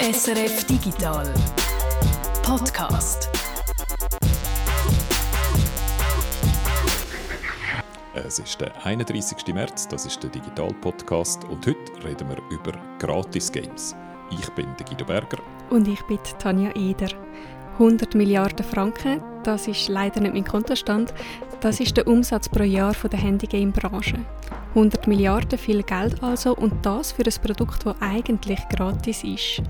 SRF 0.00 0.64
Digital 0.64 1.26
Podcast. 2.44 3.28
Es 8.14 8.38
ist 8.38 8.60
der 8.60 8.70
31. 8.86 9.52
März, 9.52 9.88
das 9.88 10.06
ist 10.06 10.22
der 10.22 10.30
Digital 10.30 10.72
Podcast 10.80 11.42
und 11.46 11.66
heute 11.66 12.04
reden 12.04 12.28
wir 12.28 12.38
über 12.48 12.78
Gratis-Games. 13.00 13.96
Ich 14.30 14.48
bin 14.50 14.68
der 14.78 14.86
Guido 14.86 15.04
Berger. 15.04 15.38
Und 15.70 15.88
ich 15.88 16.00
bin 16.02 16.20
Tanja 16.38 16.70
Eder. 16.76 17.08
100 17.72 18.14
Milliarden 18.14 18.64
Franken, 18.64 19.20
das 19.42 19.66
ist 19.66 19.88
leider 19.88 20.20
nicht 20.20 20.34
mein 20.34 20.44
Kontostand, 20.44 21.12
das 21.60 21.80
ist 21.80 21.96
der 21.96 22.06
Umsatz 22.06 22.48
pro 22.48 22.62
Jahr 22.62 22.94
der 22.94 23.18
Handygame-Branche. 23.18 24.24
100 24.70 25.06
Milliarden 25.06 25.58
viel 25.58 25.82
Geld 25.82 26.22
also 26.22 26.54
und 26.54 26.84
das 26.84 27.12
für 27.12 27.24
ein 27.24 27.42
Produkt, 27.42 27.84
das 27.84 27.96
eigentlich 28.00 28.60
gratis 28.68 29.24
ist. 29.24 29.62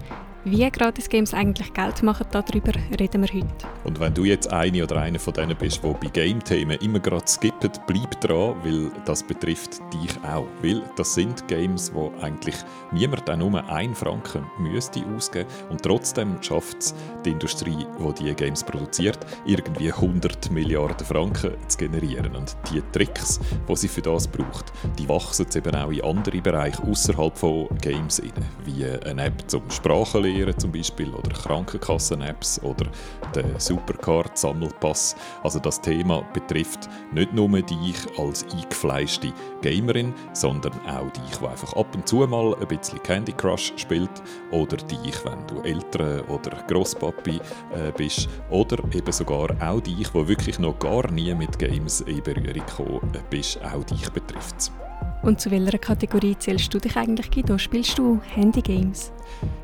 Wie 0.45 0.71
Gratis-Games 0.71 1.35
eigentlich 1.35 1.75
Geld 1.75 2.03
machen, 2.05 2.27
darüber 2.31 2.73
reden 2.99 3.23
wir 3.23 3.29
heute. 3.29 3.67
Und 3.83 3.99
wenn 3.99 4.15
du 4.15 4.25
jetzt 4.25 4.53
eine 4.53 4.85
oder 4.85 4.99
einer 4.99 5.19
von 5.19 5.35
denen 5.35 5.57
bist, 5.57 5.83
die 5.83 5.93
bei 5.93 6.09
Game-Themen 6.13 6.79
immer 6.79 7.01
gerade 7.01 7.27
skippen, 7.27 7.71
bleib 7.89 8.21
dran, 8.21 8.55
weil 8.63 8.91
das 9.05 9.25
betrifft 9.25 9.81
dich 9.93 10.17
auch. 10.25 10.47
Weil 10.63 10.81
das 10.97 11.15
sind 11.15 11.47
Games, 11.49 11.93
wo 11.93 12.13
eigentlich 12.21 12.55
niemand 12.93 13.29
auch 13.29 13.37
nur 13.37 13.69
einen 13.69 13.97
Franken 13.97 14.47
müsste 14.61 15.05
ausgeben 15.15 15.49
und 15.71 15.83
trotzdem 15.83 16.41
schafft 16.41 16.79
es 16.79 16.95
die 17.25 17.31
Industrie, 17.31 17.85
die 17.99 18.13
diese 18.23 18.35
Games 18.35 18.63
produziert, 18.63 19.19
irgendwie 19.45 19.93
100 19.93 20.53
Milliarden 20.53 21.05
Franken 21.05 21.53
zu 21.67 21.79
generieren. 21.79 22.37
Und 22.37 22.57
die 22.71 22.81
Tricks, 22.93 23.41
die 23.69 23.77
sie 23.77 23.89
für 23.89 24.03
das 24.03 24.29
braucht, 24.29 24.73
die 24.99 25.09
wachsen 25.09 25.43
jetzt 25.43 25.57
eben 25.57 25.75
auch 25.75 25.91
in 25.91 26.03
andere 26.03 26.41
Bereiche 26.41 26.83
außerhalb 26.85 27.37
von 27.37 27.69
Games 27.81 28.23
rein, 28.23 28.33
wie 28.65 28.85
eine 29.05 29.25
App 29.25 29.43
zum 29.49 29.69
Sprachen 29.71 30.28
lernen 30.29 30.59
zum 30.59 30.73
Beispiel 30.73 31.13
oder 31.15 31.31
Krankenkassen-Apps 31.31 32.63
oder 32.63 32.87
den 33.35 33.59
Supercard-Sammelpass. 33.59 35.17
Also 35.43 35.59
das 35.59 35.81
Thema 35.81 36.23
betrifft 36.33 36.89
nicht 37.13 37.33
nur 37.33 37.49
dich 37.63 37.97
als 38.19 38.45
eingefleischte 38.53 39.33
Gamerin, 39.63 40.15
sondern 40.33 40.73
auch 40.87 41.11
dich, 41.11 41.39
die 41.41 41.47
einfach 41.47 41.73
ab 41.75 41.95
und 41.95 42.07
zu 42.07 42.17
mal 42.27 42.55
ein 42.61 42.69
bisschen 42.69 43.03
Candy 43.03 43.33
Crush 43.33 43.73
spielt 43.77 44.11
oder 44.51 44.77
dich, 44.77 45.25
wenn 45.25 45.47
du 45.47 45.63
Eltern 45.63 46.21
oder 46.29 46.63
Grosspapi 46.69 47.37
äh, 47.75 47.93
bist 47.97 48.29
oder 48.51 48.79
eben 48.95 49.13
sogar 49.13 49.51
auch 49.61 49.81
dich, 49.81 50.13
wo 50.15 50.27
wirklich 50.27 50.59
noch 50.59 50.79
gar 50.79 51.11
nie 51.11 51.35
mit 51.35 51.59
Games 51.59 52.01
in 52.03 52.23
Berührung 52.23 52.67
gekommen 52.67 53.13
bist, 53.31 53.61
auch 53.65 53.85
dich 53.85 54.11
betrifft 54.11 54.57
es. 54.59 54.88
Und 55.23 55.41
zu 55.41 55.51
welcher 55.51 55.79
Kategorie 55.79 56.37
zählst 56.39 56.73
du 56.73 56.79
dich 56.79 56.97
eigentlich, 56.97 57.31
Guido? 57.31 57.59
Spielst 57.59 57.99
du 57.99 58.21
Handygames? 58.35 59.13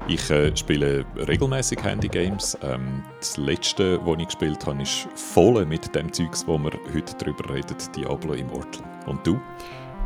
Ich 0.08 0.30
äh, 0.30 0.54
spiele 0.56 1.04
regelmäßig 1.28 1.82
Handygames. 1.82 2.58
Ähm, 2.62 3.02
das 3.18 3.36
letzte, 3.36 3.98
das 3.98 4.18
ich 4.18 4.26
gespielt 4.26 4.66
habe, 4.66 4.82
ist 4.82 5.08
voll 5.14 5.64
mit 5.64 5.94
dem 5.94 6.12
Zeugs, 6.12 6.46
wo 6.46 6.58
wir 6.58 6.72
heute 6.92 7.14
darüber 7.18 7.54
reden, 7.54 7.76
Diablo 7.96 8.34
Immortal. 8.34 8.84
Und 9.06 9.26
du? 9.26 9.40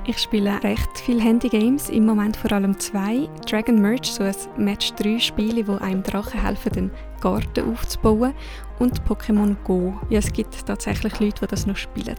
Ich 0.06 0.18
spiele 0.18 0.62
recht 0.62 0.88
viele 1.04 1.20
Handygames, 1.20 1.90
im 1.90 2.06
Moment 2.06 2.36
vor 2.36 2.52
allem 2.52 2.78
zwei. 2.78 3.28
Dragon 3.46 3.80
Merge, 3.80 4.06
so 4.06 4.22
ein 4.24 4.34
Match 4.56 4.94
3 4.94 5.18
Spiel, 5.18 5.66
wo 5.66 5.74
einem 5.76 6.02
Drachen 6.02 6.40
helfen, 6.40 6.72
den 6.72 6.90
Garten 7.20 7.70
aufzubauen. 7.70 8.32
Und 8.78 9.02
Pokémon 9.04 9.54
Go. 9.64 9.94
Ja, 10.08 10.20
es 10.20 10.32
gibt 10.32 10.66
tatsächlich 10.66 11.20
Leute, 11.20 11.40
die 11.40 11.46
das 11.48 11.66
noch 11.66 11.76
spielen. 11.76 12.16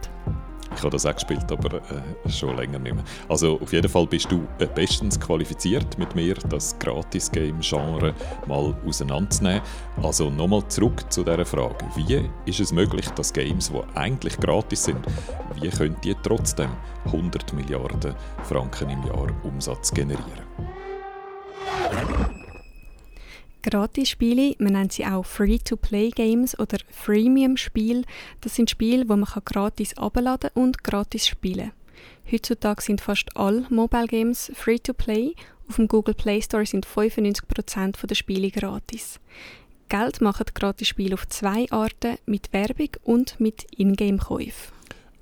Ich 0.74 0.82
habe 0.82 0.90
das 0.90 1.06
auch 1.06 1.14
gespielt, 1.14 1.50
aber 1.50 1.76
äh, 1.76 2.30
schon 2.30 2.56
länger 2.56 2.78
nicht 2.78 2.94
mehr. 2.94 3.04
Also 3.28 3.60
auf 3.60 3.72
jeden 3.72 3.88
Fall 3.88 4.06
bist 4.06 4.30
du 4.30 4.46
äh, 4.58 4.66
bestens 4.66 5.18
qualifiziert 5.18 5.98
mit 5.98 6.14
mir, 6.14 6.34
das 6.34 6.78
Gratis-Game-Genre 6.78 8.14
mal 8.46 8.74
auseinanderzunehmen. 8.86 9.62
Also 10.02 10.30
nochmal 10.30 10.66
zurück 10.68 11.04
zu 11.10 11.24
dieser 11.24 11.44
Frage. 11.44 11.84
Wie 11.96 12.28
ist 12.46 12.60
es 12.60 12.72
möglich, 12.72 13.08
dass 13.10 13.32
Games, 13.32 13.70
die 13.70 13.98
eigentlich 13.98 14.38
gratis 14.38 14.84
sind, 14.84 15.04
wie 15.60 15.68
können 15.68 15.96
die 16.02 16.14
trotzdem 16.22 16.70
100 17.06 17.52
Milliarden 17.52 18.14
Franken 18.44 18.90
im 18.90 19.02
Jahr 19.04 19.28
Umsatz 19.42 19.92
generieren? 19.92 20.50
Gratis-Spiele, 23.62 24.54
man 24.58 24.72
nennt 24.72 24.92
sie 24.92 25.04
auch 25.04 25.24
Free-to-Play-Games 25.24 26.58
oder 26.58 26.78
Freemium-Spiele, 26.90 28.04
das 28.40 28.54
sind 28.54 28.70
Spiele, 28.70 29.08
wo 29.08 29.16
man 29.16 29.28
gratis 29.44 29.96
abladen 29.96 30.50
und 30.54 30.82
gratis 30.82 31.26
spielen 31.26 31.72
Heutzutage 32.30 32.82
sind 32.82 33.00
fast 33.00 33.36
alle 33.36 33.66
Mobile 33.70 34.06
Games 34.06 34.52
Free-to-Play. 34.54 35.34
Auf 35.68 35.76
dem 35.76 35.88
Google 35.88 36.14
Play 36.14 36.40
Store 36.40 36.64
sind 36.64 36.86
95% 36.86 38.06
der 38.06 38.14
Spiele 38.14 38.50
gratis. 38.50 39.20
Geld 39.88 40.20
machen 40.20 40.46
Gratis-Spiele 40.54 41.14
auf 41.14 41.28
zwei 41.28 41.66
Arten, 41.70 42.18
mit 42.26 42.52
Werbung 42.52 42.90
und 43.02 43.40
mit 43.40 43.66
Ingame-Käufen. 43.76 44.79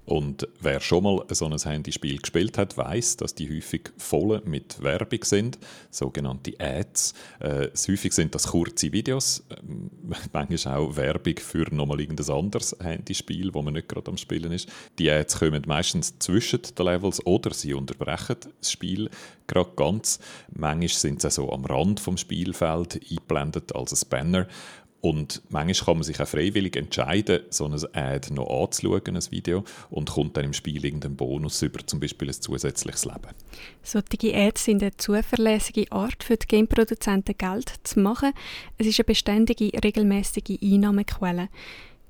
Und 0.09 0.49
wer 0.61 0.81
schon 0.81 1.05
mal 1.05 1.23
so 1.33 1.45
ein 1.45 1.59
Handyspiel 1.59 2.17
gespielt 2.17 2.57
hat, 2.57 2.79
weiß, 2.79 3.19
dass 3.19 3.35
die 3.35 3.55
häufig 3.55 3.91
voll 3.99 4.41
mit 4.47 4.83
Werbung 4.83 5.23
sind, 5.23 5.59
sogenannte 5.91 6.55
Ads. 6.59 7.13
Äh, 7.41 7.69
häufig 7.87 8.15
sind 8.15 8.35
das 8.35 8.47
kurze 8.47 8.91
Videos, 8.91 9.45
äh, 9.51 9.57
manchmal 10.33 10.79
auch 10.79 10.97
Werbung 10.97 11.37
für 11.37 11.67
nochmal 11.75 12.01
irgendein 12.01 12.35
anderes 12.35 12.75
Handyspiel, 12.81 13.53
wo 13.53 13.61
man 13.61 13.75
nicht 13.75 13.91
gerade 13.91 14.11
am 14.11 14.17
Spielen 14.17 14.51
ist. 14.51 14.71
Die 14.99 15.11
Ads 15.11 15.41
kommen 15.41 15.63
meistens 15.67 16.19
zwischen 16.19 16.63
den 16.63 16.87
Levels 16.87 17.25
oder 17.27 17.53
sie 17.53 17.75
unterbrechen 17.75 18.37
das 18.61 18.73
Spiel 18.73 19.11
gerade 19.47 19.73
ganz. 19.77 20.21
Manchmal 20.57 20.89
sind 20.89 21.21
sie 21.21 21.31
so 21.31 21.53
am 21.53 21.67
Rand 21.67 22.01
vom 22.01 22.17
Spielfeld 22.17 22.95
eingeblendet 22.95 23.75
als 23.75 23.93
ein 23.93 24.09
Banner. 24.09 24.47
Und 25.01 25.43
manchmal 25.49 25.87
kann 25.87 25.97
man 25.99 26.03
sich 26.03 26.21
auch 26.21 26.27
freiwillig 26.27 26.77
entscheiden, 26.77 27.43
so 27.51 27.67
ein 27.67 27.75
Ad 27.93 28.35
noch 28.35 28.49
anzuschauen, 28.49 29.17
ein 29.17 29.31
Video, 29.31 29.65
und 29.91 30.11
kommt 30.11 30.37
dann 30.37 30.47
im 30.47 30.53
Spiel 30.53 30.85
irgendeinen 30.85 31.17
Bonus 31.17 31.63
über, 31.63 31.87
zum 31.87 32.01
Beispiel 32.01 32.29
ein 32.29 32.35
zusätzliches 32.35 33.05
Leben. 33.05 33.29
Solche 33.83 34.35
Ads 34.35 34.65
sind 34.65 34.83
eine 34.83 34.97
zuverlässige 34.97 35.91
Art 35.93 36.25
für 36.25 36.37
die 36.37 36.47
Gameproduzenten 36.47 37.37
Geld 37.39 37.73
zu 37.85 38.01
machen. 38.01 38.33
Es 38.77 38.87
ist 38.87 38.99
eine 38.99 39.05
beständige, 39.05 39.71
regelmäßige 39.85 40.59
Einnahmequelle. 40.61 41.49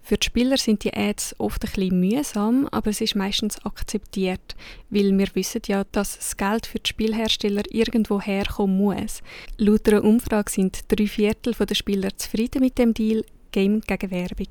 Für 0.09 0.17
die 0.17 0.25
Spieler 0.25 0.57
sind 0.57 0.85
die 0.85 0.95
Ads 0.95 1.35
oft 1.37 1.63
ein 1.63 1.71
bisschen 1.71 2.01
mühsam, 2.01 2.67
aber 2.73 2.89
es 2.89 3.03
ist 3.03 3.15
meistens 3.15 3.63
akzeptiert, 3.67 4.57
weil 4.89 5.19
wir 5.19 5.29
wissen 5.35 5.61
ja, 5.67 5.85
dass 5.93 6.17
das 6.17 6.35
Geld 6.39 6.67
für 6.67 6.79
die 6.79 6.89
Spielhersteller 6.89 7.65
irgendwo 7.69 8.19
herkommen 8.19 8.79
muss. 8.79 9.21
Laut 9.59 9.87
einer 9.87 10.03
Umfrage 10.03 10.51
sind 10.51 10.81
drei 10.89 11.07
Viertel 11.07 11.53
der 11.53 11.75
Spieler 11.75 12.17
zufrieden 12.17 12.63
mit 12.63 12.79
dem 12.79 12.95
Deal 12.95 13.23
Game 13.53 13.83
gegen 13.83 14.11
Werbung. 14.11 14.47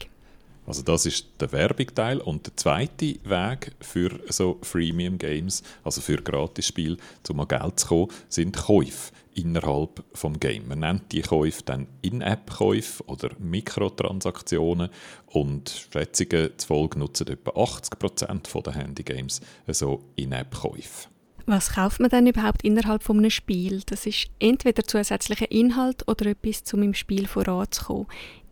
Also 0.67 0.83
das 0.83 1.07
ist 1.07 1.25
der 1.39 1.51
Werbungteil 1.51 2.19
und 2.19 2.45
der 2.45 2.55
zweite 2.55 3.15
Weg 3.23 3.71
für 3.81 4.11
so 4.29 4.59
Freemium 4.61 5.17
Games, 5.17 5.63
also 5.83 6.01
für 6.01 6.17
Gratisspiele, 6.17 6.97
um 7.29 7.39
an 7.39 7.47
Geld 7.47 7.79
zu 7.79 7.87
kommen, 7.87 8.11
sind 8.29 8.55
Käufe 8.55 9.11
innerhalb 9.37 10.03
des 10.11 10.39
Game. 10.39 10.67
Man 10.67 10.79
nennt 10.79 11.11
die 11.11 11.21
Käufe 11.21 11.61
dann 11.63 11.87
In-App-Käufe 12.01 13.03
oder 13.05 13.29
Mikrotransaktionen 13.39 14.89
und 15.27 15.87
Schätzungen 15.91 16.51
zufolge 16.57 16.99
nutzen 16.99 17.27
etwa 17.27 17.51
80% 17.51 18.61
der 18.61 18.73
Handygames 18.73 19.41
so 19.67 20.03
In-App-Käufe. 20.15 21.09
Was 21.45 21.75
kauft 21.75 22.01
man 22.01 22.09
denn 22.09 22.27
überhaupt 22.27 22.63
innerhalb 22.63 23.03
von 23.03 23.19
einem 23.19 23.29
Spiel? 23.29 23.81
Das 23.85 24.05
ist 24.05 24.27
entweder 24.39 24.83
zusätzlicher 24.83 25.49
Inhalt 25.49 26.05
oder 26.07 26.25
etwas, 26.25 26.73
um 26.73 26.83
im 26.83 26.93
Spiel 26.93 27.25
voranzukommen. 27.25 28.07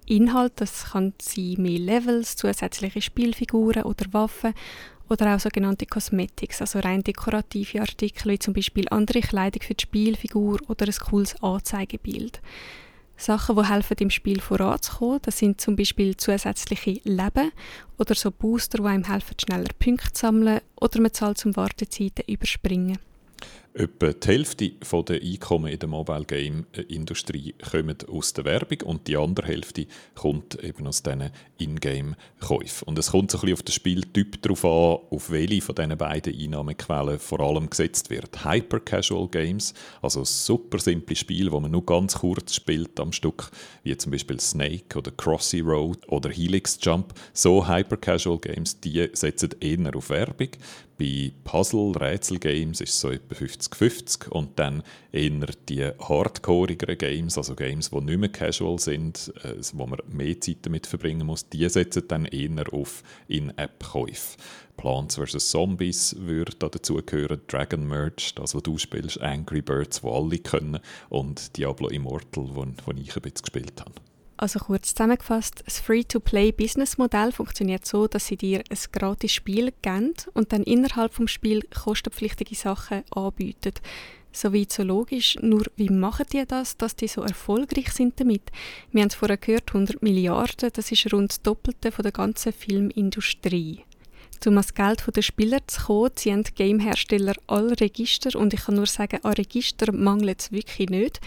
Inhalt, 0.06 0.54
das 0.58 0.92
kann 0.92 1.14
sein 1.20 1.56
mehr 1.58 1.80
Levels, 1.80 2.36
zusätzliche 2.36 3.02
Spielfiguren 3.02 3.84
oder 3.84 4.06
Waffen 4.12 4.54
oder 5.10 5.36
auch 5.36 5.40
sogenannte 5.40 5.86
Cosmetics, 5.86 6.62
also 6.62 6.80
rein 6.80 7.04
dekorative 7.04 7.82
Artikel, 7.82 8.32
wie 8.32 8.40
zum 8.40 8.54
Beispiel 8.54 8.88
andere 8.90 9.22
Kleidung 9.22 9.62
für 9.62 9.74
die 9.74 9.84
Spielfigur 9.84 10.60
oder 10.68 10.86
ein 10.86 10.94
cooles 10.94 11.42
Anzeigebild. 11.42 12.42
Sachen, 13.18 13.56
die 13.56 13.68
helfen, 13.68 13.98
im 14.00 14.10
Spiel 14.10 14.42
voranzukommen, 14.42 15.20
das 15.22 15.38
sind 15.38 15.62
zum 15.62 15.76
Beispiel 15.76 16.18
zusätzliche 16.18 17.00
Leben 17.04 17.52
oder 17.98 18.14
so 18.14 18.32
Booster, 18.32 18.80
die 18.80 18.86
einem 18.86 19.06
helfen, 19.06 19.36
schneller 19.40 19.70
Punkte 19.80 20.12
zu 20.12 20.22
sammeln 20.22 20.60
oder 20.76 21.00
man 21.00 21.14
zahlt 21.14 21.38
zum 21.38 21.56
Wartezeiten 21.56 22.26
überspringen. 22.28 22.98
Etwa 23.78 24.14
die 24.14 24.28
Hälfte 24.30 24.72
der 25.04 25.22
Einkommen 25.22 25.70
in 25.70 25.78
der 25.78 25.90
Mobile 25.90 26.24
Game 26.24 26.66
Industrie 26.88 27.54
kommt 27.70 28.08
aus 28.08 28.32
der 28.32 28.46
Werbung 28.46 28.84
und 28.86 29.06
die 29.06 29.18
andere 29.18 29.48
Hälfte 29.48 29.88
kommt 30.14 30.64
eben 30.64 30.88
aus 30.88 31.04
diesen 31.04 31.30
Ingame-Käufen. 31.58 32.88
Und 32.88 32.98
es 32.98 33.12
kommt 33.12 33.32
so 33.32 33.38
ein 33.38 33.42
bisschen 33.42 33.54
auf 33.54 33.64
den 33.64 33.74
Spieltyp 33.74 34.42
darauf 34.42 34.64
an, 34.64 35.06
auf 35.10 35.30
welche 35.30 35.62
von 35.62 35.76
diesen 35.76 35.98
beiden 35.98 36.40
Einnahmequellen 36.40 37.20
vor 37.20 37.42
allem 37.42 37.70
gesetzt 37.70 38.10
wird. 38.10 38.46
Hyper-Casual 38.46 39.28
Games, 39.28 39.74
also 40.02 40.24
super 40.24 40.80
simple 40.80 41.18
Spiele, 41.18 41.52
wo 41.52 41.60
man 41.60 41.72
nur 41.72 41.86
ganz 41.86 42.20
kurz 42.20 42.56
spielt 42.56 42.98
am 42.98 43.12
Stück, 43.12 43.52
wie 43.84 43.98
zum 43.98 44.14
Beispiel 44.14 44.40
Snake 44.40 44.98
oder 44.98 45.12
Crossy 45.12 45.60
Road 45.60 46.00
oder 46.08 46.30
Helix 46.30 46.80
Jump. 46.82 47.14
So 47.34 47.68
Hyper-Casual 47.68 48.40
Games, 48.40 48.80
die 48.80 49.10
setzen 49.12 49.50
eher 49.60 49.94
auf 49.94 50.12
Werbung. 50.12 50.52
Bei 50.98 51.34
Puzzle-Rätsel-Games 51.44 52.80
ist 52.80 52.94
es 52.94 53.02
so 53.02 53.10
etwa 53.10 53.36
50-50 53.36 54.30
und 54.30 54.58
dann 54.58 54.82
eher 55.12 55.48
die 55.68 55.84
hardcoreigeren 55.84 56.98
Games, 56.98 57.38
also 57.38 57.54
Games, 57.54 57.90
die 57.90 58.00
nicht 58.00 58.18
mehr 58.18 58.30
casual 58.30 58.80
sind, 58.80 59.34
äh, 59.44 59.56
wo 59.74 59.86
man 59.86 60.00
mehr 60.08 60.40
Zeit 60.40 60.60
damit 60.62 60.88
verbringen 60.88 61.28
muss, 61.28 61.50
die 61.50 61.68
setzen 61.68 62.04
dann 62.08 62.26
eher 62.26 62.72
auf 62.72 63.04
In-App-Käufe. 63.28 64.38
Plants 64.78 65.16
vs. 65.18 65.50
Zombies 65.50 66.16
würde 66.18 66.54
da 66.58 66.70
dazugehören, 66.70 67.42
Dragon 67.48 67.86
Merge, 67.88 68.32
das, 68.36 68.56
was 68.56 68.64
du 68.64 68.78
spielst, 68.78 69.20
Angry 69.22 69.62
Birds, 69.62 70.02
wo 70.04 70.12
alle 70.12 70.38
können 70.40 70.80
und 71.10 71.58
Diablo 71.58 71.90
Immortal, 71.90 72.50
wo, 72.54 72.66
wo 72.86 72.92
ich 72.92 73.16
ein 73.16 73.22
bisschen 73.22 73.42
gespielt 73.42 73.82
habe. 73.82 73.96
Also 74.38 74.60
kurz 74.60 74.94
zusammengefasst, 74.94 75.64
das 75.66 75.80
Free-to-Play-Business-Modell 75.80 77.32
funktioniert 77.32 77.86
so, 77.86 78.08
dass 78.08 78.28
sie 78.28 78.36
dir 78.36 78.64
ein 78.70 78.78
gratis 78.92 79.32
Spiel 79.32 79.72
geben 79.82 80.14
und 80.34 80.52
dann 80.52 80.64
innerhalb 80.64 81.16
des 81.16 81.32
Spiels 81.32 81.66
kostenpflichtige 81.70 82.56
Sachen 82.56 83.04
anbieten. 83.12 83.74
So 84.34 84.54
weit 84.54 84.74
so 84.74 84.84
logisch, 84.84 85.38
nur 85.42 85.64
wie 85.78 85.90
machen 85.90 86.26
die 86.34 86.46
das, 86.46 86.76
dass 86.76 86.98
die 86.98 87.08
so 87.08 87.22
erfolgreich 87.22 87.94
sind 87.94 88.20
damit? 88.20 88.52
Wir 88.92 89.04
haben 89.04 89.08
es 89.08 89.16
vorher 89.16 89.38
gehört, 89.38 89.70
100 89.70 90.04
Milliarden, 90.04 90.70
das 90.74 90.92
ist 90.92 91.14
rund 91.14 91.32
das 91.32 91.42
Doppelte 91.42 91.94
von 91.94 92.04
der 92.04 92.12
ganzen 92.12 92.52
Filmindustrie. 92.52 93.86
Um 94.48 94.58
ans 94.58 94.74
Geld 94.74 95.04
der 95.16 95.22
Spieler 95.22 95.60
zu 95.68 95.86
kommen, 95.86 96.12
ziehen 96.16 96.44
Gamehersteller 96.56 97.34
alle 97.48 97.80
Register 97.80 98.38
und 98.38 98.54
ich 98.54 98.66
kann 98.66 98.76
nur 98.76 98.86
sagen, 98.86 99.20
an 99.24 99.34
Register 99.34 99.92
mangelt 99.92 100.42
es 100.42 100.52
wirklich 100.52 100.90
nicht. 100.90 101.20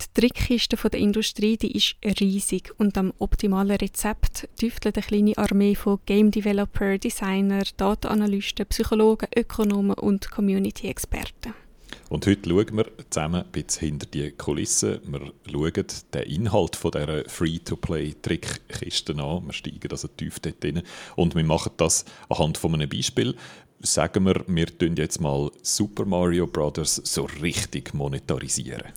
Die 0.00 0.20
Trickkiste 0.20 0.76
der 0.76 1.00
Industrie 1.00 1.56
die 1.56 1.76
ist 1.76 1.96
riesig 2.20 2.72
und 2.78 2.98
am 2.98 3.12
optimalen 3.18 3.76
Rezept 3.76 4.48
tüftelt 4.58 4.96
eine 4.96 5.06
kleine 5.06 5.38
Armee 5.38 5.74
von 5.74 6.00
Game 6.06 6.30
Developer, 6.30 6.98
Designer, 6.98 7.62
Datenanalysten, 7.76 8.66
Psychologen, 8.66 9.28
Ökonomen 9.36 9.94
und 9.94 10.30
Community-Experten. 10.30 11.63
Und 12.08 12.26
heute 12.26 12.48
schauen 12.48 12.76
wir 12.76 12.86
zusammen 13.10 13.42
ein 13.42 13.50
bisschen 13.50 13.88
hinter 13.88 14.06
die 14.06 14.30
Kulissen. 14.32 15.00
Wir 15.06 15.32
schauen 15.50 15.86
den 16.12 16.22
Inhalt 16.22 16.76
von 16.76 16.90
dieser 16.90 17.28
Free-to-Play-Trickkiste 17.28 19.12
an. 19.12 19.46
Wir 19.46 19.52
steigen 19.52 19.90
also 19.90 20.08
tief 20.08 20.40
dort 20.40 20.64
rein. 20.64 20.82
Und 21.16 21.34
wir 21.34 21.44
machen 21.44 21.72
das 21.76 22.04
anhand 22.28 22.58
von 22.58 22.74
einem 22.74 22.88
Beispiel. 22.88 23.34
Sagen 23.80 24.24
wir, 24.24 24.44
wir 24.46 24.66
tun 24.66 24.96
jetzt 24.96 25.20
mal 25.20 25.50
Super 25.62 26.04
Mario 26.04 26.46
Bros. 26.46 26.94
so 26.96 27.28
richtig 27.42 27.92
monetarisieren. 27.92 28.92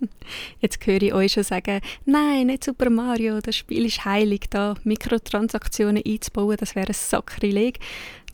Jetzt 0.60 0.84
höre 0.86 1.02
ich 1.02 1.14
euch 1.14 1.32
schon 1.32 1.42
sagen, 1.42 1.80
nein, 2.04 2.46
nicht 2.46 2.64
Super 2.64 2.90
Mario, 2.90 3.40
das 3.40 3.56
Spiel 3.56 3.86
ist 3.86 4.04
heilig, 4.04 4.46
da 4.50 4.74
Mikrotransaktionen 4.84 6.02
einzubauen, 6.04 6.56
das 6.58 6.74
wäre 6.74 6.88
ein 6.88 6.94
Sakrileg. 6.94 7.78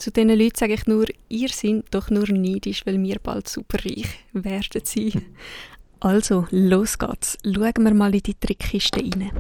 Zu 0.03 0.11
diesen 0.11 0.31
Leuten 0.31 0.59
sage 0.59 0.75
ich 0.75 0.89
nur, 0.89 1.07
ihr 1.29 1.49
seid 1.51 1.85
doch 1.93 2.11
nur 2.11 2.29
neidisch, 2.29 2.85
weil 2.85 3.01
wir 3.01 3.21
bald 3.23 3.49
superreich 3.49 4.09
werden 4.33 4.83
sein. 4.85 5.27
Also, 6.01 6.49
los 6.51 6.99
geht's. 6.99 7.39
Schauen 7.45 7.85
wir 7.85 7.95
mal 7.95 8.13
in 8.13 8.21
die 8.21 8.35
Trickkiste 8.35 8.99
rein. 8.99 9.31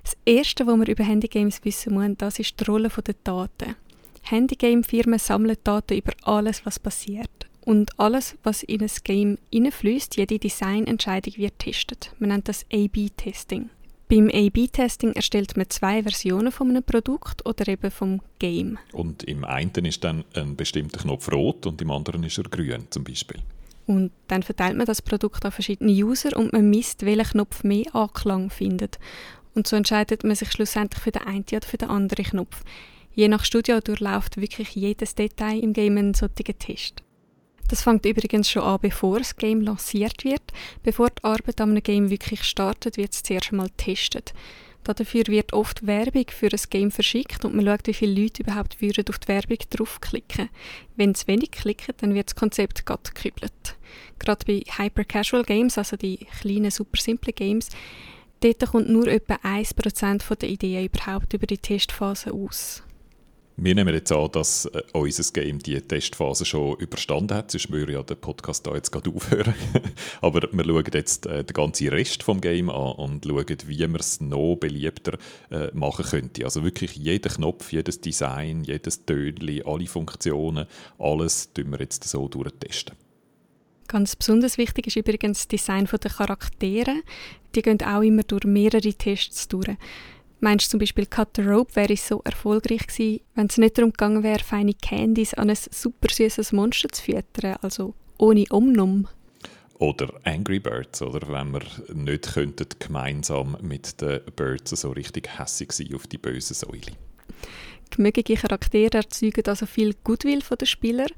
Das 0.00 0.16
Erste, 0.24 0.64
was 0.68 0.78
wir 0.78 0.86
über 0.86 1.02
Handygames 1.02 1.64
wissen 1.64 1.94
müssen, 1.94 2.16
das 2.18 2.38
ist 2.38 2.54
die 2.60 2.70
Rolle 2.70 2.88
der 2.88 3.16
Daten. 3.24 3.74
Handygame-Firmen 4.22 5.18
sammeln 5.18 5.56
Daten 5.64 5.98
über 5.98 6.12
alles, 6.22 6.64
was 6.64 6.78
passiert. 6.78 7.48
Und 7.62 7.98
alles, 7.98 8.36
was 8.44 8.62
in 8.62 8.80
ein 8.80 8.90
Game 9.02 9.38
hineinfließt, 9.50 10.16
jede 10.18 10.38
Designentscheidung 10.38 11.36
wird 11.36 11.58
getestet. 11.58 12.12
Man 12.20 12.28
nennt 12.28 12.46
das 12.46 12.64
A-B-Testing. 12.72 13.70
Beim 14.08 14.30
A-B-Testing 14.32 15.14
erstellt 15.14 15.56
man 15.56 15.68
zwei 15.68 16.02
Versionen 16.02 16.52
von 16.52 16.70
einem 16.70 16.84
Produkt 16.84 17.44
oder 17.44 17.66
eben 17.66 17.90
vom 17.90 18.20
Game. 18.38 18.78
Und 18.92 19.24
im 19.24 19.44
einen 19.44 19.84
ist 19.84 20.04
dann 20.04 20.24
ein 20.34 20.54
bestimmter 20.54 21.00
Knopf 21.00 21.32
rot 21.32 21.66
und 21.66 21.82
im 21.82 21.90
anderen 21.90 22.22
ist 22.22 22.38
er 22.38 22.44
grün 22.44 22.86
zum 22.90 23.02
Beispiel. 23.02 23.40
Und 23.86 24.12
dann 24.28 24.44
verteilt 24.44 24.76
man 24.76 24.86
das 24.86 25.02
Produkt 25.02 25.44
an 25.44 25.50
verschiedene 25.50 25.90
User 25.90 26.36
und 26.36 26.52
man 26.52 26.70
misst, 26.70 27.04
welcher 27.04 27.24
Knopf 27.24 27.64
mehr 27.64 27.94
Anklang 27.94 28.50
findet. 28.50 28.98
Und 29.54 29.66
so 29.66 29.74
entscheidet 29.74 30.22
man 30.22 30.36
sich 30.36 30.52
schlussendlich 30.52 31.02
für 31.02 31.12
den 31.12 31.22
einen 31.22 31.44
oder 31.50 31.66
für 31.66 31.78
den 31.78 31.88
anderen 31.88 32.24
Knopf. 32.24 32.62
Je 33.14 33.28
nach 33.28 33.44
Studio 33.44 33.80
durchläuft 33.80 34.36
wirklich 34.36 34.74
jedes 34.74 35.14
Detail 35.14 35.58
im 35.58 35.72
Game 35.72 35.96
einen 35.96 36.14
solchen 36.14 36.58
Test. 36.58 37.02
Das 37.68 37.82
fängt 37.82 38.06
übrigens 38.06 38.48
schon 38.48 38.62
an, 38.62 38.78
bevor 38.80 39.18
das 39.18 39.36
Game 39.36 39.60
lanciert 39.60 40.24
wird. 40.24 40.42
Bevor 40.82 41.10
die 41.10 41.24
Arbeit 41.24 41.60
an 41.60 41.70
einem 41.70 41.82
Game 41.82 42.10
wirklich 42.10 42.44
startet, 42.44 42.96
wird 42.96 43.12
es 43.12 43.22
zuerst 43.22 43.50
einmal 43.50 43.68
getestet. 43.68 44.34
Dafür 44.94 45.26
wird 45.26 45.52
oft 45.52 45.84
Werbung 45.84 46.26
für 46.28 46.46
ein 46.46 46.60
Game 46.70 46.90
verschickt 46.92 47.44
und 47.44 47.56
man 47.56 47.66
schaut, 47.66 47.86
wie 47.88 47.94
viele 47.94 48.22
Leute 48.22 48.44
überhaupt 48.44 48.80
würden 48.80 49.04
auf 49.08 49.18
die 49.18 49.28
Werbung 49.28 49.58
draufklicken. 49.70 50.48
Wenn 50.94 51.10
es 51.10 51.26
wenig 51.26 51.50
klicken, 51.50 51.94
dann 51.98 52.14
wird 52.14 52.28
das 52.28 52.36
Konzept 52.36 52.86
glatt 52.86 53.12
gekübelt. 53.12 53.76
Gerade 54.20 54.44
bei 54.46 54.62
Hyper-Casual 54.76 55.42
Games, 55.42 55.76
also 55.76 55.96
die 55.96 56.18
kleinen, 56.40 56.70
super 56.70 57.00
simplen 57.00 57.34
Games, 57.34 57.70
dort 58.40 58.64
kommt 58.66 58.88
nur 58.88 59.08
etwa 59.08 59.34
1% 59.34 60.36
der 60.36 60.48
Ideen 60.48 60.86
überhaupt 60.86 61.34
über 61.34 61.46
die 61.46 61.58
Testphase 61.58 62.32
aus. 62.32 62.84
Wir 63.58 63.74
nehmen 63.74 63.94
jetzt 63.94 64.12
an, 64.12 64.30
dass 64.32 64.66
äh, 64.66 64.82
unser 64.92 65.32
Game 65.32 65.60
die 65.60 65.80
Testphase 65.80 66.44
schon 66.44 66.76
überstanden 66.76 67.34
hat, 67.38 67.50
sonst 67.50 67.72
würde 67.72 67.94
ja 67.94 68.02
der 68.02 68.16
Podcast 68.16 68.66
da 68.66 68.74
jetzt 68.74 68.92
gerade 68.92 69.08
aufhören. 69.14 69.54
Aber 70.20 70.42
wir 70.52 70.64
schauen 70.64 70.84
jetzt 70.92 71.24
äh, 71.24 71.42
den 71.42 71.54
ganzen 71.54 71.88
Rest 71.88 72.22
vom 72.22 72.42
Game 72.42 72.68
an 72.68 72.92
und 72.96 73.24
schauen, 73.24 73.56
wie 73.66 73.86
man 73.86 74.00
es 74.00 74.20
noch 74.20 74.56
beliebter 74.56 75.16
äh, 75.50 75.68
machen 75.72 76.04
könnte. 76.04 76.44
Also 76.44 76.64
wirklich 76.64 76.96
jeden 76.96 77.32
Knopf, 77.32 77.72
jedes 77.72 78.02
Design, 78.02 78.62
jedes 78.62 79.06
Tönchen, 79.06 79.62
alle 79.64 79.86
Funktionen, 79.86 80.66
alles 80.98 81.50
tun 81.54 81.70
wir 81.70 81.80
jetzt 81.80 82.04
so 82.04 82.28
durchtesten. 82.28 82.94
Ganz 83.88 84.16
besonders 84.16 84.58
wichtig 84.58 84.88
ist 84.88 84.96
übrigens 84.96 85.38
das 85.38 85.48
Design 85.48 85.86
der 85.86 86.10
Charaktere. 86.10 86.96
Die 87.54 87.62
gehen 87.62 87.80
auch 87.82 88.02
immer 88.02 88.24
durch 88.24 88.44
mehrere 88.44 88.92
Tests 88.92 89.48
durch. 89.48 89.78
Meinst 90.46 90.66
du 90.66 90.70
zum 90.70 90.78
Beispiel 90.78 91.06
Cut 91.06 91.30
the 91.34 91.42
Rope 91.42 91.74
wäre 91.74 91.96
so 91.96 92.20
erfolgreich 92.22 92.86
gewesen, 92.86 93.20
wenn 93.34 93.48
es 93.48 93.58
nicht 93.58 93.76
darum 93.76 93.90
gegangen 93.90 94.22
wäre, 94.22 94.38
feine 94.38 94.74
Candies 94.74 95.34
an 95.34 95.50
ein 95.50 95.56
super 95.56 96.06
süßes 96.08 96.52
Monster 96.52 96.88
zu 96.88 97.02
füttern, 97.02 97.56
also 97.62 97.94
ohne 98.16 98.44
Omnum? 98.50 99.08
Oder 99.80 100.08
Angry 100.22 100.60
Birds, 100.60 101.02
oder 101.02 101.26
wenn 101.32 101.50
wir 101.50 101.62
nicht 101.92 102.32
könnten 102.34 102.68
gemeinsam 102.78 103.56
mit 103.60 104.00
den 104.00 104.20
Birds 104.36 104.70
so 104.70 104.92
richtig 104.92 105.36
hässig 105.36 105.72
sein 105.72 105.92
auf 105.92 106.06
die 106.06 106.18
böse 106.18 106.54
Säule. 106.54 106.92
Gemögige 107.90 108.36
Charaktere 108.36 108.98
erzeugen 108.98 109.48
also 109.48 109.66
viel 109.66 109.96
Goodwill 110.04 110.42
von 110.42 110.58
den 110.58 110.66
Spielern. 110.66 111.10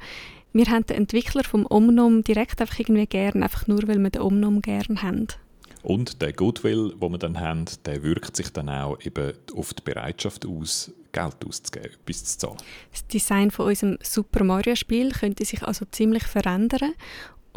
Wir 0.55 0.69
haben 0.69 0.87
den 0.87 0.97
Entwickler 0.97 1.45
vom 1.45 1.67
Omnum 1.69 2.25
direkt 2.25 2.62
einfach 2.62 2.79
irgendwie 2.79 3.07
gern, 3.07 3.43
einfach 3.43 3.67
nur 3.67 3.87
weil 3.88 3.99
wir 3.99 4.09
den 4.09 4.23
Omnum 4.23 4.62
gern 4.62 5.02
haben. 5.02 5.26
Und 5.82 6.20
der 6.20 6.32
Goodwill, 6.32 6.94
den 7.00 7.12
wir 7.12 7.18
dann 7.18 7.38
haben, 7.40 7.64
der 7.85 8.02
wirkt 8.02 8.37
sich 8.37 8.52
dann 8.52 8.68
auch 8.68 8.99
eben 9.04 9.32
auf 9.54 9.75
die 9.75 9.82
Bereitschaft 9.82 10.47
aus, 10.47 10.92
Geld 11.12 11.37
auszugeben, 11.47 11.92
etwas 11.92 12.25
zu 12.25 12.38
zahlen. 12.38 12.58
Das 12.92 13.06
Design 13.06 13.50
von 13.50 13.66
unserem 13.66 13.99
Super 14.02 14.44
Mario 14.44 14.75
Spiel 14.75 15.12
könnte 15.12 15.44
sich 15.44 15.62
also 15.62 15.85
ziemlich 15.90 16.25
verändern 16.25 16.92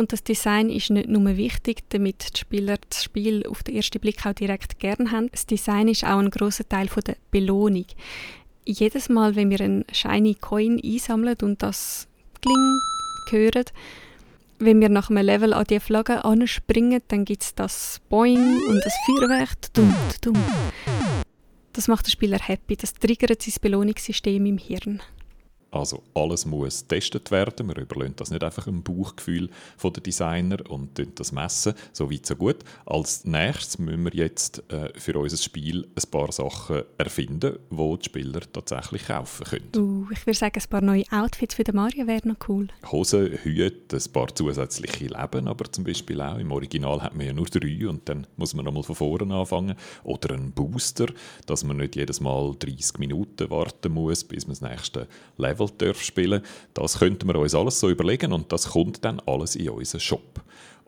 und 0.01 0.13
das 0.13 0.23
Design 0.23 0.69
ist 0.69 0.89
nicht 0.89 1.09
nur 1.09 1.37
wichtig, 1.37 1.83
damit 1.89 2.33
die 2.33 2.39
Spieler 2.39 2.77
das 2.89 3.03
Spiel 3.03 3.45
auf 3.45 3.61
den 3.63 3.75
ersten 3.75 3.99
Blick 3.99 4.25
auch 4.25 4.33
direkt 4.33 4.79
gern 4.79 5.11
haben. 5.11 5.29
Das 5.31 5.45
Design 5.45 5.89
ist 5.89 6.03
auch 6.03 6.17
ein 6.17 6.31
großer 6.31 6.67
Teil 6.67 6.87
der 7.05 7.17
Belohnung. 7.29 7.85
Jedes 8.65 9.09
Mal, 9.09 9.35
wenn 9.35 9.49
wir 9.49 9.59
einen 9.61 9.85
shiny 9.91 10.35
Coin 10.35 10.81
einsammeln 10.83 11.37
und 11.41 11.61
das 11.61 12.07
Kling 12.41 12.79
hören, 13.29 13.65
wenn 14.61 14.79
wir 14.79 14.89
nach 14.89 15.09
einem 15.09 15.25
Level 15.25 15.53
an 15.53 15.65
die 15.65 15.79
Flagge 15.79 16.23
anspringen, 16.23 17.01
dann 17.07 17.25
gibt 17.25 17.43
es 17.43 17.55
das 17.55 17.99
Boing 18.09 18.59
und 18.67 18.81
das 18.83 18.93
Feuerwerk. 19.05 19.73
Dumm, 19.73 19.93
dumm. 20.21 20.37
Das 21.73 21.87
macht 21.87 22.05
den 22.05 22.11
Spieler 22.11 22.39
happy, 22.39 22.75
das 22.75 22.93
triggert 22.93 23.41
sein 23.41 23.53
Belohnungssystem 23.61 24.45
im 24.45 24.57
Hirn. 24.57 25.01
Also 25.71 26.03
alles 26.13 26.45
muss 26.45 26.81
getestet 26.81 27.31
werden. 27.31 27.69
Wir 27.69 27.77
überlassen 27.77 28.15
das 28.17 28.29
nicht 28.29 28.43
einfach 28.43 28.67
im 28.67 28.83
Bauchgefühl 28.83 29.49
der 29.81 29.89
Designer 29.91 30.57
und 30.69 31.01
das 31.15 31.31
messen. 31.31 31.73
So 31.93 32.11
weit, 32.11 32.25
so 32.25 32.35
gut. 32.35 32.57
Als 32.85 33.23
nächstes 33.23 33.79
müssen 33.79 34.03
wir 34.03 34.13
jetzt 34.13 34.63
äh, 34.69 34.91
für 34.99 35.17
unser 35.17 35.37
Spiel 35.37 35.87
ein 35.95 36.11
paar 36.11 36.29
Sachen 36.33 36.83
erfinden, 36.97 37.57
die 37.69 37.97
die 37.97 38.05
Spieler 38.05 38.41
tatsächlich 38.51 39.07
kaufen 39.07 39.45
können. 39.45 39.69
Uh, 39.77 40.07
ich 40.11 40.25
würde 40.25 40.37
sagen, 40.37 40.59
ein 40.61 40.69
paar 40.69 40.81
neue 40.81 41.05
Outfits 41.09 41.55
für 41.55 41.63
den 41.63 41.75
Mario 41.75 42.05
wären 42.05 42.29
noch 42.29 42.49
cool. 42.49 42.67
Hosen, 42.91 43.39
Hüte, 43.41 43.95
ein 43.95 44.11
paar 44.11 44.35
zusätzliche 44.35 45.05
Leben, 45.05 45.47
aber 45.47 45.71
zum 45.71 45.85
Beispiel 45.85 46.19
auch. 46.21 46.37
Im 46.37 46.51
Original 46.51 47.01
hat 47.01 47.15
man 47.15 47.27
ja 47.27 47.33
nur 47.33 47.45
drei 47.45 47.87
und 47.87 48.09
dann 48.09 48.27
muss 48.35 48.53
man 48.53 48.65
nochmal 48.65 48.83
von 48.83 48.95
vorne 48.95 49.33
anfangen. 49.33 49.77
Oder 50.03 50.35
ein 50.35 50.51
Booster, 50.51 51.07
dass 51.45 51.63
man 51.63 51.77
nicht 51.77 51.95
jedes 51.95 52.19
Mal 52.19 52.53
30 52.59 52.99
Minuten 52.99 53.49
warten 53.49 53.93
muss, 53.93 54.25
bis 54.25 54.47
man 54.47 54.57
das 54.59 54.69
nächste 54.69 55.07
Level 55.37 55.60
Level 55.61 55.77
darf 55.77 56.01
spielen 56.01 56.41
Das 56.73 56.99
könnten 56.99 57.27
wir 57.27 57.35
uns 57.35 57.55
alles 57.55 57.79
so 57.79 57.89
überlegen 57.89 58.33
und 58.33 58.51
das 58.51 58.69
kommt 58.69 59.03
dann 59.05 59.19
alles 59.25 59.55
in 59.55 59.69
unseren 59.69 59.99
Shop. 59.99 60.41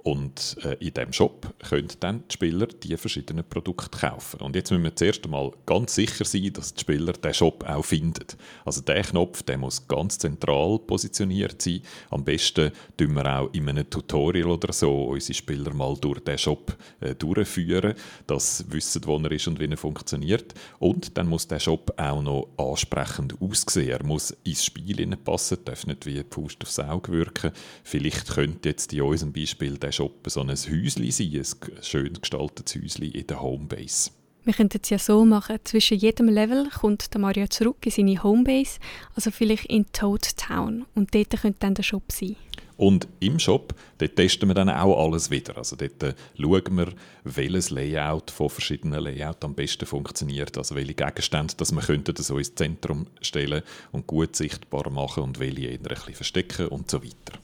Und 0.03 0.57
äh, 0.63 0.73
in 0.85 0.93
diesem 0.93 1.13
Shop 1.13 1.53
können 1.69 1.87
dann 2.01 2.23
die 2.29 2.33
Spieler 2.33 2.67
die 2.67 2.97
verschiedenen 2.97 3.45
Produkte 3.47 3.97
kaufen. 3.97 4.41
Und 4.41 4.53
jetzt 4.53 4.69
müssen 4.69 4.83
wir 4.83 4.95
zuerst 4.95 5.23
einmal 5.23 5.51
ganz 5.65 5.95
sicher 5.95 6.25
sein, 6.25 6.51
dass 6.51 6.73
die 6.73 6.81
Spieler 6.81 7.13
den 7.13 7.33
Shop 7.33 7.63
auch 7.65 7.85
finden. 7.85 8.25
Also 8.65 8.81
der 8.81 9.01
Knopf, 9.03 9.43
der 9.43 9.57
muss 9.57 9.87
ganz 9.87 10.17
zentral 10.17 10.79
positioniert 10.79 11.61
sein. 11.61 11.81
Am 12.09 12.25
besten 12.25 12.71
tun 12.97 13.13
wir 13.13 13.39
auch 13.39 13.53
in 13.53 13.69
einem 13.69 13.89
Tutorial 13.89 14.49
oder 14.49 14.73
so 14.73 15.05
unsere 15.05 15.35
Spieler 15.35 15.73
mal 15.73 15.95
durch 15.95 16.19
den 16.19 16.37
Shop 16.37 16.75
äh, 16.99 17.15
durchführen, 17.15 17.93
dass 18.27 18.57
sie 18.57 18.71
wissen, 18.73 19.03
wo 19.05 19.17
er 19.17 19.31
ist 19.31 19.47
und 19.47 19.61
wie 19.61 19.69
er 19.69 19.77
funktioniert. 19.77 20.53
Und 20.79 21.17
dann 21.17 21.29
muss 21.29 21.47
der 21.47 21.61
Shop 21.61 21.93
auch 21.95 22.21
noch 22.21 22.49
ansprechend 22.57 23.41
aussehen. 23.41 23.89
Er 23.89 24.03
muss 24.03 24.31
ins 24.43 24.65
Spiel 24.65 25.15
passen, 25.15 25.59
darf 25.63 25.87
nicht 25.87 26.05
wie 26.05 26.21
Faust 26.29 26.61
aufs 26.61 26.79
Auge 26.79 27.13
wirken. 27.13 27.51
Vielleicht 27.85 28.27
könnte 28.27 28.67
jetzt 28.67 28.91
in 28.91 29.01
unserem 29.01 29.31
Beispiel 29.31 29.77
der 29.77 29.92
Shop 29.93 30.27
so 30.27 30.41
ein 30.41 30.49
Häuschen 30.49 31.11
sein, 31.11 31.31
ein 31.35 31.83
schön 31.83 32.13
gestaltetes 32.13 32.75
Häuschen 32.75 33.11
in 33.11 33.27
der 33.27 33.41
Homebase. 33.41 34.11
Wir 34.45 34.53
könnten 34.53 34.79
es 34.83 34.89
ja 34.89 34.99
so 34.99 35.23
machen, 35.23 35.57
zwischen 35.63 35.97
jedem 35.97 36.27
Level 36.27 36.69
kommt 36.69 37.13
der 37.13 37.21
Mario 37.21 37.47
zurück 37.47 37.77
in 37.85 37.91
seine 37.91 38.21
Homebase, 38.21 38.79
also 39.15 39.31
vielleicht 39.31 39.67
in 39.67 39.85
Toad 39.93 40.35
Town 40.35 40.85
und 40.95 41.15
dort 41.15 41.29
könnte 41.29 41.59
dann 41.59 41.75
der 41.75 41.83
Shop 41.83 42.11
sein. 42.11 42.35
Und 42.75 43.07
im 43.21 43.39
Shop, 43.39 43.73
dort 43.99 44.15
testen 44.15 44.49
wir 44.49 44.55
dann 44.55 44.69
auch 44.69 45.01
alles 45.01 45.29
wieder. 45.29 45.57
Also 45.57 45.75
dort 45.75 46.01
äh, 46.03 46.15
schauen 46.37 46.75
wir, 46.75 46.89
welches 47.23 47.69
Layout 47.69 48.31
von 48.31 48.49
verschiedenen 48.49 49.01
Layouts 49.01 49.45
am 49.45 49.53
besten 49.53 49.85
funktioniert. 49.85 50.57
Also 50.57 50.75
welche 50.75 50.95
Gegenstände 50.95 51.53
dass 51.55 51.71
wir 51.71 51.81
könnten 51.81 52.15
so 52.15 52.37
ins 52.37 52.55
Zentrum 52.55 53.07
stellen 53.21 53.61
und 53.91 54.07
gut 54.07 54.35
sichtbar 54.35 54.89
machen 54.89 55.23
und 55.23 55.39
welche 55.39 55.67
eher 55.67 55.79
ein 55.79 55.83
bisschen 55.83 56.15
verstecken 56.15 56.67
und 56.67 56.89
so 56.89 57.03
weiter. 57.03 57.39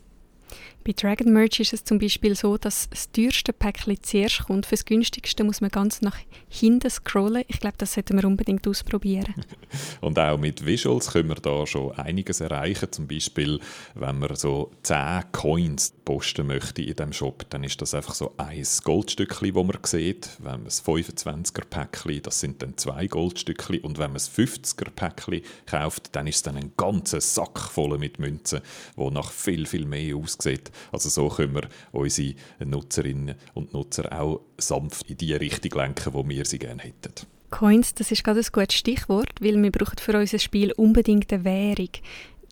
Bei 0.89 0.93
Dragon 0.93 1.31
Merge 1.31 1.61
ist 1.61 1.71
es 1.71 1.83
zum 1.83 1.99
Beispiel 1.99 2.33
so, 2.33 2.57
dass 2.57 2.89
das 2.89 3.11
teuerste 3.11 3.53
Päckchen 3.53 4.01
zuerst 4.01 4.45
kommt. 4.45 4.65
Für 4.65 4.73
das 4.73 4.85
günstigste 4.85 5.43
muss 5.43 5.61
man 5.61 5.69
ganz 5.69 6.01
nach 6.01 6.17
hinten 6.47 6.89
scrollen. 6.89 7.43
Ich 7.47 7.59
glaube, 7.59 7.75
das 7.77 7.93
sollten 7.93 8.17
wir 8.19 8.25
unbedingt 8.25 8.67
ausprobieren. 8.67 9.35
Und 10.01 10.17
auch 10.17 10.39
mit 10.39 10.65
Visuals 10.65 11.11
können 11.11 11.29
wir 11.29 11.35
da 11.35 11.67
schon 11.67 11.91
einiges 11.91 12.41
erreichen. 12.41 12.91
Zum 12.91 13.07
Beispiel, 13.07 13.59
wenn 13.93 14.17
man 14.17 14.35
so 14.35 14.71
10 14.81 15.31
Coins 15.31 15.93
posten 16.05 16.47
möchte 16.47 16.81
in 16.81 16.95
diesem 16.95 17.13
Shop, 17.13 17.47
dann 17.51 17.63
ist 17.63 17.79
das 17.83 17.93
einfach 17.93 18.15
so 18.15 18.33
ein 18.37 18.65
Goldstückchen, 18.83 19.53
das 19.53 19.63
man 19.63 19.77
sieht. 19.83 20.29
Wenn 20.39 20.53
man 20.53 20.63
das 20.63 20.83
25er-Päckchen, 20.83 22.23
das 22.23 22.39
sind 22.39 22.63
dann 22.63 22.75
zwei 22.77 23.05
Goldstückchen. 23.05 23.81
Und 23.81 23.99
wenn 23.99 24.09
man 24.09 24.15
das 24.15 24.35
50er-Päckchen 24.35 25.43
kauft, 25.67 26.15
dann 26.15 26.25
ist 26.25 26.37
es 26.37 26.41
dann 26.41 26.57
ein 26.57 26.71
ganzer 26.77 27.21
Sack 27.21 27.59
voll 27.59 27.95
mit 27.99 28.17
Münzen, 28.17 28.61
wo 28.95 29.11
nach 29.11 29.31
viel, 29.31 29.67
viel 29.67 29.85
mehr 29.85 30.15
aussieht. 30.15 30.71
Also 30.91 31.09
so 31.09 31.29
können 31.29 31.55
wir 31.55 31.69
unsere 31.91 32.35
Nutzerinnen 32.63 33.35
und 33.53 33.73
Nutzer 33.73 34.11
auch 34.11 34.41
sanft 34.57 35.09
in 35.09 35.17
die 35.17 35.33
Richtung 35.33 35.79
lenken, 35.79 36.13
wo 36.13 36.27
wir 36.27 36.45
sie 36.45 36.59
gerne 36.59 36.81
hätten. 36.83 37.13
Coins, 37.49 37.95
das 37.95 38.11
ist 38.11 38.23
gerade 38.23 38.39
ein 38.39 38.45
gutes 38.51 38.75
Stichwort, 38.75 39.33
weil 39.41 39.61
wir 39.61 39.71
brauchen 39.71 39.97
für 39.97 40.17
unser 40.17 40.39
Spiel 40.39 40.71
unbedingt 40.73 41.33
eine 41.33 41.43
Währung. 41.43 41.89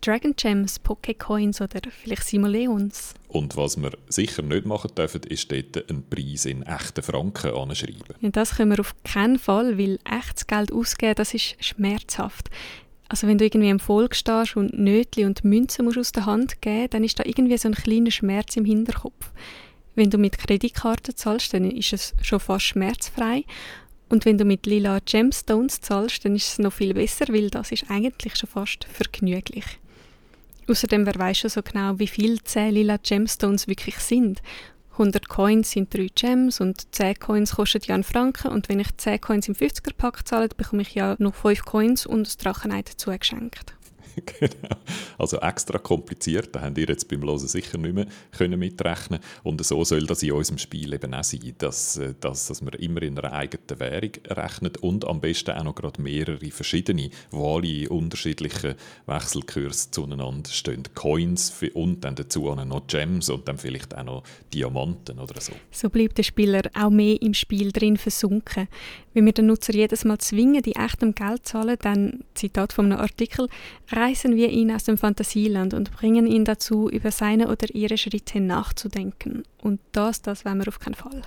Dragon 0.00 0.34
Gems, 0.36 0.80
Pokécoins 0.80 1.60
oder 1.60 1.80
vielleicht 1.90 2.24
Simoleons. 2.24 3.14
Und 3.28 3.56
was 3.56 3.80
wir 3.80 3.90
sicher 4.08 4.42
nicht 4.42 4.64
machen 4.64 4.94
dürfen, 4.96 5.22
ist 5.24 5.50
dort 5.50 5.90
einen 5.90 6.08
Preis 6.08 6.44
in 6.46 6.62
echten 6.62 7.02
Franken 7.02 7.52
anschreiben. 7.52 8.14
Ja, 8.20 8.30
das 8.30 8.56
können 8.56 8.70
wir 8.70 8.80
auf 8.80 8.94
keinen 9.04 9.38
Fall, 9.38 9.76
weil 9.76 9.98
echtes 10.04 10.46
Geld 10.46 10.72
ausgeben, 10.72 11.14
das 11.16 11.34
ist 11.34 11.56
schmerzhaft. 11.64 12.48
Also 13.08 13.26
wenn 13.26 13.38
du 13.38 13.44
irgendwie 13.44 13.70
im 13.70 13.80
Volk 13.80 14.14
stehst 14.14 14.56
und 14.56 14.78
Nötli 14.78 15.24
und 15.24 15.44
Münzen 15.44 15.84
musst 15.84 15.98
aus 15.98 16.12
der 16.12 16.26
Hand 16.26 16.60
geben, 16.60 16.90
dann 16.90 17.04
ist 17.04 17.18
da 17.18 17.24
irgendwie 17.24 17.56
so 17.56 17.68
ein 17.68 17.74
kleiner 17.74 18.10
Schmerz 18.10 18.56
im 18.56 18.64
Hinterkopf. 18.64 19.32
Wenn 19.94 20.10
du 20.10 20.18
mit 20.18 20.38
Kreditkarte 20.38 21.14
zahlst, 21.14 21.54
dann 21.54 21.70
ist 21.70 21.92
es 21.92 22.14
schon 22.22 22.38
fast 22.38 22.66
schmerzfrei. 22.66 23.44
Und 24.10 24.24
wenn 24.24 24.38
du 24.38 24.44
mit 24.44 24.66
lila 24.66 25.00
Gemstones 25.04 25.80
zahlst, 25.80 26.24
dann 26.24 26.36
ist 26.36 26.48
es 26.48 26.58
noch 26.58 26.72
viel 26.72 26.94
besser, 26.94 27.26
weil 27.28 27.50
das 27.50 27.72
ist 27.72 27.90
eigentlich 27.90 28.36
schon 28.36 28.48
fast 28.48 28.84
vergnüglich. 28.84 29.64
Außerdem, 30.68 31.06
wer 31.06 31.14
weiß 31.14 31.38
schon 31.38 31.50
so 31.50 31.62
genau, 31.62 31.98
wie 31.98 32.06
viel 32.06 32.42
10 32.42 32.74
lila 32.74 32.98
Gemstones 32.98 33.68
wirklich 33.68 33.96
sind. 33.96 34.42
100 34.98 35.28
Coins 35.28 35.70
sind 35.70 35.94
3 35.94 36.08
Gems 36.14 36.60
und 36.60 36.94
10 36.94 37.20
Coins 37.20 37.54
kosten 37.54 37.80
ja 37.84 37.94
einen 37.94 38.02
Franken 38.02 38.48
und 38.48 38.68
wenn 38.68 38.80
ich 38.80 38.96
10 38.96 39.20
Coins 39.20 39.48
im 39.48 39.54
50er-Pack 39.54 40.26
zahle, 40.26 40.48
bekomme 40.48 40.82
ich 40.82 40.94
ja 40.94 41.14
noch 41.18 41.34
5 41.34 41.64
Coins 41.64 42.04
und 42.04 42.28
ein 42.28 42.42
Drachenei 42.42 42.82
dazu 42.82 43.10
geschenkt. 43.16 43.77
genau. 44.40 44.76
Also 45.18 45.38
extra 45.38 45.78
kompliziert, 45.78 46.54
da 46.54 46.62
habt 46.62 46.78
ihr 46.78 46.86
jetzt 46.86 47.08
beim 47.08 47.22
Losen 47.22 47.48
sicher 47.48 47.78
nicht 47.78 47.94
mehr 47.94 48.06
können 48.36 48.58
mitrechnen 48.58 49.20
Und 49.42 49.64
so 49.64 49.84
soll 49.84 50.06
das 50.06 50.22
in 50.22 50.32
unserem 50.32 50.58
Spiel 50.58 50.92
eben 50.92 51.14
auch 51.14 51.24
sein, 51.24 51.54
dass, 51.58 51.96
äh, 51.96 52.14
dass, 52.20 52.46
dass 52.46 52.62
man 52.62 52.74
immer 52.74 53.02
in 53.02 53.18
einer 53.18 53.32
eigenen 53.32 53.80
Währung 53.80 54.10
rechnet 54.28 54.78
und 54.78 55.06
am 55.06 55.20
besten 55.20 55.52
auch 55.52 55.64
noch 55.64 55.74
gerade 55.74 56.00
mehrere 56.00 56.50
verschiedene, 56.50 57.10
wo 57.30 57.56
alle 57.56 57.88
unterschiedlichen 57.88 58.74
Wechselkurse 59.06 59.90
zueinander 59.90 60.50
stehen. 60.50 60.84
Coins 60.94 61.52
und 61.74 62.04
dann 62.04 62.14
dazu 62.14 62.54
noch 62.54 62.86
Gems 62.86 63.28
und 63.28 63.46
dann 63.48 63.58
vielleicht 63.58 63.96
auch 63.96 64.04
noch 64.04 64.22
Diamanten 64.52 65.18
oder 65.18 65.40
so. 65.40 65.52
So 65.70 65.90
bleibt 65.90 66.18
der 66.18 66.22
Spieler 66.22 66.62
auch 66.74 66.90
mehr 66.90 67.20
im 67.20 67.34
Spiel 67.34 67.72
drin 67.72 67.96
versunken. 67.96 68.68
Wenn 69.14 69.26
wir 69.26 69.32
den 69.32 69.46
Nutzer 69.46 69.74
jedes 69.74 70.04
Mal 70.04 70.18
zwingen, 70.18 70.62
die 70.62 70.76
echtem 70.76 71.14
Geld 71.14 71.46
zu 71.46 71.58
zahlen, 71.58 71.76
dann, 71.80 72.24
Zitat 72.34 72.72
von 72.72 72.86
einem 72.86 73.00
Artikel, 73.00 73.48
reißen 74.08 74.36
wir 74.36 74.48
ihn 74.50 74.70
aus 74.70 74.84
dem 74.84 74.96
Fantasieland 74.96 75.74
und 75.74 75.92
bringen 75.92 76.26
ihn 76.26 76.44
dazu, 76.44 76.88
über 76.88 77.10
seine 77.10 77.48
oder 77.48 77.74
ihre 77.74 77.98
Schritte 77.98 78.40
nachzudenken. 78.40 79.42
Und 79.62 79.80
das, 79.92 80.22
das 80.22 80.44
wollen 80.44 80.58
wir 80.58 80.68
auf 80.68 80.78
keinen 80.78 80.94
Fall. 80.94 81.22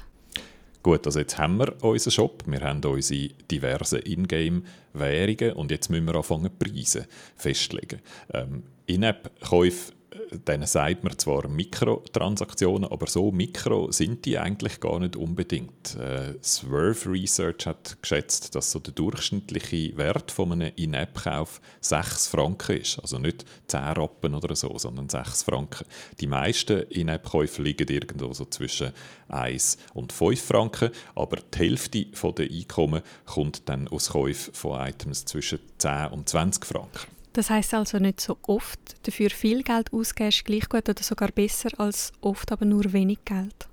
Gut, 0.84 1.06
also 1.06 1.20
jetzt 1.20 1.38
haben 1.38 1.58
wir 1.58 1.84
unseren 1.84 2.12
Shop, 2.12 2.44
wir 2.48 2.62
haben 2.62 2.84
unsere 2.84 3.30
diversen 3.52 4.00
Ingame-Währungen 4.00 5.54
und 5.54 5.70
jetzt 5.70 5.90
müssen 5.92 6.08
wir 6.08 6.16
anfangen, 6.16 6.50
Preise 6.58 7.08
festlegen. 7.36 8.00
Ähm, 8.34 8.64
In-App-Käufe 8.88 9.94
denen 10.32 10.66
sagt 10.66 11.04
man 11.04 11.18
zwar 11.18 11.48
Mikrotransaktionen, 11.48 12.90
aber 12.90 13.08
so 13.08 13.32
mikro 13.32 13.92
sind 13.92 14.26
die 14.26 14.38
eigentlich 14.38 14.80
gar 14.80 15.00
nicht 15.00 15.16
unbedingt. 15.16 15.96
Äh, 15.96 16.36
Swerve 16.42 17.12
Research 17.12 17.66
hat 17.66 17.98
geschätzt, 18.02 18.56
dass 18.56 18.72
so 18.72 18.80
der 18.80 18.94
durchschnittliche 18.94 19.98
Wert 19.98 20.32
von 20.32 20.54
einem 20.54 20.72
In-App-Kauf 20.76 21.62
6 21.82 22.28
Franken 22.28 22.78
ist. 22.78 23.00
Also 23.00 23.20
nicht 23.20 23.46
10 23.68 23.80
Rappen 23.80 24.36
oder 24.36 24.56
so, 24.56 24.78
sondern 24.78 25.10
6 25.10 25.44
Franken. 25.44 25.86
Die 26.20 26.28
meisten 26.28 26.84
In-App-Käufe 26.84 27.62
liegen 27.62 27.88
irgendwo 27.88 28.34
so 28.34 28.46
zwischen 28.46 28.92
1 29.28 29.78
und 29.94 30.14
5 30.14 30.42
Franken, 30.42 30.92
aber 31.16 31.38
die 31.54 31.60
Hälfte 31.60 32.06
der 32.06 32.50
Einkommen 32.50 33.02
kommt 33.26 33.68
dann 33.68 33.88
aus 33.90 34.10
Käufen 34.10 34.54
von 34.54 34.80
Items 34.80 35.26
zwischen 35.26 35.60
10 35.78 36.08
und 36.08 36.30
20 36.30 36.66
Franken. 36.66 37.21
Das 37.34 37.50
heißt 37.50 37.74
also 37.74 37.98
nicht 37.98 38.20
so 38.20 38.38
oft 38.44 38.80
dafür 39.04 39.30
viel 39.30 39.64
Geld 39.64 39.94
ausgeben 39.94 40.30
ist 40.30 40.46
gleich 40.46 40.68
gut 40.68 40.90
oder 40.90 41.02
sogar 41.02 41.32
besser 41.32 41.70
als 41.78 42.12
oft 42.22 42.52
aber 42.52 42.66
nur 42.66 42.92
wenig 42.92 43.20
Geld. 43.24 43.68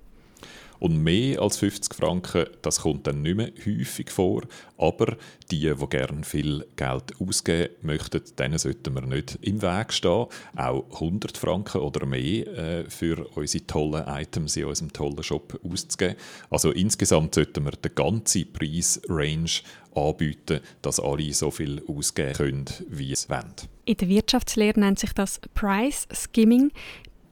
Und 0.79 1.03
mehr 1.03 1.41
als 1.41 1.57
50 1.57 1.93
Franken, 1.93 2.45
das 2.61 2.81
kommt 2.81 3.05
dann 3.05 3.21
nicht 3.21 3.35
mehr 3.35 3.51
häufig 3.65 4.09
vor. 4.11 4.43
Aber 4.77 5.17
die, 5.51 5.73
die 5.75 5.87
gerne 5.89 6.23
viel 6.23 6.65
Geld 6.77 7.19
ausgeben 7.19 7.73
möchten, 7.81 8.21
denen 8.37 8.57
sollten 8.57 8.95
wir 8.95 9.01
nicht 9.01 9.37
im 9.41 9.61
Weg 9.61 9.91
stehen. 9.91 10.27
Auch 10.55 10.85
100 10.93 11.37
Franken 11.37 11.81
oder 11.81 12.05
mehr 12.05 12.47
äh, 12.47 12.89
für 12.89 13.27
unsere 13.35 13.67
tollen 13.67 14.07
Items 14.07 14.55
in 14.55 14.65
unserem 14.65 14.93
tollen 14.93 15.21
Shop 15.21 15.59
auszugeben. 15.69 16.15
Also 16.49 16.71
insgesamt 16.71 17.35
sollten 17.35 17.65
wir 17.65 17.71
den 17.71 17.95
ganzen 17.95 18.51
Preisrange 18.53 19.61
anbieten, 19.99 20.59
dass 20.81 20.99
alle 20.99 21.33
so 21.33 21.51
viel 21.51 21.83
ausgeben 21.87 22.33
können, 22.33 22.65
wie 22.89 23.11
es 23.11 23.29
wollen. 23.29 23.53
In 23.85 23.97
der 23.97 24.09
Wirtschaftslehre 24.09 24.79
nennt 24.79 24.99
sich 24.99 25.13
das 25.13 25.39
Price 25.53 26.07
Skimming. 26.13 26.71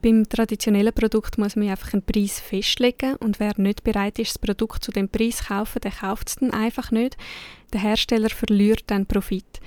Beim 0.00 0.28
traditionellen 0.28 0.92
Produkt 0.92 1.38
muss 1.38 1.56
man 1.56 1.68
einfach 1.68 1.92
einen 1.92 2.04
Preis 2.04 2.38
festlegen 2.38 3.16
und 3.16 3.40
wer 3.40 3.58
nicht 3.58 3.82
bereit 3.82 4.18
ist, 4.20 4.30
das 4.30 4.38
Produkt 4.38 4.84
zu 4.84 4.92
dem 4.92 5.08
Preis 5.08 5.38
zu 5.38 5.46
kaufen, 5.46 5.80
der 5.80 5.90
kauft 5.90 6.28
es 6.28 6.36
dann 6.36 6.52
einfach 6.52 6.92
nicht. 6.92 7.16
Der 7.72 7.80
Hersteller 7.80 8.30
verliert 8.30 8.84
dann 8.86 9.06
Profit. 9.06 9.60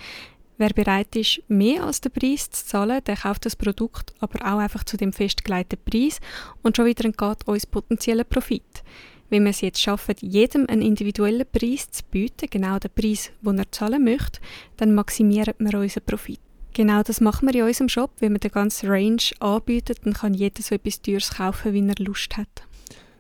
Wer 0.58 0.70
bereit 0.70 1.16
ist, 1.16 1.42
mehr 1.48 1.84
als 1.84 2.02
den 2.02 2.12
Preis 2.12 2.50
zu 2.50 2.66
zahlen, 2.66 3.04
der 3.06 3.18
kauft 3.18 3.46
das 3.46 3.56
Produkt 3.56 4.14
aber 4.20 4.46
auch 4.46 4.60
einfach 4.60 4.84
zu 4.84 4.96
dem 4.96 5.12
festgelegten 5.12 5.80
Preis 5.84 6.20
und 6.62 6.78
schon 6.78 6.86
wieder 6.86 7.04
entgeht 7.04 7.48
uns 7.48 7.66
potenzieller 7.66 8.24
Profit. 8.24 8.84
Wenn 9.32 9.46
wir 9.46 9.52
es 9.52 9.62
jetzt 9.62 9.82
schaffen, 9.82 10.16
jedem 10.20 10.68
einen 10.68 10.82
individuellen 10.82 11.46
Preis 11.50 11.90
zu 11.90 12.04
bieten, 12.12 12.50
genau 12.50 12.80
den 12.80 12.92
Preis, 12.94 13.32
den 13.42 13.60
er 13.60 13.72
zahlen 13.72 14.04
möchte, 14.04 14.42
dann 14.76 14.94
maximieren 14.94 15.54
wir 15.58 15.80
unseren 15.80 16.04
Profit. 16.04 16.42
Genau 16.74 17.02
das 17.02 17.22
machen 17.22 17.48
wir 17.48 17.62
in 17.62 17.66
unserem 17.66 17.88
Shop. 17.88 18.12
Wenn 18.20 18.34
man 18.34 18.42
den 18.42 18.52
ganzen 18.52 18.90
Range 18.90 19.24
anbietet, 19.40 20.00
dann 20.04 20.14
kann 20.14 20.34
jeder 20.34 20.62
so 20.62 20.76
etwas 20.76 21.02
Teures 21.02 21.30
kaufen, 21.30 21.72
wie 21.72 21.88
er 21.88 22.04
Lust 22.04 22.36
hat. 22.36 22.64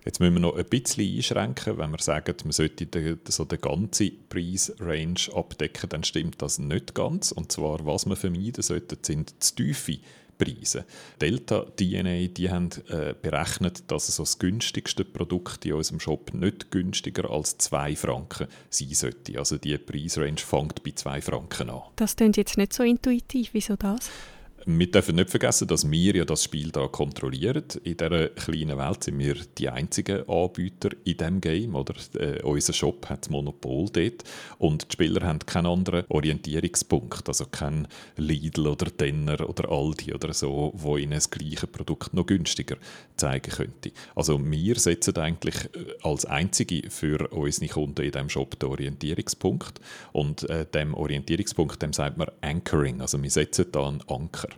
Jetzt 0.04 0.20
müssen 0.20 0.34
wir 0.34 0.42
noch 0.42 0.58
ein 0.58 0.66
bisschen 0.66 1.16
einschränken. 1.16 1.78
Wenn 1.78 1.92
wir 1.92 2.02
sagen, 2.02 2.36
man 2.44 2.52
sollte 2.52 2.88
den, 2.88 3.20
so 3.30 3.46
den 3.46 3.62
ganzen 3.62 4.12
Preisrange 4.28 5.34
abdecken, 5.34 5.90
dann 5.90 6.04
stimmt 6.04 6.42
das 6.42 6.60
nicht 6.60 6.94
ganz. 6.94 7.32
Und 7.32 7.54
zwar, 7.54 7.86
was 7.86 8.06
man 8.06 8.18
vermeiden 8.18 8.64
sollte, 8.64 8.98
sind 9.02 9.42
zu 9.42 9.56
tiefe 9.56 10.00
Preise. 10.42 10.86
Delta 11.22 11.66
DNA 11.76 12.28
die 12.28 12.50
haben 12.50 12.70
äh, 12.90 13.14
berechnet, 13.22 13.84
dass 13.92 14.08
so 14.08 14.24
das 14.24 14.40
günstigste 14.40 15.06
Produkt 15.06 15.66
in 15.66 15.74
unserem 15.74 16.00
Shop 16.00 16.34
nicht 16.34 16.72
günstiger 16.72 17.30
als 17.30 17.58
2 17.60 17.96
Franken 17.96 18.48
sein 18.70 18.94
sollte. 18.94 19.38
Also 19.38 19.58
die 19.58 19.78
Preisrange 19.78 20.38
fängt 20.38 20.84
bei 20.84 20.92
2 20.96 21.22
Franken 21.22 21.70
an. 21.70 21.82
Das 21.96 22.16
klingt 22.16 22.38
jetzt 22.38 22.58
nicht 22.58 22.74
so 22.74 22.82
intuitiv. 22.82 23.50
Wieso 23.54 23.76
das? 23.76 24.10
Wir 24.66 24.92
dürfen 24.92 25.16
nicht 25.16 25.32
vergessen, 25.32 25.68
dass 25.68 25.90
wir 25.90 26.16
ja 26.16 26.24
das 26.24 26.44
Spiel 26.44 26.72
da 26.72 26.88
kontrollieren. 26.88 27.64
In 27.84 27.98
dieser 27.98 28.28
kleinen 28.30 28.78
Welt 28.78 29.04
sind 29.04 29.18
wir 29.18 29.36
die 29.58 29.70
einzigen 29.70 30.28
Anbieter 30.30 30.90
in 31.04 31.18
diesem 31.18 31.42
Game. 31.42 31.74
Oder, 31.74 31.96
äh, 32.16 32.42
unser 32.44 32.74
Shop 32.74 33.10
hat 33.10 33.22
das 33.22 33.30
Monopol 33.32 33.88
dort. 33.92 34.24
Und 34.60 34.88
die 34.88 34.94
Spieler 34.94 35.26
haben 35.26 35.40
keinen 35.40 35.66
anderen 35.66 36.06
Orientierungspunkt. 36.10 37.28
Also 37.28 37.46
kein 37.46 37.88
Lidl 38.18 38.68
oder 38.68 38.86
Denner 38.92 39.50
oder 39.50 39.72
Aldi 39.72 40.14
oder 40.14 40.32
so, 40.32 40.72
wo 40.76 40.98
ihnen 40.98 41.14
das 41.14 41.32
gleiche 41.32 41.66
Produkt 41.66 42.14
noch 42.14 42.28
günstiger 42.28 42.78
zeigen 43.16 43.52
könnte. 43.52 43.92
Also 44.16 44.40
wir 44.40 44.76
setzen 44.78 45.18
eigentlich 45.18 45.56
äh, 45.74 45.86
als 46.04 46.26
einzige 46.26 46.90
für 46.92 47.28
unsere 47.32 47.68
Kunden 47.68 48.04
in 48.04 48.12
diesem 48.12 48.30
Shop 48.30 48.60
den 48.60 48.70
Orientierungspunkt. 48.70 49.82
Und 50.12 50.48
äh, 50.50 50.68
dem 50.68 50.94
Orientierungspunkt 50.94 51.82
dem 51.82 51.94
sagt 51.94 52.18
man 52.18 52.30
Anchoring. 52.42 53.02
Also 53.02 53.22
wir 53.22 53.32
setzen 53.32 53.66
da 53.72 53.88
einen 53.88 54.02
Anker. 54.08 54.51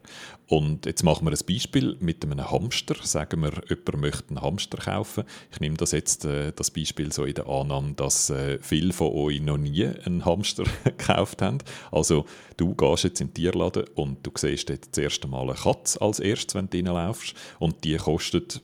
Und 0.47 0.85
jetzt 0.85 1.03
machen 1.03 1.25
wir 1.25 1.31
ein 1.31 1.45
Beispiel 1.47 1.97
mit 1.99 2.23
einem 2.23 2.51
Hamster. 2.51 2.95
Sagen 3.01 3.41
wir, 3.41 3.53
jemand 3.69 4.01
möchte 4.01 4.29
einen 4.29 4.41
Hamster 4.41 4.77
kaufen. 4.77 5.23
Ich 5.51 5.59
nehme 5.59 5.77
das 5.77 5.93
jetzt 5.93 6.25
äh, 6.25 6.51
das 6.55 6.69
Beispiel 6.69 7.11
so 7.11 7.23
in 7.23 7.33
der 7.33 7.47
Annahme, 7.47 7.93
dass 7.93 8.29
äh, 8.29 8.59
viele 8.61 8.93
von 8.93 9.13
euch 9.13 9.41
noch 9.41 9.57
nie 9.57 9.85
einen 9.85 10.25
Hamster 10.25 10.65
gekauft 10.83 11.41
haben. 11.41 11.59
Also 11.91 12.25
du 12.57 12.75
gehst 12.75 13.05
jetzt 13.05 13.21
in 13.21 13.27
den 13.29 13.33
Tierladen 13.33 13.85
und 13.95 14.25
du 14.25 14.31
siehst 14.35 14.69
dort 14.69 14.89
das 14.91 14.97
erste 14.97 15.27
Mal 15.27 15.49
eine 15.49 15.53
Katze 15.53 15.99
als 16.01 16.19
erstes, 16.19 16.55
wenn 16.55 16.69
du 16.69 16.77
reinlaufst. 16.77 17.33
Und 17.59 17.83
die 17.83 17.95
kostet 17.97 18.61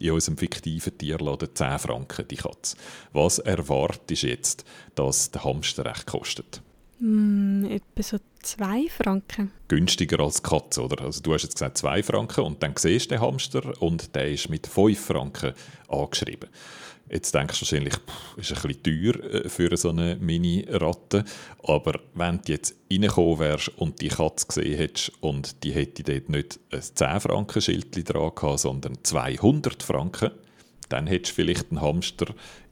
in 0.00 0.10
unserem 0.10 0.38
fiktiven 0.38 0.96
Tierladen 0.96 1.50
10 1.54 1.78
Franken, 1.78 2.26
die 2.26 2.36
Katze. 2.36 2.76
Was 3.12 3.38
erwartest 3.38 4.22
du 4.22 4.26
jetzt, 4.26 4.64
dass 4.94 5.30
der 5.30 5.44
Hamster 5.44 5.84
recht 5.84 6.06
kostet? 6.06 6.62
Mm, 7.00 7.64
etwa 7.66 8.02
so 8.02 8.18
2 8.42 8.88
Franken. 8.88 9.50
Günstiger 9.68 10.20
als 10.20 10.42
Katze, 10.42 10.82
oder? 10.82 11.04
Also 11.04 11.20
du 11.22 11.34
hast 11.34 11.42
jetzt 11.42 11.54
gesagt 11.54 11.78
2 11.78 12.02
Franken 12.02 12.44
und 12.44 12.62
dann 12.62 12.74
siehst 12.76 13.06
du 13.06 13.14
den 13.14 13.20
Hamster 13.20 13.80
und 13.82 14.14
der 14.14 14.30
ist 14.30 14.48
mit 14.48 14.66
5 14.66 14.98
Franken 14.98 15.52
angeschrieben. 15.88 16.48
Jetzt 17.10 17.34
denkst 17.34 17.58
du 17.58 17.64
wahrscheinlich, 17.64 17.94
pff, 17.94 18.36
ist 18.36 18.52
ein 18.52 18.68
bisschen 18.68 18.82
teuer 18.82 19.24
äh, 19.24 19.48
für 19.48 19.74
so 19.76 19.90
eine 19.90 20.16
Mini-Ratte. 20.16 21.24
Aber 21.62 22.00
wenn 22.14 22.40
du 22.42 22.52
jetzt 22.52 22.74
reingekommen 22.90 23.38
wärst 23.38 23.70
und 23.78 24.00
die 24.00 24.08
Katze 24.08 24.46
gesehen 24.46 24.76
hättest 24.76 25.12
und 25.22 25.64
die 25.64 25.72
hätte 25.72 26.02
dort 26.02 26.28
nicht 26.28 26.60
ein 26.70 26.80
10-Franken-Schild 26.80 28.08
dran 28.08 28.32
gehabt, 28.34 28.60
sondern 28.60 28.98
200 29.02 29.82
Franken, 29.82 30.32
dann 30.88 31.06
hättest 31.06 31.32
du 31.32 31.42
vielleicht 31.42 31.70
einen 31.70 31.80
Hamster 31.80 32.26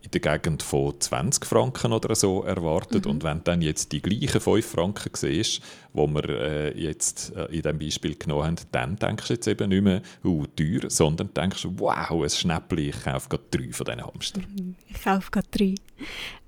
in 0.07 0.11
der 0.13 0.21
Gegend 0.39 0.63
von 0.63 0.99
20 0.99 1.45
Franken 1.45 1.93
oder 1.93 2.15
so 2.15 2.43
erwartet. 2.43 3.05
Mhm. 3.05 3.11
Und 3.11 3.25
wenn 3.25 3.45
dann 3.45 3.61
jetzt 3.61 3.93
die 3.93 4.01
gleichen 4.01 4.41
5 4.41 4.65
Franken 4.65 5.11
siehst, 5.15 5.63
die 5.93 5.99
wir 5.99 6.29
äh, 6.29 6.81
jetzt 6.81 7.35
äh, 7.35 7.47
in 7.47 7.63
diesem 7.63 7.79
Beispiel 7.79 8.15
genommen 8.15 8.45
haben, 8.45 8.57
dann 8.71 8.97
denkst 8.97 9.29
du 9.29 9.35
jetzt 9.35 9.49
eben 9.49 9.69
nicht 9.69 9.83
mehr, 9.83 10.03
uh, 10.25 10.47
teuer, 10.47 10.89
sondern 10.89 11.33
denkst, 11.35 11.67
wow, 11.77 12.23
ein 12.23 12.31
Schnäppchen, 12.31 12.79
ich 12.79 13.03
kaufe 13.03 13.29
gerade 13.29 13.45
drei 13.51 13.73
von 13.73 13.85
diesen 13.85 14.05
Hamstern. 14.05 14.47
Mhm. 14.57 14.75
Ich 14.89 15.03
kaufe 15.03 15.31
gerade 15.31 15.49
drei. 15.51 15.75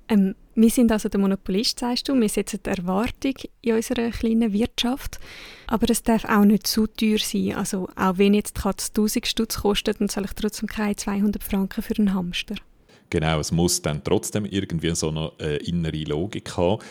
Ähm, 0.09 0.35
wir 0.55 0.71
sind 0.71 0.91
also 0.91 1.09
der 1.09 1.21
Monopolist, 1.21 1.79
sagst 1.79 2.09
du. 2.09 2.19
Wir 2.19 2.29
setzen 2.29 2.61
die 2.65 2.71
Erwartung 2.71 3.35
in 3.61 3.75
unserer 3.75 4.11
kleinen 4.11 4.53
Wirtschaft. 4.53 5.21
Aber 5.67 5.89
es 5.91 6.03
darf 6.03 6.25
auch 6.25 6.45
nicht 6.45 6.67
zu 6.67 6.87
teuer 6.87 7.19
sein. 7.19 7.55
Also 7.55 7.89
auch 7.95 8.19
wenn 8.19 8.35
jetzt 8.35 8.57
die 8.57 8.63
Katze 8.63 8.89
1000 8.89 9.27
Stutz 9.27 9.61
kostet, 9.61 10.01
dann 10.01 10.09
zahle 10.09 10.27
ich 10.27 10.33
trotzdem 10.33 10.69
keine 10.69 10.97
200 10.97 11.45
Franken 11.45 11.83
für 11.83 11.97
einen 11.99 12.15
Hamster. 12.15 12.57
Genau, 13.11 13.41
es 13.41 13.53
muss 13.53 13.81
dann 13.81 14.05
trotzdem 14.05 14.45
irgendwie 14.45 14.95
so 14.95 15.09
eine 15.09 15.33
äh, 15.41 15.57
innere 15.69 16.05
Logik 16.05 16.57
haben. 16.57 16.83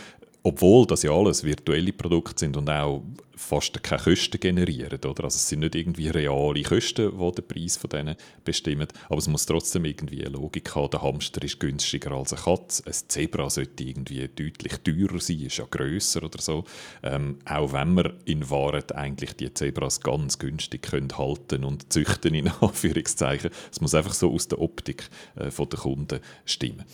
Obwohl 0.44 0.88
das 0.88 1.04
ja 1.04 1.12
alles 1.12 1.44
virtuelle 1.44 1.94
Produkte 1.94 2.40
sind 2.40 2.58
und 2.58 2.70
auch 2.70 3.04
fast 3.38 3.82
keine 3.84 4.02
Kosten 4.02 4.40
generieren. 4.40 5.00
Oder? 5.00 5.24
Also 5.24 5.36
es 5.36 5.48
sind 5.48 5.60
nicht 5.60 5.76
irgendwie 5.76 6.10
reale 6.10 6.62
Kosten, 6.64 7.12
die 7.18 7.32
den 7.32 7.48
Preis 7.48 7.78
von 7.78 7.90
denen 7.90 8.16
bestimmen, 8.44 8.88
aber 9.08 9.18
es 9.18 9.28
muss 9.28 9.46
trotzdem 9.46 9.86
irgendwie 9.86 10.26
eine 10.26 10.36
Logik 10.36 10.76
haben. 10.76 10.90
Der 10.90 11.02
Hamster 11.02 11.44
ist 11.44 11.60
günstiger 11.60 12.12
als 12.12 12.34
eine 12.34 12.42
Katze. 12.42 12.84
Ein 12.86 12.94
Zebra 13.08 13.50
sollte 13.50 13.84
irgendwie 13.84 14.28
deutlich 14.28 14.78
teurer 14.84 15.20
sein, 15.20 15.42
ist 15.42 15.58
ja 15.58 15.66
grösser 15.70 16.24
oder 16.24 16.42
so. 16.42 16.64
Ähm, 17.04 17.40
auch 17.46 17.74
wenn 17.74 17.94
wir 17.94 18.16
in 18.26 18.50
Wahrheit 18.50 18.94
eigentlich 18.94 19.34
die 19.34 19.54
Zebras 19.54 20.02
ganz 20.02 20.40
günstig 20.40 20.82
können 20.82 21.18
halten 21.18 21.64
und 21.64 21.92
züchten, 21.94 22.34
in 22.34 22.48
Anführungszeichen. 22.62 23.52
Es 23.72 23.82
muss 23.82 23.94
einfach 23.94 24.14
so 24.14 24.34
aus 24.34 24.48
der 24.48 24.60
Optik 24.60 25.10
äh, 25.36 25.50
der 25.50 25.80
Kunden 25.80 26.20
stimmen. 26.46 26.86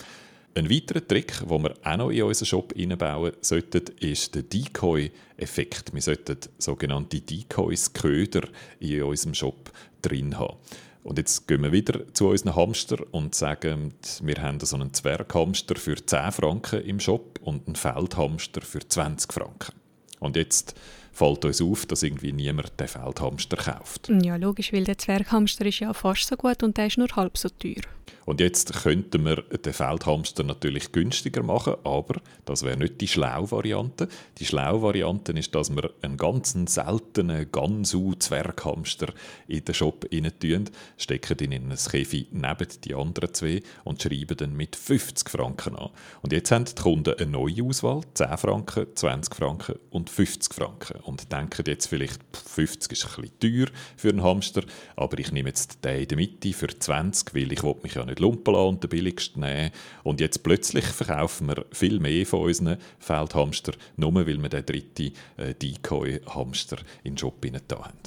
Ein 0.56 0.70
weiterer 0.70 1.06
Trick, 1.06 1.40
den 1.40 1.62
wir 1.64 1.74
auch 1.82 1.96
noch 1.96 2.10
in 2.10 2.22
unseren 2.22 2.46
Shop 2.46 2.72
einbauen 2.78 3.32
sollten, 3.40 3.82
ist 3.98 4.36
der 4.36 4.42
Decoy-Effekt. 4.44 5.92
Wir 5.92 6.00
sollten 6.00 6.38
sogenannte 6.58 7.20
Decoys, 7.20 7.92
Köder, 7.92 8.42
in 8.78 9.02
unserem 9.02 9.34
Shop 9.34 9.72
drin 10.00 10.38
haben. 10.38 10.56
Und 11.02 11.18
jetzt 11.18 11.48
gehen 11.48 11.64
wir 11.64 11.72
wieder 11.72 12.06
zu 12.14 12.28
unseren 12.28 12.54
Hamster 12.54 12.98
und 13.10 13.34
sagen, 13.34 13.94
wir 14.22 14.36
haben 14.36 14.60
so 14.60 14.76
einen 14.76 14.94
Zwerghamster 14.94 15.74
für 15.74 15.96
10 15.96 16.30
Franken 16.30 16.82
im 16.82 17.00
Shop 17.00 17.40
und 17.42 17.66
einen 17.66 17.74
Feldhamster 17.74 18.60
für 18.60 18.88
20 18.88 19.32
Franken. 19.32 19.74
Und 20.20 20.36
jetzt 20.36 20.76
fällt 21.12 21.44
uns 21.44 21.60
auf, 21.60 21.84
dass 21.86 22.04
irgendwie 22.04 22.32
niemand 22.32 22.78
den 22.78 22.86
Feldhamster 22.86 23.56
kauft. 23.56 24.08
Ja, 24.08 24.36
logisch, 24.36 24.72
weil 24.72 24.84
der 24.84 24.98
Zwerghamster 24.98 25.66
ist 25.66 25.80
ja 25.80 25.92
fast 25.92 26.28
so 26.28 26.36
gut 26.36 26.62
und 26.62 26.76
der 26.76 26.86
ist 26.86 26.96
nur 26.96 27.08
halb 27.16 27.36
so 27.36 27.48
teuer. 27.48 27.82
Und 28.26 28.40
jetzt 28.40 28.72
könnten 28.82 29.24
wir 29.24 29.42
den 29.42 29.72
Feldhamster 29.72 30.44
natürlich 30.44 30.92
günstiger 30.92 31.42
machen, 31.42 31.74
aber 31.84 32.20
das 32.44 32.62
wäre 32.62 32.76
nicht 32.76 33.00
die 33.00 33.08
schlaue 33.08 33.50
Variante. 33.50 34.08
Die 34.38 34.46
schlaue 34.46 34.82
Variante 34.82 35.32
ist, 35.32 35.54
dass 35.54 35.74
wir 35.74 35.90
einen 36.02 36.16
ganz 36.16 36.54
seltenen 36.66 37.50
Gansu-Zwerghamster 37.50 39.12
in 39.48 39.64
den 39.64 39.74
Shop 39.74 40.06
rein 40.12 40.70
stecken 40.96 41.38
ihn 41.40 41.52
in 41.52 41.72
ein 41.72 41.78
Käfig 41.78 42.28
neben 42.30 42.68
die 42.84 42.94
anderen 42.94 43.32
zwei 43.34 43.62
und 43.84 44.02
schreiben 44.02 44.36
dann 44.36 44.56
mit 44.56 44.76
50 44.76 45.28
Franken 45.28 45.76
an. 45.76 45.90
Und 46.22 46.32
jetzt 46.32 46.50
haben 46.50 46.64
die 46.64 46.74
Kunden 46.74 47.14
eine 47.14 47.30
neue 47.30 47.62
Auswahl, 47.64 48.02
10 48.14 48.38
Franken, 48.38 48.86
20 48.94 49.34
Franken 49.34 49.76
und 49.90 50.10
50 50.10 50.54
Franken. 50.54 51.00
Und 51.00 51.32
denken 51.32 51.64
jetzt 51.66 51.86
vielleicht, 51.86 52.20
50 52.32 52.92
ist 52.92 53.04
ein 53.04 53.22
bisschen 53.22 53.40
teuer 53.40 53.66
für 53.96 54.10
einen 54.10 54.22
Hamster, 54.22 54.62
aber 54.96 55.18
ich 55.18 55.32
nehme 55.32 55.48
jetzt 55.50 55.84
den 55.84 56.02
in 56.02 56.08
der 56.08 56.16
Mitte 56.16 56.52
für 56.52 56.68
20, 56.68 57.34
weil 57.34 57.52
ich 57.52 57.62
mich 57.62 57.94
ja 57.94 58.04
nicht 58.04 58.13
nicht 58.14 58.20
lumpen 58.20 58.54
lassen 58.54 58.68
und 58.68 58.82
den 58.82 58.90
billigsten 58.90 59.42
nehmen. 59.42 59.70
Und 60.02 60.20
jetzt 60.20 60.42
plötzlich 60.42 60.84
verkaufen 60.84 61.48
wir 61.48 61.64
viel 61.72 62.00
mehr 62.00 62.26
von 62.26 62.40
unseren 62.40 62.78
Feldhamster, 62.98 63.72
nur 63.96 64.14
weil 64.14 64.40
wir 64.40 64.48
den 64.48 64.66
dritten 64.66 65.12
äh, 65.36 65.54
Decoy-Hamster 65.54 66.78
in 67.02 67.12
den 67.12 67.18
Shop 67.18 67.44
da 67.68 67.84
haben. 67.84 67.98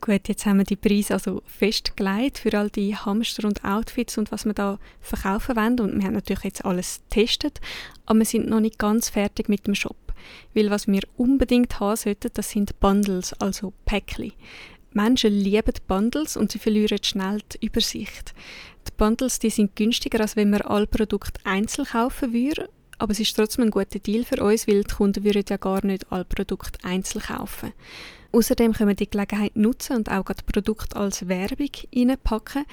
Gut, 0.00 0.28
jetzt 0.28 0.46
haben 0.46 0.58
wir 0.58 0.64
die 0.64 0.76
Preise 0.76 1.14
also 1.14 1.42
festgelegt 1.46 2.38
für 2.38 2.58
all 2.58 2.70
die 2.70 2.96
Hamster 2.96 3.46
und 3.46 3.64
Outfits 3.64 4.18
und 4.18 4.32
was 4.32 4.44
wir 4.44 4.52
da 4.52 4.78
verkaufen 5.00 5.56
wollen. 5.56 5.78
Und 5.78 5.98
wir 5.98 6.06
haben 6.06 6.14
natürlich 6.14 6.42
jetzt 6.42 6.64
alles 6.64 7.00
getestet, 7.08 7.60
aber 8.04 8.20
wir 8.20 8.26
sind 8.26 8.48
noch 8.48 8.60
nicht 8.60 8.78
ganz 8.78 9.08
fertig 9.08 9.48
mit 9.48 9.66
dem 9.66 9.74
Shop. 9.74 9.96
Weil 10.54 10.70
was 10.70 10.88
wir 10.88 11.02
unbedingt 11.16 11.78
haben 11.78 11.96
sollten, 11.96 12.30
das 12.34 12.50
sind 12.50 12.80
Bundles, 12.80 13.32
also 13.34 13.72
Päckchen. 13.84 14.32
Menschen 14.96 15.30
lieben 15.30 15.74
Bundles 15.86 16.38
und 16.38 16.50
sie 16.50 16.58
verlieren 16.58 16.98
schnell 17.02 17.40
die 17.52 17.66
Übersicht. 17.66 18.32
Die 18.88 18.92
Bundles 18.96 19.38
die 19.38 19.50
sind 19.50 19.76
günstiger, 19.76 20.20
als 20.20 20.36
wenn 20.36 20.48
man 20.48 20.62
alle 20.62 20.86
Produkte 20.86 21.38
einzeln 21.44 21.86
kaufen 21.86 22.32
würde, 22.32 22.70
aber 22.98 23.12
es 23.12 23.20
ist 23.20 23.36
trotzdem 23.36 23.66
ein 23.66 23.70
guter 23.70 23.98
Deal 23.98 24.24
für 24.24 24.42
uns, 24.42 24.66
weil 24.66 24.84
die 24.84 24.94
Kunden 24.94 25.22
würden 25.22 25.44
ja 25.46 25.58
gar 25.58 25.84
nicht 25.84 26.10
alle 26.10 26.24
Produkte 26.24 26.78
einzeln 26.82 27.22
kaufen. 27.22 27.74
Außerdem 28.32 28.72
können 28.72 28.88
wir 28.88 28.96
die 28.96 29.10
Gelegenheit 29.10 29.54
nutzen 29.54 29.96
und 29.96 30.10
auch 30.10 30.24
das 30.24 30.42
Produkt 30.42 30.96
als 30.96 31.28
Werbung 31.28 31.70
reinpacken. 31.94 32.64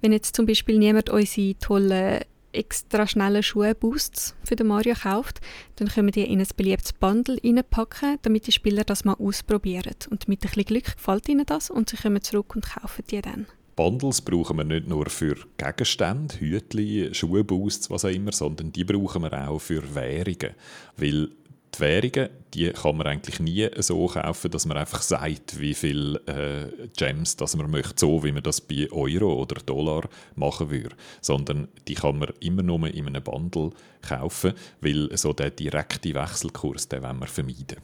Wenn 0.00 0.12
jetzt 0.12 0.36
zum 0.36 0.46
Beispiel 0.46 0.78
niemand 0.78 1.10
unsere 1.10 1.58
tollen 1.58 2.20
extra 2.56 3.06
schnellen 3.06 3.42
Schuhe-Boosts 3.42 4.34
für 4.44 4.56
den 4.56 4.66
Mario 4.66 4.94
kauft, 4.94 5.40
dann 5.76 5.88
können 5.88 6.08
wir 6.08 6.12
die 6.12 6.30
in 6.30 6.40
ein 6.40 6.48
beliebtes 6.56 6.92
Bundle 6.92 7.38
reinpacken, 7.44 8.18
damit 8.22 8.46
die 8.46 8.52
Spieler 8.52 8.84
das 8.84 9.04
mal 9.04 9.14
ausprobieren. 9.14 9.94
Und 10.10 10.28
mit 10.28 10.42
ein 10.42 10.48
bisschen 10.48 10.64
Glück 10.64 10.96
gefällt 10.96 11.28
ihnen 11.28 11.46
das 11.46 11.70
und 11.70 11.90
sie 11.90 11.96
kommen 11.96 12.22
zurück 12.22 12.56
und 12.56 12.66
kaufen 12.66 13.04
die 13.10 13.20
dann. 13.20 13.46
Bundles 13.76 14.22
brauchen 14.22 14.56
wir 14.56 14.64
nicht 14.64 14.88
nur 14.88 15.10
für 15.10 15.36
Gegenstände, 15.58 16.40
Hütli, 16.40 17.10
Schuhboosts, 17.12 17.90
was 17.90 18.06
auch 18.06 18.10
immer, 18.10 18.32
sondern 18.32 18.72
die 18.72 18.84
brauchen 18.84 19.22
wir 19.22 19.48
auch 19.48 19.58
für 19.58 19.94
Währungen. 19.94 20.54
Weil 20.96 21.28
die 21.76 21.80
Währungen, 21.80 22.30
die 22.54 22.70
kann 22.70 22.96
man 22.96 23.06
eigentlich 23.06 23.40
nie 23.40 23.68
so 23.78 24.06
kaufen, 24.06 24.50
dass 24.50 24.66
man 24.66 24.76
einfach 24.76 25.02
sagt, 25.02 25.60
wie 25.60 25.74
viel 25.74 26.20
äh, 26.26 26.88
Gems 26.96 27.36
das 27.36 27.56
man 27.56 27.70
möchte, 27.70 27.94
so 27.96 28.24
wie 28.24 28.32
man 28.32 28.42
das 28.42 28.60
bei 28.60 28.88
Euro 28.90 29.34
oder 29.34 29.60
Dollar 29.60 30.08
machen 30.34 30.70
würde. 30.70 30.96
Sondern 31.20 31.68
die 31.88 31.94
kann 31.94 32.18
man 32.18 32.30
immer 32.40 32.62
nur 32.62 32.86
in 32.88 33.06
einem 33.06 33.22
Bundle 33.22 33.70
kaufen, 34.02 34.54
weil 34.80 35.14
so 35.16 35.32
der 35.32 35.50
direkte 35.50 36.14
Wechselkurs, 36.14 36.88
den 36.88 37.02
wollen 37.02 37.20
wir 37.20 37.26
vermeiden. 37.26 37.78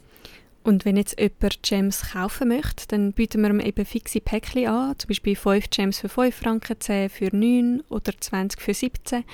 Und 0.64 0.84
wenn 0.84 0.96
jetzt 0.96 1.18
jemand 1.18 1.62
Gems 1.62 2.12
kaufen 2.12 2.48
möchte, 2.48 2.86
dann 2.86 3.12
bieten 3.12 3.42
wir 3.42 3.50
ihm 3.50 3.58
eben 3.58 3.84
fixe 3.84 4.20
Päckchen 4.20 4.68
an, 4.68 4.96
zum 4.96 5.08
Beispiel 5.08 5.34
5 5.34 5.70
Gems 5.70 5.98
für 5.98 6.08
5 6.08 6.34
Franken, 6.34 6.76
10 6.78 7.08
für 7.10 7.34
9 7.34 7.82
oder 7.88 8.12
20 8.18 8.60
für 8.60 8.72
17. 8.72 9.24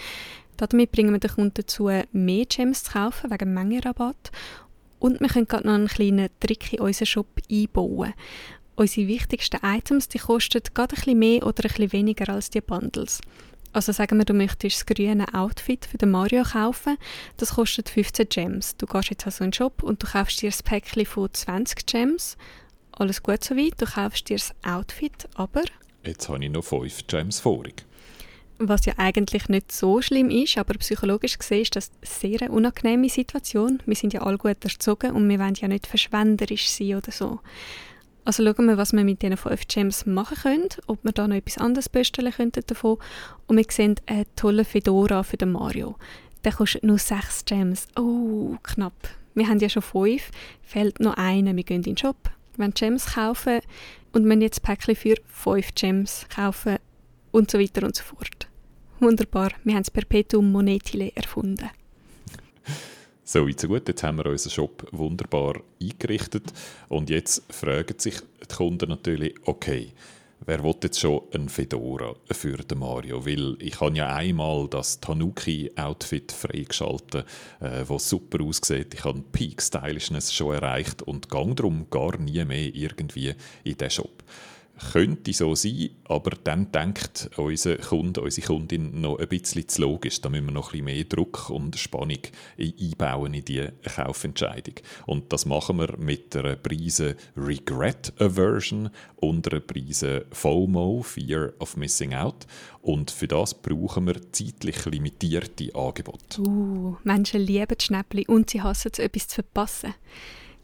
Damit 0.66 0.92
bringen 0.92 1.12
wir 1.12 1.20
den 1.20 1.30
Kunden 1.30 1.54
dazu, 1.54 1.90
mehr 2.12 2.44
Gems 2.46 2.84
zu 2.84 2.92
kaufen, 2.92 3.30
wegen 3.30 3.54
Mengenrabatt. 3.54 4.30
Und 4.98 5.20
wir 5.20 5.28
können 5.28 5.46
gerade 5.46 5.66
noch 5.66 5.74
einen 5.74 5.88
kleinen 5.88 6.28
Trick 6.40 6.72
in 6.72 6.80
unseren 6.80 7.06
Shop 7.06 7.28
einbauen. 7.50 8.14
Unsere 8.74 9.08
wichtigsten 9.08 9.64
Items 9.64 10.08
die 10.08 10.18
kosten 10.18 10.62
gerade 10.74 10.94
ein 10.94 11.00
bisschen 11.00 11.18
mehr 11.18 11.46
oder 11.46 11.64
ein 11.64 11.68
bisschen 11.68 11.92
weniger 11.92 12.28
als 12.32 12.50
die 12.50 12.60
Bundles. 12.60 13.20
Also 13.72 13.92
sagen 13.92 14.18
wir, 14.18 14.24
du 14.24 14.34
möchtest 14.34 14.78
das 14.78 14.86
grüne 14.86 15.26
Outfit 15.34 15.84
für 15.84 15.98
den 15.98 16.10
Mario 16.10 16.42
kaufen, 16.42 16.96
das 17.36 17.54
kostet 17.54 17.88
15 17.88 18.28
Gems. 18.28 18.76
Du 18.76 18.86
gehst 18.86 19.10
jetzt 19.10 19.26
also 19.26 19.44
in 19.44 19.50
den 19.50 19.54
Shop 19.54 19.82
und 19.82 20.02
du 20.02 20.06
kaufst 20.06 20.40
dir 20.40 20.50
das 20.50 20.62
Päckchen 20.62 21.06
von 21.06 21.32
20 21.32 21.86
Gems. 21.86 22.36
Alles 22.92 23.22
gut 23.22 23.44
soweit, 23.44 23.80
du 23.80 23.86
kaufst 23.86 24.28
dir 24.28 24.36
das 24.38 24.54
Outfit, 24.64 25.28
aber... 25.34 25.62
Jetzt 26.04 26.28
habe 26.28 26.42
ich 26.42 26.50
noch 26.50 26.64
5 26.64 27.06
Gems 27.06 27.40
vorig. 27.40 27.84
Was 28.60 28.86
ja 28.86 28.94
eigentlich 28.96 29.48
nicht 29.48 29.70
so 29.70 30.02
schlimm 30.02 30.30
ist, 30.30 30.58
aber 30.58 30.74
psychologisch 30.74 31.38
gesehen 31.38 31.62
ist 31.62 31.76
das 31.76 31.90
eine 31.90 32.38
sehr 32.38 32.50
unangenehme 32.50 33.08
Situation. 33.08 33.80
Wir 33.86 33.94
sind 33.94 34.12
ja 34.12 34.22
alle 34.22 34.36
gut 34.36 34.64
erzogen 34.64 35.12
und 35.12 35.28
wir 35.28 35.38
wollen 35.38 35.54
ja 35.54 35.68
nicht 35.68 35.86
verschwenderisch 35.86 36.68
sein 36.68 36.96
oder 36.96 37.12
so. 37.12 37.38
Also 38.24 38.44
schauen 38.44 38.66
wir, 38.66 38.76
was 38.76 38.92
wir 38.92 39.04
mit 39.04 39.22
diesen 39.22 39.38
5 39.38 39.68
Gems 39.68 40.04
machen 40.04 40.36
können, 40.42 40.68
ob 40.86 41.02
wir 41.02 41.12
da 41.12 41.26
noch 41.26 41.36
etwas 41.36 41.56
anderes 41.56 41.88
bestellen 41.88 42.32
könnten 42.32 42.62
davon. 42.66 42.98
Und 43.46 43.56
wir 43.56 43.64
sehen 43.70 43.94
einen 44.06 44.26
tollen 44.36 44.66
Fedora 44.66 45.22
für 45.22 45.38
den 45.38 45.52
Mario. 45.52 45.96
Der 46.44 46.52
kostet 46.52 46.82
nur 46.82 46.98
6 46.98 47.46
Gems. 47.46 47.88
Oh, 47.96 48.56
knapp. 48.62 49.08
Wir 49.34 49.48
haben 49.48 49.60
ja 49.60 49.70
schon 49.70 49.82
5, 49.82 50.30
fehlt 50.62 51.00
noch 51.00 51.16
einer. 51.16 51.56
Wir 51.56 51.62
gehen 51.62 51.76
in 51.76 51.94
den 51.94 51.96
Shop, 51.96 52.28
wenn 52.56 52.74
Gems 52.74 53.14
kaufen 53.14 53.60
und 54.12 54.28
wenn 54.28 54.42
jetzt 54.42 54.62
Päckchen 54.62 54.96
für 54.96 55.14
5 55.28 55.74
Gems 55.74 56.26
kaufen 56.28 56.76
und 57.30 57.50
so 57.50 57.58
weiter 57.58 57.86
und 57.86 57.96
so 57.96 58.02
fort. 58.02 58.37
Wunderbar, 59.00 59.52
wir 59.62 59.74
haben 59.74 59.82
das 59.82 59.92
Perpetuum 59.92 60.50
Monetile 60.50 61.12
erfunden. 61.14 61.70
So 63.22 63.46
weit, 63.46 63.60
so 63.60 63.68
gut. 63.68 63.86
Jetzt 63.86 64.02
haben 64.02 64.16
wir 64.16 64.26
unseren 64.26 64.50
Shop 64.50 64.88
wunderbar 64.90 65.60
eingerichtet. 65.80 66.52
Und 66.88 67.10
jetzt 67.10 67.42
fragen 67.52 67.98
sich 67.98 68.16
die 68.20 68.54
Kunden 68.56 68.88
natürlich, 68.88 69.34
okay, 69.44 69.92
wer 70.46 70.64
will 70.64 70.74
jetzt 70.82 70.98
schon 70.98 71.20
ein 71.32 71.48
Fedora 71.48 72.14
für 72.32 72.56
den 72.56 72.78
Mario? 72.78 73.24
Weil 73.24 73.56
ich 73.60 73.80
habe 73.80 73.96
ja 73.96 74.16
einmal 74.16 74.66
das 74.68 74.98
Tanuki-Outfit 75.00 76.32
freigeschaltet, 76.32 77.26
äh, 77.60 77.84
das 77.86 78.08
super 78.08 78.42
aussieht. 78.42 78.94
Ich 78.94 79.04
habe 79.04 79.22
Peak 79.30 79.62
Stylishness 79.62 80.32
schon 80.32 80.54
erreicht 80.54 81.02
und 81.02 81.28
gang 81.28 81.54
darum 81.54 81.88
gar 81.90 82.18
nie 82.18 82.44
mehr 82.44 82.74
irgendwie 82.74 83.34
in 83.62 83.76
diesen 83.76 83.90
Shop 83.90 84.24
könnte 84.92 85.32
so 85.32 85.54
sein, 85.54 85.90
aber 86.04 86.30
dann 86.42 86.72
denkt 86.72 87.30
unser 87.36 87.76
Kunde, 87.76 88.20
unsere 88.20 88.46
Kundin 88.46 89.00
noch 89.00 89.18
ein 89.18 89.28
bisschen 89.28 89.68
zu 89.68 89.82
logisch. 89.82 90.20
Da 90.20 90.28
müssen 90.28 90.46
wir 90.46 90.52
noch 90.52 90.68
ein 90.72 90.84
bisschen 90.84 90.84
mehr 90.84 91.04
Druck 91.04 91.50
und 91.50 91.76
Spannung 91.76 92.18
einbauen 92.58 93.34
in 93.34 93.44
die 93.44 93.68
Kaufentscheidung. 93.94 94.74
Und 95.06 95.32
das 95.32 95.46
machen 95.46 95.78
wir 95.78 95.96
mit 95.98 96.34
einer 96.36 96.56
Preise 96.56 97.16
Regret 97.36 98.12
Aversion 98.18 98.90
und 99.16 99.50
einer 99.50 99.60
Preise 99.60 100.26
FOMO, 100.30 101.02
Fear 101.02 101.52
of 101.58 101.76
Missing 101.76 102.14
Out. 102.14 102.46
Und 102.82 103.10
für 103.10 103.28
das 103.28 103.54
brauchen 103.54 104.06
wir 104.06 104.32
zeitlich 104.32 104.84
limitierte 104.86 105.74
Angebote. 105.74 106.40
Uh, 106.40 106.96
Menschen 107.04 107.40
lieben 107.40 107.76
Schnäppchen 107.80 108.24
und 108.26 108.50
sie 108.50 108.62
hassen 108.62 108.90
es, 108.92 108.98
etwas 108.98 109.28
zu 109.28 109.34
verpassen. 109.36 109.94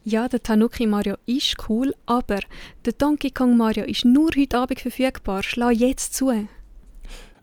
Ja, 0.06 0.28
der 0.28 0.42
Tanuki 0.42 0.86
Mario 0.86 1.16
ist 1.24 1.56
cool, 1.70 1.94
aber 2.04 2.40
der 2.84 2.92
Donkey 2.92 3.30
Kong 3.30 3.56
Mario 3.56 3.86
ist 3.86 4.04
nur 4.04 4.32
heute 4.36 4.58
Abend 4.58 4.78
verfügbar. 4.78 5.42
Schlag 5.42 5.72
jetzt 5.76 6.12
zu. 6.12 6.46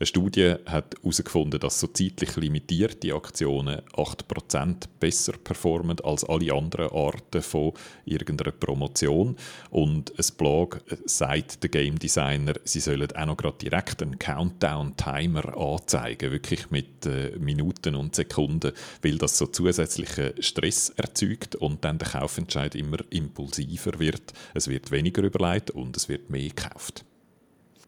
Eine 0.01 0.07
Studie 0.07 0.55
hat 0.65 0.95
herausgefunden, 1.03 1.59
dass 1.59 1.79
so 1.79 1.85
zeitlich 1.85 2.35
limitierte 2.35 3.13
Aktionen 3.13 3.81
8% 3.93 4.85
besser 4.99 5.33
performen 5.33 5.99
als 5.99 6.23
alle 6.23 6.55
anderen 6.55 6.89
Arten 6.89 7.43
von 7.43 7.73
irgendeiner 8.05 8.51
Promotion. 8.51 9.35
Und 9.69 10.11
ein 10.17 10.37
Blog 10.39 10.81
sagt 11.05 11.61
der 11.61 11.69
Game 11.69 11.99
Designer, 11.99 12.55
sie 12.63 12.79
sollen 12.79 13.11
auch 13.11 13.25
noch 13.27 13.37
gerade 13.37 13.59
direkt 13.59 14.01
einen 14.01 14.17
Countdown-Timer 14.17 15.55
anzeigen, 15.55 16.31
wirklich 16.31 16.71
mit 16.71 17.05
äh, 17.05 17.37
Minuten 17.37 17.93
und 17.93 18.15
Sekunden, 18.15 18.71
weil 19.03 19.19
das 19.19 19.37
so 19.37 19.45
zusätzlichen 19.45 20.33
Stress 20.41 20.89
erzeugt 20.97 21.53
und 21.57 21.85
dann 21.85 21.99
der 21.99 22.07
Kaufentscheid 22.07 22.73
immer 22.73 22.97
impulsiver 23.11 23.99
wird. 23.99 24.33
Es 24.55 24.67
wird 24.67 24.89
weniger 24.89 25.21
überlegt 25.21 25.69
und 25.69 25.95
es 25.95 26.09
wird 26.09 26.31
mehr 26.31 26.49
gekauft. 26.49 27.05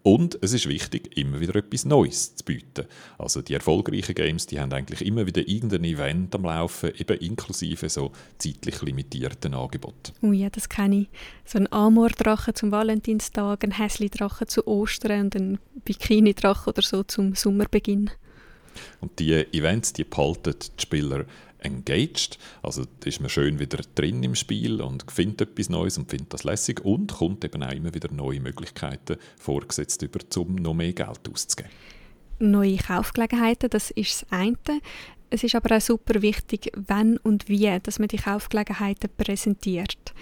Und 0.04 0.38
es 0.42 0.52
ist 0.52 0.68
wichtig, 0.68 1.18
immer 1.18 1.40
wieder 1.40 1.56
etwas 1.56 1.86
Neues 1.86 2.36
zu 2.36 2.44
bieten. 2.44 2.86
Also 3.18 3.42
die 3.42 3.54
erfolgreichen 3.54 4.14
Games, 4.14 4.46
die 4.46 4.60
haben 4.60 4.74
eigentlich 4.74 5.06
immer 5.06 5.26
wieder 5.26 5.48
irgendein 5.48 5.86
Event 5.86 6.36
am 6.36 6.44
Laufen, 6.44 6.92
eben 6.98 7.18
inklusive 7.20 7.88
so 7.88 8.12
zeitlich 8.38 8.82
limitierten 8.82 9.54
Angeboten. 9.54 10.12
Oh 10.22 10.34
ja, 10.34 10.50
das 10.50 10.68
kenne 10.68 11.02
ich. 11.02 11.10
So 11.46 11.58
ein 11.58 11.72
Amor-Drache 11.72 12.54
zum 12.54 12.72
Valentinstag, 12.72 13.64
ein 13.64 13.78
Häsli-Drache 13.78 14.46
zu 14.46 14.68
Ostern 14.68 15.22
und 15.22 15.36
ein 15.36 15.60
Bikini-Drache 15.86 16.70
oder 16.70 16.82
so 16.82 17.04
zum 17.04 17.34
Sommerbeginn. 17.34 18.12
Und 19.00 19.18
die 19.20 19.34
Events, 19.54 19.94
die 19.94 20.04
behalten 20.04 20.56
die 20.60 20.82
Spieler 20.82 21.26
engaged. 21.64 22.38
Also 22.62 22.84
ist 23.06 23.20
man 23.20 23.30
schön 23.30 23.60
wieder 23.60 23.80
drin 23.96 24.24
im 24.24 24.36
Spiel 24.36 24.82
und 24.82 25.10
findet 25.12 25.42
etwas 25.42 25.70
Neues 25.70 25.98
und 25.98 26.10
findet 26.10 26.34
das 26.34 26.44
lässig 26.44 26.84
und 26.84 27.14
kommt 27.14 27.44
eben 27.46 27.64
auch 27.64 27.72
immer 27.72 27.94
wieder 27.94 28.12
neue 28.12 28.40
Möglichkeiten 28.40 29.18
vorgesetzt 29.38 30.02
über, 30.02 30.20
um 30.38 30.56
noch 30.56 30.74
mehr 30.74 30.94
Geld 30.94 31.30
auszugeben. 31.32 31.72
Neue 32.40 32.78
Kaufgelegenheiten, 32.78 33.70
das 33.70 33.92
ist 33.92 34.24
das 34.24 34.32
eine. 34.32 34.58
Es 35.30 35.44
ist 35.44 35.56
aber 35.56 35.78
auch 35.78 35.82
super 35.82 36.22
wichtig, 36.22 36.72
wann 36.76 37.18
und 37.18 37.50
wie, 37.50 37.80
dass 37.82 38.00
man 38.00 38.08
die 38.08 38.18
Kaufgelegenheiten 38.18 39.10
präsentiert. 39.18 40.14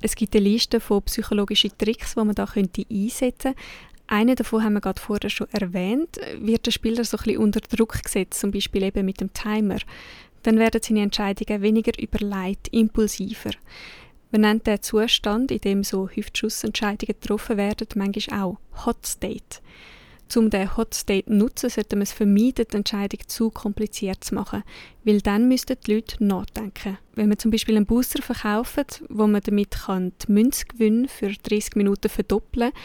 Es 0.00 0.14
gibt 0.16 0.34
eine 0.36 0.44
Liste 0.44 0.80
von 0.80 1.02
psychologischen 1.02 1.76
Tricks, 1.78 2.14
die 2.14 2.24
man 2.24 2.34
da 2.34 2.46
könnte 2.46 2.84
einsetzen 2.90 3.54
könnte. 3.54 3.60
Einen 4.06 4.36
davon 4.36 4.62
haben 4.62 4.74
wir 4.74 4.82
gerade 4.82 5.00
vorher 5.00 5.30
schon 5.30 5.48
erwähnt. 5.50 6.18
Wird 6.38 6.66
der 6.66 6.72
Spieler 6.72 7.04
so 7.04 7.16
ein 7.16 7.24
bisschen 7.24 7.40
unter 7.40 7.60
Druck 7.60 8.02
gesetzt, 8.02 8.38
zum 8.38 8.50
Beispiel 8.50 8.82
eben 8.82 9.06
mit 9.06 9.20
dem 9.20 9.32
Timer 9.32 9.78
dann 10.44 10.58
werden 10.58 10.80
seine 10.82 11.02
Entscheidungen 11.02 11.62
weniger 11.62 11.92
überlegt, 12.00 12.68
impulsiver. 12.68 13.50
Man 14.30 14.42
nennt 14.42 14.66
den 14.66 14.82
Zustand, 14.82 15.50
in 15.50 15.60
dem 15.60 15.84
so 15.84 16.08
Hüftschussentscheidungen 16.08 17.18
getroffen 17.20 17.56
werden, 17.56 17.86
manchmal 17.96 18.42
auch 18.42 18.58
Hot 18.86 19.06
State. 19.06 19.60
Um 20.36 20.50
den 20.50 20.76
Hot 20.76 20.94
State 20.94 21.26
zu 21.26 21.32
nutzen, 21.32 21.70
sollte 21.70 21.96
man 21.96 22.02
es 22.02 22.12
vermeiden, 22.12 22.66
die 22.70 22.76
Entscheidung 22.76 23.20
zu 23.26 23.50
kompliziert 23.50 24.24
zu 24.24 24.34
machen, 24.34 24.64
weil 25.04 25.20
dann 25.20 25.48
müssten 25.48 25.76
die 25.86 25.94
Leute 25.94 26.22
nachdenken. 26.24 26.98
Wenn 27.14 27.28
man 27.28 27.38
zum 27.38 27.50
Beispiel 27.50 27.76
einen 27.76 27.86
Booster 27.86 28.22
verkauft, 28.22 29.02
wo 29.08 29.26
man 29.26 29.42
damit 29.42 29.70
kann 29.70 30.12
die 30.26 30.32
Münzgewinne 30.32 31.08
für 31.08 31.30
30 31.30 31.76
Minuten 31.76 32.08
verdoppeln 32.08 32.72
kann, 32.72 32.80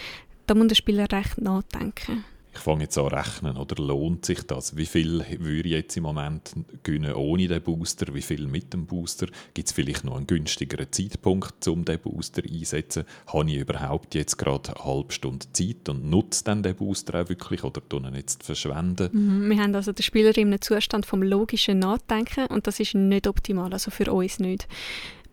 dann 0.45 0.59
muss 0.59 0.67
der 0.67 0.75
Spieler 0.75 1.07
recht 1.11 1.39
nachdenken 1.41 2.23
ich 2.51 2.59
fange 2.59 2.83
jetzt 2.83 2.97
an 2.97 3.09
zu 3.09 3.15
rechnen, 3.15 3.57
oder 3.57 3.81
lohnt 3.81 4.25
sich 4.25 4.41
das? 4.43 4.75
Wie 4.75 4.85
viel 4.85 5.23
würde 5.39 5.69
ich 5.69 5.75
jetzt 5.75 5.97
im 5.97 6.03
Moment 6.03 6.53
gewinnen 6.83 7.13
ohne 7.13 7.47
den 7.47 7.61
Booster? 7.61 8.13
Wie 8.13 8.21
viel 8.21 8.47
mit 8.47 8.73
dem 8.73 8.85
Booster? 8.85 9.27
Gibt 9.53 9.67
es 9.67 9.73
vielleicht 9.73 10.03
noch 10.03 10.17
einen 10.17 10.27
günstigeren 10.27 10.91
Zeitpunkt, 10.91 11.67
um 11.67 11.85
den 11.85 11.99
Booster 11.99 12.41
einzusetzen? 12.43 13.03
Habe 13.27 13.49
ich 13.49 13.57
überhaupt 13.57 14.15
jetzt 14.15 14.37
gerade 14.37 14.75
eine 14.75 14.85
halbe 14.85 15.13
Stunde 15.13 15.45
Zeit 15.53 15.89
und 15.89 16.09
nutze 16.09 16.43
dann 16.43 16.63
den 16.63 16.75
Booster 16.75 17.21
auch 17.21 17.29
wirklich 17.29 17.63
oder 17.63 17.87
tun 17.87 18.05
ihn 18.05 18.15
jetzt 18.15 18.43
verschwenden? 18.43 19.09
Mhm, 19.11 19.49
wir 19.49 19.63
haben 19.63 19.75
also 19.75 19.91
den 19.91 20.03
Spieler 20.03 20.35
in 20.37 20.47
einem 20.47 20.61
Zustand 20.61 21.05
vom 21.05 21.21
logischen 21.21 21.79
Nachdenken 21.79 22.47
und 22.47 22.67
das 22.67 22.79
ist 22.79 22.95
nicht 22.95 23.27
optimal, 23.27 23.71
also 23.71 23.91
für 23.91 24.11
uns 24.11 24.39
nicht. 24.39 24.67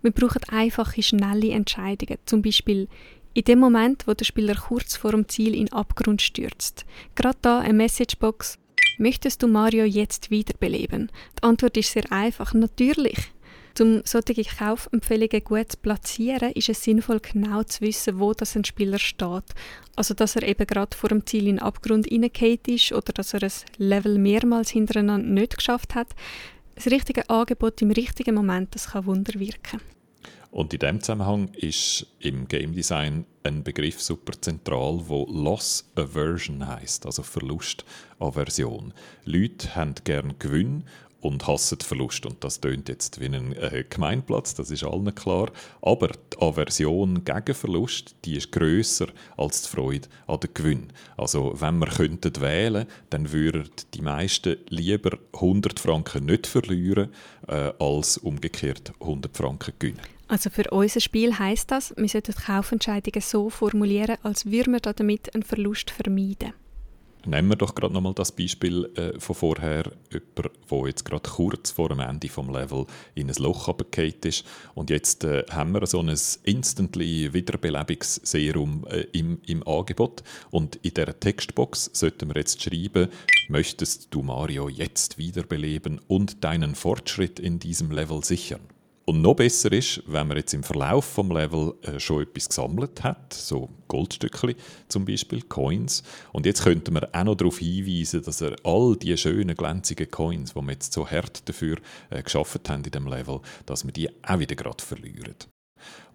Wir 0.02 0.12
brauchen 0.12 0.42
einfache, 0.50 1.02
schnelle 1.02 1.50
Entscheidungen. 1.50 2.18
Zum 2.26 2.42
Beispiel, 2.42 2.86
in 3.36 3.44
dem 3.44 3.58
Moment, 3.58 4.06
wo 4.06 4.14
der 4.14 4.24
Spieler 4.24 4.54
kurz 4.54 4.96
vor 4.96 5.10
dem 5.10 5.28
Ziel 5.28 5.54
in 5.54 5.70
Abgrund 5.70 6.22
stürzt. 6.22 6.86
Gerade 7.14 7.36
da 7.42 7.58
eine 7.58 7.74
Messagebox. 7.74 8.58
Möchtest 8.96 9.42
du 9.42 9.46
Mario 9.46 9.84
jetzt 9.84 10.30
wiederbeleben? 10.30 11.12
Die 11.38 11.42
Antwort 11.42 11.76
ist 11.76 11.92
sehr 11.92 12.10
einfach. 12.10 12.54
Natürlich. 12.54 13.18
Um 13.78 14.00
solche 14.04 14.42
Kaufempfehlungen 14.42 15.44
gut 15.44 15.72
zu 15.72 15.76
platzieren, 15.76 16.52
ist 16.52 16.70
es 16.70 16.82
sinnvoll, 16.82 17.20
genau 17.20 17.62
zu 17.62 17.82
wissen, 17.82 18.18
wo 18.18 18.32
das 18.32 18.56
ein 18.56 18.64
Spieler 18.64 18.98
steht. 18.98 19.44
Also, 19.96 20.14
dass 20.14 20.36
er 20.36 20.48
eben 20.48 20.66
gerade 20.66 20.96
vor 20.96 21.10
dem 21.10 21.26
Ziel 21.26 21.46
in 21.46 21.56
den 21.56 21.58
Abgrund 21.58 22.06
hineingefallen 22.06 22.60
ist 22.68 22.92
oder 22.92 23.12
dass 23.12 23.34
er 23.34 23.42
ein 23.42 23.52
Level 23.76 24.16
mehrmals 24.16 24.70
hintereinander 24.70 25.28
nicht 25.28 25.58
geschafft 25.58 25.94
hat. 25.94 26.08
Das 26.74 26.86
richtige 26.86 27.28
Angebot 27.28 27.82
im 27.82 27.90
richtigen 27.90 28.34
Moment, 28.34 28.74
das 28.74 28.92
kann 28.92 29.04
Wunder 29.04 29.38
wirken. 29.38 29.82
Und 30.56 30.72
in 30.72 30.78
diesem 30.78 31.02
Zusammenhang 31.02 31.50
ist 31.52 32.06
im 32.18 32.48
Game 32.48 32.72
Design 32.72 33.26
ein 33.42 33.62
Begriff 33.62 34.00
super 34.00 34.32
zentral, 34.40 35.02
wo 35.04 35.26
Loss 35.30 35.84
Aversion 35.96 36.66
heißt, 36.66 37.04
also 37.04 37.22
Verlustaversion. 37.22 38.94
Leute 39.26 39.76
haben 39.76 39.96
gern 40.04 40.38
Gewinn 40.38 40.84
und 41.20 41.46
hassen 41.46 41.80
Verlust. 41.80 42.24
Und 42.24 42.42
das 42.42 42.58
tönt 42.58 42.88
jetzt 42.88 43.20
wie 43.20 43.26
ein 43.26 43.52
äh, 43.52 43.84
Gemeinplatz, 43.86 44.54
das 44.54 44.70
ist 44.70 44.82
allen 44.82 45.14
klar. 45.14 45.50
Aber 45.82 46.08
die 46.08 46.40
Aversion 46.40 47.22
gegen 47.22 47.54
Verlust, 47.54 48.16
die 48.24 48.38
ist 48.38 48.50
grösser 48.50 49.08
als 49.36 49.60
die 49.60 49.68
Freude 49.68 50.08
an 50.26 50.40
den 50.40 50.54
Gewinn. 50.54 50.86
Also 51.18 51.52
wenn 51.60 51.80
wir 51.80 51.88
könnten 51.88 52.40
wählen, 52.40 52.86
dann 53.10 53.30
würden 53.30 53.68
die 53.92 54.00
meisten 54.00 54.56
lieber 54.70 55.18
100 55.34 55.78
Franken 55.78 56.24
nicht 56.24 56.46
verlieren, 56.46 57.10
äh, 57.46 57.72
als 57.78 58.16
umgekehrt 58.16 58.94
100 59.00 59.36
Franken 59.36 59.74
gewinnen. 59.78 60.15
Also 60.28 60.50
für 60.50 60.68
unser 60.70 61.00
Spiel 61.00 61.38
heißt 61.38 61.70
das, 61.70 61.94
wir 61.96 62.08
sollten 62.08 62.34
Kaufentscheidungen 62.34 63.20
so 63.20 63.48
formulieren, 63.48 64.16
als 64.22 64.46
würden 64.46 64.72
wir 64.72 64.80
damit 64.80 65.34
einen 65.34 65.44
Verlust 65.44 65.90
vermeiden. 65.90 66.52
Nehmen 67.26 67.48
wir 67.48 67.56
doch 67.56 67.74
gerade 67.74 67.92
nochmal 67.92 68.14
das 68.14 68.30
Beispiel 68.30 68.88
äh, 68.94 69.18
von 69.18 69.34
vorher, 69.34 69.90
jemand, 70.12 70.52
der 70.70 70.86
jetzt 70.86 71.04
gerade 71.04 71.28
kurz 71.28 71.72
vor 71.72 71.88
dem 71.88 71.98
Ende 71.98 72.28
vom 72.28 72.50
Level 72.50 72.86
in 73.16 73.28
ein 73.28 73.34
Loch 73.38 73.66
abgefallen 73.68 74.14
ist 74.22 74.44
und 74.76 74.90
jetzt 74.90 75.24
äh, 75.24 75.44
haben 75.50 75.72
wir 75.72 75.84
so 75.88 75.98
ein 75.98 76.16
instantly 76.44 77.32
Wiederbelebungsserum 77.32 78.86
äh, 78.88 79.06
im, 79.12 79.40
im 79.44 79.66
Angebot 79.66 80.22
und 80.52 80.76
in 80.76 80.94
der 80.94 81.18
Textbox 81.18 81.90
sollten 81.92 82.28
wir 82.28 82.36
jetzt 82.36 82.62
schreiben, 82.62 83.08
möchtest 83.48 84.14
du 84.14 84.22
Mario 84.22 84.68
jetzt 84.68 85.18
wiederbeleben 85.18 86.00
und 86.06 86.44
deinen 86.44 86.76
Fortschritt 86.76 87.40
in 87.40 87.58
diesem 87.58 87.90
Level 87.90 88.22
sichern? 88.22 88.60
Und 89.08 89.22
noch 89.22 89.36
besser 89.36 89.70
ist, 89.70 90.02
wenn 90.08 90.26
man 90.26 90.36
jetzt 90.36 90.52
im 90.52 90.64
Verlauf 90.64 91.04
vom 91.04 91.30
Level 91.30 91.74
äh, 91.82 92.00
schon 92.00 92.24
etwas 92.24 92.48
gesammelt 92.48 93.04
hat, 93.04 93.32
so 93.32 93.70
Goldstückchen 93.86 94.56
zum 94.88 95.04
Beispiel, 95.04 95.42
Coins. 95.42 96.02
Und 96.32 96.44
jetzt 96.44 96.64
könnte 96.64 96.90
man 96.90 97.04
auch 97.04 97.24
noch 97.24 97.36
darauf 97.36 97.58
hinweisen, 97.58 98.22
dass 98.22 98.40
er 98.40 98.56
all 98.64 98.96
die 98.96 99.16
schönen 99.16 99.54
glänzigen 99.54 100.10
Coins, 100.10 100.54
die 100.54 100.60
wir 100.60 100.72
jetzt 100.72 100.92
so 100.92 101.08
hart 101.08 101.48
dafür 101.48 101.76
äh, 102.10 102.20
geschaffen 102.20 102.62
haben 102.68 102.82
in 102.82 102.90
dem 102.90 103.06
Level, 103.06 103.42
dass 103.64 103.84
wir 103.84 103.92
die 103.92 104.10
auch 104.24 104.40
wieder 104.40 104.56
gerade 104.56 104.82
verlieren. 104.82 105.36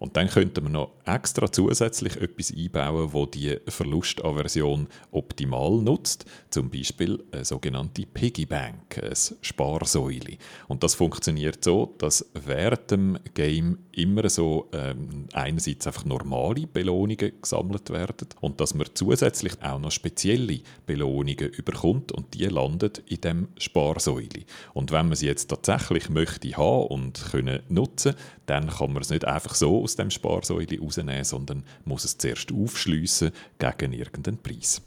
Und 0.02 0.16
dann 0.16 0.26
könnte 0.26 0.60
man 0.60 0.72
noch 0.72 0.90
extra 1.04 1.50
zusätzlich 1.52 2.16
etwas 2.16 2.52
einbauen, 2.52 3.12
wo 3.12 3.24
die 3.24 3.56
Verlustaversion 3.68 4.88
optimal 5.12 5.80
nutzt. 5.80 6.24
Zum 6.50 6.70
Beispiel 6.70 7.22
eine 7.30 7.44
sogenannte 7.44 8.04
Piggy 8.06 8.46
Bank, 8.46 9.00
eine 9.00 9.14
Sparsäule. 9.14 10.38
Und 10.66 10.82
das 10.82 10.96
funktioniert 10.96 11.62
so, 11.62 11.94
dass 11.98 12.28
während 12.34 12.90
dem 12.90 13.18
Game 13.34 13.78
immer 13.92 14.28
so 14.28 14.68
ähm, 14.72 15.26
einerseits 15.34 15.86
einfach 15.86 16.04
normale 16.04 16.66
Belohnungen 16.66 17.40
gesammelt 17.40 17.90
werden 17.90 18.26
und 18.40 18.60
dass 18.60 18.74
man 18.74 18.88
zusätzlich 18.94 19.52
auch 19.62 19.78
noch 19.78 19.92
spezielle 19.92 20.62
Belohnungen 20.84 21.48
überkommt 21.50 22.10
und 22.10 22.34
die 22.34 22.46
landet 22.46 22.98
in 23.06 23.20
dem 23.20 23.48
Sparsäule. 23.56 24.46
Und 24.74 24.90
wenn 24.90 25.06
man 25.06 25.16
sie 25.16 25.26
jetzt 25.26 25.48
tatsächlich 25.48 26.10
möchte 26.10 26.56
haben 26.56 26.88
und 26.88 27.24
können 27.30 27.60
nutzen, 27.68 28.14
dann 28.46 28.68
kann 28.68 28.92
man 28.92 29.02
es 29.02 29.10
nicht 29.10 29.24
einfach 29.24 29.54
so 29.54 29.82
aus 29.82 29.91
dem 29.96 30.10
Sparsäule 30.10 30.80
rausnehmen, 30.80 31.24
sondern 31.24 31.64
muss 31.84 32.04
es 32.04 32.18
zuerst 32.18 32.52
aufschliessen 32.52 33.32
gegen 33.58 33.92
irgendeinen 33.92 34.38
Preis. 34.38 34.82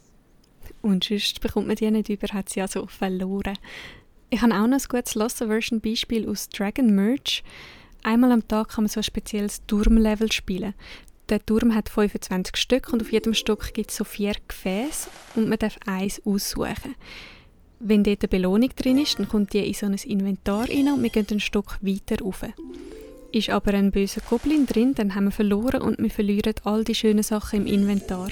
Und 0.82 1.04
sonst 1.04 1.40
bekommt 1.40 1.66
man 1.66 1.76
die 1.76 1.90
nicht 1.90 2.08
über, 2.08 2.28
hat 2.28 2.48
sie 2.48 2.60
also 2.60 2.86
verloren. 2.86 3.58
Ich 4.30 4.42
habe 4.42 4.54
auch 4.54 4.66
noch 4.66 4.78
ein 4.78 4.88
gutes 4.88 5.14
Lost-Version-Beispiel 5.14 6.28
aus 6.28 6.48
Dragon 6.48 6.94
Merge. 6.94 7.42
Einmal 8.02 8.32
am 8.32 8.46
Tag 8.46 8.70
kann 8.70 8.84
man 8.84 8.88
so 8.88 9.00
ein 9.00 9.04
spezielles 9.04 9.64
Turmlevel 9.66 10.30
spielen. 10.32 10.74
Der 11.28 11.44
Turm 11.44 11.74
hat 11.74 11.88
25 11.88 12.56
Stück 12.56 12.92
und 12.92 13.02
auf 13.02 13.10
jedem 13.10 13.34
Stück 13.34 13.74
gibt 13.74 13.90
es 13.90 13.96
so 13.96 14.04
vier 14.04 14.34
Gefäße 14.46 15.10
und 15.34 15.48
man 15.48 15.58
darf 15.58 15.76
eins 15.86 16.22
aussuchen. 16.24 16.94
Wenn 17.80 18.04
dort 18.04 18.22
eine 18.22 18.28
Belohnung 18.28 18.70
drin 18.76 18.98
ist, 18.98 19.18
dann 19.18 19.28
kommt 19.28 19.52
die 19.52 19.66
in 19.66 19.74
so 19.74 19.86
ein 19.86 19.94
Inventar 19.94 20.68
rein 20.68 20.88
und 20.92 21.02
wir 21.02 21.10
gehen 21.10 21.26
ein 21.30 21.40
Stück 21.40 21.78
weiter 21.82 22.22
rauf. 22.22 22.44
Ist 23.36 23.50
aber 23.50 23.74
ein 23.74 23.90
böser 23.90 24.22
Goblin 24.22 24.64
drin, 24.64 24.94
dann 24.94 25.14
haben 25.14 25.26
wir 25.26 25.30
verloren 25.30 25.82
und 25.82 25.98
wir 25.98 26.08
verlieren 26.08 26.54
all 26.64 26.84
die 26.84 26.94
schönen 26.94 27.22
Sachen 27.22 27.60
im 27.60 27.66
Inventar. 27.66 28.30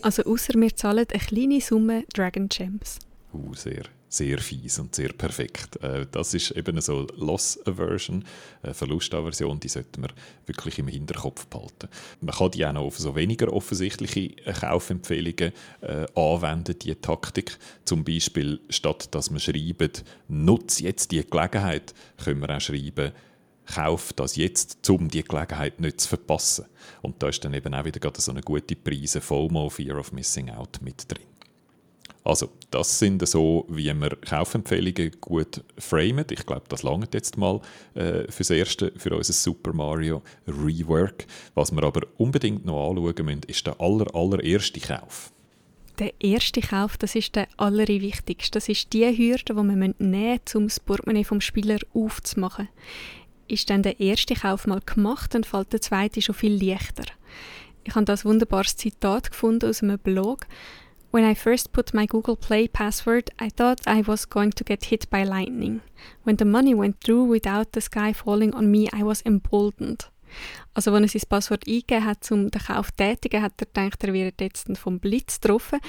Also 0.00 0.22
außer 0.22 0.54
wir 0.54 0.74
zahlen 0.74 1.04
eine 1.10 1.20
kleine 1.20 1.60
Summe 1.60 2.04
Dragon 2.14 2.48
Gems. 2.48 3.00
Uh, 3.34 3.52
sehr, 3.52 3.82
sehr 4.08 4.38
fies 4.38 4.78
und 4.78 4.94
sehr 4.94 5.12
perfekt. 5.12 5.76
Äh, 5.82 6.06
das 6.10 6.32
ist 6.32 6.52
eben 6.52 6.80
so 6.80 7.06
Loss 7.18 7.60
Aversion, 7.66 8.24
Verlustaversion, 8.62 9.60
die 9.60 9.68
sollten 9.68 10.00
wir 10.00 10.08
wirklich 10.46 10.78
im 10.78 10.88
Hinterkopf 10.88 11.46
behalten. 11.48 11.90
Man 12.22 12.34
kann 12.34 12.52
die 12.52 12.64
auch 12.64 12.72
noch 12.72 12.84
auf 12.86 12.98
so 12.98 13.14
weniger 13.14 13.52
offensichtliche 13.52 14.30
Kaufempfehlungen 14.58 15.52
äh, 15.82 16.06
anwenden, 16.14 16.78
die 16.78 16.94
Taktik. 16.94 17.58
Zum 17.84 18.04
Beispiel, 18.04 18.58
statt 18.70 19.14
dass 19.14 19.30
man 19.30 19.40
schreibt, 19.40 20.02
nutze 20.28 20.84
jetzt 20.84 21.12
die 21.12 21.22
Gelegenheit, 21.28 21.92
können 22.24 22.40
wir 22.40 22.56
auch 22.56 22.60
schreiben, 22.60 23.12
kauf 23.74 24.12
das 24.12 24.36
jetzt, 24.36 24.88
um 24.90 25.08
die 25.08 25.22
Gelegenheit 25.22 25.80
nicht 25.80 26.00
zu 26.00 26.08
verpassen. 26.08 26.66
Und 27.02 27.22
da 27.22 27.28
ist 27.28 27.44
dann 27.44 27.54
eben 27.54 27.74
auch 27.74 27.84
wieder 27.84 28.00
gerade 28.00 28.20
so 28.20 28.30
eine 28.30 28.42
gute 28.42 28.76
Preise, 28.76 29.20
FOMO, 29.20 29.68
Fear 29.68 29.98
of 29.98 30.12
Missing 30.12 30.50
Out, 30.50 30.80
mit 30.82 31.10
drin. 31.10 31.24
Also, 32.22 32.50
das 32.70 32.98
sind 32.98 33.26
so, 33.26 33.64
wie 33.68 33.92
wir 33.94 34.10
Kaufempfehlungen 34.16 35.12
gut 35.20 35.64
framen. 35.78 36.26
Ich 36.30 36.44
glaube, 36.44 36.64
das 36.68 36.82
langt 36.82 37.14
jetzt 37.14 37.38
mal 37.38 37.60
äh, 37.94 38.30
fürs 38.30 38.50
Erste, 38.50 38.92
für 38.96 39.16
unser 39.16 39.32
Super 39.32 39.72
Mario 39.72 40.22
Rework. 40.46 41.26
Was 41.54 41.72
wir 41.72 41.82
aber 41.82 42.02
unbedingt 42.18 42.66
noch 42.66 42.90
anschauen 42.90 43.24
müssen, 43.24 43.42
ist 43.46 43.66
der 43.66 43.80
aller, 43.80 44.14
allererste 44.14 44.80
Kauf. 44.80 45.32
Der 45.98 46.12
erste 46.18 46.60
Kauf, 46.60 46.96
das 46.98 47.14
ist 47.14 47.36
der 47.36 47.48
allerwichtigste. 47.56 48.52
Das 48.52 48.68
ist 48.68 48.92
die 48.92 49.06
Hürde, 49.06 49.44
die 49.44 49.52
man 49.54 49.94
nehmen 49.98 50.40
muss, 50.44 50.54
um 50.54 50.64
das 50.64 50.80
Portemonnaie 50.80 51.24
vom 51.24 51.40
Spieler 51.40 51.78
aufzumachen 51.94 52.68
ist 53.50 53.70
dann 53.70 53.82
der 53.82 54.00
erste 54.00 54.34
Kauf 54.34 54.66
mal 54.66 54.80
gemacht, 54.80 55.34
dann 55.34 55.44
fällt 55.44 55.72
der 55.72 55.80
zweite 55.80 56.22
schon 56.22 56.34
viel 56.34 56.62
leichter. 56.62 57.04
Ich 57.84 57.94
habe 57.94 58.04
das 58.04 58.24
wunderbares 58.24 58.76
Zitat 58.76 59.30
gefunden 59.30 59.68
aus 59.68 59.82
einem 59.82 59.98
Blog. 59.98 60.46
When 61.12 61.28
I 61.28 61.34
first 61.34 61.72
put 61.72 61.92
my 61.92 62.06
Google 62.06 62.36
Play 62.36 62.68
password, 62.68 63.30
I 63.40 63.50
thought 63.50 63.80
I 63.86 64.06
was 64.06 64.28
going 64.28 64.52
to 64.52 64.64
get 64.64 64.84
hit 64.84 65.10
by 65.10 65.24
lightning. 65.24 65.80
When 66.24 66.36
the 66.38 66.44
money 66.44 66.76
went 66.76 67.00
through 67.02 67.28
without 67.28 67.68
the 67.74 67.80
sky 67.80 68.14
falling 68.14 68.54
on 68.54 68.70
me, 68.70 68.88
I 68.92 69.02
was 69.02 69.22
emboldened. 69.22 70.08
Also, 70.74 70.92
als 70.92 71.14
er 71.14 71.20
sein 71.20 71.28
Passwort 71.28 71.66
eingegeben 71.66 72.04
hat, 72.04 72.30
um 72.30 72.50
den 72.50 72.62
Kauf 72.62 72.90
zu 72.90 72.96
tätigen, 72.96 73.42
hat 73.42 73.54
er 73.58 73.66
gedacht, 73.66 74.04
er 74.04 74.12
wäre 74.12 74.32
jetzt 74.40 74.68
vom 74.78 75.00
Blitz 75.00 75.40
getroffen. 75.40 75.80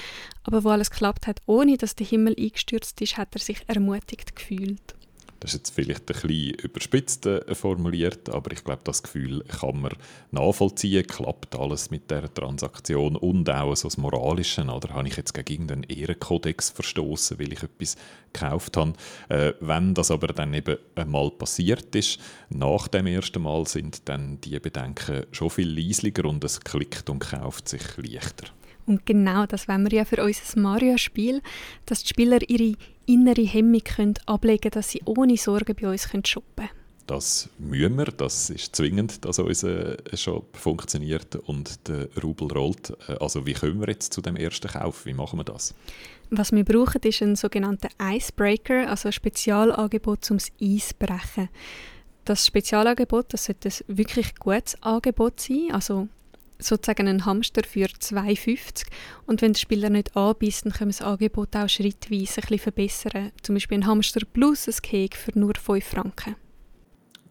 Aber 0.42 0.64
wo 0.64 0.70
alles 0.70 0.90
geklappt 0.90 1.28
hat, 1.28 1.40
ohne 1.46 1.76
dass 1.76 1.94
der 1.94 2.06
Himmel 2.06 2.34
eingestürzt 2.36 3.00
ist, 3.00 3.16
hat 3.16 3.34
er 3.34 3.40
sich 3.40 3.62
ermutigt 3.68 4.34
gefühlt. 4.34 4.96
Das 5.42 5.54
ist 5.54 5.58
jetzt 5.58 5.74
vielleicht 5.74 6.02
ein 6.08 6.20
bisschen 6.20 6.54
überspitzt 6.54 7.26
äh, 7.26 7.52
formuliert, 7.52 8.28
aber 8.28 8.52
ich 8.52 8.62
glaube, 8.62 8.82
das 8.84 9.02
Gefühl 9.02 9.42
kann 9.42 9.80
man 9.80 9.92
nachvollziehen. 10.30 11.04
Klappt 11.04 11.56
alles 11.58 11.90
mit 11.90 12.12
der 12.12 12.32
Transaktion 12.32 13.16
und 13.16 13.50
auch 13.50 13.74
so 13.74 13.88
das 13.88 13.96
Moralische, 13.96 14.62
oder 14.62 14.90
habe 14.90 15.08
ich 15.08 15.16
jetzt 15.16 15.34
gegen 15.34 15.52
irgendeinen 15.52 15.82
Ehrenkodex 15.82 16.70
verstoßen, 16.70 17.40
weil 17.40 17.52
ich 17.52 17.62
etwas 17.64 17.96
gekauft 18.32 18.76
habe. 18.76 18.92
Äh, 19.30 19.54
wenn 19.58 19.94
das 19.94 20.12
aber 20.12 20.28
dann 20.28 20.54
eben 20.54 20.76
einmal 20.94 21.32
passiert 21.32 21.92
ist, 21.96 22.20
nach 22.48 22.86
dem 22.86 23.08
ersten 23.08 23.42
Mal 23.42 23.66
sind 23.66 24.08
dann 24.08 24.40
die 24.42 24.60
Bedenken 24.60 25.26
schon 25.32 25.50
viel 25.50 25.76
leislicher 25.76 26.24
und 26.24 26.44
es 26.44 26.60
klickt 26.60 27.10
und 27.10 27.18
kauft 27.18 27.68
sich 27.68 27.82
leichter. 27.96 28.46
Und 28.86 29.06
genau 29.06 29.46
das 29.46 29.68
wollen 29.68 29.90
wir 29.90 29.98
ja 29.98 30.04
für 30.04 30.22
unser 30.22 30.60
Mario-Spiel, 30.60 31.40
dass 31.86 32.02
die 32.02 32.08
Spieler 32.08 32.38
ihre 32.48 32.76
innere 33.06 33.42
Hemmung 33.42 33.82
können 33.84 34.14
ablegen 34.26 34.62
können, 34.62 34.72
dass 34.72 34.90
sie 34.90 35.02
ohne 35.04 35.36
Sorgen 35.36 35.74
bei 35.74 35.88
uns 35.88 36.08
shoppen 36.24 36.66
können. 36.66 36.82
Das 37.06 37.48
müssen 37.58 37.98
wir, 37.98 38.06
das 38.06 38.48
ist 38.48 38.76
zwingend, 38.76 39.24
dass 39.24 39.38
unser 39.38 39.96
Shop 40.14 40.56
funktioniert 40.56 41.34
und 41.34 41.88
der 41.88 42.08
Rubel 42.22 42.50
rollt. 42.52 42.96
Also 43.20 43.44
wie 43.44 43.54
kommen 43.54 43.80
wir 43.80 43.88
jetzt 43.88 44.12
zu 44.12 44.22
dem 44.22 44.36
ersten 44.36 44.68
Kauf? 44.68 45.04
Wie 45.04 45.12
machen 45.12 45.38
wir 45.38 45.44
das? 45.44 45.74
Was 46.30 46.52
wir 46.52 46.64
brauchen, 46.64 47.02
ist 47.02 47.20
ein 47.20 47.36
sogenannter 47.36 47.88
Icebreaker, 48.00 48.88
also 48.88 49.08
ein 49.08 49.12
Spezialangebot 49.12 50.24
zum 50.24 50.38
Eis 50.60 50.94
brechen. 50.94 51.48
Das 52.24 52.46
Spezialangebot, 52.46 53.34
das 53.34 53.44
sollte 53.46 53.68
ein 53.68 53.98
wirklich 53.98 54.36
gutes 54.36 54.80
Angebot 54.82 55.40
sein, 55.40 55.70
also 55.72 56.08
sozusagen 56.62 57.08
ein 57.08 57.24
Hamster 57.24 57.62
für 57.64 57.86
2,50 57.86 58.86
und 59.26 59.42
wenn 59.42 59.52
der 59.52 59.60
Spieler 59.60 59.90
nicht 59.90 60.16
anbeißt, 60.16 60.64
dann 60.64 60.72
können 60.72 60.90
wir 60.90 60.98
das 60.98 61.06
Angebot 61.06 61.54
auch 61.56 61.68
schrittweise 61.68 62.12
ein 62.12 62.40
bisschen 62.40 62.58
verbessern. 62.58 63.32
Zum 63.42 63.54
Beispiel 63.54 63.78
ein 63.78 63.86
Hamster 63.86 64.20
plus 64.32 64.68
ein 64.68 64.74
Cake 64.82 65.16
für 65.16 65.38
nur 65.38 65.54
5 65.54 65.84
Franken. 65.84 66.36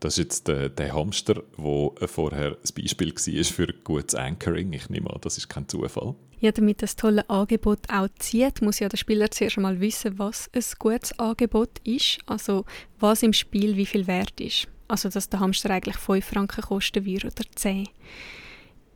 Das 0.02 0.17
ist 0.17 0.24
jetzt 0.24 0.48
der, 0.48 0.70
der 0.70 0.94
Hamster, 0.94 1.44
der 1.58 2.08
vorher 2.08 2.58
das 2.62 2.72
Beispiel 2.72 3.13
war 3.13 3.44
für 3.44 3.67
gutes 3.84 4.15
Anchoring. 4.15 4.74
Ich 4.74 4.89
nehme 4.89 5.12
an, 5.12 5.22
das 5.22 5.38
ist 5.38 5.48
kein 5.48 5.67
Zufall. 5.67 6.15
Ja, 6.39 6.52
damit 6.52 6.82
das 6.82 6.96
tolle 6.96 7.30
Angebot 7.30 7.82
auch 7.88 8.08
zieht, 8.17 8.63
muss 8.63 8.80
ja 8.80 8.89
der 8.89 8.98
Spieler 8.98 9.30
zuerst 9.30 9.58
einmal 9.58 9.80
wissen, 9.80 10.17
was 10.17 10.50
ein 10.56 10.63
gutes 10.80 11.17
Angebot 11.20 11.70
ist, 11.84 12.17
also 12.26 12.65
was 13.00 13.22
im 13.22 13.32
Spiel 13.32 13.78
wie 13.78 13.86
viel 13.86 14.08
wert 14.08 14.41
ist. 14.41 14.67
Also 14.88 15.08
dass 15.08 15.30
der 15.30 15.39
Hamster 15.39 15.70
eigentlich 15.70 15.98
5 15.98 16.26
Franken 16.26 16.63
kosten 16.63 17.06
würde 17.06 17.28
oder 17.28 17.44
10. 17.54 17.88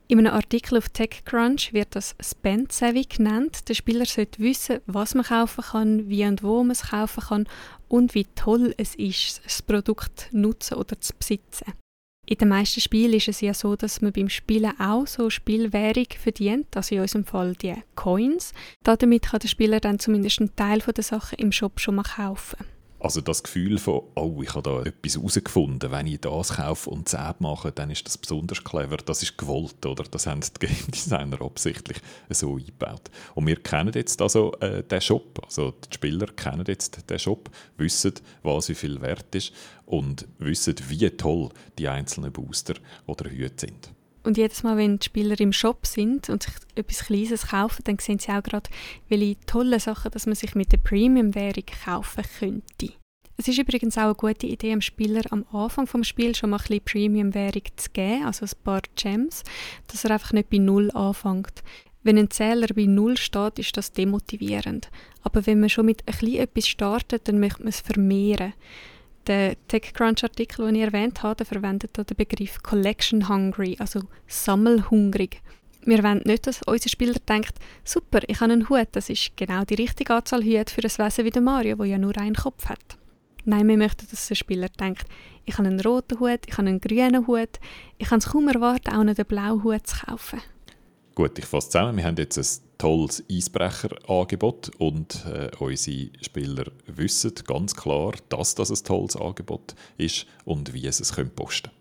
In 0.08 0.20
einem 0.20 0.34
Artikel 0.34 0.78
auf 0.78 0.90
TechCrunch 0.90 1.74
wird 1.74 1.96
das 1.96 2.16
Spend 2.20 2.72
Savvy 2.72 3.06
genannt. 3.06 3.68
Der 3.68 3.74
Spieler 3.74 4.06
sollte 4.06 4.40
wissen, 4.40 4.80
was 4.86 5.16
man 5.16 5.26
kaufen 5.26 5.64
kann, 5.64 6.10
wie 6.10 6.24
und 6.26 6.44
wo 6.44 6.64
man 6.64 6.72
es 6.72 6.90
kaufen 6.90 7.24
kann 7.24 7.48
und 7.88 8.14
wie 8.14 8.26
toll 8.36 8.76
es 8.78 8.94
ist, 8.96 9.44
das 9.44 9.64
Produkt 9.64 10.28
zu 10.30 10.38
nutzen 10.38 10.76
oder 10.76 11.02
zu 11.02 11.12
besitzen. 11.18 11.74
In 12.28 12.38
den 12.38 12.50
meisten 12.50 12.82
Spielen 12.82 13.14
ist 13.14 13.28
es 13.28 13.42
ja 13.42 13.56
so, 13.56 13.76
dass 13.76 14.02
man 14.02 14.12
beim 14.12 14.30
Spielen 14.30 14.80
auch 14.80 15.08
so 15.08 15.32
Spielwährung 15.32 16.08
verdient, 16.20 16.76
also 16.76 16.96
in 16.96 17.02
unserem 17.02 17.26
Fall 17.26 17.54
die 17.56 17.76
Coins. 17.96 18.54
Damit 18.84 19.24
kann 19.24 19.40
der 19.40 19.48
Spieler 19.48 19.80
dann 19.80 19.98
zumindest 19.98 20.40
einen 20.40 20.56
Teil 20.56 20.80
der 20.80 21.04
Sachen 21.04 21.40
im 21.40 21.52
Shop 21.52 21.80
schon 21.80 21.96
mal 21.96 22.04
kaufen. 22.04 22.75
Also 23.06 23.22
das 23.22 23.44
Gefühl 23.44 23.78
von, 23.78 24.02
oh, 24.16 24.42
ich 24.42 24.56
habe 24.56 24.64
da 24.64 24.82
etwas 24.82 25.16
herausgefunden, 25.16 25.92
wenn 25.92 26.08
ich 26.08 26.22
das 26.22 26.56
kaufe 26.56 26.90
und 26.90 27.08
10 27.08 27.36
mache, 27.38 27.72
dann 27.72 27.92
ist 27.92 28.08
das 28.08 28.18
besonders 28.18 28.64
clever, 28.64 28.98
das 28.98 29.22
ist 29.22 29.38
gewollt, 29.38 29.86
oder? 29.86 30.06
Das 30.10 30.26
haben 30.26 30.42
die 30.42 30.60
Game 30.66 30.88
Designer 30.92 31.40
absichtlich 31.40 32.00
so 32.32 32.56
eingebaut. 32.56 33.12
Und 33.36 33.46
wir 33.46 33.58
kennen 33.58 33.92
jetzt 33.94 34.20
also 34.24 34.54
äh, 34.54 34.82
den 34.82 35.02
Shop, 35.02 35.40
also 35.46 35.76
die 35.88 35.94
Spieler 35.94 36.26
kennen 36.36 36.66
jetzt 36.68 37.08
den 37.08 37.20
Shop, 37.20 37.52
wissen, 37.78 38.14
was 38.42 38.70
wie 38.70 38.74
viel 38.74 39.00
wert 39.02 39.36
ist 39.36 39.54
und 39.86 40.28
wissen, 40.40 40.74
wie 40.88 41.08
toll 41.12 41.50
die 41.78 41.88
einzelnen 41.88 42.32
Booster 42.32 42.74
oder 43.06 43.30
Hüte 43.30 43.68
sind. 43.68 43.95
Und 44.26 44.38
jedes 44.38 44.64
Mal, 44.64 44.76
wenn 44.76 44.98
die 44.98 45.06
Spieler 45.06 45.40
im 45.40 45.54
Shop 45.54 45.86
sind 45.86 46.30
und 46.30 46.42
sich 46.42 46.54
etwas 46.74 47.06
Kleines 47.06 47.48
kaufen, 47.48 47.84
dann 47.84 48.00
sehen 48.00 48.18
sie 48.18 48.32
auch 48.32 48.42
gerade, 48.42 48.70
welche 49.08 49.40
tolle 49.46 49.80
Sachen 49.80 50.10
dass 50.12 50.26
man 50.26 50.34
sich 50.34 50.56
mit 50.56 50.72
der 50.72 50.78
Premium-Währung 50.78 51.64
kaufen 51.86 52.24
könnte. 52.40 52.94
Es 53.38 53.48
ist 53.48 53.60
übrigens 53.60 53.98
auch 53.98 54.04
eine 54.04 54.16
gute 54.16 54.48
Idee, 54.48 54.70
dem 54.70 54.82
Spieler 54.82 55.22
am 55.30 55.46
Anfang 55.52 55.86
des 55.86 56.08
Spiels 56.08 56.40
schon 56.40 56.50
mal 56.50 56.58
ein 56.58 56.64
bisschen 56.64 56.86
Premium-Währung 56.86 57.64
zu 57.76 57.90
geben, 57.92 58.26
also 58.26 58.46
ein 58.46 58.64
paar 58.64 58.82
Gems, 58.96 59.44
dass 59.88 60.06
er 60.06 60.12
einfach 60.12 60.34
nicht 60.34 60.50
bei 60.50 60.58
Null 60.58 60.90
anfängt. 60.92 61.62
Wenn 62.02 62.18
ein 62.18 62.32
Zähler 62.32 62.68
bei 62.74 62.86
Null 62.86 63.18
steht, 63.18 63.60
ist 63.60 63.78
das 63.78 63.92
demotivierend. 63.92 64.90
Aber 65.22 65.46
wenn 65.46 65.60
man 65.60 65.70
schon 65.70 65.86
mit 65.86 66.02
ein 66.08 66.18
bisschen 66.18 66.40
etwas 66.40 66.68
startet, 66.68 67.28
dann 67.28 67.40
möchte 67.40 67.62
man 67.62 67.70
es 67.70 67.82
vermehren. 67.82 68.54
Der 69.28 69.56
TechCrunch-Artikel, 69.68 70.66
den 70.66 70.76
ich 70.76 70.82
erwähnt 70.84 71.24
habe, 71.24 71.46
verwendet 71.46 71.98
den 71.98 72.06
Begriff 72.16 72.62
Collection 72.62 73.28
Hungry, 73.28 73.76
also 73.80 74.02
sammelhungrig. 74.28 75.42
Wir 75.84 76.04
wollen 76.04 76.22
nicht, 76.26 76.48
dass 76.48 76.62
unser 76.64 76.90
Spieler 76.90 77.16
denkt, 77.28 77.54
super, 77.84 78.20
ich 78.28 78.40
habe 78.40 78.54
einen 78.54 78.70
Hut, 78.70 78.88
das 78.92 79.10
ist 79.10 79.36
genau 79.36 79.64
die 79.64 79.76
richtige 79.76 80.14
Anzahl 80.14 80.44
Hüte 80.44 80.74
für 80.74 80.82
ein 80.82 81.06
Wesen 81.06 81.26
wie 81.26 81.32
der 81.32 81.42
Mario, 81.42 81.76
der 81.76 81.86
ja 81.86 81.98
nur 81.98 82.18
einen 82.18 82.36
Kopf 82.36 82.68
hat. 82.68 82.98
Nein, 83.46 83.68
wir 83.68 83.78
möchten, 83.78 84.08
dass 84.10 84.28
der 84.28 84.36
Spieler 84.36 84.70
denkt, 84.70 85.06
ich 85.46 85.58
habe 85.58 85.68
einen 85.68 85.80
roten 85.80 86.20
Hut, 86.20 86.42
ich 86.48 86.58
habe 86.58 86.68
einen 86.68 86.80
grünen 86.80 87.28
Hut, 87.28 87.60
ich 87.98 88.08
kann 88.08 88.20
es 88.20 88.28
kaum 88.28 88.48
erwarten, 88.48 88.90
auch 88.90 89.00
einen 89.00 89.16
blauen 89.16 89.64
Hut 89.64 89.86
zu 89.86 90.06
kaufen. 90.06 90.42
Gut, 91.14 91.38
ich 91.38 91.46
fasse 91.46 91.70
zusammen. 91.70 91.98
Wir 91.98 92.06
haben 92.06 92.18
jetzt 92.18 92.38
ein 92.38 92.65
tolles 92.78 93.24
Eisbrecherangebot 93.32 94.72
und 94.78 95.26
äh, 95.26 95.50
unsere 95.60 96.10
Spieler 96.22 96.66
wissen 96.88 97.34
ganz 97.46 97.76
klar, 97.76 98.14
dass 98.30 98.56
das 98.56 98.70
ein 98.70 98.84
tolles 98.86 99.16
Angebot 99.16 99.76
ist 99.98 100.26
und 100.46 100.74
wie 100.74 100.82
sie 100.92 101.04
es 101.04 101.14
können 101.14 101.32
posten 101.32 101.72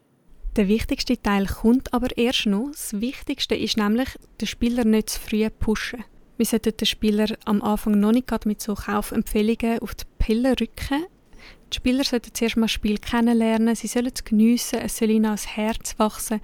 Der 0.56 0.68
wichtigste 0.68 1.20
Teil 1.20 1.46
kommt 1.46 1.92
aber 1.92 2.16
erst 2.16 2.46
noch. 2.46 2.70
Das 2.70 3.00
Wichtigste 3.00 3.54
ist 3.54 3.76
nämlich, 3.76 4.08
den 4.40 4.48
Spieler 4.48 4.84
nicht 4.84 5.10
zu 5.10 5.20
früh 5.20 5.48
pushen. 5.50 6.04
Wir 6.36 6.46
sollten 6.46 6.76
den 6.76 6.86
Spieler 6.86 7.28
am 7.44 7.62
Anfang 7.62 8.00
noch 8.00 8.12
nicht 8.12 8.46
mit 8.46 8.60
so 8.60 8.74
Kaufempfehlungen 8.74 9.78
auf 9.80 9.94
die 9.94 10.04
Pille 10.18 10.50
rücken. 10.50 11.06
Die 11.72 11.76
Spieler 11.76 12.04
sollten 12.04 12.34
zuerst 12.34 12.56
mal 12.56 12.66
das 12.66 12.72
Spiel 12.72 12.98
kennenlernen, 12.98 13.74
sie 13.74 13.86
sollen 13.86 14.10
es 14.12 14.24
geniessen, 14.24 14.80
es 14.80 14.96
soll 14.96 15.10
ihnen 15.10 15.26
ans 15.26 15.46
Herz 15.46 15.98
wachsen. 15.98 16.40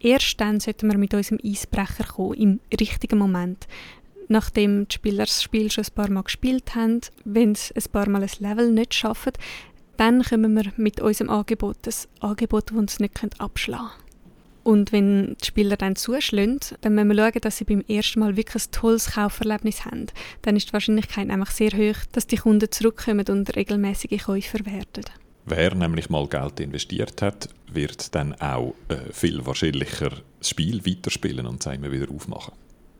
Erst 0.00 0.40
dann 0.40 0.60
sollten 0.60 0.90
wir 0.90 0.98
mit 0.98 1.14
unserem 1.14 1.38
Eisbrecher 1.44 2.04
kommen, 2.04 2.34
im 2.34 2.60
richtigen 2.78 3.18
Moment. 3.18 3.66
Nachdem 4.28 4.86
die 4.86 4.94
Spieler 4.94 5.24
das 5.24 5.42
Spiel 5.42 5.70
schon 5.70 5.84
ein 5.84 5.94
paar 5.94 6.10
Mal 6.10 6.22
gespielt 6.22 6.74
haben, 6.74 7.00
wenn 7.24 7.54
sie 7.54 7.74
ein 7.74 7.90
paar 7.90 8.08
Mal 8.08 8.22
ein 8.22 8.30
Level 8.38 8.70
nicht 8.70 8.94
schaffen, 8.94 9.32
dann 9.96 10.22
kommen 10.22 10.54
wir 10.54 10.72
mit 10.76 11.00
unserem 11.00 11.30
Angebot, 11.30 11.78
ein 11.86 11.94
Angebot, 12.20 12.70
das 12.70 12.76
uns 12.76 13.00
nicht 13.00 13.40
abschlagen 13.40 13.88
können. 13.88 14.08
Und 14.68 14.92
wenn 14.92 15.34
die 15.42 15.46
Spieler 15.46 15.78
dann 15.78 15.96
zuschlagen, 15.96 16.60
dann 16.82 16.94
müssen 16.94 17.08
wir 17.08 17.16
schauen, 17.16 17.40
dass 17.40 17.56
sie 17.56 17.64
beim 17.64 17.82
ersten 17.88 18.20
Mal 18.20 18.36
wirklich 18.36 18.66
ein 18.66 18.70
tolles 18.70 19.12
Kauferlebnis 19.12 19.86
haben. 19.86 20.08
Dann 20.42 20.56
ist 20.56 20.68
die 20.68 20.72
Wahrscheinlichkeit 20.74 21.26
nämlich 21.26 21.48
sehr 21.48 21.70
hoch, 21.70 21.96
dass 22.12 22.26
die 22.26 22.36
Kunden 22.36 22.70
zurückkommen 22.70 23.24
und 23.30 23.56
regelmäßige 23.56 24.22
Käufer 24.22 24.66
werden. 24.66 25.04
Wer 25.50 25.74
nämlich 25.74 26.10
mal 26.10 26.26
Geld 26.26 26.60
investiert 26.60 27.22
hat, 27.22 27.48
wird 27.72 28.14
dann 28.14 28.34
auch 28.34 28.74
äh, 28.88 29.12
viel 29.12 29.46
wahrscheinlicher 29.46 30.10
das 30.38 30.50
Spiel 30.50 30.84
weiterspielen 30.84 31.46
und 31.46 31.66
es 31.66 31.82
wieder 31.82 32.10
aufmachen. 32.12 32.52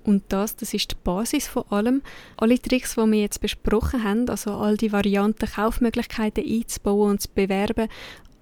Und 0.04 0.24
das, 0.30 0.56
das 0.56 0.72
ist 0.72 0.92
die 0.92 0.96
Basis 1.04 1.46
von 1.46 1.64
allem. 1.68 2.02
Alle 2.38 2.58
Tricks, 2.58 2.94
die 2.94 3.00
wir 3.00 3.20
jetzt 3.20 3.42
besprochen 3.42 4.02
haben, 4.02 4.28
also 4.30 4.52
all 4.52 4.78
die 4.78 4.92
Varianten, 4.92 5.46
Kaufmöglichkeiten 5.46 6.42
einzubauen 6.42 7.11
und 7.11 7.20
zu 7.20 7.28
bewerben, 7.34 7.88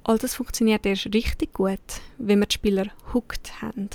all 0.05 0.19
das 0.19 0.37
funktioniert 0.37 0.87
erst 0.87 1.13
richtig 1.13 1.55
gut, 1.55 1.81
wenn 2.19 2.39
wir 2.39 2.47
die 2.47 2.55
Spieler 2.55 2.87
hooked 3.13 3.61
haben. 3.61 3.91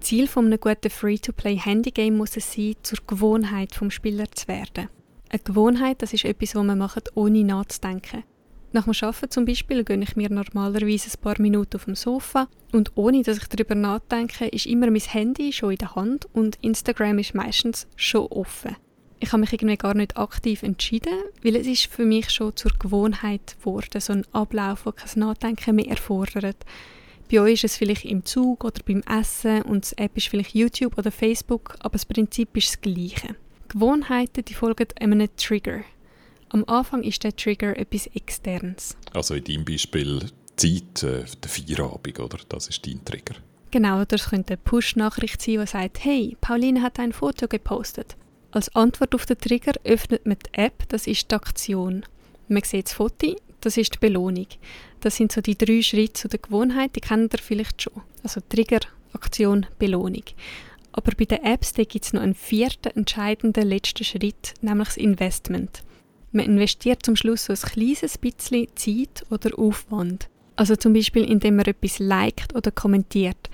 Ziel 0.00 0.26
von 0.26 0.46
einem 0.46 0.60
guten 0.60 0.90
Free-to-Play-Handy-Game 0.90 2.16
muss 2.16 2.36
es 2.36 2.52
sein, 2.52 2.76
zur 2.82 2.98
Gewohnheit 3.06 3.74
vom 3.74 3.90
Spieler 3.90 4.30
zu 4.30 4.48
werden. 4.48 4.88
Eine 5.28 5.42
Gewohnheit, 5.42 6.00
das 6.00 6.12
ist 6.12 6.24
etwas, 6.24 6.54
was 6.54 6.64
man 6.64 6.78
macht, 6.78 7.16
ohne 7.16 7.44
nachzudenken. 7.44 8.24
Nach 8.72 8.84
dem 8.84 8.94
Arbeiten 9.00 9.30
zum 9.30 9.44
Beispiel 9.44 9.84
gönne 9.84 10.04
ich 10.04 10.16
mir 10.16 10.30
normalerweise 10.30 11.10
ein 11.10 11.20
paar 11.20 11.40
Minuten 11.40 11.76
auf 11.76 11.84
dem 11.84 11.94
Sofa 11.94 12.48
und 12.72 12.92
ohne, 12.96 13.22
dass 13.22 13.38
ich 13.38 13.46
darüber 13.46 13.74
nachdenke, 13.74 14.48
ist 14.48 14.66
immer 14.66 14.90
mein 14.90 15.00
Handy 15.00 15.52
schon 15.52 15.72
in 15.72 15.78
der 15.78 15.94
Hand 15.94 16.26
und 16.32 16.56
Instagram 16.60 17.18
ist 17.18 17.34
meistens 17.34 17.86
schon 17.94 18.26
offen. 18.26 18.76
Ich 19.20 19.32
habe 19.32 19.40
mich 19.40 19.52
irgendwie 19.52 19.76
gar 19.76 19.94
nicht 19.94 20.16
aktiv 20.16 20.62
entschieden, 20.62 21.14
weil 21.42 21.56
es 21.56 21.66
ist 21.66 21.86
für 21.86 22.04
mich 22.04 22.30
schon 22.30 22.56
zur 22.56 22.72
Gewohnheit 22.78 23.56
geworden, 23.60 24.00
so 24.00 24.12
ein 24.12 24.26
Ablauf, 24.32 24.82
der 24.82 24.92
kein 24.92 25.20
Nachdenken 25.20 25.76
mehr 25.76 25.88
erfordert. 25.88 26.56
Bei 27.30 27.40
euch 27.40 27.54
ist 27.54 27.64
es 27.64 27.76
vielleicht 27.76 28.04
im 28.04 28.24
Zug 28.24 28.64
oder 28.64 28.80
beim 28.84 29.02
Essen 29.02 29.62
und 29.62 29.90
die 29.90 29.98
App 29.98 30.16
ist 30.16 30.28
vielleicht 30.28 30.54
YouTube 30.54 30.98
oder 30.98 31.10
Facebook, 31.10 31.76
aber 31.80 31.92
das 31.92 32.04
Prinzip 32.04 32.56
ist 32.56 32.68
das 32.68 32.80
gleiche. 32.80 33.36
Gewohnheiten 33.68 34.44
die 34.44 34.54
folgen 34.54 34.88
einem 35.00 35.28
Trigger. 35.36 35.80
Am 36.50 36.64
Anfang 36.66 37.02
ist 37.02 37.24
der 37.24 37.34
Trigger 37.34 37.76
etwas 37.76 38.06
Externes. 38.08 38.96
Also 39.12 39.34
in 39.34 39.44
deinem 39.44 39.64
Beispiel 39.64 40.20
Zeit, 40.56 41.02
äh, 41.02 41.24
der 41.42 41.50
Feierabend, 41.50 42.20
oder? 42.20 42.38
Das 42.48 42.68
ist 42.68 42.86
dein 42.86 43.04
Trigger. 43.04 43.34
Genau, 43.70 44.04
das 44.04 44.30
könnte 44.30 44.52
eine 44.52 44.58
Push-Nachricht 44.58 45.42
sein, 45.42 45.58
die 45.58 45.66
sagt, 45.66 46.04
hey, 46.04 46.36
Pauline 46.40 46.82
hat 46.82 47.00
ein 47.00 47.12
Foto 47.12 47.48
gepostet. 47.48 48.16
Als 48.52 48.72
Antwort 48.76 49.16
auf 49.16 49.26
den 49.26 49.38
Trigger 49.38 49.72
öffnet 49.82 50.26
man 50.26 50.36
die 50.38 50.56
App, 50.56 50.88
das 50.88 51.08
ist 51.08 51.28
die 51.28 51.34
Aktion. 51.34 52.04
Man 52.46 52.62
sieht 52.62 52.86
das 52.86 52.92
Foto, 52.92 53.34
das 53.60 53.76
ist 53.76 53.94
die 53.94 53.98
Belohnung. 53.98 54.46
Das 55.04 55.16
sind 55.16 55.32
so 55.32 55.42
die 55.42 55.58
drei 55.58 55.82
Schritte 55.82 56.14
zu 56.14 56.28
der 56.28 56.38
Gewohnheit, 56.38 56.96
die 56.96 57.00
kennt 57.00 57.34
ihr 57.34 57.38
vielleicht 57.38 57.82
schon. 57.82 58.00
Also 58.22 58.40
Trigger, 58.48 58.80
Aktion, 59.12 59.66
Belohnung. 59.78 60.24
Aber 60.92 61.12
bei 61.14 61.26
den 61.26 61.44
Apps 61.44 61.74
gibt 61.74 62.06
es 62.06 62.14
noch 62.14 62.22
einen 62.22 62.34
vierten 62.34 62.96
entscheidenden 62.96 63.68
letzten 63.68 64.02
Schritt, 64.02 64.54
nämlich 64.62 64.88
das 64.88 64.96
Investment. 64.96 65.82
Man 66.32 66.46
investiert 66.46 67.04
zum 67.04 67.16
Schluss 67.16 67.44
so 67.44 67.52
ein 67.52 67.58
kleines 67.58 68.16
bisschen 68.16 68.68
Zeit 68.76 69.26
oder 69.28 69.58
Aufwand. 69.58 70.30
Also 70.56 70.74
zum 70.74 70.94
Beispiel, 70.94 71.24
indem 71.24 71.56
man 71.56 71.66
etwas 71.66 71.98
liked 71.98 72.54
oder 72.54 72.70
kommentiert. 72.70 73.50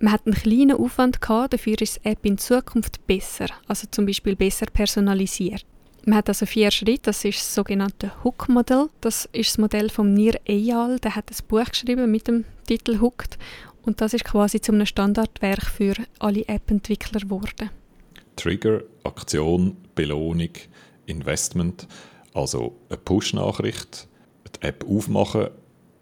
Man 0.00 0.14
hat 0.14 0.24
einen 0.24 0.36
kleinen 0.36 0.78
Aufwand 0.78 1.20
gehabt, 1.20 1.52
dafür 1.52 1.82
ist 1.82 2.00
die 2.02 2.08
App 2.08 2.24
in 2.24 2.38
Zukunft 2.38 3.06
besser, 3.06 3.48
also 3.66 3.86
zum 3.90 4.06
Beispiel 4.06 4.36
besser 4.36 4.66
personalisiert. 4.72 5.66
Man 6.04 6.16
hat 6.16 6.28
also 6.28 6.46
vier 6.46 6.70
Schritte, 6.70 7.02
das 7.04 7.24
ist 7.24 7.38
das 7.38 7.54
sogenannte 7.54 8.12
Hook-Modell. 8.24 8.88
Das 9.00 9.28
ist 9.32 9.50
das 9.50 9.58
Modell 9.58 9.90
von 9.90 10.14
Nir 10.14 10.40
Eyal, 10.46 10.98
der 11.00 11.14
hat 11.16 11.30
ein 11.30 11.46
Buch 11.48 11.64
geschrieben 11.64 12.10
mit 12.10 12.28
dem 12.28 12.44
Titel 12.66 13.00
Hooked 13.00 13.38
und 13.82 14.00
das 14.00 14.14
ist 14.14 14.24
quasi 14.24 14.60
zu 14.60 14.72
einem 14.72 14.86
Standardwerk 14.86 15.64
für 15.64 15.94
alle 16.18 16.46
App-Entwickler 16.46 17.20
geworden. 17.20 17.70
Trigger, 18.36 18.82
Aktion, 19.04 19.76
Belohnung, 19.94 20.50
Investment, 21.06 21.88
also 22.34 22.76
eine 22.88 22.98
Push-Nachricht, 22.98 24.06
die 24.46 24.66
App 24.66 24.84
aufmachen, 24.88 25.48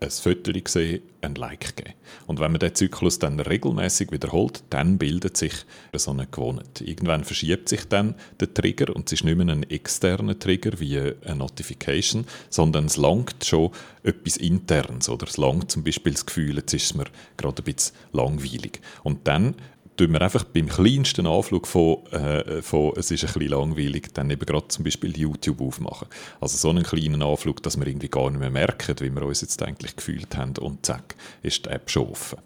ein 0.01 0.11
Foto 0.11 0.53
sehen, 0.67 1.03
ein 1.23 1.35
Like 1.35 1.77
geben. 1.77 1.95
Und 2.27 2.39
wenn 2.39 2.53
man 2.53 2.61
den 2.61 2.75
Zyklus 2.75 3.19
dann 3.19 3.41
regelmäßig 3.41 4.13
wiederholt, 4.13 4.63
dann 4.71 4.99
bildet 4.99 5.37
sich 5.37 5.53
so 5.95 6.11
eine 6.11 6.27
Gewohnheit. 6.27 6.83
Irgendwann 6.83 7.25
verschiebt 7.25 7.69
sich 7.69 7.87
dann 7.89 8.15
der 8.39 8.53
Trigger 8.53 8.95
und 8.95 9.07
es 9.07 9.15
ist 9.15 9.25
nicht 9.25 9.37
mehr 9.37 9.49
ein 9.49 9.63
externer 9.65 10.39
Trigger 10.39 10.79
wie 10.79 10.99
eine 10.99 11.37
Notification, 11.37 12.27
sondern 12.51 12.87
es 12.87 12.97
langt 12.97 13.45
schon 13.45 13.71
etwas 14.03 14.37
Internes 14.37 15.09
oder 15.09 15.27
es 15.27 15.37
langt 15.37 15.71
zum 15.71 15.83
Beispiel 15.83 16.13
das 16.13 16.27
Gefühl, 16.27 16.57
jetzt 16.57 16.75
ist 16.75 16.85
es 16.85 16.95
mir 16.95 17.07
gerade 17.37 17.63
ein 17.63 17.65
bisschen 17.65 17.97
langweilig. 18.13 18.81
Und 19.03 19.27
dann 19.27 19.55
tun 19.97 20.13
wir 20.13 20.21
einfach 20.21 20.45
beim 20.45 20.69
kleinsten 20.69 21.27
Anflug 21.27 21.67
von, 21.67 22.07
äh, 22.13 22.63
von 22.63 22.93
es 22.97 23.11
ist 23.11 23.25
ein 23.25 23.33
bisschen 23.33 23.51
langweilig, 23.51 24.13
dann 24.15 24.31
eben 24.31 24.45
gerade 24.45 24.69
zum 24.69 24.85
Beispiel 24.85 25.17
YouTube 25.17 25.61
aufmachen. 25.61 26.09
Also 26.41 26.57
so 26.57 26.71
einen 26.71 26.85
kleinen 26.85 27.23
Anflug, 27.23 27.63
dass 27.63 27.79
wir 27.79 27.87
irgendwie 27.87 28.09
gar 28.09 28.31
nicht 28.31 28.41
mehr 28.41 28.51
merken, 28.51 28.97
wie 29.01 29.11
wir 29.11 29.23
uns 29.23 29.41
jetzt 29.41 29.63
eigentlich 29.63 29.97
gefühlt 29.97 30.37
haben 30.37 30.57
und 30.59 30.85
zack, 30.85 31.17
ist 31.43 31.67
die 31.67 31.71
App 31.71 31.91
schon 31.91 32.09
offen. 32.09 32.39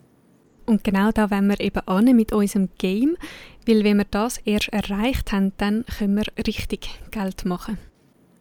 Und 0.66 0.84
genau 0.84 1.10
da 1.10 1.30
wollen 1.30 1.48
wir 1.48 1.58
eben 1.60 1.80
an 1.86 2.04
mit 2.16 2.32
unserem 2.32 2.68
Game, 2.78 3.16
weil 3.66 3.82
wenn 3.82 3.98
wir 3.98 4.06
das 4.08 4.38
erst 4.38 4.68
erreicht 4.68 5.32
haben, 5.32 5.52
dann 5.56 5.84
können 5.98 6.16
wir 6.16 6.46
richtig 6.46 7.00
Geld 7.10 7.44
machen. 7.44 7.78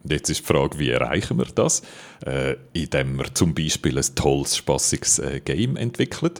Jetzt 0.08 0.30
ist 0.30 0.40
die 0.40 0.52
Frage, 0.52 0.78
wie 0.78 0.90
erreichen 0.90 1.36
wir 1.38 1.46
das? 1.46 1.82
Äh, 2.24 2.56
indem 2.72 3.18
wir 3.18 3.34
zum 3.34 3.54
Beispiel 3.54 3.98
ein 3.98 4.14
tolles, 4.14 4.56
spassiges 4.56 5.18
äh, 5.18 5.40
Game 5.40 5.76
entwickeln. 5.76 6.32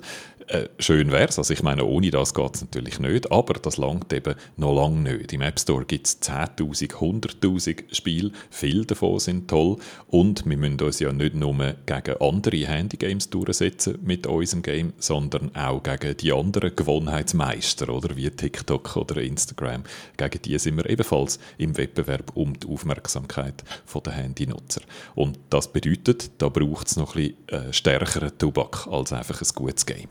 Äh, 0.51 0.69
schön 0.81 1.13
wäre 1.13 1.29
es, 1.29 1.39
also 1.39 1.53
ich 1.55 1.63
meine, 1.63 1.85
ohne 1.85 2.11
das 2.11 2.35
geht 2.35 2.57
es 2.57 2.63
natürlich 2.63 2.99
nicht, 2.99 3.31
aber 3.31 3.55
das 3.55 3.77
langt 3.77 4.13
eben 4.13 4.35
noch 4.57 4.75
lange 4.75 5.13
nicht. 5.13 5.33
Im 5.33 5.43
App 5.43 5.61
Store 5.61 5.85
gibt 5.85 6.09
es 6.09 6.21
10'000, 6.23 6.91
100'000 6.95 7.95
Spiele, 7.95 8.33
viele 8.51 8.85
davon 8.85 9.21
sind 9.21 9.47
toll 9.47 9.77
und 10.09 10.45
wir 10.47 10.57
müssen 10.57 10.81
uns 10.81 10.99
ja 10.99 11.13
nicht 11.13 11.37
nur 11.37 11.55
gegen 11.87 12.21
andere 12.21 12.67
Handygames 12.67 13.31
durchsetzen 13.31 14.01
mit 14.03 14.27
unserem 14.27 14.63
Game, 14.63 14.93
sondern 14.99 15.55
auch 15.55 15.85
gegen 15.85 16.17
die 16.17 16.33
anderen 16.33 16.75
Gewohnheitsmeister, 16.75 17.89
oder 17.89 18.17
wie 18.17 18.29
TikTok 18.29 18.97
oder 18.97 19.19
Instagram. 19.19 19.85
Gegen 20.17 20.43
die 20.43 20.59
sind 20.59 20.79
wir 20.79 20.91
ebenfalls 20.91 21.39
im 21.59 21.77
Wettbewerb 21.77 22.33
um 22.35 22.59
die 22.59 22.67
Aufmerksamkeit 22.67 23.63
der 24.05 24.13
Handynutzer. 24.13 24.81
Und 25.15 25.39
das 25.49 25.73
bedeutet, 25.73 26.33
da 26.39 26.49
braucht 26.49 26.89
es 26.89 26.97
noch 26.97 27.15
ein 27.15 27.35
bisschen 27.49 27.69
äh, 27.69 27.73
stärkeren 27.73 28.37
Tobak 28.37 28.89
als 28.89 29.13
einfach 29.13 29.41
ein 29.41 29.49
gutes 29.55 29.87
Game. 29.87 30.09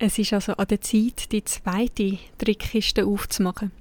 Es 0.00 0.16
ist 0.16 0.32
also 0.32 0.52
an 0.52 0.68
der 0.68 0.80
Zeit, 0.80 1.32
die 1.32 1.42
zweite 1.42 2.18
Trickkiste 2.38 3.04
aufzumachen. 3.04 3.72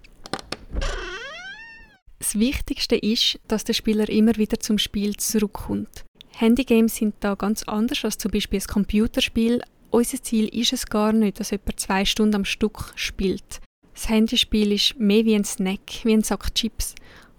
Das 2.18 2.40
Wichtigste 2.40 2.96
ist, 2.96 3.40
dass 3.48 3.64
der 3.64 3.74
Spieler 3.74 4.10
immer 4.10 4.36
wieder 4.36 4.60
zum 4.60 4.80
Spiel 4.80 5.16
zurückkommt. 5.18 6.06
Handygames 6.32 6.96
sind 6.96 7.16
da 7.20 7.36
ganz 7.36 7.64
anders 7.64 8.04
als 8.04 8.18
zum 8.18 8.32
Beispiel 8.32 8.60
ein 8.60 8.68
Computerspiel. 8.68 9.62
Unser 9.92 10.22
Ziel 10.24 10.48
ist 10.48 10.74
es 10.74 10.88
gar 10.88 11.14
nicht, 11.14 11.40
dass 11.40 11.52
jemand 11.52 11.80
zwei 11.80 12.04
Stunden 12.04 12.36
am 12.36 12.46
Stück 12.46 12.94
spielt. 12.96 13.62
Das 13.94 14.10
Handyspiel 14.10 14.72
ist 14.72 15.00
mehr 15.00 15.24
wie 15.24 15.36
ein 15.36 15.46
Snack, 15.46 16.04
wie 16.04 16.14
ein 16.14 16.24
Sack 16.24 16.54
Chips. 16.56 16.96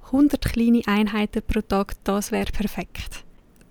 100 0.07 0.41
kleine 0.41 0.83
Einheiten 0.87 1.43
pro 1.43 1.63
Tag, 1.63 1.95
das 2.05 2.31
wäre 2.31 2.51
perfekt. 2.53 3.25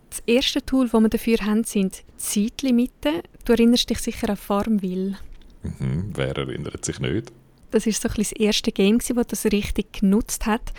Das 0.10 0.24
erste 0.26 0.66
Tool, 0.66 0.90
das 0.90 1.02
wir 1.02 1.10
dafür 1.10 1.38
haben, 1.40 1.64
sind 1.64 2.04
Zeitlimiten. 2.18 3.22
Du 3.46 3.54
erinnerst 3.54 3.90
dich 3.90 4.00
sicher 4.00 4.30
an 4.30 4.38
Farmville. 4.38 5.18
Mhm, 5.64 6.12
wer 6.16 6.38
erinnert 6.38 6.86
sich 6.86 7.00
nicht? 7.00 7.32
Das 7.72 7.86
war 7.86 7.94
so 7.94 8.08
das 8.08 8.32
erste 8.32 8.72
Game, 8.72 9.00
das 9.00 9.28
das 9.28 9.46
richtig 9.46 9.94
genutzt 10.00 10.46
hat. 10.46 10.74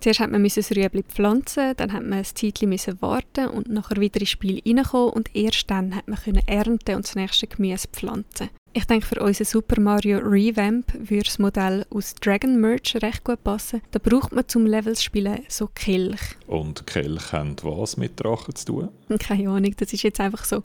Zuerst 0.00 0.18
hat 0.18 0.32
man 0.32 0.42
das 0.42 0.70
Rüebli 0.72 1.04
pflanzen, 1.04 1.74
dann 1.76 1.92
hat 1.92 2.02
man 2.02 2.14
ein 2.14 2.24
Zeitchen 2.24 2.76
warten 3.00 3.46
und 3.46 3.68
nachher 3.68 4.00
wieder 4.00 4.18
ins 4.18 4.30
Spiel 4.30 4.60
reinkommen 4.66 5.10
und 5.10 5.34
erst 5.36 5.70
dann 5.70 5.94
hat 5.94 6.08
man 6.08 6.18
ernten 6.46 6.96
und 6.96 7.04
das 7.04 7.14
nächste 7.14 7.46
Gemüse 7.46 7.86
pflanzen. 7.86 8.50
Ich 8.74 8.86
denke, 8.86 9.04
für 9.04 9.20
unseren 9.20 9.44
Super 9.44 9.78
Mario 9.80 10.18
Revamp 10.18 10.94
würde 10.94 11.24
das 11.24 11.38
Modell 11.38 11.84
aus 11.90 12.14
Dragon 12.14 12.58
Merge 12.58 13.02
recht 13.02 13.22
gut 13.22 13.44
passen. 13.44 13.82
Da 13.90 13.98
braucht 13.98 14.32
man 14.32 14.48
zum 14.48 14.64
Levels 14.64 15.04
spielen 15.04 15.40
so 15.48 15.68
Kelch. 15.74 16.20
Und 16.46 16.86
Kelch 16.86 17.32
haben 17.32 17.54
was 17.62 17.98
mit 17.98 18.18
Drachen 18.18 18.54
zu 18.54 18.64
tun? 18.64 18.88
Keine 19.18 19.50
Ahnung, 19.50 19.74
das 19.76 19.92
ist 19.92 20.02
jetzt 20.04 20.20
einfach 20.20 20.44
so. 20.44 20.62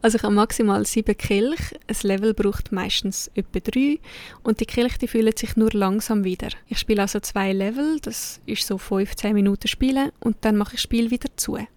Also 0.00 0.16
ich 0.16 0.22
habe 0.22 0.34
maximal 0.34 0.86
sieben 0.86 1.16
Kelch. 1.18 1.74
Ein 1.86 1.96
Level 2.02 2.32
braucht 2.32 2.72
meistens 2.72 3.30
etwa 3.34 3.60
drei. 3.60 4.00
Und 4.42 4.60
die 4.60 4.66
Kelch 4.66 4.96
die 4.96 5.08
fühlen 5.08 5.36
sich 5.36 5.54
nur 5.54 5.70
langsam 5.72 6.24
wieder. 6.24 6.48
Ich 6.68 6.78
spiele 6.78 7.02
also 7.02 7.20
zwei 7.20 7.52
Level, 7.52 8.00
das 8.00 8.40
ist 8.46 8.66
so 8.66 8.78
15 8.78 9.34
Minuten 9.34 9.68
Spielen. 9.68 10.12
Und 10.18 10.36
dann 10.42 10.56
mache 10.56 10.76
ich 10.76 10.80
das 10.80 10.82
Spiel 10.82 11.10
wieder 11.10 11.28
zu. 11.36 11.56
Eine 11.56 11.68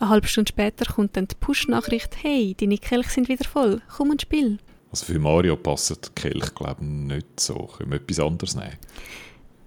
halbe 0.00 0.28
Stunde 0.28 0.48
später 0.48 0.90
kommt 0.90 1.16
dann 1.16 1.28
die 1.28 1.36
Push-Nachricht, 1.36 2.16
hey, 2.22 2.56
deine 2.58 2.78
Kelch 2.78 3.08
sind 3.08 3.28
wieder 3.28 3.44
voll, 3.44 3.82
komm 3.96 4.12
ins 4.12 4.22
Spiel. 4.22 4.58
Also 4.94 5.06
für 5.06 5.18
Mario 5.18 5.56
passt 5.56 6.14
Kelch, 6.14 6.54
glaube 6.54 6.76
ich, 6.82 6.86
nicht 6.86 7.40
so. 7.40 7.68
Können 7.76 7.90
wir 7.90 7.96
etwas 7.96 8.20
anderes 8.20 8.54
nehmen? 8.54 8.76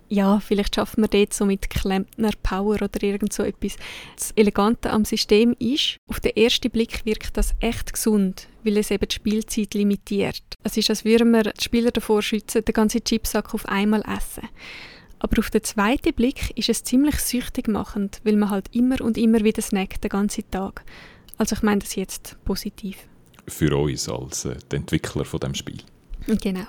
Ja, 0.07 0.39
vielleicht 0.39 0.75
schaffen 0.75 1.03
wir 1.03 1.09
dort 1.09 1.33
so 1.33 1.45
mit 1.45 1.69
Klempner 1.69 2.31
Power 2.43 2.75
oder 2.75 3.03
irgend 3.03 3.33
so 3.33 3.43
etwas. 3.43 3.75
Das 4.15 4.31
Elegante 4.37 4.89
am 4.89 5.03
System 5.03 5.53
ist, 5.59 5.97
auf 6.07 6.21
den 6.21 6.33
ersten 6.37 6.71
Blick 6.71 7.05
wirkt 7.05 7.35
das 7.35 7.55
echt 7.59 7.91
gesund, 7.91 8.47
weil 8.63 8.77
es 8.77 8.89
eben 8.89 9.05
die 9.05 9.15
Spielzeit 9.15 9.73
limitiert. 9.73 10.43
Es 10.63 10.77
ist, 10.77 10.89
als 10.89 11.03
würden 11.03 11.31
wir 11.31 11.43
die 11.43 11.61
Spieler 11.61 11.91
davor 11.91 12.21
schützen, 12.21 12.63
den 12.63 12.71
ganzen 12.73 13.03
Chipsack 13.03 13.53
auf 13.53 13.65
einmal 13.67 14.03
essen. 14.03 14.47
Aber 15.19 15.39
auf 15.39 15.49
den 15.49 15.65
zweiten 15.65 16.13
Blick 16.13 16.57
ist 16.57 16.69
es 16.69 16.85
ziemlich 16.85 17.19
süchtig 17.19 17.67
machend, 17.67 18.21
weil 18.23 18.37
man 18.37 18.49
halt 18.49 18.73
immer 18.73 19.01
und 19.01 19.17
immer 19.17 19.43
wieder 19.43 19.61
snackt 19.61 20.05
den 20.05 20.09
ganzen 20.09 20.49
Tag. 20.51 20.85
Also 21.37 21.53
ich 21.53 21.63
meine 21.63 21.79
das 21.79 21.95
jetzt 21.95 22.37
positiv 22.45 23.09
für 23.47 23.75
uns 23.75 24.09
als 24.09 24.45
äh, 24.45 24.57
Entwickler 24.71 25.25
von 25.25 25.39
dem 25.39 25.55
Spiel. 25.55 25.77
Genau. 26.27 26.67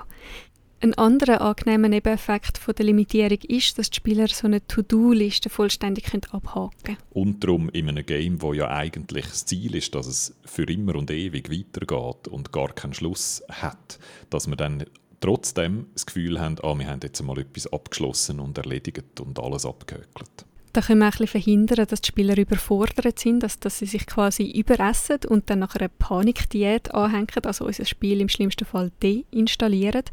Ein 0.81 0.95
anderer 0.95 1.41
angenehmer 1.41 1.89
Nebeneffekt 1.89 2.57
von 2.57 2.73
der 2.73 2.87
Limitierung 2.87 3.39
ist, 3.49 3.79
dass 3.79 3.91
die 3.91 3.97
Spieler 3.97 4.29
so 4.29 4.47
eine 4.47 4.65
To-Do-Liste 4.65 5.51
vollständig 5.51 6.07
abhaken 6.31 6.71
können. 6.85 6.99
Und 7.11 7.43
darum 7.43 7.69
in 7.71 7.89
einem 7.89 8.07
Game, 8.07 8.41
wo 8.41 8.53
ja 8.53 8.69
eigentlich 8.71 9.27
das 9.27 9.45
Ziel 9.45 9.75
ist, 9.75 9.97
dass 9.97 10.07
es 10.07 10.37
für 10.45 10.63
immer 10.65 10.95
und 10.95 11.11
ewig 11.11 11.51
weitergeht 11.51 12.29
und 12.29 12.53
gar 12.53 12.73
keinen 12.73 12.95
Schluss 12.95 13.43
hat, 13.49 13.99
dass 14.31 14.47
wir 14.47 14.55
dann 14.55 14.85
trotzdem 15.19 15.87
das 15.95 16.07
Gefühl 16.07 16.41
haben, 16.41 16.61
ah, 16.63 16.79
wir 16.79 16.87
haben 16.87 17.01
jetzt 17.03 17.21
mal 17.23 17.39
etwas 17.41 17.67
abgeschlossen 17.73 18.39
und 18.39 18.57
erledigt 18.57 19.19
und 19.19 19.41
alles 19.41 19.67
abgehökelt. 19.67 20.47
Da 20.79 20.83
können 20.85 21.01
wir 21.01 21.07
ein 21.07 21.27
verhindern, 21.27 21.87
dass 21.89 22.03
die 22.03 22.07
Spieler 22.07 22.39
überfordert 22.39 23.19
sind, 23.19 23.43
dass, 23.43 23.59
dass 23.59 23.81
sie 23.81 23.87
sich 23.87 24.07
quasi 24.07 24.49
überessen 24.49 25.19
und 25.27 25.51
dann 25.51 25.59
nach 25.59 25.75
einer 25.75 25.89
Panikdiät 25.89 26.95
anhängen, 26.95 27.27
also 27.43 27.65
unser 27.65 27.85
Spiel 27.85 28.21
im 28.21 28.29
schlimmsten 28.29 28.65
Fall 28.65 28.93
deinstallieren. 29.03 30.05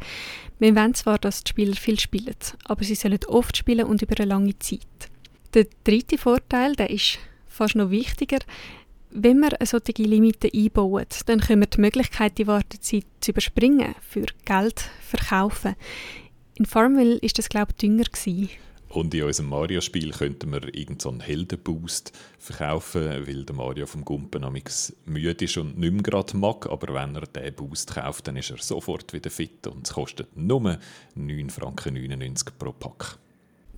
Wir 0.57 0.75
wollen 0.75 0.95
zwar, 0.95 1.19
dass 1.19 1.43
die 1.43 1.51
Spieler 1.51 1.75
viel 1.75 1.99
spielen, 1.99 2.33
aber 2.63 2.83
sie 2.83 2.95
sollen 2.95 3.19
oft 3.27 3.55
spielen 3.55 3.85
und 3.85 4.01
über 4.01 4.15
eine 4.17 4.27
lange 4.27 4.57
Zeit. 4.57 4.81
Der 5.53 5.67
dritte 5.83 6.17
Vorteil, 6.17 6.75
der 6.75 6.89
ist 6.89 7.19
fast 7.45 7.75
noch 7.75 7.91
wichtiger, 7.91 8.39
wenn 9.11 9.41
wir 9.41 9.55
solche 9.65 10.01
Limite 10.01 10.49
einbauen, 10.51 11.05
dann 11.27 11.41
können 11.41 11.61
wir 11.61 11.67
die 11.67 11.79
Möglichkeit, 11.79 12.39
die 12.39 12.47
Wartezeit 12.47 13.05
zu 13.21 13.29
überspringen, 13.29 13.93
für 14.01 14.25
Geld 14.45 14.79
verkaufen. 15.01 15.75
In 16.55 16.65
Farmville 16.65 17.21
war 17.21 17.29
das, 17.35 17.49
glaube 17.49 17.73
ich, 17.73 17.77
dünner. 17.77 18.05
Und 18.89 19.13
in 19.13 19.23
unserem 19.23 19.49
Mario-Spiel 19.49 20.11
könnten 20.11 20.51
wir 20.51 20.63
irgendeinen 20.73 21.19
so 21.19 21.25
Heldenboost 21.25 22.13
verkaufen, 22.39 23.27
weil 23.27 23.43
der 23.43 23.55
Mario 23.55 23.85
vom 23.87 24.05
Gumpen 24.05 24.45
müde 25.05 25.45
ist 25.45 25.57
und 25.57 25.77
nicht 25.77 25.91
mehr 25.91 26.03
gerade 26.03 26.37
mag. 26.37 26.67
Aber 26.69 26.93
wenn 26.93 27.15
er 27.15 27.23
diesen 27.27 27.55
Boost 27.55 27.93
kauft, 27.93 28.27
dann 28.27 28.37
ist 28.37 28.51
er 28.51 28.57
sofort 28.57 29.11
wieder 29.11 29.29
fit 29.29 29.67
und 29.67 29.85
es 29.85 29.93
kostet 29.93 30.35
nur 30.37 30.77
9,99 31.17 31.51
Franken 31.51 32.35
pro 32.57 32.71
Pack. 32.71 33.17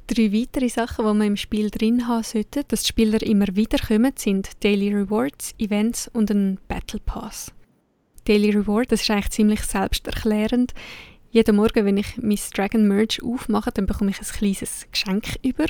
Drei 0.07 0.31
weitere 0.31 0.69
Sachen, 0.69 1.05
die 1.05 1.13
man 1.13 1.27
im 1.27 1.37
Spiel 1.37 1.69
drin 1.69 2.07
haben 2.07 2.23
sollte, 2.23 2.63
dass 2.63 2.83
die 2.83 2.89
Spieler 2.89 3.21
immer 3.21 3.53
wieder 3.55 3.77
kommen, 3.77 4.13
sind 4.15 4.63
Daily 4.63 4.93
Rewards, 4.93 5.53
Events 5.57 6.09
und 6.13 6.31
ein 6.31 6.59
Battle 6.69 7.01
Pass. 7.05 7.51
Daily 8.23 8.51
Reward, 8.51 8.91
das 8.91 9.01
ist 9.01 9.09
eigentlich 9.11 9.29
ziemlich 9.29 9.61
selbsterklärend 9.61 10.73
jeden 11.37 11.55
Morgen, 11.55 11.85
wenn 11.85 11.97
ich 11.97 12.17
mein 12.17 12.39
Dragon 12.55 12.87
Merge 12.87 13.19
aufmache, 13.23 13.69
dann 13.71 13.85
bekomme 13.85 14.09
ich 14.09 14.19
ein 14.19 14.25
kleines 14.25 14.87
Geschenk 14.91 15.37
über. 15.43 15.65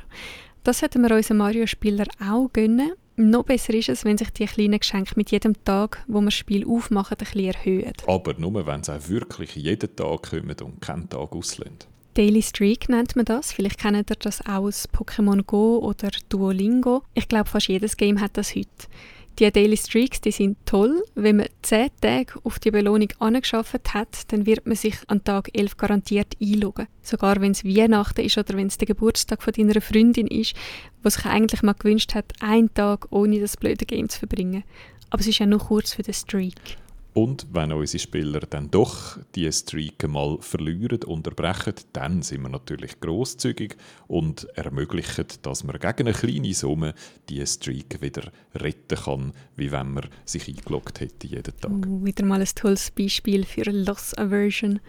Das 0.64 0.80
sollten 0.80 1.02
wir 1.02 1.14
unseren 1.14 1.38
Mario-Spieler 1.38 2.06
auch 2.26 2.48
gönnen. 2.54 2.94
Noch 3.18 3.44
besser 3.44 3.74
ist 3.74 3.90
es, 3.90 4.06
wenn 4.06 4.18
sich 4.18 4.30
die 4.30 4.46
kleinen 4.46 4.80
Geschenke 4.80 5.12
mit 5.18 5.30
jedem 5.30 5.62
Tag, 5.66 6.04
wo 6.08 6.22
wir 6.22 6.26
das 6.26 6.36
Spiel 6.36 6.66
aufmachen, 6.66 7.18
ein 7.20 7.26
bisschen 7.26 7.54
erhöhen. 7.54 7.94
Aber 8.08 8.34
nur, 8.36 8.66
wenn 8.66 8.82
sie 8.82 8.94
auch 8.94 9.10
wirklich 9.10 9.56
jeden 9.56 9.94
Tag 9.94 10.30
kommen 10.30 10.56
und 10.64 10.80
keinen 10.82 11.10
Tag 11.10 11.34
auslösen. 11.34 11.80
Daily 12.14 12.42
Streak 12.42 12.88
nennt 12.88 13.18
man 13.18 13.26
das. 13.26 13.52
Vielleicht 13.52 13.80
kennt 13.80 14.10
ihr 14.10 14.16
das 14.18 14.40
auch 14.46 14.64
aus 14.64 14.88
Pokémon 14.90 15.44
Go 15.44 15.80
oder 15.80 16.12
Duolingo. 16.30 17.04
Ich 17.14 17.28
glaube, 17.28 17.50
fast 17.50 17.68
jedes 17.68 17.98
Game 17.98 18.22
hat 18.22 18.38
das 18.38 18.56
heute. 18.56 18.70
Die 19.40 19.52
Daily 19.52 19.78
Streaks, 19.78 20.20
die 20.20 20.32
sind 20.32 20.58
toll. 20.66 21.04
Wenn 21.14 21.38
man 21.38 21.48
10 21.62 21.90
Tage 22.02 22.34
auf 22.44 22.58
die 22.58 22.72
Belohnung 22.72 23.10
angeschafft 23.20 23.94
hat, 23.94 24.32
dann 24.32 24.48
wird 24.48 24.66
man 24.66 24.76
sich 24.76 24.96
an 25.06 25.24
Tag 25.24 25.56
11 25.56 25.78
garantiert 25.78 26.34
einloggen. 26.42 26.88
Sogar 27.04 27.40
wenn 27.40 27.52
es 27.52 27.64
Weihnachten 27.64 28.22
ist 28.22 28.40
oder 28.40 28.58
wenn 28.58 28.66
es 28.66 28.80
der 28.80 28.88
Geburtstag 28.88 29.44
von 29.44 29.54
deiner 29.54 29.80
Freundin 29.80 30.26
ist, 30.26 30.56
was 31.04 31.16
sich 31.16 31.26
eigentlich 31.26 31.62
mal 31.62 31.74
gewünscht 31.74 32.16
hat, 32.16 32.34
einen 32.40 32.74
Tag 32.74 33.12
ohne 33.12 33.40
das 33.40 33.58
blöde 33.58 33.86
Game 33.86 34.10
zu 34.10 34.18
verbringen. 34.18 34.64
Aber 35.12 35.20
es 35.20 35.28
ist 35.28 35.38
ja 35.38 35.46
nur 35.46 35.60
kurz 35.60 35.94
für 35.94 36.02
den 36.02 36.16
Streak. 36.16 36.56
Und 37.18 37.48
wenn 37.52 37.72
unsere 37.72 38.00
Spieler 38.00 38.42
dann 38.42 38.70
doch 38.70 39.18
die 39.34 39.52
Streak 39.52 40.08
mal 40.08 40.38
verlieren, 40.40 41.02
unterbrechen, 41.02 41.74
dann 41.92 42.22
sind 42.22 42.44
wir 42.44 42.50
natürlich 42.50 43.00
großzügig 43.00 43.76
und 44.06 44.48
ermöglichen, 44.56 45.26
dass 45.42 45.64
man 45.64 45.80
gegen 45.80 46.10
eine 46.10 46.14
kleine 46.14 46.54
Summe 46.54 46.94
die 47.28 47.44
Streak 47.44 48.00
wieder 48.04 48.32
retten 48.54 49.00
kann, 49.04 49.34
wie 49.56 49.72
wenn 49.72 49.94
man 49.94 50.06
sich 50.26 50.48
eingeloggt 50.48 51.00
hätte 51.00 51.26
jeden 51.26 51.60
Tag. 51.60 51.72
Uh, 51.72 52.06
wieder 52.06 52.24
mal 52.24 52.40
ein 52.40 52.50
tolles 52.54 52.92
Beispiel 52.92 53.46
für 53.46 53.64
Loss 53.64 54.16
Aversion. 54.16 54.80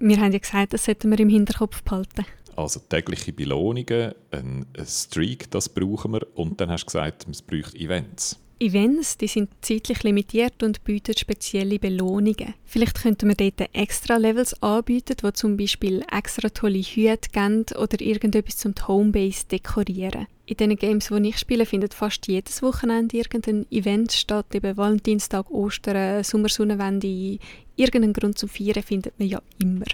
Wir 0.00 0.16
haben 0.16 0.32
ja 0.32 0.40
gesagt, 0.40 0.72
das 0.72 0.86
sollten 0.86 1.08
wir 1.12 1.20
im 1.20 1.28
Hinterkopf 1.28 1.84
behalten. 1.84 2.26
Also 2.56 2.80
tägliche 2.80 3.32
Belohnungen, 3.32 4.12
ein 4.32 4.66
Streak, 4.84 5.48
das 5.52 5.68
brauchen 5.68 6.14
wir. 6.14 6.26
Und 6.34 6.60
dann 6.60 6.68
hast 6.68 6.82
du 6.82 6.86
gesagt, 6.86 7.28
es 7.30 7.40
braucht 7.40 7.76
Events. 7.76 8.40
Events 8.62 9.16
die 9.16 9.26
sind 9.26 9.48
zeitlich 9.62 10.02
limitiert 10.02 10.62
und 10.62 10.84
bieten 10.84 11.16
spezielle 11.16 11.78
Belohnungen. 11.78 12.52
Vielleicht 12.66 13.00
könnten 13.02 13.28
wir 13.28 13.34
dort 13.34 13.74
extra 13.74 14.18
Levels 14.18 14.62
anbieten, 14.62 15.16
wo 15.22 15.30
zum 15.30 15.56
Beispiel 15.56 16.04
extra 16.12 16.50
tolle 16.50 16.82
Hüte 16.82 17.30
geben 17.32 17.64
oder 17.78 17.98
irgendetwas 18.00 18.58
zum 18.58 18.74
Homebase 18.86 19.46
dekorieren. 19.50 20.26
In 20.44 20.56
den 20.58 20.76
Games, 20.76 21.08
die 21.08 21.28
ich 21.28 21.38
spiele, 21.38 21.64
findet 21.64 21.94
fast 21.94 22.26
jedes 22.28 22.62
Wochenende 22.62 23.16
irgendein 23.16 23.66
Event 23.70 24.12
statt. 24.12 24.54
Eben 24.54 24.76
Valentinstag, 24.76 25.50
Ostern, 25.50 26.22
Sommersonnenwende. 26.22 27.38
Irgendeinen 27.76 28.12
Grund 28.12 28.36
zum 28.36 28.50
Feiern 28.50 28.82
findet 28.82 29.18
man 29.18 29.28
ja 29.28 29.40
immer. 29.58 29.86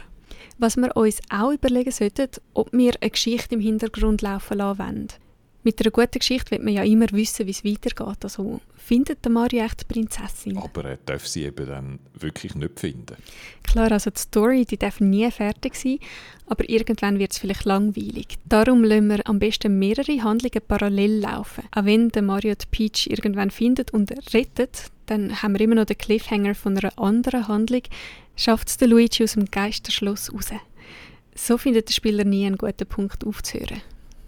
Was 0.58 0.76
wir 0.76 0.96
uns 0.96 1.20
auch 1.30 1.52
überlegen 1.52 1.92
sollten, 1.92 2.30
ob 2.54 2.72
wir 2.72 2.94
eine 3.00 3.10
Geschichte 3.10 3.54
im 3.54 3.60
Hintergrund 3.60 4.22
laufen 4.22 4.58
lassen 4.58 4.78
wollen. 4.78 5.08
Mit 5.66 5.80
einer 5.80 5.90
guten 5.90 6.20
Geschichte 6.20 6.52
wird 6.52 6.62
man 6.62 6.74
ja 6.74 6.84
immer 6.84 7.10
wissen, 7.10 7.44
wie 7.44 7.50
es 7.50 7.64
weitergeht. 7.64 8.22
Also 8.22 8.60
findet 8.76 9.24
der 9.24 9.32
Mario 9.32 9.64
echt 9.64 9.80
die 9.80 9.92
Prinzessin? 9.92 10.56
Aber 10.58 10.84
er 10.84 10.96
darf 11.04 11.26
sie 11.26 11.42
eben 11.42 11.66
dann 11.66 11.98
wirklich 12.14 12.54
nicht 12.54 12.78
finden. 12.78 13.16
Klar, 13.64 13.90
also 13.90 14.10
die 14.10 14.20
Story 14.20 14.64
die 14.64 14.76
darf 14.76 15.00
nie 15.00 15.28
fertig 15.28 15.74
sein, 15.74 15.98
aber 16.46 16.70
irgendwann 16.70 17.18
wird 17.18 17.32
es 17.32 17.38
vielleicht 17.38 17.64
langweilig. 17.64 18.38
Darum 18.44 18.84
lassen 18.84 19.08
wir 19.08 19.28
am 19.28 19.40
besten 19.40 19.76
mehrere 19.76 20.22
Handlungen 20.22 20.62
parallel 20.68 21.18
laufen. 21.18 21.64
Auch 21.74 21.84
wenn 21.84 22.10
der 22.10 22.22
Mario 22.22 22.54
die 22.54 22.66
Peach 22.70 23.08
irgendwann 23.08 23.50
findet 23.50 23.92
und 23.92 24.12
rettet, 24.32 24.92
dann 25.06 25.42
haben 25.42 25.54
wir 25.54 25.62
immer 25.62 25.74
noch 25.74 25.86
den 25.86 25.98
Cliffhanger 25.98 26.54
von 26.54 26.78
einer 26.78 26.96
anderen 26.96 27.48
Handlung, 27.48 27.82
schafft 28.36 28.68
es 28.68 28.76
der 28.76 28.86
Luigi 28.86 29.24
aus 29.24 29.32
dem 29.32 29.46
Geisterschloss 29.46 30.32
raus. 30.32 30.50
So 31.34 31.58
findet 31.58 31.88
der 31.88 31.94
Spieler 31.94 32.22
nie 32.22 32.46
einen 32.46 32.56
guten 32.56 32.86
Punkt 32.86 33.26
aufzuhören. 33.26 33.82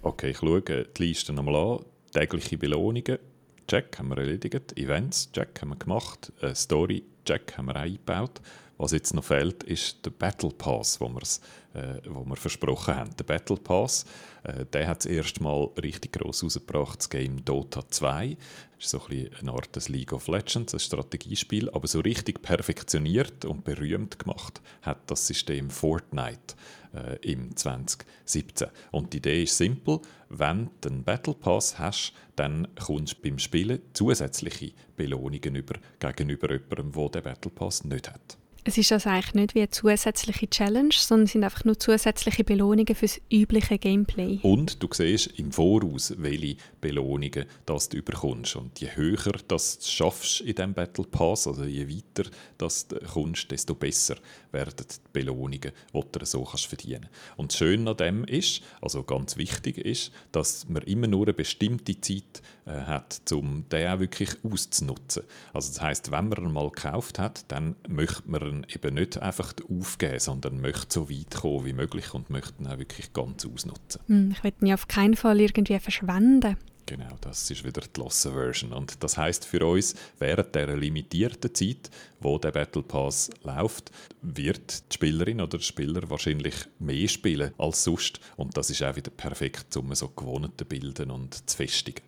Okay, 0.08 0.30
ich 0.30 0.38
schaue 0.38 0.62
die 0.62 0.86
Liste 1.04 1.34
nochmal 1.34 1.56
an. 1.56 1.84
Tägliche 2.14 2.56
Belohnungen, 2.56 3.18
check, 3.68 3.98
haben 3.98 4.08
wir 4.08 4.16
erledigt. 4.16 4.74
Events, 4.78 5.30
check, 5.32 5.60
haben 5.60 5.68
wir 5.68 5.76
gemacht. 5.76 6.32
Eine 6.40 6.54
Story, 6.54 7.04
check, 7.26 7.58
haben 7.58 7.66
wir 7.66 7.76
eingebaut. 7.76 8.40
Was 8.78 8.92
jetzt 8.92 9.12
noch 9.12 9.24
fehlt, 9.24 9.64
ist 9.64 10.06
der 10.06 10.10
Battle 10.10 10.50
Pass, 10.50 11.00
wo, 11.00 11.06
äh, 11.06 12.00
wo 12.08 12.24
wir 12.24 12.36
versprochen 12.36 12.94
haben. 12.94 13.16
Der 13.16 13.24
Battle 13.24 13.56
Pass, 13.56 14.04
äh, 14.44 14.64
der 14.66 14.86
hat 14.86 14.98
das 14.98 15.06
erste 15.06 15.42
Mal 15.42 15.68
richtig 15.82 16.12
gross 16.12 16.44
rausgebracht, 16.44 17.00
das 17.00 17.10
Game 17.10 17.44
Dota 17.44 17.82
2. 17.88 18.36
Das 18.76 18.84
ist 18.84 18.90
so 18.90 19.02
ein 19.10 19.30
eine 19.40 19.52
Art 19.52 19.74
des 19.74 19.88
League 19.88 20.12
of 20.12 20.28
Legends, 20.28 20.74
ein 20.74 20.78
Strategiespiel, 20.78 21.68
aber 21.70 21.88
so 21.88 21.98
richtig 21.98 22.40
perfektioniert 22.40 23.44
und 23.44 23.64
berühmt 23.64 24.16
gemacht 24.20 24.62
hat 24.82 25.10
das 25.10 25.26
System 25.26 25.70
Fortnite 25.70 26.54
äh, 26.94 27.16
im 27.28 27.56
2017. 27.56 28.68
Und 28.92 29.12
die 29.12 29.16
Idee 29.16 29.42
ist 29.42 29.56
simpel, 29.56 30.00
wenn 30.28 30.70
du 30.80 30.88
einen 30.88 31.02
Battle 31.02 31.34
Pass 31.34 31.80
hast, 31.80 32.12
dann 32.36 32.68
kommst 32.76 33.16
du 33.16 33.22
beim 33.22 33.40
Spielen 33.40 33.80
zusätzliche 33.92 34.70
Belohnungen 34.96 35.56
über, 35.56 35.74
gegenüber 35.98 36.52
jemandem, 36.52 36.92
der 36.92 37.08
den 37.08 37.22
Battle 37.24 37.50
Pass 37.50 37.82
nicht 37.82 38.08
hat. 38.08 38.37
Es 38.68 38.76
ist 38.76 38.92
also 38.92 39.08
eigentlich 39.08 39.32
nicht 39.32 39.54
wie 39.54 39.60
eine 39.60 39.70
zusätzliche 39.70 40.50
Challenge, 40.50 40.92
sondern 40.92 41.26
sind 41.26 41.42
einfach 41.42 41.64
nur 41.64 41.78
zusätzliche 41.78 42.44
Belohnungen 42.44 42.94
für 42.94 43.06
das 43.06 43.18
übliche 43.32 43.78
Gameplay. 43.78 44.40
Und 44.42 44.82
du 44.82 44.88
siehst 44.92 45.38
im 45.38 45.52
Voraus, 45.52 46.12
welche 46.18 46.58
Belohnungen 46.78 47.46
das 47.64 47.88
du 47.88 48.02
bekommst. 48.02 48.56
Und 48.56 48.78
je 48.78 48.88
höher 48.94 49.32
das 49.48 49.78
du 49.78 49.86
schaffst 49.86 50.42
in 50.42 50.54
diesem 50.54 50.74
Battle 50.74 51.06
Pass, 51.06 51.46
also 51.46 51.64
je 51.64 51.88
weiter 51.88 52.28
das 52.58 52.86
du 52.86 52.96
kommst, 52.96 53.50
desto 53.50 53.74
besser 53.74 54.16
werden 54.52 54.84
die 54.86 54.96
Belohnungen, 55.14 55.72
die 55.94 56.18
du 56.18 56.26
so 56.26 56.44
kannst 56.44 56.66
verdienen 56.66 57.08
Und 57.38 57.52
das 57.52 57.58
Schöne 57.58 57.90
an 57.90 57.96
dem 57.96 58.24
ist, 58.24 58.60
also 58.82 59.02
ganz 59.02 59.38
wichtig 59.38 59.78
ist, 59.78 60.12
dass 60.30 60.68
man 60.68 60.82
immer 60.82 61.06
nur 61.06 61.24
eine 61.24 61.32
bestimmte 61.32 61.98
Zeit 62.02 62.42
hat, 62.68 63.20
um 63.32 63.68
den 63.70 63.88
auch 63.88 64.00
wirklich 64.00 64.30
auszunutzen. 64.44 65.24
Also 65.52 65.72
das 65.72 65.80
heißt, 65.80 66.10
wenn 66.10 66.28
man 66.28 66.44
ihn 66.44 66.52
mal 66.52 66.70
gekauft 66.70 67.18
hat, 67.18 67.44
dann 67.48 67.76
möchte 67.88 68.22
man 68.26 68.42
ihn 68.42 68.66
eben 68.74 68.94
nicht 68.94 69.18
einfach 69.18 69.54
aufgeben, 69.68 70.18
sondern 70.18 70.60
möchte 70.60 70.86
so 70.90 71.10
weit 71.10 71.34
kommen 71.34 71.66
wie 71.66 71.72
möglich 71.72 72.14
und 72.14 72.30
möchte 72.30 72.62
ihn 72.62 72.66
auch 72.66 72.78
wirklich 72.78 73.12
ganz 73.12 73.46
ausnutzen. 73.46 74.00
Hm, 74.06 74.30
ich 74.32 74.42
möchte 74.42 74.64
ihn 74.64 74.74
auf 74.74 74.88
keinen 74.88 75.16
Fall 75.16 75.40
irgendwie 75.40 75.78
verschwenden. 75.78 76.56
Genau, 76.88 77.18
das 77.20 77.50
ist 77.50 77.64
wieder 77.64 77.82
die 77.82 78.00
Losse 78.00 78.32
Version. 78.32 78.72
Und 78.72 79.02
das 79.02 79.18
heißt 79.18 79.44
für 79.44 79.62
uns, 79.66 79.94
während 80.18 80.54
der 80.54 80.74
limitierten 80.74 81.54
Zeit, 81.54 81.90
wo 82.18 82.38
der 82.38 82.50
Battle 82.50 82.82
Pass 82.82 83.28
läuft, 83.42 83.92
wird 84.22 84.90
die 84.90 84.94
Spielerin 84.94 85.42
oder 85.42 85.58
der 85.58 85.64
Spieler 85.64 86.08
wahrscheinlich 86.08 86.54
mehr 86.78 87.08
spielen 87.08 87.52
als 87.58 87.84
sonst. 87.84 88.20
Und 88.38 88.56
das 88.56 88.70
ist 88.70 88.82
auch 88.82 88.96
wieder 88.96 89.10
perfekt, 89.10 89.76
um 89.76 89.94
so 89.94 90.08
Gewohnheiten 90.08 90.66
bilden 90.66 91.10
und 91.10 91.46
zu 91.46 91.58
festigen. 91.58 92.00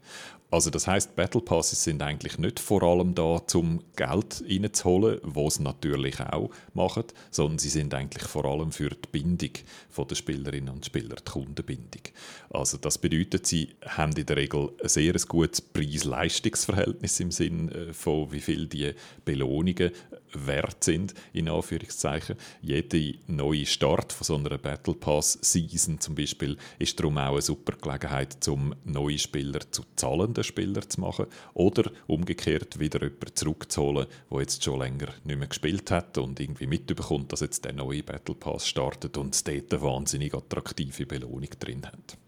Also 0.52 0.70
das 0.70 0.88
heißt, 0.88 1.14
Battle 1.14 1.40
Passes 1.40 1.84
sind 1.84 2.02
eigentlich 2.02 2.36
nicht 2.36 2.58
vor 2.58 2.82
allem 2.82 3.14
da, 3.14 3.40
um 3.54 3.80
Geld 3.94 4.42
reinzuholen, 4.48 5.20
was 5.22 5.54
sie 5.56 5.62
natürlich 5.62 6.18
auch 6.20 6.50
machen, 6.74 7.04
sondern 7.30 7.58
sie 7.58 7.68
sind 7.68 7.94
eigentlich 7.94 8.24
vor 8.24 8.44
allem 8.44 8.72
für 8.72 8.90
die 8.90 9.08
Bindung 9.12 9.50
der 9.96 10.14
Spielerinnen 10.16 10.74
und 10.74 10.86
Spieler, 10.86 11.16
die 11.16 11.30
Kundenbindung. 11.30 12.02
Also 12.50 12.78
das 12.78 12.98
bedeutet, 12.98 13.46
sie 13.46 13.76
haben 13.86 14.12
in 14.16 14.26
der 14.26 14.38
Regel 14.38 14.69
ein 14.82 14.88
sehr 14.88 15.14
gutes 15.28 15.60
Preis-Leistungs-Verhältnis 15.60 17.20
im 17.20 17.30
Sinn 17.30 17.68
äh, 17.70 17.92
von 17.92 18.32
wie 18.32 18.40
viel 18.40 18.66
die 18.66 18.92
Belohnungen 19.24 19.92
wert 20.32 20.84
sind, 20.84 21.14
in 21.32 21.48
Anführungszeichen. 21.48 22.36
Jede 22.62 23.14
neue 23.26 23.66
Start 23.66 24.12
von 24.12 24.24
so 24.24 24.36
einer 24.36 24.58
Battle 24.58 24.94
Pass 24.94 25.38
Season 25.42 26.00
zum 26.00 26.14
Beispiel 26.14 26.56
ist 26.78 26.98
darum 26.98 27.18
auch 27.18 27.32
eine 27.32 27.42
super 27.42 27.76
Gelegenheit, 27.80 28.46
um 28.48 28.74
neue 28.84 29.18
Spieler 29.18 29.60
zu 29.70 29.82
zahlenden 29.96 30.44
Spieler 30.44 30.88
zu 30.88 31.00
machen 31.00 31.26
oder 31.54 31.90
umgekehrt 32.06 32.78
wieder 32.78 33.02
jemanden 33.02 33.34
zurückzuholen, 33.34 34.06
der 34.30 34.40
jetzt 34.40 34.62
schon 34.62 34.80
länger 34.80 35.08
nicht 35.24 35.38
mehr 35.38 35.48
gespielt 35.48 35.90
hat 35.90 36.18
und 36.18 36.40
irgendwie 36.40 36.66
mitbekommt, 36.66 37.32
dass 37.32 37.40
jetzt 37.40 37.64
der 37.64 37.72
neue 37.72 38.02
Battle 38.02 38.34
Pass 38.34 38.66
startet 38.66 39.16
und 39.16 39.46
dort 39.46 39.72
eine 39.72 39.82
wahnsinnig 39.82 40.34
attraktive 40.34 41.06
Belohnung 41.06 41.50
drin 41.58 41.86
hat. 41.86 42.19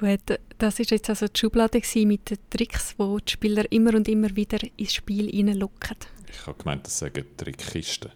Gut, 0.00 0.40
das 0.56 0.80
ist 0.80 0.92
jetzt 0.92 1.10
also 1.10 1.26
die 1.28 1.38
Schublade 1.38 1.78
mit 2.06 2.30
den 2.30 2.38
Tricks, 2.48 2.96
die 2.98 3.16
die 3.22 3.32
Spieler 3.32 3.70
immer 3.70 3.94
und 3.94 4.08
immer 4.08 4.34
wieder 4.34 4.58
ins 4.78 4.94
Spiel 4.94 5.30
hineinlocken. 5.30 5.98
Ich 6.26 6.46
habe 6.46 6.56
gemeint, 6.56 6.86
das 6.86 7.00
sagen 7.00 7.26
Trickkisten. 7.36 8.10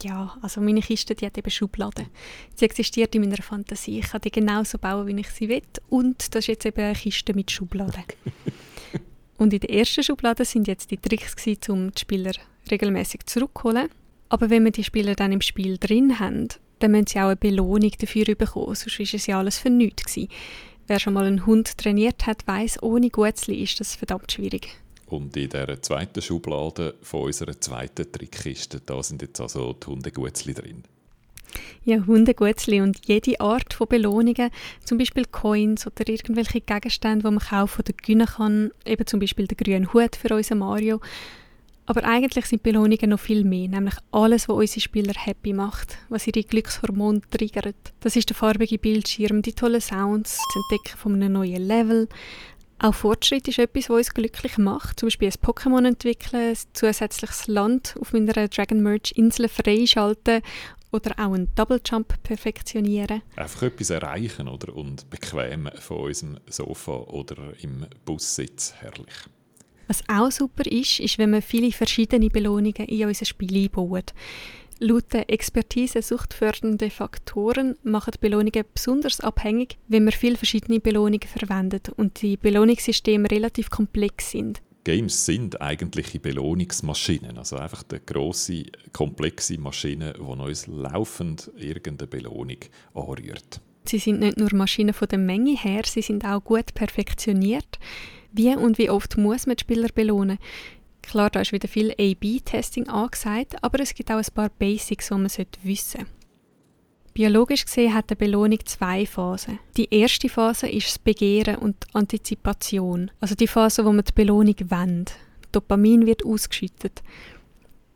Ja, 0.00 0.36
also 0.40 0.60
meine 0.60 0.82
Kiste 0.82 1.16
die 1.16 1.26
hat 1.26 1.36
eben 1.36 1.50
Schubladen. 1.50 2.06
Sie 2.54 2.64
existiert 2.64 3.12
in 3.16 3.22
meiner 3.22 3.42
Fantasie. 3.42 3.98
Ich 3.98 4.10
kann 4.10 4.20
die 4.20 4.30
genauso 4.30 4.78
bauen, 4.78 5.08
wie 5.08 5.18
ich 5.20 5.28
sie 5.30 5.48
will. 5.48 5.62
Und 5.88 6.32
das 6.32 6.44
ist 6.44 6.46
jetzt 6.46 6.66
eben 6.66 6.80
eine 6.80 6.94
Kiste 6.94 7.34
mit 7.34 7.50
Schubladen. 7.50 8.04
und 9.36 9.52
in 9.52 9.58
der 9.58 9.70
ersten 9.70 10.04
Schublade 10.04 10.44
sind 10.44 10.68
jetzt 10.68 10.92
die 10.92 10.98
Tricks 10.98 11.34
gewesen, 11.34 11.72
um 11.72 11.90
die 11.90 12.02
Spieler 12.02 12.34
regelmäßig 12.70 13.26
zurückzuholen. 13.26 13.88
Aber 14.28 14.48
wenn 14.48 14.62
wir 14.62 14.70
die 14.70 14.84
Spieler 14.84 15.16
dann 15.16 15.32
im 15.32 15.40
Spiel 15.40 15.76
drin 15.76 16.20
haben, 16.20 16.50
dann 16.78 16.92
müssen 16.92 17.08
sie 17.08 17.18
auch 17.18 17.26
eine 17.26 17.36
Belohnung 17.36 17.92
dafür 17.98 18.26
bekommen, 18.36 18.76
sonst 18.76 18.98
war 18.98 19.06
es 19.12 19.26
ja 19.26 19.38
alles 19.40 19.58
für 19.58 19.70
nichts 19.70 20.04
gewesen. 20.04 20.28
Wer 20.86 21.00
schon 21.00 21.14
mal 21.14 21.24
einen 21.24 21.46
Hund 21.46 21.78
trainiert 21.78 22.26
hat, 22.26 22.46
weiß, 22.46 22.82
ohne 22.82 23.10
Gutzli 23.10 23.62
ist 23.62 23.80
das 23.80 23.96
verdammt 23.96 24.30
schwierig. 24.30 24.68
Und 25.06 25.36
in 25.36 25.50
der 25.50 25.82
zweiten 25.82 26.22
Schublade 26.22 26.94
von 27.02 27.22
unserer 27.22 27.60
zweiten 27.60 28.10
Trickkiste, 28.10 28.80
da 28.84 29.02
sind 29.02 29.22
jetzt 29.22 29.40
also 29.40 29.72
die 29.72 29.86
Hundegutzli 29.86 30.54
drin. 30.54 30.84
Ja, 31.84 32.04
Hundegutzli 32.04 32.80
und 32.80 33.06
jede 33.06 33.40
Art 33.40 33.72
von 33.72 33.86
Belohnungen, 33.88 34.50
zum 34.84 34.98
Beispiel 34.98 35.24
Coins 35.24 35.86
oder 35.86 36.08
irgendwelche 36.08 36.60
Gegenstände, 36.60 37.28
die 37.28 37.34
man 37.34 37.38
kaufen 37.38 37.82
oder 37.82 37.92
gewinnen 37.92 38.26
kann, 38.26 38.70
eben 38.84 39.06
zum 39.06 39.20
Beispiel 39.20 39.46
der 39.46 39.56
grüne 39.56 39.92
Hut 39.92 40.16
für 40.16 40.34
unseren 40.34 40.58
Mario. 40.58 41.00
Aber 41.86 42.04
eigentlich 42.04 42.46
sind 42.46 42.62
Belohnungen 42.62 43.10
noch 43.10 43.20
viel 43.20 43.44
mehr, 43.44 43.68
nämlich 43.68 43.94
alles, 44.10 44.48
was 44.48 44.56
unsere 44.56 44.80
Spieler 44.80 45.14
happy 45.16 45.52
macht, 45.52 45.98
was 46.08 46.26
ihre 46.26 46.42
Glückshormone 46.42 47.20
triggert. 47.30 47.76
Das 48.00 48.16
ist 48.16 48.28
der 48.28 48.36
farbige 48.36 48.78
Bildschirm, 48.78 49.40
die 49.42 49.52
tollen 49.52 49.80
Sounds, 49.80 50.36
das 50.36 50.62
Entdecken 50.62 50.98
von 50.98 51.14
einem 51.14 51.32
neuen 51.32 51.66
Level, 51.66 52.08
auch 52.78 52.94
Fortschritt 52.94 53.48
ist 53.48 53.58
etwas, 53.58 53.88
was 53.88 53.96
uns 53.96 54.14
glücklich 54.14 54.58
macht. 54.58 55.00
Zum 55.00 55.06
Beispiel 55.06 55.28
ein 55.28 55.34
Pokémon 55.34 55.86
entwickeln, 55.86 56.50
ein 56.50 56.58
zusätzliches 56.74 57.46
Land 57.46 57.94
auf 58.00 58.12
meiner 58.12 58.48
Dragon 58.48 58.82
Merge 58.82 59.12
Insel 59.14 59.48
freischalten 59.48 60.42
oder 60.92 61.12
auch 61.12 61.32
einen 61.32 61.54
Double 61.54 61.80
Jump 61.84 62.22
perfektionieren. 62.22 63.22
Einfach 63.36 63.62
etwas 63.62 63.90
erreichen 63.90 64.48
oder? 64.48 64.74
und 64.76 65.08
bequem 65.08 65.70
von 65.78 65.98
unserem 65.98 66.38
Sofa 66.48 66.92
oder 66.92 67.54
im 67.62 67.86
Bussitz. 68.04 68.74
Herrlich. 68.78 69.14
Was 69.88 70.02
auch 70.08 70.30
super 70.30 70.66
ist, 70.66 71.00
ist, 71.00 71.18
wenn 71.18 71.30
man 71.30 71.42
viele 71.42 71.72
verschiedene 71.72 72.28
Belohnungen 72.28 72.86
in 72.86 73.06
unser 73.06 73.24
Spiel 73.24 73.56
einbaut. 73.56 74.14
Laut 74.78 75.12
der 75.14 75.30
Expertise 75.30 76.02
suchtfördernde 76.02 76.90
Faktoren 76.90 77.76
machen 77.82 78.12
Belohnungen 78.20 78.64
besonders 78.74 79.20
abhängig, 79.20 79.78
wenn 79.88 80.04
man 80.04 80.12
viele 80.12 80.36
verschiedene 80.36 80.80
Belohnungen 80.80 81.22
verwendet 81.22 81.88
und 81.88 82.20
die 82.20 82.36
Belohnungssysteme 82.36 83.30
relativ 83.30 83.70
komplex 83.70 84.32
sind. 84.32 84.60
Games 84.84 85.24
sind 85.24 85.60
eigentliche 85.60 86.20
Belohnungsmaschinen. 86.20 87.38
Also 87.38 87.56
einfach 87.56 87.82
eine 87.90 88.00
grosse, 88.00 88.66
komplexe 88.92 89.58
Maschine, 89.58 90.12
die 90.16 90.22
uns 90.22 90.66
laufend 90.68 91.50
irgendeine 91.56 92.06
Belohnung 92.06 92.58
anrührt. 92.94 93.60
Sie 93.84 93.98
sind 93.98 94.20
nicht 94.20 94.36
nur 94.36 94.54
Maschinen 94.54 94.92
von 94.92 95.08
der 95.08 95.18
Menge 95.18 95.56
her, 95.56 95.82
sie 95.86 96.02
sind 96.02 96.24
auch 96.24 96.44
gut 96.44 96.74
perfektioniert. 96.74 97.78
Wie 98.36 98.54
und 98.54 98.76
wie 98.76 98.90
oft 98.90 99.16
muss 99.16 99.46
man 99.46 99.56
die 99.56 99.62
Spieler 99.62 99.88
belohnen? 99.94 100.38
Klar, 101.00 101.30
da 101.30 101.40
ist 101.40 101.52
wieder 101.52 101.68
viel 101.68 101.92
A-B-Testing 101.92 102.86
angesagt, 102.86 103.56
aber 103.62 103.80
es 103.80 103.94
gibt 103.94 104.10
auch 104.10 104.18
ein 104.18 104.34
paar 104.34 104.50
Basics, 104.50 105.08
die 105.08 105.14
man 105.14 105.30
wissen 105.62 106.00
sollte. 106.00 106.06
Biologisch 107.14 107.64
gesehen 107.64 107.94
hat 107.94 108.10
eine 108.10 108.16
Belohnung 108.16 108.58
zwei 108.66 109.06
Phasen. 109.06 109.58
Die 109.78 109.88
erste 109.90 110.28
Phase 110.28 110.68
ist 110.68 110.86
das 110.86 110.98
Begehren 110.98 111.56
und 111.56 111.76
die 111.82 111.94
Antizipation, 111.94 113.10
also 113.20 113.34
die 113.34 113.46
Phase, 113.46 113.86
wo 113.86 113.92
man 113.92 114.04
die 114.04 114.12
Belohnung 114.12 114.56
wendet. 114.68 115.14
Dopamin 115.52 116.04
wird 116.04 116.26
ausgeschüttet. 116.26 117.02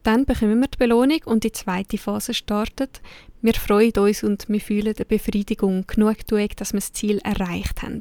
Dann 0.05 0.25
bekommen 0.25 0.59
wir 0.59 0.69
die 0.69 0.79
Belohnung 0.79 1.21
und 1.27 1.45
die 1.45 1.53
zweite 1.53 1.99
Phase 1.99 2.33
startet. 2.33 3.03
Wir 3.43 3.53
freuen 3.53 3.93
uns 3.99 4.23
und 4.23 4.49
wir 4.49 4.61
fühlen 4.61 4.95
eine 4.97 5.05
Befriedigung, 5.05 5.85
Genugtuung, 5.87 6.49
dass 6.57 6.73
wir 6.73 6.81
das 6.81 6.95
Ziel 6.95 7.19
erreicht 7.19 7.83
haben. 7.83 8.01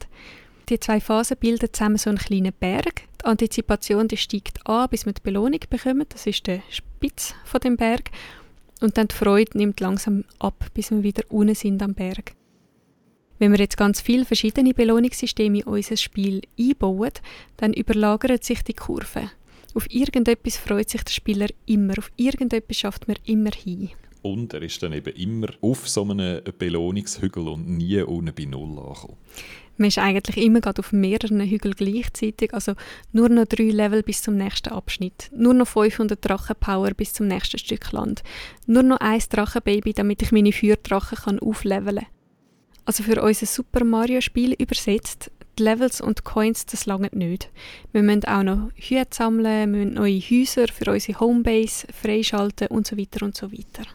Die 0.70 0.80
zwei 0.80 1.02
Phasen 1.02 1.38
bilden 1.40 1.70
zusammen 1.72 1.98
so 1.98 2.12
einen 2.12 2.20
kleinen 2.20 2.54
Berg. 2.54 3.02
Die 3.22 3.26
Antizipation 3.26 4.08
die 4.08 4.18
steigt 4.18 4.68
an, 4.68 4.88
bis 4.90 5.06
wir 5.06 5.14
die 5.14 5.22
Belohnung 5.22 5.60
bekommen. 5.68 6.06
Das 6.10 6.28
ist 6.28 6.46
der 6.46 6.62
Spitz 6.70 7.34
von 7.44 7.60
dem 7.60 7.76
Berg. 7.76 8.12
Und 8.80 8.96
dann 8.96 9.08
die 9.08 9.16
Freude 9.16 9.58
nimmt 9.58 9.80
langsam 9.80 10.26
ab, 10.38 10.68
bis 10.76 10.92
wir 10.92 11.02
wieder 11.02 11.24
unten 11.30 11.56
sind 11.56 11.82
am 11.82 11.96
Berg. 11.96 12.34
Wenn 13.40 13.52
wir 13.52 13.60
jetzt 13.60 13.78
ganz 13.78 14.00
viele 14.00 14.26
verschiedene 14.26 14.74
Belohnungssysteme 14.74 15.60
in 15.60 15.64
unser 15.64 15.98
Spiel 15.98 16.42
einbauen, 16.60 17.14
dann 17.58 17.74
überlagert 17.74 18.44
sich 18.44 18.62
die 18.62 18.74
Kurve. 18.74 19.32
Auf 19.74 19.90
irgendetwas 19.90 20.58
freut 20.58 20.90
sich 20.90 21.04
der 21.04 21.14
Spieler 21.14 21.48
immer, 21.66 21.98
auf 21.98 22.12
irgendetwas 22.16 22.78
schafft 22.78 23.08
man 23.08 23.18
immer 23.26 23.52
hin. 23.52 23.90
Und 24.22 24.54
er 24.54 24.62
ist 24.62 24.84
dann 24.84 24.94
eben 24.94 25.16
immer 25.16 25.48
auf 25.62 25.88
so 25.88 26.04
einem 26.04 26.42
Belohnungshügel 26.58 27.48
und 27.48 27.70
nie 27.70 28.02
unten 28.02 28.36
bei 28.36 28.44
Null 28.44 28.78
angekommen. 28.78 29.16
Man 29.80 29.88
ist 29.88 29.98
eigentlich 29.98 30.36
immer 30.36 30.60
gerade 30.60 30.80
auf 30.80 30.92
mehreren 30.92 31.40
Hügeln 31.40 31.74
gleichzeitig, 31.74 32.54
also 32.54 32.74
nur 33.14 33.30
noch 33.30 33.46
drei 33.46 33.70
Level 33.70 34.04
bis 34.04 34.22
zum 34.22 34.36
nächsten 34.36 34.74
Abschnitt, 34.74 35.32
nur 35.34 35.54
noch 35.54 35.70
500 35.70 36.20
Drachenpower 36.22 36.92
bis 36.92 37.14
zum 37.14 37.28
nächsten 37.28 37.58
Stück 37.58 37.90
Land, 37.94 38.22
nur 38.68 38.84
noch 38.84 39.00
ein 39.00 39.22
Drachenbaby, 39.30 39.94
damit 39.94 40.22
ich 40.22 40.34
meine 40.34 40.52
Feuerdrachen 40.52 41.18
kann 41.18 41.40
aufleveln 41.40 42.06
Also 42.84 43.04
für 43.04 43.22
unser 43.24 43.46
Super 43.46 43.86
Mario 43.86 44.20
Spiel 44.20 44.52
übersetzt, 44.52 45.32
die 45.58 45.64
Levels 45.64 46.02
und 46.02 46.26
Coins, 46.26 46.66
das 46.66 46.86
langt 46.86 47.16
nicht. 47.16 47.50
Wir 47.94 48.04
müssen 48.04 48.26
auch 48.26 48.44
noch 48.44 48.72
Hüte 48.76 49.08
sammeln, 49.12 49.72
müssen 49.72 49.94
neue 49.94 50.20
Häuser 50.20 50.68
für 50.68 50.92
unsere 50.92 51.22
Homebase 51.22 51.88
freischalten 51.94 52.68
und 52.68 52.86
so 52.86 52.98
weiter 52.98 53.26
und 53.26 53.38
so 53.38 53.50
weiter. 53.50 53.88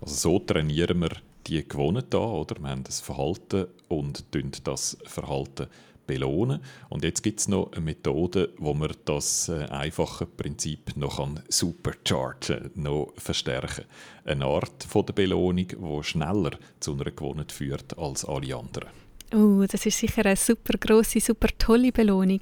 Also 0.00 0.14
so 0.14 0.38
trainieren 0.38 0.98
wir 0.98 1.10
die 1.46 1.66
gewonnen 1.66 2.04
da, 2.10 2.18
oder? 2.18 2.60
Wir 2.60 2.70
haben 2.70 2.84
das 2.84 3.00
Verhalten 3.00 3.66
und 3.88 4.24
das 4.64 4.96
Verhalten 5.04 5.68
belohnen. 6.06 6.60
Und 6.88 7.04
jetzt 7.04 7.22
gibt 7.22 7.40
es 7.40 7.48
noch 7.48 7.72
eine 7.72 7.80
Methode, 7.80 8.50
wo 8.58 8.74
man 8.74 8.92
das 9.04 9.48
äh, 9.48 9.64
einfache 9.66 10.26
Prinzip 10.26 10.96
noch 10.96 11.18
an 11.18 11.40
superchargen, 11.48 12.70
noch 12.74 13.12
verstärken. 13.16 13.84
Eine 14.24 14.46
Art 14.46 14.84
von 14.84 15.06
der 15.06 15.14
Belohnung, 15.14 15.66
die 15.68 16.02
schneller 16.02 16.52
zu 16.80 16.92
einer 16.92 17.10
Gewohnheit 17.10 17.52
führt 17.52 17.98
als 17.98 18.24
alle 18.24 18.56
anderen. 18.56 18.88
Oh, 19.32 19.64
das 19.66 19.86
ist 19.86 19.98
sicher 19.98 20.24
eine 20.26 20.36
super 20.36 20.78
grosse, 20.78 21.20
super 21.20 21.48
tolle 21.58 21.92
Belohnung. 21.92 22.40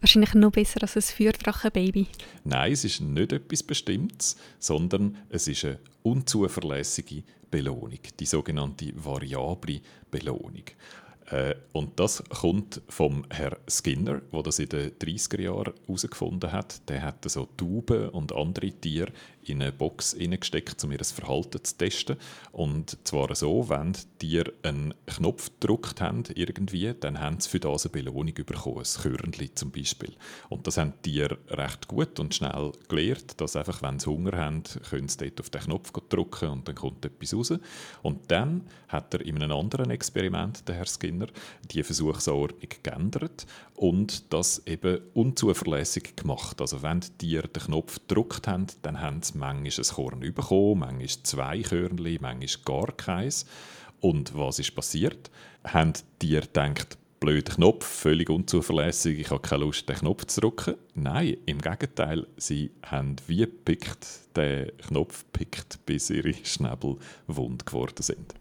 Wahrscheinlich 0.00 0.34
noch 0.34 0.52
besser 0.52 0.82
als 0.82 0.96
ein 0.96 1.02
Feuerdrachenbaby. 1.02 2.06
Nein, 2.44 2.72
es 2.72 2.84
ist 2.84 3.00
nicht 3.00 3.32
etwas 3.32 3.62
Bestimmtes, 3.62 4.36
sondern 4.58 5.16
es 5.30 5.48
ist 5.48 5.64
eine 5.64 5.78
unzuverlässige 6.02 7.22
Belohnung, 7.54 8.00
die 8.18 8.26
sogenannte 8.26 8.92
variable 8.96 9.80
Belohnung. 10.10 10.64
Äh, 11.30 11.54
und 11.72 12.00
das 12.00 12.24
kommt 12.28 12.82
vom 12.88 13.24
Herr 13.30 13.58
Skinner, 13.68 14.22
der 14.32 14.42
das 14.42 14.58
in 14.58 14.68
den 14.70 14.90
30er 14.90 15.40
Jahren 15.40 15.72
herausgefunden 15.86 16.50
hat. 16.50 16.88
Der 16.88 17.02
hat 17.02 17.30
so 17.30 17.46
Tauben 17.56 18.08
und 18.08 18.32
andere 18.32 18.72
Tiere 18.72 19.12
in 19.46 19.62
eine 19.62 19.72
Box 19.72 20.14
hineingesteckt, 20.18 20.82
um 20.84 20.92
ihr 20.92 21.04
Verhalten 21.04 21.62
zu 21.62 21.76
testen. 21.76 22.16
Und 22.52 22.98
zwar 23.04 23.34
so, 23.34 23.68
wenn 23.68 23.96
die 24.20 24.42
einen 24.62 24.94
Knopf 25.06 25.50
gedrückt 25.60 26.00
haben, 26.00 26.24
irgendwie, 26.34 26.94
dann 26.98 27.20
haben 27.20 27.40
sie 27.40 27.48
für 27.48 27.60
das 27.60 27.84
eine 27.84 27.92
Belohnung 27.92 28.34
bekommen, 28.34 28.78
ein 28.78 29.02
Körnchen 29.02 29.56
zum 29.56 29.70
Beispiel. 29.70 30.14
Und 30.48 30.66
das 30.66 30.78
haben 30.78 30.94
die 31.04 31.20
recht 31.22 31.88
gut 31.88 32.18
und 32.20 32.34
schnell 32.34 32.72
gelernt, 32.88 33.40
dass 33.40 33.56
einfach, 33.56 33.82
wenn 33.82 33.98
sie 33.98 34.10
Hunger 34.10 34.36
haben, 34.36 34.62
können 34.88 35.08
sie 35.08 35.18
dort 35.18 35.40
auf 35.40 35.50
den 35.50 35.62
Knopf 35.62 35.92
drücken 36.08 36.50
und 36.50 36.68
dann 36.68 36.74
kommt 36.74 37.04
etwas 37.04 37.34
raus. 37.34 37.52
Und 38.02 38.30
dann 38.30 38.62
hat 38.88 39.14
er 39.14 39.20
in 39.20 39.42
einem 39.42 39.56
anderen 39.56 39.90
Experiment, 39.90 40.66
der 40.68 40.76
Herr 40.76 40.86
Skinner, 40.86 41.26
die 41.70 41.82
Versuchsanordnung 41.82 42.70
geändert 42.82 43.46
und 43.74 44.32
das 44.32 44.66
eben 44.66 45.00
unzuverlässig 45.14 46.16
gemacht. 46.16 46.60
Also 46.60 46.82
wenn 46.82 47.00
die 47.20 47.40
den 47.40 47.62
Knopf 47.62 47.98
gedrückt 48.06 48.46
haben, 48.46 48.66
dann 48.82 49.00
haben 49.00 49.20
manchmal 49.34 49.86
ein 49.86 49.94
Korn 49.94 50.20
bekommen, 50.20 50.80
manchmal 50.80 51.22
zwei 51.22 51.62
Körnchen, 51.62 52.18
manchmal 52.20 52.64
gar 52.64 52.92
keins. 52.92 53.46
Und 54.00 54.34
was 54.34 54.58
ist 54.58 54.74
passiert? 54.74 55.30
Haben 55.64 55.94
die 56.20 56.30
gedacht, 56.30 56.98
blöder 57.20 57.54
Knopf, 57.54 57.86
völlig 57.86 58.28
unzuverlässig, 58.28 59.18
ich 59.18 59.30
habe 59.30 59.40
keine 59.40 59.64
Lust, 59.64 59.88
den 59.88 59.96
Knopf 59.96 60.26
zu 60.26 60.42
drücken. 60.42 60.74
Nein, 60.94 61.38
im 61.46 61.58
Gegenteil, 61.58 62.26
sie 62.36 62.70
haben 62.84 63.16
wie 63.26 63.46
pickt 63.46 64.06
den 64.36 64.76
Knopf 64.88 65.24
pickt, 65.32 65.84
bis 65.86 66.10
ihre 66.10 66.34
Schnäbel 66.34 66.98
wund 67.26 67.64
geworden 67.64 68.02
sind. 68.02 68.34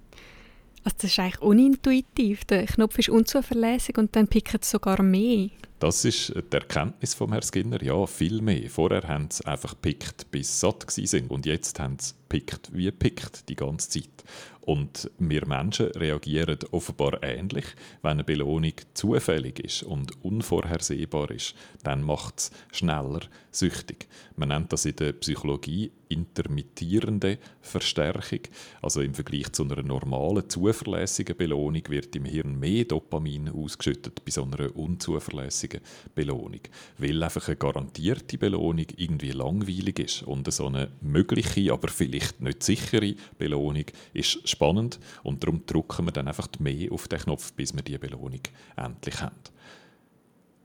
Also 0.84 0.98
das 1.02 1.12
ist 1.12 1.20
eigentlich 1.20 1.42
unintuitiv. 1.42 2.46
Der 2.46 2.66
Knopf 2.66 3.00
ist 3.00 3.10
unzuverlässig 3.10 3.98
und 3.98 4.16
dann 4.16 4.28
pickt 4.28 4.64
es 4.64 4.70
sogar 4.70 5.02
mehr. 5.02 5.50
Das 5.80 6.06
ist 6.06 6.34
die 6.36 6.56
Erkenntnis 6.56 7.14
vom 7.14 7.32
Herrn 7.32 7.44
Skinner. 7.44 7.82
Ja, 7.84 8.06
viel 8.06 8.42
mehr. 8.42 8.70
Vorher 8.70 9.04
haben 9.08 9.28
sie 9.30 9.46
einfach 9.46 9.76
pickt, 9.82 10.32
bis 10.32 10.60
sie 10.60 10.66
satt 10.66 10.90
sind 10.90 11.30
und 11.30 11.46
jetzt 11.46 11.80
haben 11.80 11.98
sie 12.00 12.14
pickt 12.30 12.74
wie 12.74 12.90
pickt 12.92 13.50
die 13.50 13.56
ganze 13.56 13.90
Zeit. 13.90 14.24
Und 14.66 15.12
wir 15.20 15.46
Menschen 15.46 15.88
reagieren 15.88 16.58
offenbar 16.72 17.22
ähnlich. 17.22 17.66
Wenn 18.02 18.12
eine 18.12 18.24
Belohnung 18.24 18.72
zufällig 18.94 19.60
ist 19.60 19.84
und 19.84 20.24
unvorhersehbar 20.24 21.32
ist, 21.32 21.54
dann 21.84 22.02
macht 22.02 22.40
es 22.40 22.52
schneller 22.72 23.20
süchtig. 23.52 24.08
Man 24.38 24.50
nennt 24.50 24.72
das 24.72 24.86
in 24.86 24.96
der 24.96 25.12
Psychologie 25.14 25.92
intermittierende 26.14 27.40
Verstärkung. 27.62 28.40
Also 28.82 29.02
im 29.02 29.14
Vergleich 29.14 29.52
zu 29.52 29.64
einer 29.64 29.82
normalen, 29.84 30.50
zuverlässigen 30.50 31.36
Belohnung 31.36 31.84
wird 31.90 32.16
im 32.16 32.26
Hirn 32.26 32.60
mehr 32.60 32.86
Dopamin 32.86 33.50
ausgeschüttet 33.50 34.24
bei 34.24 34.32
so 34.32 34.44
einer 34.44 34.76
unzuverlässigen 34.76 35.82
Belohnung. 36.16 36.62
Weil 36.98 37.22
einfach 37.22 37.48
eine 37.48 37.58
garantierte 37.58 38.38
Belohnung 38.38 38.86
irgendwie 38.96 39.32
langweilig 39.32 40.00
ist 40.00 40.24
und 40.24 40.52
so 40.52 40.68
eine 40.68 40.90
mögliche, 41.02 41.74
aber 41.74 41.88
vielleicht 41.88 42.42
nicht 42.42 42.64
sichere 42.64 43.16
Belohnung 43.38 43.86
ist 44.14 44.48
spannend 44.54 45.00
und 45.24 45.44
darum 45.44 45.66
drücken 45.66 46.06
wir 46.06 46.12
dann 46.12 46.28
einfach 46.28 46.48
mehr 46.60 46.92
auf 46.92 47.08
den 47.08 47.20
Knopf, 47.20 47.54
bis 47.54 47.74
wir 47.76 47.84
die 47.84 47.98
Belohnung 47.98 48.42
endlich 48.78 49.22
haben. 49.22 49.36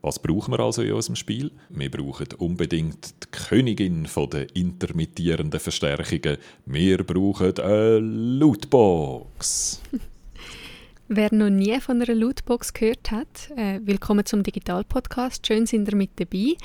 Was 0.01 0.17
brauchen 0.17 0.53
wir 0.53 0.61
also 0.61 0.81
in 0.81 0.93
unserem 0.93 1.17
Spiel? 1.17 1.51
Wir 1.67 1.91
brauchen 1.91 2.27
unbedingt 2.37 3.15
die 3.21 3.27
Königin 3.31 4.07
der 4.31 4.55
intermittierenden 4.55 5.59
Verstärkungen. 5.59 6.37
Wir 6.65 7.03
brauchen 7.03 7.59
eine 7.59 7.99
Lootbox. 7.99 9.81
Wer 11.09 11.33
noch 11.33 11.49
nie 11.49 11.77
von 11.81 12.01
einer 12.01 12.15
Lootbox 12.15 12.71
gehört 12.71 13.11
hat, 13.11 13.49
äh, 13.57 13.81
willkommen 13.83 14.25
zum 14.25 14.43
Digital-Podcast. 14.43 15.45
Schön 15.45 15.65
sind 15.65 15.89
ihr 15.89 15.95
mit 15.95 16.11
dabei. 16.17 16.55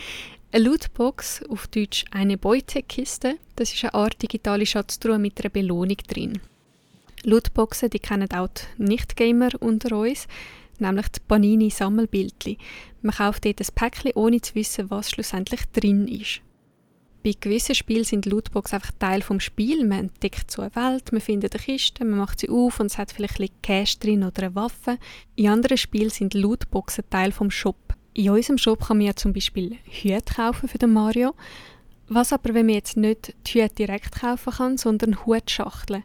Eine 0.52 0.64
Lootbox, 0.64 1.42
auf 1.48 1.66
Deutsch 1.66 2.04
eine 2.12 2.38
Beutekiste, 2.38 3.38
das 3.56 3.72
ist 3.74 3.82
eine 3.82 3.94
Art 3.94 4.22
digitale 4.22 4.66
Schatztruhe 4.66 5.18
mit 5.18 5.40
einer 5.40 5.50
Belohnung 5.50 5.96
drin. 6.06 6.40
Lootboxen, 7.24 7.90
die 7.90 7.98
kennen 7.98 8.30
auch 8.32 8.48
die 8.48 8.82
Nicht-Gamer 8.82 9.50
unter 9.60 9.96
uns, 9.96 10.28
nämlich 10.78 11.08
die 11.08 11.20
Panini-Sammelbildchen. 11.26 12.56
Man 13.02 13.14
kauft 13.14 13.44
dort 13.44 13.60
ein 13.60 13.74
Päckchen, 13.74 14.12
ohne 14.14 14.40
zu 14.40 14.54
wissen, 14.54 14.90
was 14.90 15.10
schlussendlich 15.10 15.62
drin 15.72 16.06
ist. 16.08 16.40
Bei 17.24 17.32
gewissen 17.40 17.74
Spielen 17.74 18.04
sind 18.04 18.26
Lootboxen 18.26 18.76
einfach 18.76 18.92
Teil 18.98 19.20
des 19.20 19.42
Spiels. 19.42 19.82
Man 19.82 19.98
entdeckt 20.00 20.50
so 20.50 20.60
eine 20.60 20.76
Welt, 20.76 21.10
man 21.10 21.22
findet 21.22 21.54
eine 21.54 21.64
Kiste, 21.64 22.04
man 22.04 22.18
macht 22.18 22.40
sie 22.40 22.50
auf 22.50 22.80
und 22.80 22.86
es 22.86 22.98
hat 22.98 23.12
vielleicht 23.12 23.40
ein 23.40 23.48
Cash 23.62 23.98
drin 23.98 24.24
oder 24.24 24.42
eine 24.42 24.54
Waffe. 24.54 24.98
In 25.34 25.48
anderen 25.48 25.78
Spielen 25.78 26.10
sind 26.10 26.34
Lootboxen 26.34 27.04
Teil 27.08 27.30
des 27.30 27.54
Shop. 27.54 27.94
In 28.12 28.28
unserem 28.28 28.58
Shop 28.58 28.86
kann 28.86 28.98
man 28.98 29.06
ja 29.06 29.16
zum 29.16 29.32
Beispiel 29.32 29.78
Hüte 29.84 30.34
kaufen 30.34 30.68
für 30.68 30.76
den 30.76 30.92
Mario. 30.92 31.34
Was 32.08 32.34
aber, 32.34 32.52
wenn 32.52 32.66
man 32.66 32.74
jetzt 32.74 32.98
nicht 32.98 33.34
die 33.46 33.62
Hüte 33.62 33.74
direkt 33.74 34.20
kaufen 34.20 34.52
kann, 34.52 34.76
sondern 34.76 35.24
Hutschachteln. 35.24 36.02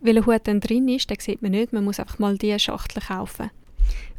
Weil 0.00 0.18
ein 0.18 0.26
Hut 0.26 0.42
dann 0.44 0.60
drin 0.60 0.88
ist, 0.88 1.10
den 1.10 1.18
sieht 1.18 1.42
man 1.42 1.52
nicht, 1.52 1.72
man 1.72 1.84
muss 1.84 1.98
einfach 2.00 2.18
mal 2.18 2.38
diese 2.38 2.58
Schachtel 2.58 3.02
kaufen. 3.02 3.50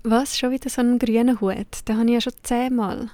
Was, 0.03 0.37
schon 0.37 0.51
wieder 0.51 0.69
so 0.69 0.81
einen 0.81 0.99
grünen 0.99 1.39
Hut? 1.41 1.87
Den 1.87 1.97
habe 1.97 2.07
ich 2.07 2.13
ja 2.13 2.21
schon 2.21 2.33
zehnmal. 2.43 3.09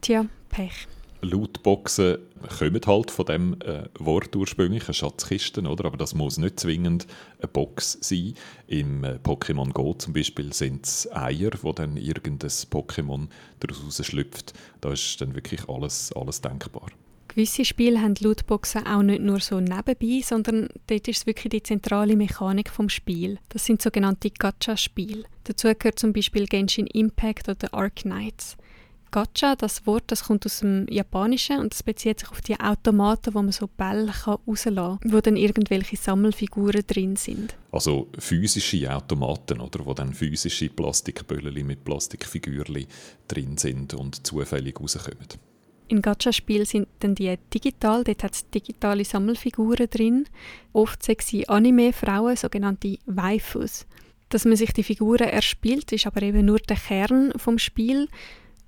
Tja, 0.00 0.26
Pech. 0.48 0.86
Lootboxen 1.24 2.18
kommen 2.58 2.80
halt 2.86 3.10
von 3.10 3.26
dem 3.26 3.56
äh, 3.60 3.84
Wort 3.98 4.36
ursprünglich, 4.36 4.84
Schatzkisten, 4.94 5.66
oder? 5.66 5.86
aber 5.86 5.96
das 5.96 6.14
muss 6.14 6.38
nicht 6.38 6.60
zwingend 6.60 7.06
eine 7.38 7.48
Box 7.48 7.98
sein. 8.00 8.34
Im 8.66 9.04
äh, 9.04 9.18
Pokémon 9.22 9.72
Go 9.72 9.94
zum 9.94 10.12
Beispiel 10.12 10.52
sind 10.52 10.86
es 10.86 11.10
Eier, 11.12 11.50
wo 11.62 11.72
dann 11.72 11.96
irgendein 11.96 12.50
Pokémon 12.50 13.28
daraus 13.60 14.04
schlüpft. 14.04 14.52
Da 14.80 14.92
ist 14.92 15.20
dann 15.20 15.34
wirklich 15.34 15.68
alles, 15.68 16.12
alles 16.12 16.40
denkbar. 16.40 16.88
Gewisse 17.34 17.64
Spiele 17.64 18.00
haben 18.00 18.14
Lootboxen 18.20 18.86
auch 18.86 19.02
nicht 19.02 19.20
nur 19.20 19.40
so 19.40 19.58
nebenbei, 19.58 20.20
sondern 20.24 20.68
dort 20.86 21.08
ist 21.08 21.18
es 21.18 21.26
wirklich 21.26 21.50
die 21.50 21.64
zentrale 21.64 22.14
Mechanik 22.14 22.70
vom 22.70 22.88
Spiel. 22.88 23.40
Das 23.48 23.64
sind 23.66 23.82
sogenannte 23.82 24.30
Gacha-Spiele. 24.30 25.24
Dazu 25.42 25.66
gehört 25.76 25.98
zum 25.98 26.12
Beispiel 26.12 26.46
Genshin 26.46 26.86
Impact 26.86 27.48
oder 27.48 27.74
Ark 27.74 27.96
Knights. 28.02 28.56
Gacha, 29.10 29.56
das 29.56 29.84
Wort, 29.84 30.04
das 30.06 30.22
kommt 30.22 30.46
aus 30.46 30.60
dem 30.60 30.86
Japanischen 30.88 31.58
und 31.58 31.72
das 31.72 31.82
bezieht 31.82 32.20
sich 32.20 32.30
auf 32.30 32.40
die 32.40 32.60
Automaten, 32.60 33.34
wo 33.34 33.42
man 33.42 33.50
so 33.50 33.66
Bälle 33.66 34.12
rauslassen 34.26 34.76
kann, 34.76 35.12
wo 35.12 35.20
dann 35.20 35.36
irgendwelche 35.36 35.96
Sammelfiguren 35.96 36.84
drin 36.86 37.16
sind. 37.16 37.56
Also 37.72 38.06
physische 38.16 38.94
Automaten, 38.94 39.60
oder, 39.60 39.84
wo 39.84 39.92
dann 39.92 40.14
physische 40.14 40.68
Plastikböllchen 40.68 41.66
mit 41.66 41.84
Plastikfigürchen 41.84 42.86
drin 43.26 43.56
sind 43.56 43.92
und 43.94 44.24
zufällig 44.24 44.80
rauskommen. 44.80 45.26
In 45.88 46.00
Gacha-Spielen 46.00 46.64
sind 46.64 46.88
dann 47.00 47.14
die 47.14 47.36
digital, 47.52 48.04
dort 48.04 48.22
hat 48.22 48.34
es 48.34 48.48
digitale 48.50 49.04
Sammelfiguren 49.04 49.88
drin. 49.90 50.24
Oft 50.72 51.02
sexy 51.02 51.44
Anime-Frauen, 51.46 52.36
sogenannte 52.36 52.98
Waifus. 53.06 53.86
Dass 54.30 54.44
man 54.44 54.56
sich 54.56 54.72
die 54.72 54.82
Figuren 54.82 55.28
erspielt, 55.28 55.92
ist 55.92 56.06
aber 56.06 56.22
eben 56.22 56.46
nur 56.46 56.58
der 56.58 56.76
Kern 56.76 57.32
vom 57.36 57.58
Spiel. 57.58 58.08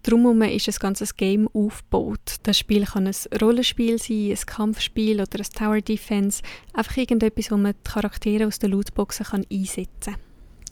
Darum 0.02 0.40
ist 0.42 0.68
ein 0.68 0.74
ganzes 0.78 1.16
Game 1.16 1.48
aufgebaut. 1.52 2.36
Das 2.44 2.58
Spiel 2.58 2.84
kann 2.84 3.08
ein 3.08 3.40
Rollenspiel 3.40 3.98
sein, 3.98 4.30
ein 4.30 4.46
Kampfspiel 4.46 5.20
oder 5.20 5.40
ein 5.40 5.52
Tower 5.52 5.80
Defense. 5.80 6.42
Einfach 6.74 6.96
irgendetwas, 6.96 7.50
wo 7.50 7.56
man 7.56 7.72
die 7.72 7.90
Charaktere 7.90 8.46
aus 8.46 8.60
den 8.60 8.70
Lootboxen 8.70 9.44
einsetzen 9.50 10.14
kann. 10.14 10.25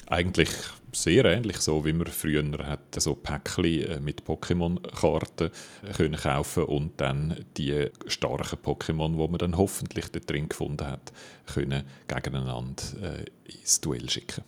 Eigentlich 0.06 0.50
sehr 0.92 1.24
ähnlich, 1.24 1.58
so 1.58 1.84
wie 1.84 1.92
man 1.92 2.06
früher 2.06 2.44
hat 2.66 3.00
so 3.00 3.14
Päckchen 3.14 3.64
äh, 3.64 4.00
mit 4.00 4.22
Pokémon-Karten 4.22 5.50
können 5.96 6.16
kaufen 6.16 6.64
und 6.64 7.00
dann 7.00 7.44
die 7.56 7.88
starken 8.06 8.58
Pokémon, 8.58 9.12
die 9.12 9.28
man 9.28 9.38
dann 9.38 9.56
hoffentlich 9.56 10.08
da 10.08 10.20
drin 10.20 10.48
gefunden 10.48 10.86
hat, 10.86 11.12
können 11.52 11.84
gegeneinander 12.06 12.82
äh, 13.02 13.24
ins 13.50 13.80
Duell 13.80 14.08
schicken. 14.08 14.44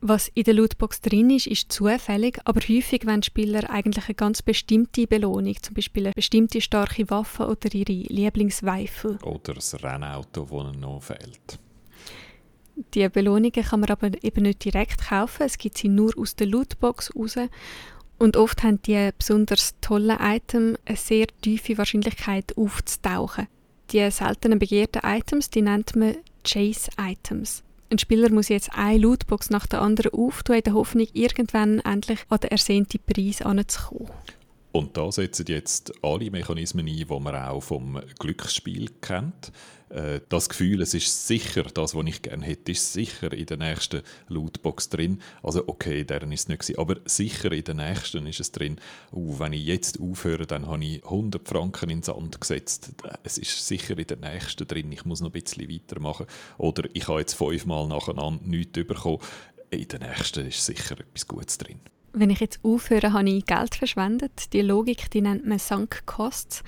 Was 0.00 0.28
in 0.28 0.44
der 0.44 0.54
Lootbox 0.54 1.00
drin 1.00 1.30
ist, 1.30 1.48
ist 1.48 1.72
zufällig, 1.72 2.38
aber 2.44 2.60
häufig 2.60 3.04
wollen 3.04 3.24
Spieler 3.24 3.68
eigentlich 3.68 4.06
eine 4.06 4.14
ganz 4.14 4.42
bestimmte 4.42 5.08
Belohnung, 5.08 5.56
zum 5.60 5.74
Beispiel 5.74 6.06
eine 6.06 6.12
bestimmte 6.14 6.60
starke 6.60 7.10
Waffe 7.10 7.46
oder 7.48 7.74
ihre 7.74 7.92
Lieblingsweife. 7.92 9.18
Oder 9.24 9.54
das 9.54 9.82
Rennauto, 9.82 10.44
das 10.44 10.52
ihnen 10.52 10.80
noch 10.80 11.02
fehlt. 11.02 11.58
Die 12.94 13.08
Belohnungen 13.08 13.52
kann 13.52 13.80
man 13.80 13.90
aber 13.90 14.10
eben 14.22 14.42
nicht 14.42 14.64
direkt 14.64 15.08
kaufen, 15.08 15.42
es 15.44 15.58
gibt 15.58 15.78
sie 15.78 15.88
nur 15.88 16.12
aus 16.16 16.36
der 16.36 16.46
Lootbox 16.46 17.14
raus. 17.16 17.36
Und 18.18 18.36
oft 18.36 18.62
haben 18.62 18.82
die 18.82 19.10
besonders 19.16 19.74
tollen 19.80 20.18
Items 20.20 20.78
eine 20.84 20.96
sehr 20.96 21.26
tiefe 21.40 21.78
Wahrscheinlichkeit 21.78 22.56
aufzutauchen. 22.56 23.46
Die 23.90 24.10
seltenen 24.10 24.58
begehrten 24.58 25.02
Items, 25.04 25.50
die 25.50 25.62
nennt 25.62 25.96
man 25.96 26.16
Chase-Items. 26.44 27.62
Ein 27.90 27.98
Spieler 27.98 28.30
muss 28.30 28.48
jetzt 28.48 28.70
eine 28.74 28.98
Lootbox 28.98 29.50
nach 29.50 29.66
der 29.66 29.80
anderen 29.80 30.12
auftun, 30.12 30.56
in 30.56 30.62
der 30.62 30.74
Hoffnung, 30.74 31.06
irgendwann 31.14 31.80
endlich 31.80 32.20
an 32.28 32.40
den 32.40 32.50
ersehnten 32.50 33.00
Preis 33.06 33.40
anzukommen. 33.40 34.10
Und 34.72 34.96
da 34.96 35.10
setzen 35.10 35.46
jetzt 35.48 35.92
alle 36.02 36.30
Mechanismen 36.30 36.86
ein, 36.86 36.96
die 36.96 37.06
man 37.06 37.34
auch 37.34 37.62
vom 37.62 38.00
Glücksspiel 38.18 38.90
kennt. 39.00 39.52
Äh, 39.90 40.20
das 40.28 40.48
Gefühl, 40.48 40.82
es 40.82 40.94
ist 40.94 41.26
sicher, 41.26 41.62
das, 41.62 41.94
was 41.94 42.06
ich 42.06 42.22
gerne 42.22 42.44
hätte, 42.44 42.72
ist 42.72 42.92
sicher 42.92 43.32
in 43.32 43.46
der 43.46 43.56
nächsten 43.56 44.02
Lootbox 44.28 44.88
drin. 44.88 45.20
Also 45.42 45.64
okay, 45.66 46.04
deren 46.04 46.32
ist 46.32 46.42
es 46.42 46.48
nicht 46.48 46.60
gewesen, 46.60 46.78
aber 46.78 46.96
sicher 47.04 47.52
in 47.52 47.64
der 47.64 47.74
nächsten 47.74 48.26
ist 48.26 48.40
es 48.40 48.52
drin. 48.52 48.80
Uh, 49.12 49.38
wenn 49.38 49.52
ich 49.52 49.64
jetzt 49.64 50.00
aufhöre, 50.00 50.46
dann 50.46 50.66
habe 50.66 50.84
ich 50.84 51.04
100 51.04 51.48
Franken 51.48 51.90
ins 51.90 52.06
Sand 52.06 52.40
gesetzt. 52.40 52.92
Es 53.22 53.38
ist 53.38 53.66
sicher 53.66 53.98
in 53.98 54.06
der 54.06 54.18
nächsten 54.18 54.66
drin, 54.66 54.92
ich 54.92 55.04
muss 55.04 55.20
noch 55.20 55.32
ein 55.32 55.42
bisschen 55.42 55.70
weitermachen. 55.70 56.26
Oder 56.58 56.88
ich 56.92 57.08
habe 57.08 57.20
jetzt 57.20 57.34
fünfmal 57.34 57.88
nacheinander 57.88 58.44
nichts 58.44 58.72
bekommen. 58.72 59.18
In 59.70 59.88
der 59.88 60.00
nächsten 60.00 60.46
ist 60.46 60.64
sicher 60.64 60.98
etwas 60.98 61.26
Gutes 61.26 61.58
drin. 61.58 61.80
Wenn 62.12 62.30
ich 62.30 62.40
jetzt 62.40 62.64
aufhöre, 62.64 63.12
habe 63.12 63.28
ich 63.28 63.44
Geld 63.44 63.74
verschwendet. 63.74 64.52
Die 64.52 64.62
Logik, 64.62 65.10
die 65.10 65.20
nennt 65.20 65.46
man 65.46 65.58
Sunk 65.58 66.06
Costs 66.06 66.62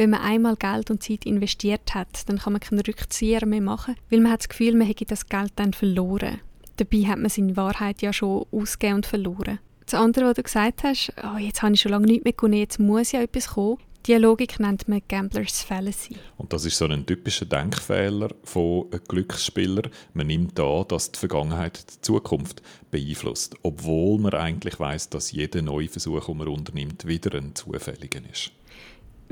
wenn 0.00 0.08
man 0.08 0.22
einmal 0.22 0.56
Geld 0.56 0.90
und 0.90 1.02
Zeit 1.02 1.26
investiert 1.26 1.94
hat, 1.94 2.26
dann 2.26 2.38
kann 2.38 2.54
man 2.54 2.60
keinen 2.60 2.80
Rückzieher 2.80 3.44
mehr 3.44 3.60
machen, 3.60 3.96
weil 4.08 4.20
man 4.20 4.32
hat 4.32 4.40
das 4.40 4.48
Gefühl, 4.48 4.74
man 4.74 4.86
hätte 4.86 5.04
das 5.04 5.26
Geld 5.26 5.52
dann 5.56 5.74
verloren. 5.74 6.40
Dabei 6.78 7.02
hat 7.02 7.18
man 7.18 7.30
in 7.36 7.54
Wahrheit 7.54 8.00
ja 8.00 8.10
schon 8.10 8.46
ausgegeben 8.50 8.94
und 8.94 9.06
verloren. 9.06 9.58
Das 9.84 9.92
andere, 9.92 10.24
was 10.24 10.36
du 10.36 10.42
gesagt 10.42 10.84
hast, 10.84 11.12
oh, 11.22 11.36
jetzt 11.36 11.60
habe 11.60 11.74
ich 11.74 11.82
schon 11.82 11.92
lange 11.92 12.06
nichts 12.06 12.24
mehr 12.24 12.32
gewonnen, 12.32 12.54
jetzt 12.54 12.80
muss 12.80 13.12
ja 13.12 13.20
etwas 13.20 13.48
kommen, 13.48 13.76
die 14.06 14.14
Logik 14.14 14.58
nennt 14.58 14.88
man 14.88 15.02
Gamblers 15.06 15.60
Fallacy. 15.60 16.16
Und 16.38 16.54
das 16.54 16.64
ist 16.64 16.78
so 16.78 16.86
ein 16.86 17.04
typischer 17.04 17.44
Denkfehler 17.44 18.30
von 18.42 18.86
Glücksspielern. 19.06 19.90
Man 20.14 20.28
nimmt 20.28 20.58
an, 20.58 20.86
dass 20.88 21.12
die 21.12 21.18
Vergangenheit 21.18 21.84
die 21.92 22.00
Zukunft 22.00 22.62
beeinflusst, 22.90 23.54
obwohl 23.62 24.18
man 24.18 24.32
eigentlich 24.32 24.80
weiß, 24.80 25.10
dass 25.10 25.32
jeder 25.32 25.60
neue 25.60 25.88
Versuch, 25.88 26.24
den 26.24 26.38
man 26.38 26.48
unternimmt, 26.48 27.06
wieder 27.06 27.36
ein 27.36 27.54
zufälliger 27.54 28.22
ist. 28.32 28.52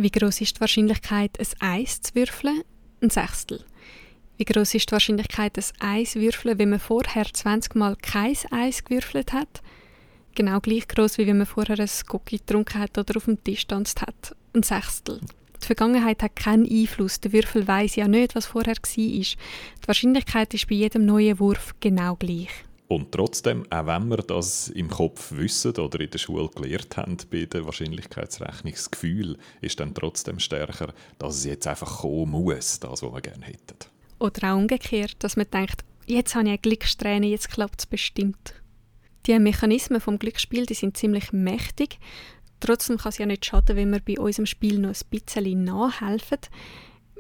Wie 0.01 0.13
groß 0.13 0.43
ist 0.43 0.55
die 0.55 0.61
Wahrscheinlichkeit, 0.61 1.41
ein 1.41 1.61
Eis 1.61 2.01
zu 2.01 2.15
würfeln? 2.15 2.63
Ein 3.03 3.11
Sechstel. 3.11 3.65
Wie 4.37 4.45
groß 4.45 4.75
ist 4.75 4.89
die 4.89 4.93
Wahrscheinlichkeit, 4.93 5.59
ein 5.59 5.65
Eis 5.81 6.13
zu 6.13 6.21
würfeln, 6.21 6.57
wenn 6.57 6.71
man 6.71 6.79
vorher 6.79 7.27
20 7.27 7.75
Mal 7.75 7.97
kein 7.97 8.37
Eis 8.53 8.85
gewürfelt 8.85 9.33
hat? 9.33 9.61
Genau 10.37 10.61
gleich 10.61 10.87
groß, 10.87 11.19
wie 11.19 11.27
wenn 11.27 11.39
man 11.39 11.49
vorher 11.49 11.81
ein 11.81 11.91
Cookie 12.13 12.39
getrunken 12.39 12.79
hat 12.79 12.97
oder 12.97 13.17
auf 13.17 13.25
dem 13.25 13.43
Tisch 13.43 13.67
tanzt 13.67 14.01
hat. 14.01 14.37
Ein 14.55 14.63
Sechstel. 14.63 15.21
Die 15.61 15.67
Vergangenheit 15.67 16.23
hat 16.23 16.37
keinen 16.37 16.71
Einfluss. 16.71 17.19
Der 17.19 17.33
Würfel 17.33 17.67
weiß 17.67 17.97
ja 17.97 18.07
nicht, 18.07 18.37
was 18.37 18.47
vorher 18.47 18.77
war. 18.77 18.95
Die 18.95 19.37
Wahrscheinlichkeit 19.85 20.55
ist 20.55 20.69
bei 20.69 20.77
jedem 20.77 21.07
neuen 21.07 21.41
Wurf 21.41 21.75
genau 21.81 22.15
gleich. 22.15 22.51
Und 22.89 23.13
trotzdem, 23.13 23.67
auch 23.71 23.87
wenn 23.87 24.09
wir 24.09 24.17
das 24.17 24.69
im 24.69 24.89
Kopf 24.89 25.33
wissen 25.33 25.77
oder 25.77 26.01
in 26.01 26.11
der 26.11 26.19
Schule 26.19 26.49
gelernt 26.49 26.97
haben 26.97 27.19
bei 27.31 27.45
der 27.45 27.67
Wahrscheinlichkeitsrechnung, 27.67 28.73
das 28.73 28.91
Gefühl 28.91 29.37
ist 29.61 29.79
dann 29.79 29.95
trotzdem 29.95 30.39
stärker, 30.39 30.95
dass 31.19 31.37
es 31.37 31.45
jetzt 31.45 31.67
einfach 31.67 31.99
kommen 31.99 32.31
muss, 32.31 32.81
das, 32.81 33.03
was 33.03 33.13
wir 33.13 33.21
gerne 33.21 33.45
hätten. 33.45 33.77
Oder 34.19 34.53
auch 34.53 34.57
umgekehrt, 34.57 35.17
dass 35.19 35.37
man 35.37 35.51
denkt, 35.53 35.85
jetzt 36.07 36.35
habe 36.35 36.45
ich 36.45 36.49
eine 36.49 36.59
Glückssträhne, 36.59 37.27
jetzt 37.27 37.51
klappt 37.51 37.81
es 37.81 37.87
bestimmt. 37.87 38.55
Die 39.27 39.39
Mechanismen 39.39 40.01
vom 40.01 40.19
Glücksspiel 40.19 40.65
die 40.65 40.75
sind 40.75 40.97
ziemlich 40.97 41.33
mächtig. 41.33 41.99
Trotzdem 42.61 42.97
kann 42.97 43.11
es 43.11 43.19
ja 43.19 43.27
nicht 43.27 43.45
schaden, 43.45 43.77
wenn 43.77 43.93
wir 43.93 44.01
bei 44.01 44.19
unserem 44.19 44.47
Spiel 44.47 44.79
noch 44.79 44.95
ein 44.95 45.11
bisschen 45.11 45.65
nachhelfen. 45.65 46.39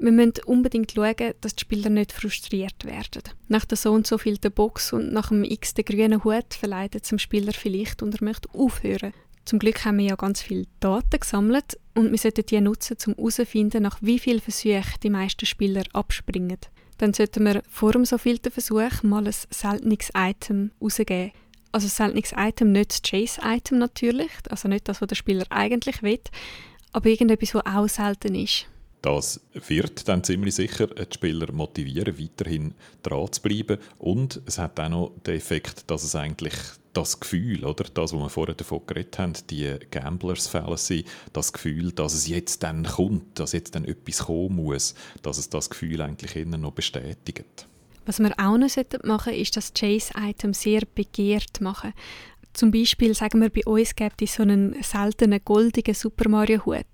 Wir 0.00 0.12
müssen 0.12 0.34
unbedingt 0.46 0.92
schauen, 0.92 1.34
dass 1.40 1.56
die 1.56 1.62
Spieler 1.62 1.90
nicht 1.90 2.12
frustriert 2.12 2.84
werden. 2.84 3.22
Nach 3.48 3.64
der 3.64 3.76
so 3.76 3.92
und 3.92 4.06
so 4.06 4.16
viel 4.16 4.38
der 4.38 4.50
Box 4.50 4.92
und 4.92 5.12
nach 5.12 5.30
dem 5.30 5.42
x 5.42 5.74
der 5.74 5.84
grünen 5.84 6.22
Hut 6.22 6.54
verleitet 6.54 7.10
dem 7.10 7.18
Spieler 7.18 7.52
vielleicht 7.52 8.02
und 8.02 8.14
er 8.14 8.24
möchte 8.24 8.48
aufhören. 8.54 9.12
Zum 9.44 9.58
Glück 9.58 9.84
haben 9.84 9.98
wir 9.98 10.04
ja 10.04 10.14
ganz 10.14 10.42
viele 10.42 10.66
Daten 10.78 11.18
gesammelt 11.18 11.78
und 11.94 12.10
wir 12.10 12.18
sollten 12.18 12.46
die 12.46 12.60
nutzen, 12.60 12.96
um 13.06 13.14
herauszufinden, 13.14 13.82
nach 13.82 13.98
wie 14.00 14.18
vielen 14.18 14.40
Versuchen 14.40 14.84
die 15.02 15.10
meisten 15.10 15.46
Spieler 15.46 15.82
abspringen. 15.94 16.58
Dann 16.98 17.14
sollten 17.14 17.44
wir 17.44 17.62
vor 17.68 17.92
dem 17.92 18.04
so 18.04 18.18
vielten 18.18 18.52
Versuch 18.52 19.02
mal 19.02 19.26
ein 19.26 19.34
seltenes 19.50 20.10
Item 20.14 20.70
rausgeben. 20.80 21.32
Also 21.72 21.88
seltenes 21.88 22.32
Item, 22.36 22.72
nicht 22.72 22.90
das 22.90 23.02
Chase-Item 23.02 23.78
natürlich, 23.78 24.30
also 24.48 24.68
nicht 24.68 24.86
das, 24.86 25.00
was 25.00 25.08
der 25.08 25.16
Spieler 25.16 25.46
eigentlich 25.50 26.02
will, 26.02 26.20
aber 26.92 27.08
irgendetwas, 27.08 27.54
was 27.54 27.66
auch 27.66 27.88
selten 27.88 28.34
ist. 28.34 28.66
Das 29.02 29.40
wird 29.52 30.08
dann 30.08 30.24
ziemlich 30.24 30.56
sicher 30.56 30.88
die 30.88 31.14
Spieler 31.14 31.52
motivieren, 31.52 32.18
weiterhin 32.18 32.74
dran 33.02 33.30
zu 33.32 33.42
bleiben. 33.42 33.78
Und 33.98 34.40
es 34.46 34.58
hat 34.58 34.78
auch 34.80 34.88
noch 34.88 35.12
den 35.24 35.36
Effekt, 35.36 35.88
dass 35.90 36.02
es 36.02 36.16
eigentlich 36.16 36.54
das 36.94 37.20
Gefühl, 37.20 37.64
oder 37.64 37.84
das, 37.84 38.12
was 38.12 38.20
wir 38.20 38.28
vorher 38.28 38.56
davon 38.56 38.80
geredet 38.86 39.18
haben, 39.18 39.34
die 39.50 39.76
Gamblers 39.90 40.48
Fallacy, 40.48 41.04
das 41.32 41.52
Gefühl, 41.52 41.92
dass 41.92 42.12
es 42.12 42.26
jetzt 42.26 42.64
dann 42.64 42.84
kommt, 42.84 43.38
dass 43.38 43.52
jetzt 43.52 43.76
dann 43.76 43.84
etwas 43.84 44.26
kommen 44.26 44.56
muss, 44.56 44.94
dass 45.22 45.38
es 45.38 45.48
das 45.48 45.70
Gefühl 45.70 46.00
eigentlich 46.00 46.34
immer 46.34 46.58
noch 46.58 46.72
bestätigt. 46.72 47.66
Was 48.04 48.18
wir 48.18 48.32
auch 48.38 48.56
noch 48.56 48.68
machen 49.04 49.32
sollten, 49.32 49.40
ist 49.40 49.56
das 49.56 49.74
Chase-Item 49.74 50.54
sehr 50.54 50.82
begehrt 50.94 51.60
machen. 51.60 51.92
Zum 52.58 52.72
Beispiel 52.72 53.14
sagen 53.14 53.40
wir, 53.40 53.50
bei 53.50 53.64
uns 53.66 53.94
gibt 53.94 54.20
es 54.20 54.34
so 54.34 54.42
einen 54.42 54.82
seltenen 54.82 55.40
goldigen 55.44 55.94
Super 55.94 56.28
Mario 56.28 56.66
Hut. 56.66 56.86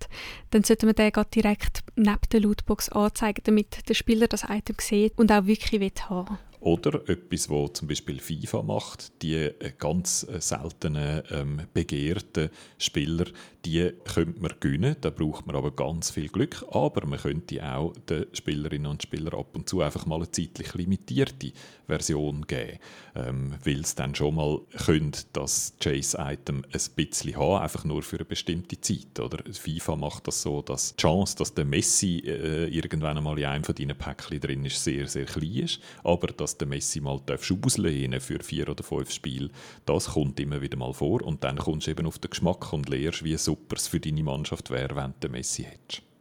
Dann 0.51 0.63
sollten 0.63 0.89
wir 0.89 0.93
den 0.93 1.11
direkt 1.35 1.83
neben 1.97 2.19
der 2.31 2.41
Lootbox 2.41 2.91
anzeigen, 2.91 3.41
damit 3.45 3.89
der 3.89 3.95
Spieler 3.95 4.29
das 4.29 4.45
Item 4.47 4.77
sieht 4.79 5.17
und 5.17 5.33
auch 5.33 5.47
wirklich 5.47 5.81
will 5.81 5.91
haben. 6.11 6.37
Oder 6.61 7.07
etwas, 7.09 7.49
wo 7.49 7.69
zum 7.69 7.89
Beispiel 7.89 8.21
FIFA 8.21 8.63
macht, 8.63 9.23
die 9.23 9.37
äh, 9.37 9.73
ganz 9.79 10.27
äh, 10.31 10.41
seltenen, 10.41 11.23
ähm, 11.31 11.63
begehrten 11.73 12.51
Spieler, 12.79 13.27
die 13.65 13.91
könnte 14.05 14.41
man 14.41 14.53
gewinnen. 14.61 14.97
Da 15.01 15.11
braucht 15.11 15.47
man 15.47 15.57
aber 15.57 15.73
ganz 15.73 16.11
viel 16.11 16.29
Glück. 16.29 16.65
Aber 16.71 17.07
man 17.07 17.19
könnte 17.19 17.63
auch 17.63 17.93
den 18.09 18.27
Spielerinnen 18.33 18.91
und 18.91 19.03
Spielern 19.03 19.39
ab 19.39 19.55
und 19.55 19.69
zu 19.69 19.83
einfach 19.83 20.07
mal 20.07 20.17
eine 20.17 20.31
zeitlich 20.31 20.75
limitierte 20.75 21.53
Version 21.87 22.47
geben. 22.47 22.79
Ähm, 23.15 23.55
weil 23.65 23.81
es 23.81 23.95
dann 23.95 24.15
schon 24.15 24.35
mal 24.35 24.61
könnte, 24.85 25.23
das 25.33 25.75
Chase-Item 25.81 26.65
ein 26.65 26.81
bisschen 26.97 27.37
haben, 27.37 27.63
einfach 27.63 27.85
nur 27.85 28.03
für 28.03 28.17
eine 28.17 28.25
bestimmte 28.25 28.81
Zeit. 28.81 29.21
Oder 29.21 29.39
FIFA 29.53 29.97
macht 29.97 30.27
das 30.27 30.43
so, 30.43 30.63
dass 30.63 30.97
die 30.97 31.03
Chance, 31.03 31.37
dass 31.37 31.55
der 31.55 31.65
Messi 31.65 32.23
äh, 32.27 32.67
irgendwann 32.67 33.17
einmal 33.17 33.39
in 33.39 33.45
einem 33.45 33.65
von 33.65 33.75
deinen 33.75 33.97
Päckchen 33.97 34.41
drin 34.41 34.65
ist, 34.65 34.83
sehr, 34.83 35.07
sehr 35.07 35.27
klein 35.27 35.55
ist. 35.55 35.81
Aber 36.03 36.29
dass 36.29 36.59
der 36.59 36.67
Messi 36.69 37.01
mal 37.01 37.21
auslehnen 37.65 38.21
für 38.21 38.43
vier 38.43 38.69
oder 38.69 38.83
fünf 38.83 39.11
Spiele, 39.11 39.51
das 39.87 40.07
kommt 40.07 40.41
immer 40.41 40.61
wieder 40.61 40.77
mal 40.77 40.93
vor. 40.93 41.23
Und 41.23 41.45
dann 41.45 41.57
kommst 41.57 41.87
du 41.87 41.91
eben 41.91 42.07
auf 42.07 42.19
den 42.19 42.31
Geschmack 42.31 42.73
und 42.73 42.89
lernst, 42.89 43.25
wie 43.25 43.37
super 43.37 43.77
es 43.77 43.89
für 43.89 44.01
deine 44.01 44.23
Mannschaft 44.23 44.71
wäre, 44.71 44.97
wenn 44.97 45.15
du 45.21 45.29
Messi 45.29 45.65
hättest. 45.65 46.14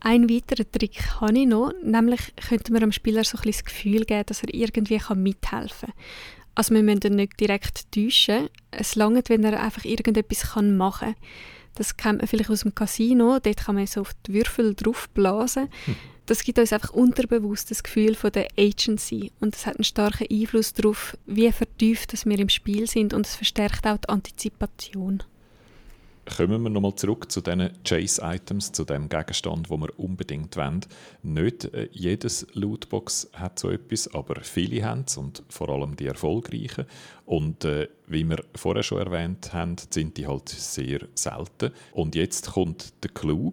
Ein 0.00 0.30
weiterer 0.30 0.70
Trick 0.70 1.20
habe 1.20 1.38
ich 1.38 1.46
noch, 1.46 1.72
nämlich 1.82 2.20
könnte 2.48 2.72
man 2.72 2.80
dem 2.80 2.92
Spieler 2.92 3.24
so 3.24 3.36
ein 3.36 3.42
bisschen 3.42 3.64
das 3.64 3.64
Gefühl 3.64 4.04
geben, 4.04 4.26
dass 4.26 4.42
er 4.42 4.54
irgendwie 4.54 5.00
mithelfen 5.14 5.88
kann. 5.88 6.04
Also 6.54 6.74
wir 6.74 6.82
müssen 6.82 7.02
ihn 7.04 7.16
nicht 7.16 7.38
direkt 7.38 7.92
täuschen. 7.92 8.48
Es 8.70 8.96
langt, 8.96 9.28
wenn 9.28 9.44
er 9.44 9.62
einfach 9.62 9.84
irgendetwas 9.84 10.56
machen 10.56 11.14
kann. 11.14 11.22
Das 11.74 11.96
kennt 11.96 12.18
man 12.18 12.26
vielleicht 12.26 12.50
aus 12.50 12.62
dem 12.62 12.74
Casino. 12.74 13.38
Dort 13.38 13.58
kann 13.58 13.76
man 13.76 13.86
so 13.86 14.00
auf 14.00 14.12
die 14.26 14.34
Würfel 14.34 14.74
draufblasen. 14.74 15.68
Hm. 15.84 15.96
Das 16.26 16.42
gibt 16.42 16.58
uns 16.58 16.72
einfach 16.72 16.90
unterbewusst 16.90 17.70
das 17.70 17.82
Gefühl 17.82 18.14
von 18.14 18.30
der 18.30 18.48
Agency 18.58 19.32
und 19.40 19.54
das 19.54 19.64
hat 19.64 19.76
einen 19.76 19.84
starken 19.84 20.26
Einfluss 20.30 20.74
darauf, 20.74 21.16
wie 21.24 21.50
vertieft 21.50 22.12
dass 22.12 22.26
wir 22.26 22.38
im 22.38 22.50
Spiel 22.50 22.86
sind 22.86 23.14
und 23.14 23.24
es 23.24 23.34
verstärkt 23.34 23.86
auch 23.86 23.96
die 23.96 24.10
Antizipation 24.10 25.22
kommen 26.36 26.62
wir 26.62 26.70
nochmal 26.70 26.94
zurück 26.94 27.30
zu 27.30 27.40
diesen 27.40 27.70
Chase-Items, 27.84 28.72
zu 28.72 28.84
dem 28.84 29.08
Gegenstand, 29.08 29.70
wo 29.70 29.76
wir 29.76 29.98
unbedingt 29.98 30.56
wollen. 30.56 30.80
Nicht 31.22 31.64
äh, 31.74 31.88
jedes 31.92 32.46
Lootbox 32.52 33.30
hat 33.34 33.58
so 33.58 33.70
etwas, 33.70 34.12
aber 34.14 34.40
viele 34.42 34.84
haben 34.84 35.04
es 35.06 35.16
und 35.16 35.42
vor 35.48 35.68
allem 35.68 35.96
die 35.96 36.06
erfolgreichen. 36.06 36.86
Und 37.26 37.64
äh, 37.64 37.88
wie 38.06 38.28
wir 38.28 38.44
vorher 38.54 38.82
schon 38.82 38.98
erwähnt 38.98 39.52
haben, 39.52 39.76
sind 39.90 40.16
die 40.16 40.26
halt 40.26 40.48
sehr 40.48 41.00
selten. 41.14 41.72
Und 41.92 42.14
jetzt 42.14 42.52
kommt 42.52 42.92
der 43.02 43.10
Clou, 43.10 43.52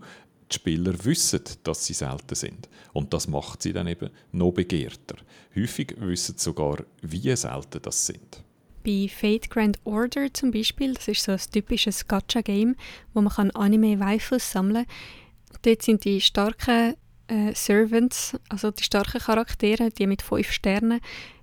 die 0.51 0.55
Spieler 0.55 0.93
wissen, 1.03 1.41
dass 1.63 1.85
sie 1.85 1.93
selten 1.93 2.35
sind. 2.35 2.69
Und 2.93 3.13
das 3.13 3.27
macht 3.27 3.63
sie 3.63 3.73
dann 3.73 3.87
eben 3.87 4.09
noch 4.31 4.51
begehrter. 4.51 5.15
Häufig 5.55 5.95
wissen 5.97 6.37
sie 6.37 6.43
sogar, 6.43 6.83
wie 7.01 7.35
selten 7.35 7.81
das 7.81 8.05
sind. 8.05 8.44
Bei 8.85 9.07
Fate 9.09 9.49
Grand 9.49 9.79
Order 9.83 10.31
zum 10.31 10.51
Beispiel, 10.51 10.93
das 10.93 11.07
ist 11.07 11.23
so 11.23 11.31
ein 11.31 11.39
typisches 11.51 12.07
Gacha-Game, 12.07 12.75
wo 13.13 13.21
man 13.21 13.49
Anime-Waifus 13.51 14.51
sammeln 14.51 14.85
kann. 14.85 15.61
Dort 15.63 15.81
sind 15.81 16.05
die 16.05 16.21
starken 16.21 16.93
äh, 17.27 17.53
Servants, 17.55 18.37
also 18.47 18.69
die 18.69 18.83
starken 18.83 19.19
Charaktere, 19.19 19.89
die 19.89 20.05
mit 20.05 20.21
fünf 20.21 20.51
Sternen, 20.51 21.01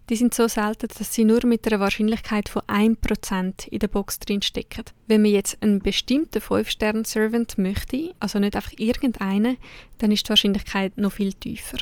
die 0.08 0.16
sind 0.16 0.34
so 0.34 0.46
selten, 0.46 0.88
dass 0.96 1.14
sie 1.14 1.24
nur 1.24 1.44
mit 1.46 1.66
einer 1.66 1.80
Wahrscheinlichkeit 1.80 2.48
von 2.48 2.62
1% 2.62 3.68
in 3.68 3.78
der 3.78 3.88
Box 3.88 4.18
drin 4.20 4.42
stecken. 4.42 4.84
Wenn 5.06 5.22
man 5.22 5.30
jetzt 5.30 5.60
einen 5.62 5.80
bestimmten 5.80 6.38
5-Stern-Servant 6.38 7.58
möchte, 7.58 8.14
also 8.20 8.38
nicht 8.38 8.54
einfach 8.54 8.72
irgendeinen, 8.76 9.56
dann 9.98 10.12
ist 10.12 10.26
die 10.26 10.30
Wahrscheinlichkeit 10.30 10.96
noch 10.96 11.12
viel 11.12 11.32
tiefer. 11.32 11.78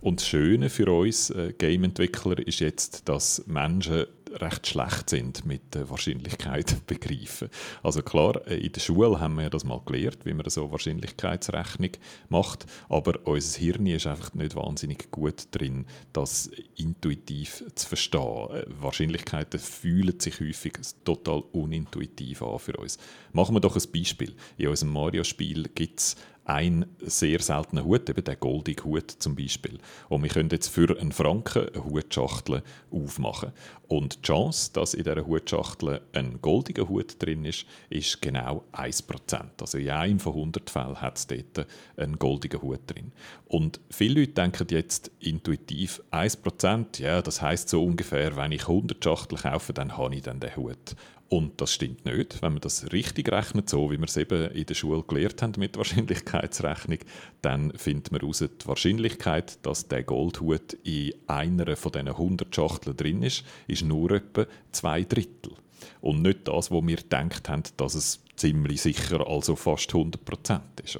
Und 0.00 0.20
das 0.20 0.28
Schöne 0.28 0.68
für 0.68 0.92
uns 0.92 1.30
äh, 1.30 1.54
Game-Entwickler 1.56 2.44
ist 2.46 2.60
jetzt, 2.60 3.08
dass 3.08 3.46
Menschen 3.46 4.06
recht 4.40 4.66
schlecht 4.66 5.10
sind 5.10 5.44
mit 5.44 5.74
der 5.74 5.88
Wahrscheinlichkeit 5.90 6.76
begreifen. 6.86 7.48
Also 7.82 8.02
klar, 8.02 8.46
äh, 8.46 8.56
in 8.56 8.72
der 8.72 8.80
Schule 8.80 9.20
haben 9.20 9.36
wir 9.36 9.50
das 9.50 9.64
mal 9.64 9.80
gelernt, 9.84 10.24
wie 10.24 10.34
man 10.34 10.48
so 10.48 10.70
Wahrscheinlichkeitsrechnung 10.70 11.90
macht, 12.28 12.66
aber 12.88 13.18
unser 13.24 13.58
Hirn 13.58 13.86
ist 13.86 14.06
einfach 14.06 14.34
nicht 14.34 14.54
wahnsinnig 14.54 15.10
gut 15.10 15.48
drin, 15.50 15.86
das 16.12 16.50
intuitiv 16.76 17.64
zu 17.74 17.88
verstehen. 17.88 18.50
Äh, 18.50 18.64
Wahrscheinlichkeiten 18.80 19.60
fühlen 19.60 20.18
sich 20.18 20.40
häufig 20.40 20.78
total 21.04 21.42
unintuitiv 21.52 22.42
an 22.42 22.58
für 22.58 22.76
uns. 22.76 22.98
Machen 23.32 23.54
wir 23.54 23.60
doch 23.60 23.76
ein 23.76 23.92
Beispiel. 23.92 24.34
In 24.56 24.68
unserem 24.68 24.92
Mario-Spiel 24.92 25.70
gibt 25.74 26.00
es 26.00 26.16
ein 26.44 26.86
sehr 26.98 27.40
seltener 27.40 27.84
Hut, 27.84 28.08
eben 28.08 28.24
der 28.24 28.36
goldige 28.36 28.84
Hut 28.84 29.10
zum 29.10 29.36
Beispiel. 29.36 29.78
Und 30.08 30.22
wir 30.22 30.30
können 30.30 30.48
jetzt 30.50 30.68
für 30.68 30.98
einen 30.98 31.12
Franken 31.12 31.68
eine 31.68 31.84
Hutschachtel 31.84 32.62
aufmachen. 32.90 33.52
Und 33.86 34.16
die 34.16 34.22
Chance, 34.22 34.70
dass 34.72 34.94
in 34.94 35.04
dieser 35.04 35.26
Hutschachtel 35.26 36.00
ein 36.12 36.40
goldiger 36.40 36.88
Hut 36.88 37.22
drin 37.22 37.44
ist, 37.44 37.66
ist 37.90 38.22
genau 38.22 38.64
1%. 38.72 39.44
Also 39.60 39.78
in 39.78 39.90
einem 39.90 40.18
von 40.18 40.32
100 40.32 40.70
Fällen 40.70 41.00
hat 41.00 41.18
es 41.18 41.26
dort 41.26 41.66
einen 41.96 42.18
goldigen 42.18 42.62
Hut 42.62 42.80
drin. 42.86 43.12
Und 43.46 43.80
viele 43.90 44.20
Leute 44.20 44.32
denken 44.32 44.66
jetzt 44.70 45.10
intuitiv, 45.20 46.02
1%, 46.10 47.02
ja, 47.02 47.20
das 47.20 47.42
heißt 47.42 47.68
so 47.68 47.84
ungefähr, 47.84 48.34
wenn 48.36 48.52
ich 48.52 48.62
100 48.62 49.04
Schachteln 49.04 49.42
kaufe, 49.42 49.74
dann 49.74 49.96
habe 49.96 50.14
ich 50.14 50.22
dann 50.22 50.40
den 50.40 50.56
Hut. 50.56 50.96
Und 51.32 51.62
das 51.62 51.72
stimmt 51.72 52.04
nicht. 52.04 52.42
Wenn 52.42 52.52
man 52.52 52.60
das 52.60 52.92
richtig 52.92 53.32
rechnet, 53.32 53.70
so 53.70 53.90
wie 53.90 53.96
wir 53.96 54.04
es 54.04 54.18
eben 54.18 54.50
in 54.50 54.66
der 54.66 54.74
Schule 54.74 55.02
gelernt 55.02 55.40
haben 55.40 55.54
mit 55.56 55.78
Wahrscheinlichkeitsrechnung, 55.78 56.98
dann 57.40 57.72
findet 57.72 58.12
man 58.12 58.20
heraus, 58.20 58.40
die 58.40 58.68
Wahrscheinlichkeit, 58.68 59.64
dass 59.64 59.88
der 59.88 60.02
Goldhut 60.02 60.74
in 60.84 61.14
einer 61.28 61.74
von 61.76 61.90
diesen 61.90 62.08
100 62.08 62.54
Schachteln 62.54 62.98
drin 62.98 63.22
ist, 63.22 63.44
ist 63.66 63.82
nur 63.82 64.10
etwa 64.10 64.44
zwei 64.72 65.04
Drittel. 65.04 65.54
Und 66.02 66.20
nicht 66.20 66.48
das, 66.48 66.70
wo 66.70 66.86
wir 66.86 66.96
gedacht 66.96 67.48
haben, 67.48 67.62
dass 67.78 67.94
es 67.94 68.22
ziemlich 68.36 68.82
sicher, 68.82 69.26
also 69.26 69.56
fast 69.56 69.88
100 69.94 70.22
Prozent 70.26 70.80
ist. 70.84 70.98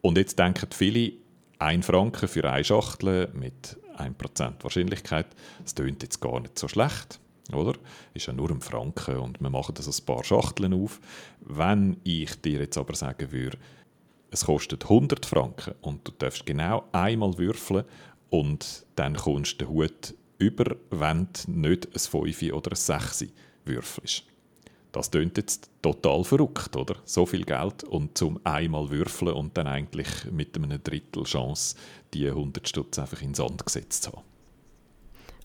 Und 0.00 0.18
jetzt 0.18 0.36
denken 0.36 0.70
viele, 0.72 1.12
ein 1.60 1.84
Franken 1.84 2.26
für 2.26 2.50
eine 2.50 2.64
Schachtel 2.64 3.30
mit 3.34 3.76
1% 3.98 4.64
Wahrscheinlichkeit, 4.64 5.28
das 5.62 5.76
tönt 5.76 6.02
jetzt 6.02 6.20
gar 6.20 6.40
nicht 6.40 6.58
so 6.58 6.66
schlecht 6.66 7.20
oder? 7.54 7.74
Ist 8.14 8.26
ja 8.26 8.32
nur 8.32 8.50
ein 8.50 8.60
Franken 8.60 9.16
und 9.16 9.40
wir 9.40 9.50
machen 9.50 9.74
das 9.74 9.86
ein 9.86 10.04
paar 10.04 10.24
Schachteln 10.24 10.74
auf. 10.74 11.00
Wenn 11.40 11.98
ich 12.04 12.40
dir 12.40 12.60
jetzt 12.60 12.78
aber 12.78 12.94
sagen 12.94 13.32
würde, 13.32 13.58
es 14.30 14.44
kostet 14.44 14.84
100 14.84 15.24
Franken 15.24 15.74
und 15.80 16.06
du 16.06 16.12
darfst 16.12 16.46
genau 16.46 16.84
einmal 16.92 17.38
würfeln 17.38 17.84
und 18.30 18.86
dann 18.96 19.16
kommst 19.16 19.60
du 19.60 19.64
den 19.64 19.68
Hut 19.68 20.14
über, 20.38 20.76
wenn 20.90 21.28
du 21.32 21.52
nicht 21.52 21.86
ein 21.86 21.98
5 21.98 22.42
oder 22.52 22.72
ein 22.72 22.76
6 22.76 23.26
würfelst. 23.64 24.24
Das 24.92 25.10
klingt 25.10 25.36
jetzt 25.36 25.70
total 25.82 26.24
verrückt, 26.24 26.74
oder? 26.74 26.96
So 27.04 27.26
viel 27.26 27.44
Geld 27.44 27.84
und 27.84 28.16
zum 28.16 28.40
einmal 28.44 28.88
würfeln 28.88 29.34
und 29.34 29.56
dann 29.56 29.66
eigentlich 29.66 30.08
mit 30.30 30.56
einem 30.56 30.82
Drittel 30.82 31.24
Chance 31.24 31.76
die 32.14 32.26
100 32.26 32.66
Stutz 32.66 32.98
einfach 32.98 33.20
in 33.20 33.28
den 33.28 33.34
Sand 33.34 33.64
gesetzt 33.64 34.04
zu 34.04 34.12
haben. 34.12 34.35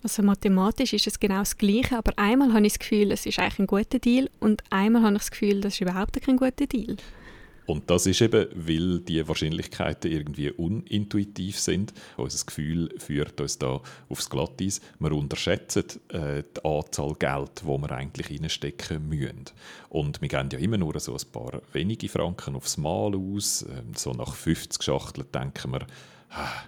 Also 0.04 0.24
mathematisch 0.24 0.94
ist 0.94 1.08
es 1.08 1.20
genau 1.20 1.40
das 1.40 1.58
Gleiche, 1.58 1.98
aber 1.98 2.14
einmal 2.18 2.54
habe 2.54 2.66
ich 2.66 2.74
das 2.74 2.80
Gefühl, 2.80 3.12
es 3.12 3.26
ist 3.26 3.38
eigentlich 3.38 3.60
ein 3.60 3.68
guter 3.68 4.00
Deal 4.00 4.30
und 4.40 4.64
einmal 4.72 5.04
habe 5.04 5.14
ich 5.14 5.22
das 5.22 5.32
Gefühl, 5.32 5.62
das 5.62 5.74
ist 5.76 5.82
überhaupt 5.82 6.20
kein 6.22 6.38
guter 6.38 6.66
Deal. 6.66 6.98
Und 7.68 7.90
das 7.90 8.06
ist 8.06 8.22
eben, 8.22 8.48
weil 8.54 9.00
die 9.00 9.26
Wahrscheinlichkeiten 9.26 10.12
irgendwie 10.12 10.52
unintuitiv 10.52 11.60
sind. 11.60 11.94
Unser 12.18 12.46
Gefühl 12.46 12.90
führt 12.98 13.40
uns 13.40 13.60
da 13.60 13.82
aufs 14.10 14.30
Glatteis. 14.30 14.82
Wir 15.00 15.12
unterschätzen 15.12 15.86
äh, 16.10 16.44
die 16.44 16.66
Anzahl 16.66 17.14
Geld, 17.18 17.62
wo 17.64 17.78
wir 17.78 17.92
eigentlich 17.92 18.30
reinstecken 18.30 19.08
müssen. 19.08 19.46
Und 19.90 20.22
wir 20.22 20.28
geben 20.28 20.50
ja 20.52 20.60
immer 20.60 20.78
nur 20.78 21.00
so 21.00 21.14
ein 21.14 21.32
paar 21.32 21.62
wenige 21.72 22.10
Franken 22.10 22.56
aufs 22.56 22.78
Mal 22.78 23.16
aus. 23.16 23.62
Ähm, 23.70 23.94
so 23.96 24.12
nach 24.12 24.34
50 24.36 24.84
Schachteln 24.84 25.28
denken 25.32 25.72
wir, 25.72 25.86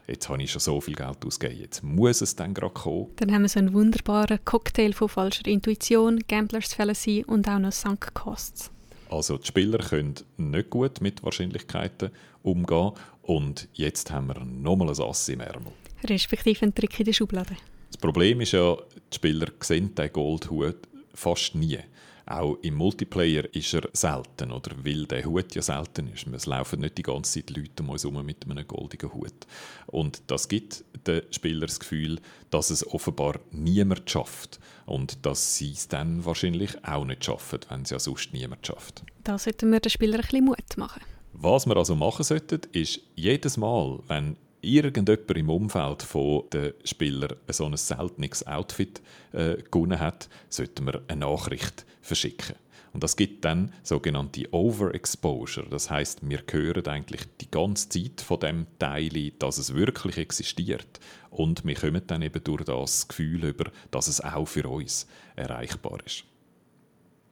jetzt 0.07 0.29
habe 0.29 0.41
ich 0.41 0.51
schon 0.51 0.61
so 0.61 0.81
viel 0.81 0.95
Geld 0.95 1.25
ausgegeben, 1.25 1.61
jetzt 1.61 1.83
muss 1.83 2.21
es 2.21 2.35
dann 2.35 2.53
gerade 2.53 2.73
kommen. 2.73 3.07
Dann 3.17 3.31
haben 3.31 3.43
wir 3.43 3.49
so 3.49 3.59
einen 3.59 3.73
wunderbaren 3.73 4.39
Cocktail 4.45 4.93
von 4.93 5.09
falscher 5.09 5.45
Intuition, 5.47 6.19
Gamblers 6.27 6.73
Fallacy 6.73 7.23
und 7.25 7.47
auch 7.47 7.59
noch 7.59 7.71
Sunk 7.71 8.13
Costs. 8.13 8.71
Also 9.09 9.37
die 9.37 9.47
Spieler 9.47 9.79
können 9.79 10.15
nicht 10.37 10.69
gut 10.69 11.01
mit 11.01 11.23
Wahrscheinlichkeiten 11.23 12.11
umgehen 12.41 12.93
und 13.21 13.67
jetzt 13.73 14.11
haben 14.11 14.27
wir 14.27 14.39
nochmal 14.43 14.89
ein 14.89 15.01
Ass 15.01 15.29
im 15.29 15.39
Ärmel. 15.39 15.71
Respektive 16.03 16.63
einen 16.63 16.75
Trick 16.75 16.99
in 16.99 17.05
der 17.05 17.13
Schublade. 17.13 17.55
Das 17.91 17.97
Problem 17.97 18.41
ist 18.41 18.53
ja, 18.53 18.75
die 18.75 19.15
Spieler 19.15 19.47
sehen 19.59 19.93
den 19.95 20.11
Goldhut 20.11 20.87
fast 21.13 21.55
nie. 21.55 21.79
Auch 22.25 22.57
im 22.61 22.75
Multiplayer 22.75 23.53
ist 23.53 23.73
er 23.73 23.89
selten, 23.91 24.51
oder? 24.51 24.71
Weil 24.83 25.05
der 25.05 25.25
Hut 25.25 25.53
ja 25.55 25.61
selten 25.61 26.07
ist. 26.07 26.25
Es 26.27 26.45
laufen 26.45 26.79
nicht 26.79 26.97
die 26.97 27.03
ganze 27.03 27.41
Zeit 27.41 27.55
Leute 27.55 27.83
um 27.83 27.89
uns 27.89 28.03
herum 28.03 28.25
mit 28.25 28.49
einem 28.49 28.65
goldigen 28.65 29.13
Hut. 29.13 29.45
Und 29.87 30.21
das 30.27 30.47
gibt 30.47 30.85
den 31.05 31.23
Spielern 31.31 31.67
das 31.67 31.79
Gefühl, 31.79 32.19
dass 32.49 32.69
es 32.69 32.87
offenbar 32.87 33.39
niemand 33.51 34.09
schafft. 34.09 34.59
Und 34.85 35.25
dass 35.25 35.57
sie 35.57 35.71
es 35.71 35.89
dann 35.89 36.23
wahrscheinlich 36.23 36.71
auch 36.85 37.03
nicht 37.03 37.25
schaffen, 37.25 37.59
wenn 37.69 37.81
es 37.81 37.89
ja 37.89 37.99
sonst 37.99 38.31
niemand 38.31 38.65
schafft. 38.65 39.03
Da 39.23 39.37
sollten 39.37 39.71
wir 39.71 39.79
den 39.81 39.89
Spielern 39.89 40.21
ein 40.21 40.27
bisschen 40.27 40.45
Mut 40.45 40.77
machen. 40.77 41.01
Was 41.33 41.65
wir 41.65 41.75
also 41.75 41.95
machen 41.95 42.23
sollten, 42.23 42.61
ist 42.71 43.01
jedes 43.15 43.57
Mal, 43.57 43.99
wenn 44.07 44.37
irgendjemand 44.61 45.29
im 45.31 45.49
Umfeld 45.49 46.05
der 46.53 46.73
Spieler 46.85 47.35
so 47.49 47.65
ein 47.65 47.75
seltenes 47.75 48.47
Outfit 48.47 49.01
äh, 49.33 49.57
gewonnen 49.69 49.99
hat, 49.99 50.29
sollten 50.49 50.85
wir 50.85 51.01
eine 51.07 51.21
Nachricht 51.21 51.85
verschicken. 52.03 52.55
Und 52.93 53.03
das 53.03 53.15
gibt 53.15 53.43
dann 53.43 53.73
sogenannte 53.81 54.53
Overexposure. 54.53 55.67
Das 55.67 55.89
heißt, 55.89 56.19
wir 56.29 56.43
hören 56.51 56.85
eigentlich 56.87 57.21
die 57.41 57.49
ganze 57.49 57.89
Zeit 57.89 58.21
von 58.21 58.39
dem 58.39 58.67
Teil, 58.77 59.31
dass 59.39 59.57
es 59.57 59.73
wirklich 59.73 60.17
existiert. 60.17 60.99
Und 61.31 61.65
wir 61.65 61.73
kommen 61.73 62.03
dann 62.05 62.21
eben 62.21 62.43
durch 62.43 62.63
das 62.65 63.07
Gefühl 63.07 63.45
über, 63.45 63.71
dass 63.89 64.07
es 64.07 64.21
auch 64.21 64.45
für 64.45 64.69
uns 64.69 65.07
erreichbar 65.35 65.97
ist. 66.05 66.25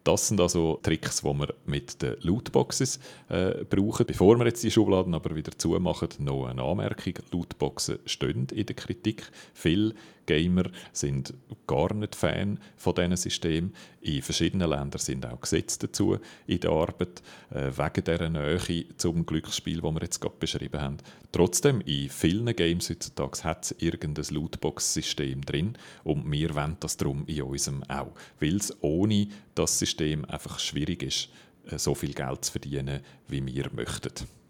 Das 0.03 0.27
sind 0.27 0.41
also 0.41 0.79
Tricks, 0.81 1.21
die 1.21 1.27
wir 1.27 1.53
mit 1.65 2.01
den 2.01 2.15
Lootboxes 2.21 2.99
äh, 3.29 3.63
brauchen. 3.69 4.07
Bevor 4.07 4.39
wir 4.39 4.45
jetzt 4.47 4.63
die 4.63 4.71
Schubladen 4.71 5.13
aber 5.13 5.35
wieder 5.35 5.55
zumachen, 5.55 6.09
noch 6.17 6.47
eine 6.47 6.63
Anmerkung. 6.63 7.13
Lootboxen 7.31 7.99
stehen 8.07 8.47
in 8.51 8.65
der 8.65 8.75
Kritik. 8.75 9.31
Viele 9.53 9.93
Gamer 10.25 10.69
sind 10.91 11.33
gar 11.67 11.93
nicht 11.93 12.15
Fan 12.15 12.59
von 12.75 12.95
diesen 12.95 13.17
Systemen. 13.17 13.73
In 14.01 14.21
verschiedenen 14.21 14.69
Ländern 14.69 14.99
sind 14.99 15.25
auch 15.25 15.41
Gesetze 15.41 15.79
dazu 15.79 16.17
in 16.47 16.59
der 16.59 16.71
Arbeit, 16.71 17.21
äh, 17.51 17.71
wegen 17.75 18.03
dieser 18.03 18.29
Nähe 18.29 18.85
zum 18.97 19.25
Glücksspiel, 19.25 19.81
das 19.81 19.93
wir 19.93 20.01
jetzt 20.01 20.19
gerade 20.19 20.35
beschrieben 20.39 20.81
haben. 20.81 20.97
Trotzdem, 21.31 21.81
in 21.81 22.09
vielen 22.09 22.55
Games 22.55 22.89
heutzutage 22.89 23.43
hat 23.43 23.65
es 23.65 23.75
irgendein 23.79 24.25
Lootbox-System 24.33 25.41
drin 25.41 25.77
und 26.03 26.29
wir 26.31 26.55
wollen 26.55 26.77
das 26.79 26.97
darum 26.97 27.25
in 27.27 27.43
unserem 27.43 27.83
auch, 27.83 28.11
weil 28.39 28.57
es 28.57 28.75
ohne 28.81 29.27
das 29.55 29.79
System 29.79 30.25
einfach 30.25 30.59
schwierig 30.59 31.03
ist, 31.03 31.29
äh, 31.67 31.77
so 31.77 31.95
viel 31.95 32.13
Geld 32.13 32.45
zu 32.45 32.51
verdienen, 32.51 33.01
wie 33.27 33.45
wir 33.45 33.69
möchten. 33.73 34.40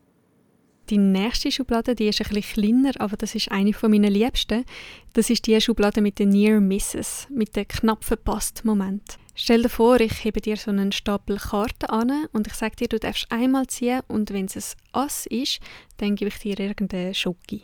Die 0.91 0.97
nächste 0.97 1.49
Schublade, 1.53 1.95
die 1.95 2.09
ist 2.09 2.19
ein 2.19 2.27
bisschen 2.35 2.81
kleiner, 2.81 2.91
aber 2.99 3.15
das 3.15 3.33
ist 3.33 3.49
eine 3.49 3.71
von 3.71 3.91
meinen 3.91 4.11
liebsten. 4.11 4.65
Das 5.13 5.29
ist 5.29 5.47
die 5.47 5.59
Schublade 5.61 6.01
mit 6.01 6.19
den 6.19 6.31
Near 6.31 6.59
Misses, 6.59 7.27
mit 7.29 7.55
den 7.55 7.65
knapp 7.65 8.03
verpassten 8.03 8.67
Moment. 8.67 9.17
Stell 9.33 9.61
dir 9.61 9.69
vor, 9.69 10.01
ich 10.01 10.25
hebe 10.25 10.41
dir 10.41 10.57
so 10.57 10.69
einen 10.69 10.91
Stapel 10.91 11.37
Karten 11.37 11.85
an 11.85 12.25
und 12.33 12.47
ich 12.47 12.53
sage 12.55 12.75
dir, 12.75 12.89
du 12.89 12.99
darfst 12.99 13.31
einmal 13.31 13.67
ziehen 13.67 14.01
und 14.09 14.33
wenn 14.33 14.47
es 14.47 14.57
ein 14.57 15.01
Ass 15.03 15.27
ist, 15.27 15.61
dann 15.95 16.17
gebe 16.17 16.27
ich 16.27 16.39
dir 16.39 16.59
irgendeine 16.59 17.13
Schoki. 17.13 17.61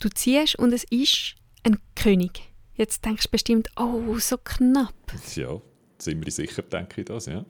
Du 0.00 0.08
ziehst 0.08 0.58
und 0.58 0.72
es 0.72 0.82
ist 0.90 1.36
ein 1.62 1.78
König. 1.94 2.42
Jetzt 2.74 3.04
denkst 3.04 3.26
du 3.26 3.30
bestimmt, 3.30 3.68
oh, 3.76 4.18
so 4.18 4.36
knapp. 4.36 4.94
Ja, 5.36 5.62
ziemlich 5.98 6.34
sicher 6.34 6.62
denke 6.62 7.02
ich 7.02 7.06
das, 7.06 7.26
ja. 7.26 7.44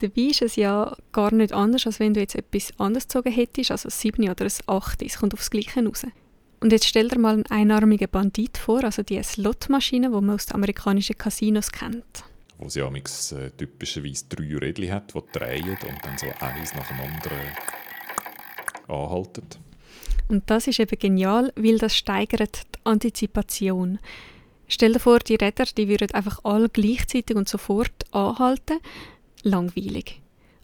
Dabei 0.00 0.22
ist 0.22 0.42
es 0.42 0.56
ja 0.56 0.96
gar 1.12 1.32
nicht 1.32 1.52
anders, 1.52 1.86
als 1.86 2.00
wenn 2.00 2.14
du 2.14 2.20
jetzt 2.20 2.34
etwas 2.34 2.72
anderes 2.78 3.04
gezogen 3.04 3.32
hättest, 3.32 3.70
also 3.70 3.88
ein 3.88 3.92
7 3.92 4.28
oder 4.28 4.44
ein 4.44 4.52
8. 4.66 5.02
Es 5.02 5.18
kommt 5.18 5.34
aufs 5.34 5.50
Gleiche 5.50 5.84
raus. 5.84 6.04
Und 6.60 6.72
jetzt 6.72 6.86
stell 6.86 7.08
dir 7.08 7.18
mal 7.18 7.34
einen 7.34 7.46
einarmigen 7.46 8.08
Bandit 8.08 8.56
vor, 8.56 8.84
also 8.84 9.02
die 9.02 9.20
Slotmaschine, 9.22 10.08
die 10.08 10.20
man 10.20 10.30
aus 10.30 10.46
den 10.46 10.54
amerikanischen 10.54 11.18
Casinos 11.18 11.72
kennt. 11.72 12.24
Wo 12.58 12.68
sie 12.68 12.82
amix, 12.82 13.32
äh, 13.32 13.50
typischerweise 13.50 14.26
drei 14.28 14.56
Rädchen 14.56 14.92
hat, 14.92 15.12
die 15.12 15.38
drehen 15.38 15.70
und 15.70 16.04
dann 16.04 16.16
so 16.18 16.26
eins 16.38 16.72
nach 16.74 16.86
dem 16.86 17.00
anderen 17.00 17.56
anhalten. 18.86 19.46
Und 20.28 20.48
das 20.48 20.68
ist 20.68 20.78
eben 20.78 20.98
genial, 20.98 21.52
weil 21.56 21.78
das 21.78 21.96
steigert 21.96 22.62
die 22.74 22.78
Antizipation. 22.84 23.98
Stell 24.68 24.92
dir 24.92 25.00
vor, 25.00 25.18
die 25.18 25.34
Räder 25.34 25.64
die 25.76 25.88
würden 25.88 26.12
einfach 26.12 26.38
alle 26.44 26.68
gleichzeitig 26.68 27.36
und 27.36 27.48
sofort 27.48 27.92
anhalten 28.12 28.78
langweilig. 29.42 30.20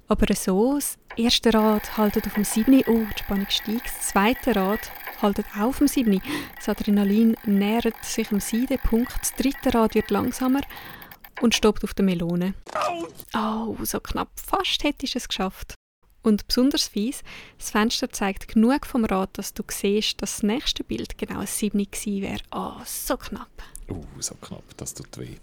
Aber 0.09 0.35
so, 0.35 0.76
das 0.76 0.97
erste 1.16 1.53
Rad 1.53 1.99
haltet 1.99 2.26
auf 2.26 2.35
dem 2.35 2.45
7. 2.45 2.83
Oh, 2.87 3.05
die 3.14 3.22
Spannung 3.22 3.47
steigt. 3.51 3.87
Das 3.87 4.09
zweite 4.09 4.57
Rad 4.57 4.91
haltet 5.20 5.47
auch 5.55 5.68
auf 5.68 5.79
dem 5.79 5.89
7. 5.89 6.22
Das 6.57 6.68
Adrenalin 6.68 7.37
nähert 7.45 8.03
sich 8.05 8.31
am 8.33 8.41
Seidenpunkt. 8.41 9.12
Das 9.20 9.35
dritte 9.35 9.74
Rad 9.74 9.95
wird 9.95 10.11
langsamer 10.11 10.62
und 11.43 11.55
stoppt 11.55 11.85
auf 11.85 11.93
der 11.93 12.07
Melone. 12.07 12.55
Oh, 13.35 13.76
so 13.83 14.01
knapp. 14.01 14.31
Fast 14.37 14.83
hättest 14.83 15.14
du 15.14 15.18
es 15.18 15.29
geschafft. 15.29 15.74
Und 16.22 16.47
besonders 16.49 16.89
fies, 16.89 17.22
das 17.59 17.70
Fenster 17.70 18.11
zeigt 18.11 18.49
genug 18.49 18.87
vom 18.87 19.05
Rad, 19.05 19.31
dass 19.39 19.55
du 19.55 19.62
siehst, 19.70 20.20
dass 20.20 20.37
das 20.37 20.43
nächste 20.43 20.85
Bild 20.85 21.16
genau 21.16 21.41
ein 21.41 21.47
7 21.47 21.79
gewesen 21.91 22.22
wäre. 22.22 22.41
Oh, 22.51 22.81
so 22.85 23.16
knapp. 23.16 23.62
Oh, 23.89 24.05
so 24.18 24.35
knapp, 24.35 24.64
das 24.76 24.95
tut 24.95 25.16
weh. 25.18 25.37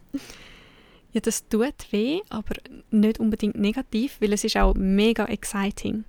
Ja, 1.15 1.21
das 1.21 1.47
tut 1.47 1.91
weh, 1.91 2.19
aber 2.27 2.55
nicht 2.91 3.21
unbedingt 3.21 3.55
negativ, 3.55 4.17
weil 4.19 4.33
es 4.33 4.43
ist 4.43 4.57
auch 4.57 4.73
mega 4.73 5.23
exciting. 5.23 6.03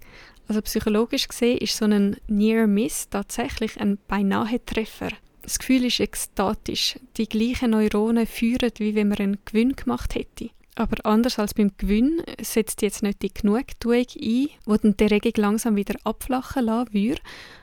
Also 0.49 0.61
psychologisch 0.63 1.29
gesehen 1.29 1.59
ist 1.59 1.77
so 1.77 1.85
ein 1.85 2.17
Near 2.27 2.67
Miss 2.67 3.09
tatsächlich 3.09 3.81
ein 3.81 3.99
beinahe 4.09 4.59
Treffer. 4.67 5.11
Das 5.43 5.61
Gefühl 5.61 5.85
ist 5.85 6.01
ekstatisch. 6.01 6.99
Die 7.19 7.29
gleichen 7.29 7.71
Neuronen 7.71 8.27
führen, 8.27 8.73
wie 8.79 8.97
wenn 8.97 9.07
man 9.07 9.19
einen 9.19 9.39
Gewinn 9.45 9.77
gemacht 9.77 10.17
hätte. 10.17 10.51
Aber 10.75 10.97
anders 11.07 11.39
als 11.39 11.55
beim 11.55 11.71
Gewinn 11.79 12.21
setzt 12.43 12.83
jetzt 12.83 13.05
nicht 13.05 13.23
die 13.23 13.33
Genugtuung 13.33 13.95
ein, 13.95 14.07
die 14.17 14.51
dann 14.67 14.97
die 14.97 15.05
Regung 15.05 15.33
langsam 15.37 15.77
wieder 15.77 15.95
abflachen 16.03 16.65
lassen 16.65 16.93
würde, 16.93 17.23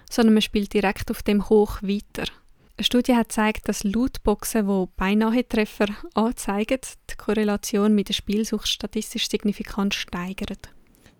sondern 0.09 0.35
man 0.35 0.41
spielt 0.41 0.73
direkt 0.73 1.11
auf 1.11 1.23
dem 1.23 1.49
Hoch 1.49 1.81
weiter. 1.81 2.31
Eine 2.75 2.85
Studie 2.85 3.15
hat 3.15 3.29
gezeigt, 3.29 3.69
dass 3.69 3.83
Lootboxen, 3.83 4.67
die 4.67 4.85
Beinahe-Treffer 4.97 5.87
anzeigen, 6.15 6.79
die 7.09 7.15
Korrelation 7.15 7.93
mit 7.93 8.09
der 8.09 8.13
Spielsucht 8.13 8.67
statistisch 8.67 9.29
signifikant 9.29 9.93
steigern 9.93 10.57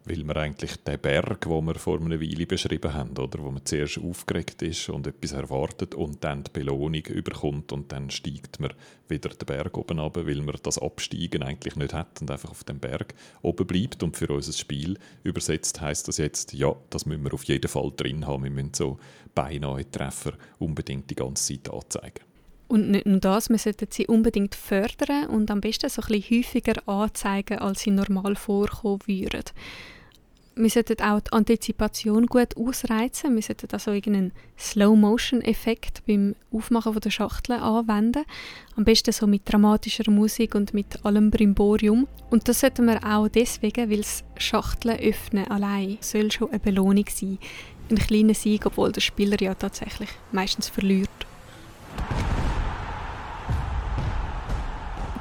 weil 0.06 0.24
man 0.24 0.38
eigentlich 0.38 0.76
den 0.78 1.00
Berg, 1.00 1.48
wo 1.48 1.62
wir 1.62 1.76
vor 1.76 2.00
einer 2.00 2.20
Weile 2.20 2.46
beschrieben 2.46 2.94
haben, 2.94 3.18
oder, 3.18 3.40
wo 3.40 3.52
man 3.52 3.66
zuerst 3.66 4.00
aufgeregt 4.00 4.62
ist 4.62 4.90
und 4.90 5.08
etwas 5.08 5.32
erwartet 5.32 5.96
und 5.96 6.24
dann 6.24 6.44
die 6.44 6.52
Belohnung 6.52 7.06
überkommt 7.06 7.72
und 7.72 7.92
dann 7.92 8.10
steigt 8.10 8.60
man 8.60 8.74
wieder 9.08 9.30
den 9.30 9.46
Berg 9.46 9.78
oben 9.78 10.00
ab, 10.00 10.18
weil 10.18 10.42
man 10.42 10.56
das 10.62 10.78
Absteigen 10.78 11.44
eigentlich 11.44 11.76
nicht 11.76 11.94
hat 11.94 12.20
und 12.22 12.32
einfach 12.32 12.52
auf 12.52 12.64
dem 12.64 12.80
Berg 12.80 13.14
oben 13.42 13.66
bleibt. 13.66 14.04
Und 14.04 14.18
für 14.18 14.28
unser 14.30 14.54
Spiel 14.54 14.98
übersetzt 15.24 15.80
heißt 15.80 16.08
das 16.08 16.18
jetzt, 16.18 16.54
ja, 16.54 16.76
das 16.90 17.06
müssen 17.06 17.24
wir 17.24 17.34
auf 17.34 17.44
jeden 17.46 17.68
Fall 17.68 17.92
drin 17.96 18.28
haben. 18.28 18.44
Wir 18.44 18.52
müssen 18.52 18.74
so 18.74 19.00
beinahe 19.34 19.90
Treffer 19.90 20.34
unbedingt 20.60 21.10
die 21.10 21.16
ganze 21.16 21.54
Zeit 21.54 21.74
anzeigen. 21.74 22.33
Und 22.74 22.90
nicht 22.90 23.06
nur 23.06 23.20
das, 23.20 23.50
wir 23.50 23.60
sollten 23.60 23.86
sie 23.92 24.08
unbedingt 24.08 24.56
fördern 24.56 25.28
und 25.28 25.52
am 25.52 25.62
besten 25.62 25.92
so 25.92 26.02
ein 26.02 26.08
bisschen 26.08 26.38
häufiger 26.40 26.88
anzeigen, 26.88 27.60
als 27.60 27.82
sie 27.82 27.92
normal 27.92 28.36
vorkommen 28.36 29.00
würden 29.06 29.44
wir 30.56 30.70
sollten 30.70 31.02
auch 31.02 31.20
die 31.20 31.32
Antizipation 31.32 32.28
gut 32.28 32.56
ausreizen. 32.58 33.36
Wir 33.36 33.42
sollten 33.42 33.68
also 33.72 33.92
irgendeinen 33.92 34.32
Slow-Motion-Effekt 34.58 36.04
beim 36.06 36.36
Aufmachen 36.52 37.00
der 37.00 37.10
Schachtel 37.10 37.54
anwenden. 37.54 38.24
Am 38.76 38.84
besten 38.84 39.12
so 39.12 39.26
mit 39.26 39.42
dramatischer 39.52 40.10
Musik 40.12 40.54
und 40.56 40.74
mit 40.74 41.04
allem 41.06 41.32
Brimborium. 41.32 42.08
Und 42.30 42.48
das 42.48 42.60
sollten 42.60 42.86
wir 42.86 43.04
auch 43.04 43.28
deswegen, 43.30 43.90
weil 43.90 43.98
das 43.98 44.24
Schachteln 44.38 45.00
öffnen 45.00 45.48
allein 45.48 45.98
soll 46.02 46.32
schon 46.32 46.52
eine 46.52 46.60
Belohnung 46.60 47.06
sein. 47.10 47.40
Ein 47.90 47.98
kleiner 47.98 48.34
Sieg, 48.34 48.66
obwohl 48.66 48.92
der 48.92 49.02
Spieler 49.02 49.42
ja 49.42 49.56
tatsächlich 49.56 50.10
meistens 50.32 50.70
verliert. 50.70 51.10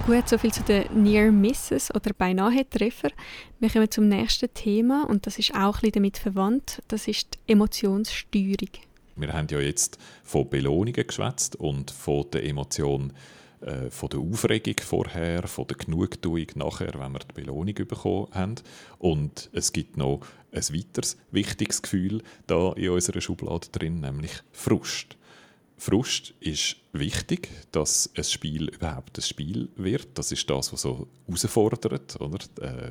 Gut, 0.05 0.29
soviel 0.29 0.53
zu 0.53 0.65
den 0.65 1.05
Near 1.05 1.31
Misses 1.31 1.95
oder 1.95 2.13
beinahe 2.13 2.69
Treffer. 2.69 3.11
Wir 3.61 3.71
kommen 3.71 3.89
zum 3.89 4.09
nächsten 4.09 4.53
Thema 4.53 5.09
und 5.09 5.29
das 5.29 5.39
ist 5.39 5.55
auch 5.55 5.81
ein 5.81 5.93
damit 5.93 6.19
verwandt. 6.19 6.83
Das 6.89 7.07
ist 7.07 7.35
die 7.35 7.53
Emotionssteuerung. 7.53 8.71
Wir 9.15 9.33
haben 9.33 9.47
ja 9.49 9.61
jetzt 9.61 9.99
von 10.25 10.51
Belohnungen 10.51 11.07
geschwätzt 11.07 11.55
und 11.55 11.93
von 11.93 12.29
der 12.33 12.45
Emotion 12.45 13.13
äh, 13.61 13.91
von 13.91 14.09
der 14.09 14.19
Aufregung 14.19 14.75
vorher, 14.83 15.47
von 15.47 15.69
der 15.69 15.77
Genugtuung 15.77 16.47
nachher, 16.57 16.95
wenn 16.99 17.13
wir 17.13 17.21
die 17.21 17.41
Belohnung 17.41 17.75
bekommen 17.75 18.27
haben. 18.33 18.57
Und 18.99 19.51
es 19.53 19.73
gibt 19.73 19.97
noch 19.97 20.23
ein 20.51 20.63
weiteres 20.63 21.17
wichtiges 21.31 21.81
Gefühl 21.81 22.23
da 22.49 22.73
in 22.73 22.91
unserer 22.91 23.21
Schublade 23.21 23.69
drin, 23.71 24.01
nämlich 24.01 24.33
Frust. 24.51 25.17
Frust 25.83 26.33
ist 26.39 26.77
wichtig, 26.93 27.49
dass 27.73 28.09
ein 28.17 28.23
Spiel 28.23 28.69
überhaupt 28.69 29.19
ein 29.19 29.23
Spiel 29.23 29.69
wird. 29.75 30.17
Das 30.17 30.31
ist 30.31 30.49
das, 30.49 30.73
was 30.73 30.83
so 30.83 31.09
herausfordert. 31.27 32.21
Oder? 32.21 32.39
Äh, 32.61 32.91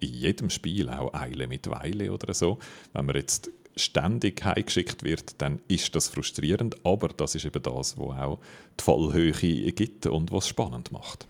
in 0.00 0.12
jedem 0.12 0.50
Spiel, 0.50 0.88
auch 0.88 1.14
Eile 1.14 1.46
mit 1.46 1.70
Weile 1.70 2.12
oder 2.12 2.34
so. 2.34 2.58
Wenn 2.92 3.06
man 3.06 3.14
jetzt 3.14 3.52
ständig 3.76 4.44
heimgeschickt 4.44 5.04
wird, 5.04 5.40
dann 5.40 5.60
ist 5.68 5.94
das 5.94 6.08
frustrierend. 6.08 6.84
Aber 6.84 7.10
das 7.10 7.36
ist 7.36 7.44
eben 7.44 7.62
das, 7.62 7.96
was 7.96 8.18
auch 8.18 8.40
die 8.80 8.82
Fallhöhe 8.82 9.32
gibt 9.70 10.06
und 10.06 10.32
was 10.32 10.48
spannend 10.48 10.90
macht. 10.90 11.28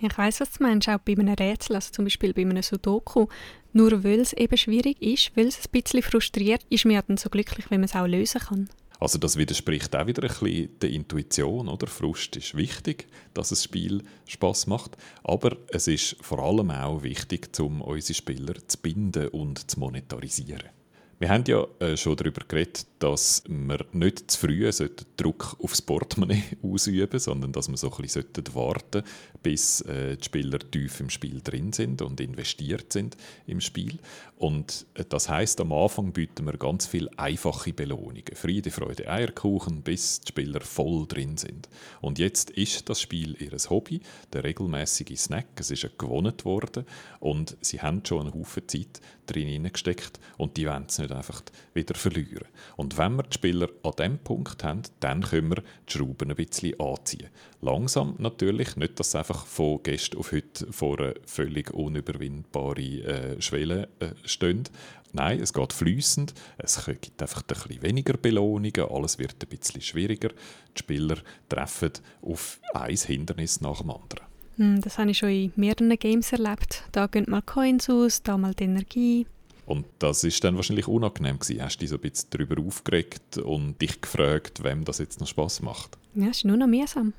Ich 0.00 0.18
weiß, 0.18 0.40
was 0.40 0.50
du 0.50 0.64
meinst, 0.64 0.88
auch 0.88 0.98
bei 0.98 1.12
einem 1.12 1.32
Rätsel, 1.32 1.76
also 1.76 1.92
zum 1.92 2.06
Beispiel 2.06 2.34
bei 2.34 2.42
einem 2.42 2.60
Sudoku. 2.60 3.28
Nur 3.72 4.02
weil 4.02 4.18
es 4.18 4.32
eben 4.32 4.56
schwierig 4.56 5.00
ist, 5.00 5.30
weil 5.36 5.46
es 5.46 5.60
ein 5.60 5.70
bisschen 5.70 6.02
frustriert, 6.02 6.66
ist 6.70 6.86
man 6.86 6.94
ja 6.94 7.02
dann 7.02 7.18
so 7.18 7.30
glücklich, 7.30 7.70
wenn 7.70 7.80
man 7.80 7.88
es 7.88 7.94
auch 7.94 8.08
lösen 8.08 8.40
kann. 8.40 8.68
Also 9.00 9.18
das 9.18 9.36
widerspricht 9.36 9.94
auch 9.96 10.06
wieder 10.06 10.22
ein 10.22 10.28
bisschen 10.28 10.78
der 10.80 10.90
Intuition, 10.90 11.68
oder? 11.68 11.86
Frust 11.86 12.36
ist 12.36 12.56
wichtig, 12.56 13.06
dass 13.34 13.50
das 13.50 13.64
Spiel 13.64 14.02
Spaß 14.26 14.66
macht, 14.66 14.96
aber 15.22 15.56
es 15.68 15.88
ist 15.88 16.16
vor 16.20 16.38
allem 16.38 16.70
auch 16.70 17.02
wichtig, 17.02 17.48
um 17.60 17.82
unsere 17.82 18.16
Spieler 18.16 18.54
zu 18.66 18.78
binden 18.78 19.28
und 19.28 19.70
zu 19.70 19.80
monetarisieren. 19.80 20.70
Wir 21.18 21.28
haben 21.28 21.44
ja 21.46 21.66
äh, 21.78 21.96
schon 21.96 22.16
darüber 22.16 22.42
geredet, 22.46 22.86
dass 22.98 23.44
wir 23.46 23.84
nicht 23.92 24.30
zu 24.30 24.38
früh 24.38 24.70
Druck 25.16 25.56
aufs 25.62 25.82
Portemonnaie 25.82 26.42
ausüben 26.62 27.18
sondern 27.18 27.52
dass 27.52 27.68
wir 27.68 27.76
so 27.76 27.90
ein 27.90 28.02
bisschen 28.02 28.24
warten 28.52 29.02
bis 29.42 29.82
äh, 29.82 30.16
die 30.16 30.24
Spieler 30.24 30.58
tief 30.58 31.00
im 31.00 31.10
Spiel 31.10 31.40
drin 31.42 31.72
sind 31.72 32.02
und 32.02 32.20
investiert 32.20 32.92
sind 32.92 33.16
im 33.46 33.60
Spiel. 33.60 33.98
Und 34.36 34.86
äh, 34.94 35.04
das 35.08 35.28
heißt, 35.28 35.60
am 35.60 35.72
Anfang 35.72 36.12
bieten 36.12 36.46
wir 36.46 36.56
ganz 36.56 36.86
viele 36.86 37.10
einfache 37.18 37.72
Belohnungen. 37.72 38.24
Friede, 38.34 38.70
Freude, 38.70 39.08
Eierkuchen, 39.08 39.82
bis 39.82 40.20
die 40.20 40.28
Spieler 40.28 40.62
voll 40.62 41.06
drin 41.06 41.36
sind. 41.36 41.68
Und 42.00 42.18
jetzt 42.18 42.50
ist 42.50 42.88
das 42.88 43.00
Spiel 43.00 43.36
ihr 43.40 43.54
Hobby, 43.70 44.00
der 44.32 44.44
regelmäßige 44.44 45.16
Snack. 45.16 45.46
Es 45.58 45.70
ist 45.70 45.98
gewonnen 45.98 46.34
worden 46.42 46.86
und 47.20 47.56
sie 47.60 47.80
haben 47.80 48.02
schon 48.04 48.22
einen 48.22 48.34
Haufen 48.34 48.66
Zeit 48.66 49.00
drin 49.26 49.70
gesteckt 49.72 50.18
und 50.36 50.56
die 50.56 50.66
wollen 50.66 50.86
es 50.88 50.98
nicht 50.98 51.12
einfach 51.12 51.42
wieder 51.72 51.94
verlieren. 51.94 52.46
Und 52.76 52.98
wenn 52.98 53.16
wir 53.16 53.22
die 53.22 53.34
Spieler 53.34 53.68
an 53.82 53.92
diesem 53.98 54.18
Punkt 54.18 54.64
haben, 54.64 54.82
dann 55.00 55.22
können 55.22 55.50
wir 55.50 55.62
die 55.88 55.92
Schrauben 55.92 56.30
ein 56.30 56.36
bisschen 56.36 56.78
anziehen. 56.78 57.28
Langsam 57.60 58.14
natürlich, 58.18 58.76
nicht, 58.76 58.98
dass 59.00 59.08
es 59.08 59.14
einfach 59.14 59.46
von 59.46 59.82
gestern 59.82 60.20
auf 60.20 60.32
heute 60.32 60.72
vor 60.72 61.00
eine 61.00 61.14
völlig 61.26 61.72
unüberwindbare 61.72 62.80
äh, 62.80 63.40
Schwelle 63.40 63.88
äh, 64.00 64.10
steht. 64.24 64.70
Nein, 65.12 65.40
es 65.40 65.52
geht 65.52 65.72
fließend. 65.72 66.34
Es 66.58 66.84
gibt 66.84 67.22
einfach 67.22 67.42
ein 67.42 67.46
bisschen 67.46 67.82
weniger 67.82 68.14
Belohnungen, 68.14 68.90
alles 68.90 69.18
wird 69.18 69.36
ein 69.40 69.48
bisschen 69.48 69.80
schwieriger. 69.80 70.30
Die 70.76 70.80
Spieler 70.80 71.18
treffen 71.48 71.92
auf 72.20 72.58
ein 72.74 72.96
Hindernis 72.96 73.60
nach 73.60 73.80
dem 73.80 73.90
anderen. 73.90 74.33
Hm, 74.56 74.80
das 74.80 74.98
habe 74.98 75.10
ich 75.10 75.18
schon 75.18 75.30
in 75.30 75.52
mehreren 75.56 75.90
Games 75.98 76.32
erlebt. 76.32 76.84
Da 76.92 77.06
gehen 77.06 77.26
mal 77.28 77.42
Coins 77.42 77.90
aus, 77.90 78.22
da 78.22 78.36
mal 78.36 78.54
die 78.54 78.64
Energie. 78.64 79.26
Und 79.66 79.86
das 79.98 80.24
ist 80.24 80.44
dann 80.44 80.56
wahrscheinlich 80.56 80.88
unangenehm 80.88 81.38
gewesen. 81.38 81.62
Hast 81.62 81.76
du 81.76 81.80
dich 81.80 81.90
so 81.90 81.96
ein 81.96 82.00
bisschen 82.00 82.28
darüber 82.30 82.62
aufgeregt 82.62 83.38
und 83.38 83.80
dich 83.80 84.00
gefragt, 84.00 84.62
wem 84.62 84.84
das 84.84 84.98
jetzt 84.98 85.20
noch 85.20 85.26
Spaß 85.26 85.62
macht? 85.62 85.96
Ja, 86.14 86.28
es 86.28 86.38
ist 86.38 86.44
nur 86.44 86.56
noch 86.56 86.66
mühsam. 86.66 87.14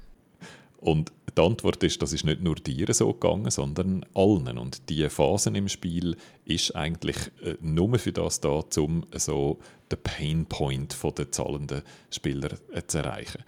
Und 0.77 1.11
die 1.35 1.41
Antwort 1.41 1.81
ist, 1.83 2.01
das 2.01 2.13
ist 2.13 2.25
nicht 2.25 2.41
nur 2.41 2.55
dir 2.55 2.93
so 2.93 3.11
gegangen, 3.11 3.49
sondern 3.49 4.05
allen. 4.13 4.57
Und 4.57 4.87
diese 4.89 5.09
Phasen 5.09 5.55
im 5.55 5.67
Spiel 5.67 6.15
ist 6.45 6.75
eigentlich 6.75 7.17
äh, 7.41 7.55
nur 7.59 7.97
für 7.97 8.11
das 8.11 8.39
da, 8.39 8.61
um 8.77 9.03
so 9.15 9.57
den 9.91 9.99
Painpoint 10.03 10.95
der 11.17 11.31
zahlenden 11.31 11.81
Spieler 12.11 12.51
äh, 12.71 12.83
zu 12.85 12.99
erreichen. 12.99 13.43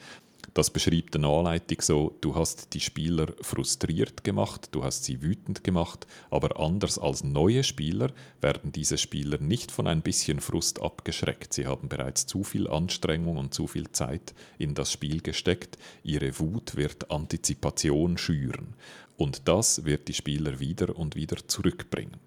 Das 0.53 0.71
beschreibt 0.71 1.15
eine 1.15 1.27
Anleitung 1.27 1.81
so, 1.81 2.17
du 2.21 2.35
hast 2.35 2.73
die 2.73 2.79
Spieler 2.79 3.27
frustriert 3.41 4.23
gemacht, 4.23 4.69
du 4.71 4.83
hast 4.83 5.03
sie 5.03 5.21
wütend 5.21 5.63
gemacht, 5.63 6.07
aber 6.31 6.59
anders 6.59 6.97
als 6.97 7.23
neue 7.23 7.63
Spieler 7.63 8.11
werden 8.41 8.71
diese 8.71 8.97
Spieler 8.97 9.39
nicht 9.39 9.71
von 9.71 9.87
ein 9.87 10.01
bisschen 10.01 10.39
Frust 10.39 10.81
abgeschreckt. 10.81 11.53
Sie 11.53 11.67
haben 11.67 11.89
bereits 11.89 12.25
zu 12.25 12.43
viel 12.43 12.67
Anstrengung 12.67 13.37
und 13.37 13.53
zu 13.53 13.67
viel 13.67 13.91
Zeit 13.91 14.33
in 14.57 14.73
das 14.73 14.91
Spiel 14.91 15.21
gesteckt. 15.21 15.77
Ihre 16.03 16.39
Wut 16.39 16.75
wird 16.75 17.11
Antizipation 17.11 18.17
schüren. 18.17 18.73
Und 19.15 19.47
das 19.47 19.85
wird 19.85 20.07
die 20.07 20.13
Spieler 20.13 20.59
wieder 20.59 20.95
und 20.95 21.15
wieder 21.15 21.37
zurückbringen. 21.47 22.17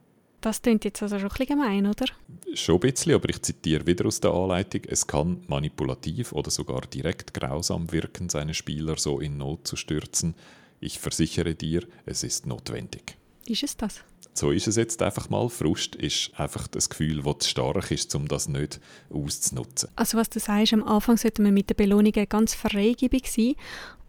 Das 0.40 0.62
klingt 0.62 0.84
jetzt 0.84 1.02
also 1.02 1.18
schon 1.18 1.28
ein 1.28 1.36
bisschen 1.36 1.58
gemein, 1.58 1.86
oder? 1.86 2.06
Schon 2.54 2.76
ein 2.76 2.80
bisschen, 2.80 3.14
aber 3.14 3.28
ich 3.28 3.42
zitiere 3.42 3.86
wieder 3.86 4.06
aus 4.06 4.20
der 4.20 4.32
Anleitung. 4.32 4.82
Es 4.88 5.06
kann 5.06 5.42
manipulativ 5.48 6.32
oder 6.32 6.50
sogar 6.50 6.82
direkt 6.82 7.34
grausam 7.34 7.92
wirken, 7.92 8.28
seine 8.28 8.54
Spieler 8.54 8.96
so 8.96 9.20
in 9.20 9.36
Not 9.36 9.66
zu 9.66 9.76
stürzen. 9.76 10.34
Ich 10.80 10.98
versichere 10.98 11.54
dir, 11.54 11.86
es 12.06 12.22
ist 12.22 12.46
notwendig. 12.46 13.16
Ist 13.46 13.62
es 13.64 13.76
das? 13.76 14.02
So 14.32 14.52
ist 14.52 14.68
es 14.68 14.76
jetzt 14.76 15.02
einfach 15.02 15.28
mal. 15.28 15.48
Frust 15.50 15.96
ist 15.96 16.30
einfach 16.38 16.68
das 16.68 16.88
Gefühl, 16.88 17.22
das 17.22 17.38
zu 17.40 17.50
stark 17.50 17.90
ist, 17.90 18.14
um 18.14 18.28
das 18.28 18.48
nicht 18.48 18.80
auszunutzen. 19.10 19.90
Also 19.96 20.16
was 20.16 20.30
du 20.30 20.38
sagst, 20.40 20.72
am 20.72 20.84
Anfang 20.84 21.18
sollte 21.18 21.42
man 21.42 21.52
mit 21.52 21.68
den 21.68 21.76
Belohnungen 21.76 22.28
ganz 22.28 22.54
freigebig 22.54 23.30
sein 23.30 23.56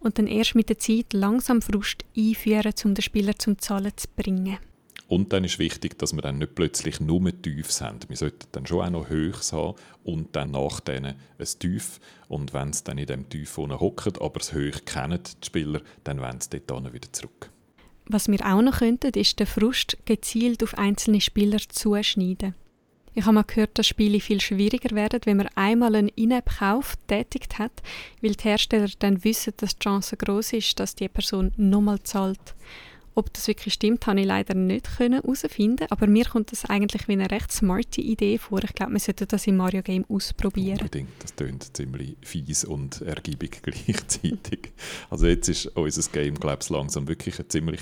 und 0.00 0.18
dann 0.18 0.26
erst 0.26 0.54
mit 0.54 0.68
der 0.68 0.78
Zeit 0.78 1.12
langsam 1.12 1.60
Frust 1.60 2.04
einführen, 2.16 2.72
um 2.84 2.94
den 2.94 3.02
Spieler 3.02 3.38
zum 3.38 3.58
Zahlen 3.58 3.92
zu 3.96 4.08
bringen. 4.16 4.58
Und 5.12 5.34
dann 5.34 5.44
ist 5.44 5.58
wichtig, 5.58 5.98
dass 5.98 6.14
wir 6.14 6.22
dann 6.22 6.38
nicht 6.38 6.54
plötzlich 6.54 6.98
nur 6.98 7.30
Tiefs 7.42 7.82
haben. 7.82 7.98
Wir 8.08 8.16
sollten 8.16 8.46
dann 8.52 8.66
schon 8.66 8.80
auch 8.80 8.88
noch 8.88 9.10
Höchst 9.10 9.52
haben 9.52 9.74
und 10.04 10.34
dann 10.34 10.52
nach 10.52 10.80
denen 10.80 11.16
ein 11.38 11.46
Tief. 11.58 12.00
Und 12.28 12.54
wenn 12.54 12.72
sie 12.72 12.82
dann 12.84 12.96
in 12.96 13.04
diesem 13.04 13.28
Tief 13.28 13.58
hocken, 13.58 14.14
aber 14.22 14.38
das 14.38 14.54
Höch 14.54 14.86
kennen, 14.86 15.20
die 15.22 15.46
Spieler, 15.46 15.82
dann 16.04 16.18
wollen 16.18 16.40
sie 16.40 16.62
dort 16.66 16.90
wieder 16.94 17.12
zurück. 17.12 17.50
Was 18.06 18.28
wir 18.28 18.40
auch 18.40 18.62
noch 18.62 18.78
könnten, 18.78 19.12
ist 19.12 19.38
den 19.38 19.46
Frust 19.46 19.98
gezielt 20.06 20.62
auf 20.62 20.78
einzelne 20.78 21.20
Spieler 21.20 21.58
zuschneiden. 21.58 22.54
Ich 23.12 23.26
habe 23.26 23.34
mal 23.34 23.42
gehört, 23.42 23.78
dass 23.78 23.86
Spiele 23.86 24.18
viel 24.18 24.40
schwieriger 24.40 24.96
werden, 24.96 25.20
wenn 25.24 25.36
man 25.36 25.50
einmal 25.54 25.94
einen 25.94 26.08
In-App-Kauf 26.08 26.96
tätigt 27.06 27.58
hat, 27.58 27.82
weil 28.22 28.32
die 28.32 28.44
Hersteller 28.44 28.88
dann 28.98 29.22
wissen, 29.24 29.52
dass 29.58 29.76
die 29.76 29.84
Chance 29.84 30.16
groß 30.16 30.54
ist, 30.54 30.80
dass 30.80 30.94
die 30.94 31.10
Person 31.10 31.52
nochmal 31.58 32.02
zahlt. 32.02 32.54
Ob 33.14 33.32
das 33.32 33.48
wirklich 33.48 33.74
stimmt, 33.74 34.06
habe 34.06 34.20
ich 34.20 34.26
leider 34.26 34.54
nicht 34.54 34.98
herausfinden 34.98 35.86
aber 35.90 36.06
mir 36.06 36.24
kommt 36.24 36.52
das 36.52 36.64
eigentlich 36.64 37.08
wie 37.08 37.12
eine 37.12 37.30
recht 37.30 37.52
smarte 37.52 38.00
Idee 38.00 38.38
vor. 38.38 38.62
Ich 38.64 38.74
glaube, 38.74 38.92
wir 38.92 39.00
sollten 39.00 39.28
das 39.28 39.46
im 39.46 39.56
Mario 39.56 39.82
Game 39.82 40.04
ausprobieren. 40.08 40.78
Unbedingt, 40.78 41.10
das 41.22 41.36
klingt 41.36 41.76
ziemlich 41.76 42.16
fies 42.22 42.64
und 42.64 43.02
ergiebig 43.02 43.60
gleichzeitig. 43.62 44.72
also 45.10 45.26
jetzt 45.26 45.48
ist 45.48 45.66
unser 45.66 46.10
Game, 46.10 46.34
glaube 46.34 46.58
ich, 46.62 46.70
langsam 46.70 47.08
wirklich 47.08 47.38
eine 47.38 47.48
ziemlich 47.48 47.80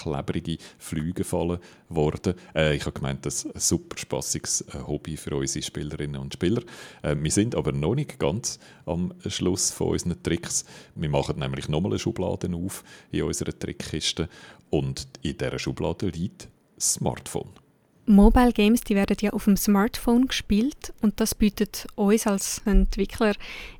klebrige 0.00 0.58
Flügefalle 0.78 1.60
geworden. 1.88 2.34
Äh, 2.54 2.76
ich 2.76 2.82
habe 2.82 2.92
gemeint, 2.92 3.24
das 3.26 3.44
ist 3.44 3.54
ein 3.54 3.60
super 3.60 3.96
spassiges 3.98 4.62
äh, 4.62 4.78
Hobby 4.86 5.16
für 5.16 5.36
unsere 5.36 5.62
Spielerinnen 5.62 6.20
und 6.20 6.34
Spieler. 6.34 6.62
Äh, 7.02 7.16
wir 7.18 7.30
sind 7.30 7.54
aber 7.54 7.72
noch 7.72 7.94
nicht 7.94 8.18
ganz 8.18 8.58
am 8.86 9.14
Schluss 9.28 9.70
von 9.70 9.88
unseren 9.88 10.22
Tricks. 10.22 10.64
Wir 10.94 11.08
machen 11.08 11.38
nämlich 11.38 11.68
nochmal 11.68 11.92
eine 11.92 11.98
Schublade 11.98 12.50
auf 12.54 12.82
in 13.10 13.22
unserer 13.22 13.56
Trickkiste 13.56 14.28
und 14.72 15.06
in 15.22 15.36
dieser 15.36 15.58
Schublade 15.58 16.08
liegt 16.08 16.48
Smartphone. 16.80 17.50
Mobile 18.06 18.52
Games 18.52 18.80
die 18.80 18.96
werden 18.96 19.16
ja 19.20 19.32
auf 19.32 19.44
dem 19.44 19.56
Smartphone 19.56 20.26
gespielt 20.26 20.92
und 21.02 21.20
das 21.20 21.36
bietet 21.36 21.86
uns 21.94 22.26
als 22.26 22.62
Entwickler 22.64 23.34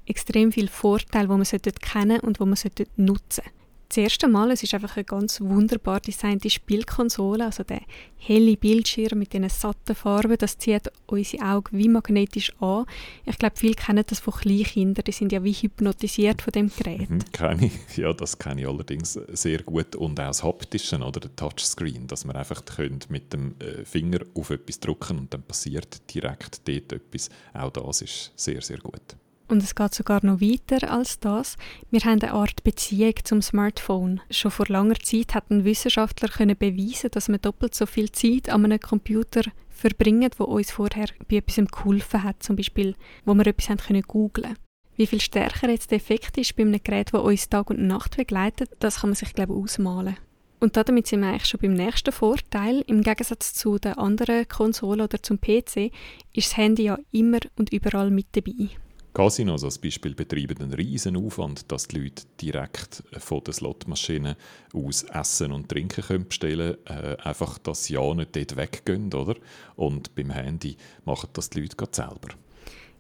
extrem 0.06 0.52
viel 0.52 0.68
Vorteile, 0.68 1.28
wo 1.28 1.36
man 1.36 1.44
kennen 1.44 2.20
und 2.20 2.38
wo 2.38 2.44
man 2.44 2.56
nutzen 2.96 3.42
sollte 3.42 3.61
das 3.92 3.98
erste 3.98 4.26
Mal, 4.26 4.50
es 4.50 4.62
ist 4.62 4.72
einfach 4.72 4.96
eine 4.96 5.04
ganz 5.04 5.38
wunderbar 5.42 6.00
designte 6.00 6.48
Spielkonsole, 6.48 7.44
also 7.44 7.62
der 7.62 7.82
helle 8.16 8.56
Bildschirm 8.56 9.18
mit 9.18 9.34
diesen 9.34 9.50
satten 9.50 9.94
Farben, 9.94 10.38
das 10.38 10.56
zieht 10.56 10.90
unsere 11.06 11.44
Augen 11.44 11.76
wie 11.76 11.88
magnetisch 11.90 12.54
an. 12.58 12.86
Ich 13.26 13.36
glaube, 13.36 13.56
viele 13.56 13.74
kennen 13.74 14.02
das 14.06 14.18
von 14.18 14.32
Kleinkindern, 14.32 15.04
die 15.04 15.12
sind 15.12 15.30
ja 15.30 15.44
wie 15.44 15.52
hypnotisiert 15.52 16.40
von 16.40 16.52
dem 16.52 16.70
Gerät. 16.74 17.10
Mhm, 17.10 17.24
kenne 17.32 17.66
ich. 17.66 17.72
Ja, 18.02 18.14
das 18.14 18.38
kenne 18.38 18.62
ich 18.62 18.66
allerdings 18.66 19.12
sehr 19.12 19.62
gut 19.62 19.94
und 19.94 20.18
auch 20.18 20.28
das 20.28 20.42
Haptische 20.42 20.96
oder 20.96 21.20
der 21.20 21.36
Touchscreen, 21.36 22.06
dass 22.06 22.24
man 22.24 22.36
einfach 22.36 22.62
mit 23.10 23.32
dem 23.32 23.54
äh, 23.58 23.84
Finger 23.84 24.20
auf 24.34 24.48
etwas 24.48 24.80
drücken 24.80 25.18
und 25.18 25.34
dann 25.34 25.42
passiert 25.42 26.00
direkt 26.14 26.66
dort 26.66 26.92
etwas. 26.92 27.28
Auch 27.52 27.70
das 27.70 28.00
ist 28.00 28.32
sehr, 28.36 28.62
sehr 28.62 28.78
gut. 28.78 29.16
Und 29.52 29.62
es 29.62 29.74
geht 29.74 29.92
sogar 29.92 30.24
noch 30.24 30.40
weiter 30.40 30.90
als 30.90 31.20
das. 31.20 31.58
Wir 31.90 32.00
haben 32.00 32.22
eine 32.22 32.32
Art 32.32 32.64
Beziehung 32.64 33.12
zum 33.22 33.42
Smartphone. 33.42 34.22
Schon 34.30 34.50
vor 34.50 34.64
langer 34.70 34.94
Zeit 34.94 35.34
hat 35.34 35.50
ein 35.50 35.66
Wissenschaftler 35.66 36.28
können 36.28 36.56
beweisen, 36.56 37.10
dass 37.10 37.28
wir 37.28 37.36
doppelt 37.36 37.74
so 37.74 37.84
viel 37.84 38.10
Zeit 38.10 38.48
an 38.48 38.64
einem 38.64 38.80
Computer 38.80 39.42
verbringen, 39.68 40.30
wo 40.38 40.44
uns 40.44 40.70
vorher 40.70 41.08
bei 41.28 41.36
etwas 41.36 41.56
geholfen 41.70 42.22
hat, 42.22 42.42
zum 42.42 42.56
Beispiel, 42.56 42.94
wo 43.26 43.34
wir 43.34 43.46
etwas 43.46 43.68
haben 43.68 43.76
können 43.76 44.00
googlen. 44.00 44.56
Wie 44.96 45.06
viel 45.06 45.20
stärker 45.20 45.68
jetzt 45.68 45.90
der 45.90 45.98
Effekt 45.98 46.38
ist 46.38 46.56
bei 46.56 46.62
einem 46.62 46.82
Gerät, 46.82 47.12
das 47.12 47.20
uns 47.20 47.50
Tag 47.50 47.68
und 47.68 47.86
Nacht 47.86 48.16
begleitet, 48.16 48.70
das 48.78 49.00
kann 49.00 49.10
man 49.10 49.16
sich 49.16 49.34
glaube 49.34 49.52
ich 49.52 49.58
ausmalen. 49.64 50.16
Und 50.60 50.78
damit 50.78 51.08
sind 51.08 51.20
wir 51.20 51.28
eigentlich 51.28 51.44
schon 51.44 51.60
beim 51.60 51.74
nächsten 51.74 52.12
Vorteil. 52.12 52.84
Im 52.86 53.02
Gegensatz 53.02 53.52
zu 53.52 53.78
den 53.78 53.98
anderen 53.98 54.48
Konsolen 54.48 55.02
oder 55.02 55.22
zum 55.22 55.38
PC 55.38 55.92
ist 56.32 56.52
das 56.52 56.56
Handy 56.56 56.84
ja 56.84 56.98
immer 57.10 57.40
und 57.56 57.70
überall 57.70 58.10
mit 58.10 58.28
dabei. 58.32 58.70
Casinos 59.12 59.62
als 59.62 59.78
Beispiel 59.78 60.14
betreiben 60.14 60.56
einen 60.62 60.72
riesen 60.72 61.16
Aufwand, 61.16 61.70
dass 61.70 61.86
die 61.86 61.98
Leute 61.98 62.24
direkt 62.40 63.02
von 63.18 63.44
der 63.44 63.52
Slotmaschine 63.52 64.36
aus 64.72 65.02
Essen 65.02 65.52
und 65.52 65.68
Trinken 65.68 66.02
können 66.02 66.28
bestellen 66.28 66.76
können. 66.86 67.04
Äh, 67.04 67.16
einfach, 67.22 67.58
dass 67.58 67.84
sie 67.84 67.94
ja 67.94 68.14
nicht 68.14 68.34
dort 68.34 68.56
weggehen, 68.56 69.12
oder? 69.12 69.36
Und 69.76 70.14
beim 70.14 70.30
Handy 70.30 70.76
machen 71.04 71.28
das 71.34 71.50
die 71.50 71.60
Leute 71.60 71.76
selber. 71.90 72.28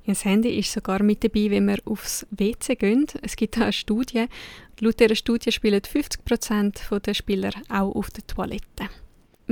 Ja, 0.04 0.12
das 0.12 0.24
Handy 0.24 0.58
ist 0.58 0.72
sogar 0.72 1.02
mit 1.02 1.24
dabei, 1.24 1.48
wenn 1.50 1.66
wir 1.66 1.78
aufs 1.86 2.26
WC 2.30 2.74
gehen. 2.74 3.06
Es 3.22 3.36
gibt 3.36 3.56
auch 3.56 3.62
eine 3.62 3.72
Studie. 3.72 4.26
Laut 4.80 5.00
dieser 5.00 5.14
Studie 5.14 5.50
spielen 5.50 5.80
50% 5.80 6.98
der 6.98 7.14
Spieler 7.14 7.52
auch 7.70 7.94
auf 7.94 8.10
der 8.10 8.26
Toilette 8.26 8.90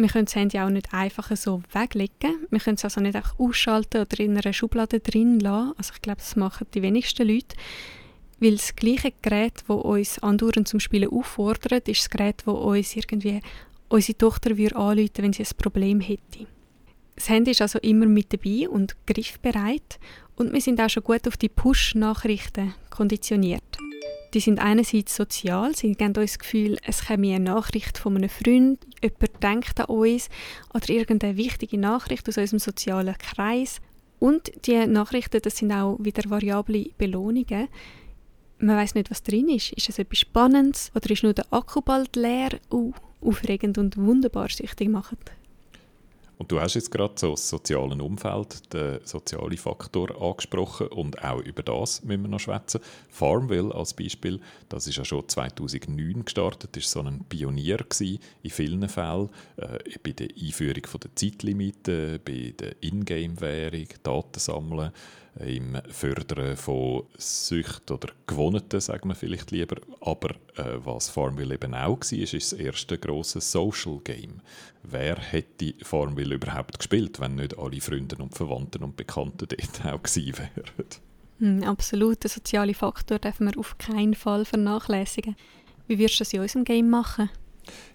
wir 0.02 0.08
können 0.08 0.24
das 0.26 0.34
Handy 0.34 0.58
auch 0.58 0.70
nicht 0.70 0.92
einfach 0.92 1.34
so 1.36 1.62
weglegen. 1.72 2.46
Wir 2.50 2.60
können 2.60 2.76
es 2.76 2.84
also 2.84 3.00
nicht 3.00 3.16
einfach 3.16 3.38
ausschalten 3.38 4.02
oder 4.02 4.20
in 4.20 4.36
einer 4.36 4.52
Schublade 4.52 5.00
drin 5.00 5.40
lassen. 5.40 5.72
Also 5.76 5.92
ich 5.94 6.02
glaube, 6.02 6.18
das 6.18 6.36
machen 6.36 6.66
die 6.74 6.82
wenigsten 6.82 7.26
Leute. 7.28 7.56
Weil 8.38 8.52
das 8.52 8.74
gleiche 8.74 9.12
Gerät, 9.20 9.64
das 9.66 9.76
uns 9.76 10.18
andauernd 10.20 10.66
zum 10.66 10.80
Spielen 10.80 11.10
auffordert, 11.10 11.88
ist 11.88 12.00
das 12.00 12.10
Gerät, 12.10 12.42
das 12.44 12.54
uns 12.54 12.96
irgendwie 12.96 13.40
unsere 13.88 14.16
Tochter 14.18 14.56
würde 14.56 15.08
wenn 15.16 15.32
sie 15.32 15.42
ein 15.42 15.56
Problem 15.58 16.00
hätte. 16.00 16.46
Das 17.16 17.28
Handy 17.28 17.50
ist 17.50 17.60
also 17.60 17.78
immer 17.80 18.06
mit 18.06 18.32
dabei 18.32 18.68
und 18.68 18.96
griffbereit 19.06 19.98
und 20.36 20.54
wir 20.54 20.60
sind 20.62 20.80
auch 20.80 20.88
schon 20.88 21.02
gut 21.02 21.28
auf 21.28 21.36
die 21.36 21.50
Push-Nachrichten 21.50 22.72
konditioniert. 22.88 23.78
Die 24.32 24.40
sind 24.40 24.60
einerseits 24.60 25.16
sozial, 25.16 25.74
sie 25.74 25.92
geben 25.94 26.16
uns 26.16 26.32
das 26.32 26.38
Gefühl, 26.38 26.78
es 26.86 27.04
käme 27.04 27.34
eine 27.34 27.44
Nachricht 27.44 27.98
von 27.98 28.16
einem 28.16 28.28
Freund, 28.28 28.78
jemand 29.02 29.42
denkt 29.42 29.80
an 29.80 29.86
uns 29.86 30.28
oder 30.72 30.88
irgendeine 30.88 31.36
wichtige 31.36 31.78
Nachricht 31.78 32.28
aus 32.28 32.38
unserem 32.38 32.60
sozialen 32.60 33.16
Kreis. 33.18 33.80
Und 34.20 34.52
die 34.66 34.86
Nachrichten, 34.86 35.40
das 35.42 35.56
sind 35.56 35.72
auch 35.72 35.96
wieder 35.98 36.28
variable 36.30 36.90
Belohnungen. 36.96 37.68
Man 38.58 38.76
weiß 38.76 38.94
nicht, 38.94 39.10
was 39.10 39.22
drin 39.22 39.48
ist. 39.48 39.72
Ist 39.72 39.88
es 39.88 39.98
etwas 39.98 40.18
Spannendes 40.18 40.92
oder 40.94 41.10
ist 41.10 41.22
nur 41.22 41.32
der 41.32 41.50
Akku 41.52 41.80
bald 41.80 42.14
leer? 42.14 42.50
Uh, 42.70 42.92
aufregend 43.22 43.78
und 43.78 43.96
wunderbar 43.96 44.48
süchtig 44.48 44.88
machen. 44.88 45.16
Und 46.40 46.50
du 46.50 46.58
hast 46.58 46.72
jetzt 46.72 46.90
gerade 46.90 47.12
so 47.18 47.32
das 47.32 47.50
soziale 47.50 48.02
Umfeld, 48.02 48.72
den 48.72 49.00
sozialen 49.04 49.58
Faktor 49.58 50.22
angesprochen 50.22 50.86
und 50.86 51.22
auch 51.22 51.42
über 51.42 51.62
das 51.62 52.02
müssen 52.02 52.22
wir 52.22 52.28
noch 52.28 52.40
schwätzen. 52.40 52.80
Farmville 53.10 53.74
als 53.74 53.92
Beispiel, 53.92 54.40
das 54.70 54.86
ist 54.86 54.96
ja 54.96 55.04
schon 55.04 55.28
2009 55.28 56.24
gestartet, 56.24 56.74
ist 56.78 56.90
so 56.90 57.02
ein 57.02 57.26
Pionier 57.28 57.76
gewesen, 57.76 58.20
in 58.42 58.50
vielen 58.50 58.88
Fällen 58.88 59.28
äh, 59.58 59.98
bei 60.02 60.12
der 60.12 60.28
Einführung 60.34 60.86
von 60.86 61.00
der 61.00 61.14
Zeitlimite, 61.14 62.18
bei 62.24 62.54
der 62.58 62.74
Ingame-Währung, 62.82 63.88
Datensammeln, 64.02 64.92
im 65.38 65.78
Fördern 65.88 66.56
von 66.56 67.04
Sücht 67.16 67.90
oder 67.90 68.08
Gewohnten, 68.26 68.80
sagen 68.80 69.08
wir 69.08 69.14
vielleicht 69.14 69.50
lieber. 69.50 69.76
Aber 70.00 70.30
äh, 70.56 70.78
was 70.84 71.08
Farmville 71.08 71.54
eben 71.54 71.74
auch 71.74 72.00
war, 72.00 72.12
ist 72.12 72.34
das 72.34 72.52
erste 72.52 72.98
große 72.98 73.40
Social 73.40 74.00
Game. 74.02 74.40
Wer 74.82 75.16
hätte 75.16 75.74
Farmville 75.82 76.34
überhaupt 76.34 76.78
gespielt, 76.78 77.20
wenn 77.20 77.36
nicht 77.36 77.58
alle 77.58 77.80
Freunde 77.80 78.16
und 78.16 78.34
Verwandten 78.34 78.82
und 78.82 78.96
Bekannten 78.96 79.46
dort 79.48 79.84
auch 79.86 80.02
gewesen 80.02 80.48
wären? 80.54 81.60
Mm, 81.60 81.62
absolut, 81.64 82.22
den 82.24 82.28
sozialen 82.28 82.74
Faktor 82.74 83.18
dürfen 83.18 83.46
wir 83.46 83.58
auf 83.58 83.78
keinen 83.78 84.14
Fall 84.14 84.44
vernachlässigen. 84.44 85.36
Wie 85.86 85.98
würdest 85.98 86.20
du 86.20 86.24
das 86.24 86.32
in 86.32 86.40
unserem 86.40 86.64
Game 86.64 86.90
machen? 86.90 87.30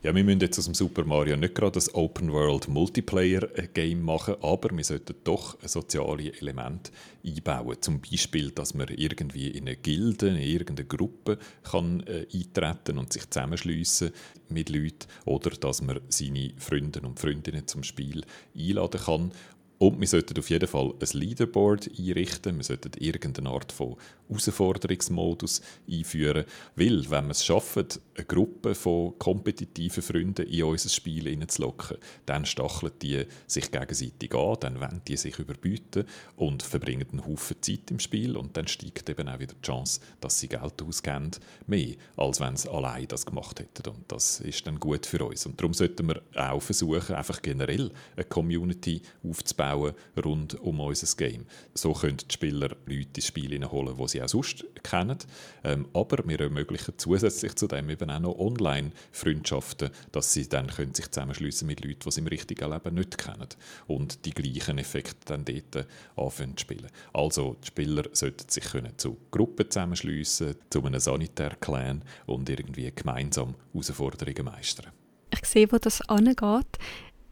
Ja, 0.04 0.16
wir 0.16 0.24
müssen 0.24 0.42
jetzt 0.42 0.60
aus 0.60 0.66
dem 0.66 0.74
Super 0.74 1.04
Mario 1.04 1.38
nicht 1.38 1.56
gerade 1.56 1.80
ein 1.80 1.96
Open 1.96 2.32
World 2.32 2.68
Multiplayer 2.68 3.48
Game 3.74 4.02
machen, 4.02 4.36
aber 4.42 4.76
wir 4.76 4.84
sollten 4.84 5.16
doch 5.24 5.60
ein 5.62 5.68
soziales 5.68 6.42
Element 6.42 6.92
einbauen. 7.26 7.78
Zum 7.82 8.02
Beispiel, 8.02 8.52
dass 8.52 8.74
man 8.74 8.88
irgendwie 8.90 9.50
in 9.50 9.68
eine 9.68 9.78
Gilde, 9.78 10.30
in 10.30 10.38
irgendeine 10.38 10.88
Gruppe 10.88 11.38
kann 11.64 12.04
äh, 12.08 12.26
eintreten 12.34 12.98
und 12.98 13.14
sich 13.14 13.30
zusammenschliessen 13.30 14.12
mit 14.50 14.70
Leuten 14.70 15.08
oder 15.26 15.50
dass 15.52 15.82
man 15.82 16.00
seine 16.10 16.52
Freunde 16.58 17.02
und 17.02 17.20
Freundinnen 17.20 17.68
zum 17.68 17.84
Spiel 17.84 18.24
einladen 18.56 19.02
kann 19.02 19.32
und 19.78 20.00
wir 20.00 20.08
sollten 20.08 20.38
auf 20.40 20.50
jeden 20.50 20.68
Fall 20.68 20.94
ein 21.00 21.20
Leaderboard 21.20 21.90
einrichten. 21.98 22.56
Wir 22.56 22.64
sollten 22.64 22.92
irgendeine 22.98 23.50
Art 23.50 23.72
von 23.72 23.98
Herausforderungsmodus 24.28 25.62
einführen. 25.90 26.46
Weil, 26.76 27.10
wenn 27.10 27.26
wir 27.26 27.32
es 27.32 27.46
schaffen, 27.46 27.88
eine 28.16 28.26
Gruppe 28.26 28.76
von 28.76 29.18
kompetitiven 29.20 30.04
Freunden 30.04 30.48
in 30.48 30.64
unser 30.64 30.90
Spiel 30.90 31.30
hineinzulocken, 31.30 31.98
dann 32.26 32.46
stacheln 32.46 32.92
die 33.02 33.26
sich 33.48 33.72
gegenseitig 33.72 34.34
an, 34.34 34.58
dann 34.60 34.80
wollen 34.80 35.02
die 35.08 35.18
sich 35.18 35.38
überbieten 35.40 36.06
und 36.36 36.64
verbringen 36.64 37.08
einen 37.12 37.26
Haufen 37.26 37.58
Zeit 37.62 37.92
im 37.92 38.00
Spiel. 38.00 38.38
Und 38.38 38.58
dann 38.58 38.68
steigt 38.68 39.10
eben 39.10 39.28
auch 39.28 39.40
wieder 39.40 39.54
die 39.54 39.66
Chance, 39.66 40.00
dass 40.22 40.40
sie 40.40 40.48
Geld 40.48 40.82
ausgeben, 40.82 41.32
mehr, 41.68 41.96
als 42.18 42.40
wenn 42.40 42.58
sie 42.58 42.70
allein 42.72 43.08
das 43.08 43.26
gemacht 43.26 43.60
hätten. 43.60 43.90
Und 43.90 44.12
das 44.12 44.40
ist 44.40 44.66
dann 44.66 44.80
gut 44.80 45.06
für 45.06 45.24
uns. 45.26 45.46
Und 45.46 45.60
darum 45.60 45.74
sollten 45.74 46.08
wir 46.08 46.22
auch 46.36 46.62
versuchen, 46.62 47.16
einfach 47.16 47.42
generell 47.42 47.92
eine 48.16 48.26
Community 48.26 49.02
aufzubauen 49.24 49.94
rund 50.24 50.56
um 50.62 50.80
unser 50.80 51.16
Game. 51.18 51.46
So 51.74 51.94
können 51.94 52.18
die 52.18 52.34
Spieler 52.34 52.70
Leute 52.86 53.10
ins 53.16 53.28
Spiel 53.28 53.66
holen, 53.70 53.96
die 53.98 54.08
sie 54.08 54.15
auch 54.24 54.28
sonst 54.28 54.66
kennen. 54.84 55.18
Ähm, 55.64 55.88
aber 55.94 56.28
wir 56.28 56.40
ermöglichen 56.40 56.94
zusätzlich 56.98 57.56
zu 57.56 57.68
dem 57.68 57.90
eben 57.90 58.10
auch 58.10 58.20
noch 58.20 58.38
Online-Freundschaften, 58.38 59.90
dass 60.12 60.34
sie 60.34 60.48
dann 60.48 60.68
können 60.68 60.94
sich 60.94 61.10
zusammenschliessen 61.10 61.68
mit 61.68 61.84
Leuten, 61.84 62.00
die 62.06 62.12
sie 62.12 62.22
im 62.22 62.28
richtigen 62.28 62.72
Leben 62.72 62.96
nicht 62.96 63.18
kennen 63.18 63.48
und 63.88 64.26
die 64.26 64.32
gleichen 64.32 64.78
Effekte 64.78 65.26
dann 65.26 65.46
dort 65.46 65.88
anfangen 66.16 66.58
zu 66.58 66.62
spielen. 66.62 66.88
Also 67.14 67.56
die 67.64 67.68
Spieler 67.68 68.04
sollten 68.14 68.50
sich 68.50 68.66
können 68.66 68.98
zu 68.98 69.18
Gruppen 69.32 69.70
zusammenschliessen, 69.70 70.56
zu 70.70 70.84
einem 70.84 71.00
Sanitär-Clan 71.00 72.04
und 72.26 72.50
irgendwie 72.50 72.92
gemeinsam 72.96 73.56
Herausforderungen 73.74 74.46
meistern. 74.46 74.92
Ich 75.32 75.46
sehe, 75.46 75.72
wo 75.72 75.78
das 75.78 76.02
angeht 76.02 76.80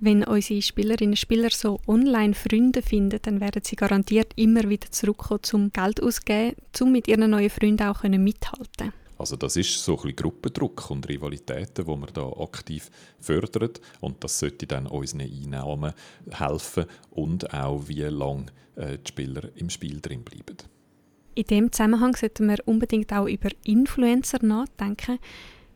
wenn 0.03 0.23
unsere 0.23 0.61
Spielerinnen 0.61 1.13
und 1.13 1.19
Spieler 1.19 1.49
so 1.49 1.79
online 1.87 2.33
Freunde 2.33 2.81
finden, 2.81 3.19
dann 3.21 3.39
werden 3.39 3.61
sie 3.63 3.75
garantiert 3.75 4.33
immer 4.35 4.69
wieder 4.69 4.91
zurückkommen 4.91 5.43
zum 5.43 5.71
Geld 5.71 6.01
auszugeben, 6.01 6.55
um 6.81 6.91
mit 6.91 7.07
ihren 7.07 7.31
neuen 7.31 7.49
Freunden 7.49 7.87
auch 7.87 8.03
mithalten 8.03 8.93
also 9.23 9.37
das 9.37 9.55
ist 9.55 9.81
so 9.81 9.93
ein 9.93 10.01
bisschen 10.01 10.15
Gruppendruck 10.17 10.91
und 10.91 11.07
Rivalitäten, 11.07 11.85
die 11.85 11.87
wir 11.87 12.07
da 12.07 12.27
aktiv 12.27 12.89
fördern 13.19 13.69
und 14.01 14.21
das 14.21 14.37
sollte 14.37 14.67
dann 14.67 14.85
unseren 14.85 15.21
Einnahmen 15.21 15.93
helfen 16.29 16.85
und 17.09 17.53
auch 17.53 17.87
wie 17.87 18.01
lange 18.01 18.47
äh, 18.75 18.97
die 18.97 19.07
Spieler 19.07 19.43
im 19.55 19.69
Spiel 19.69 20.01
drin 20.01 20.23
bleiben. 20.23 20.57
In 21.35 21.45
dem 21.45 21.71
Zusammenhang 21.71 22.15
sollten 22.15 22.47
wir 22.47 22.57
unbedingt 22.65 23.13
auch 23.13 23.27
über 23.27 23.49
Influencer 23.63 24.43
nachdenken. 24.43 25.19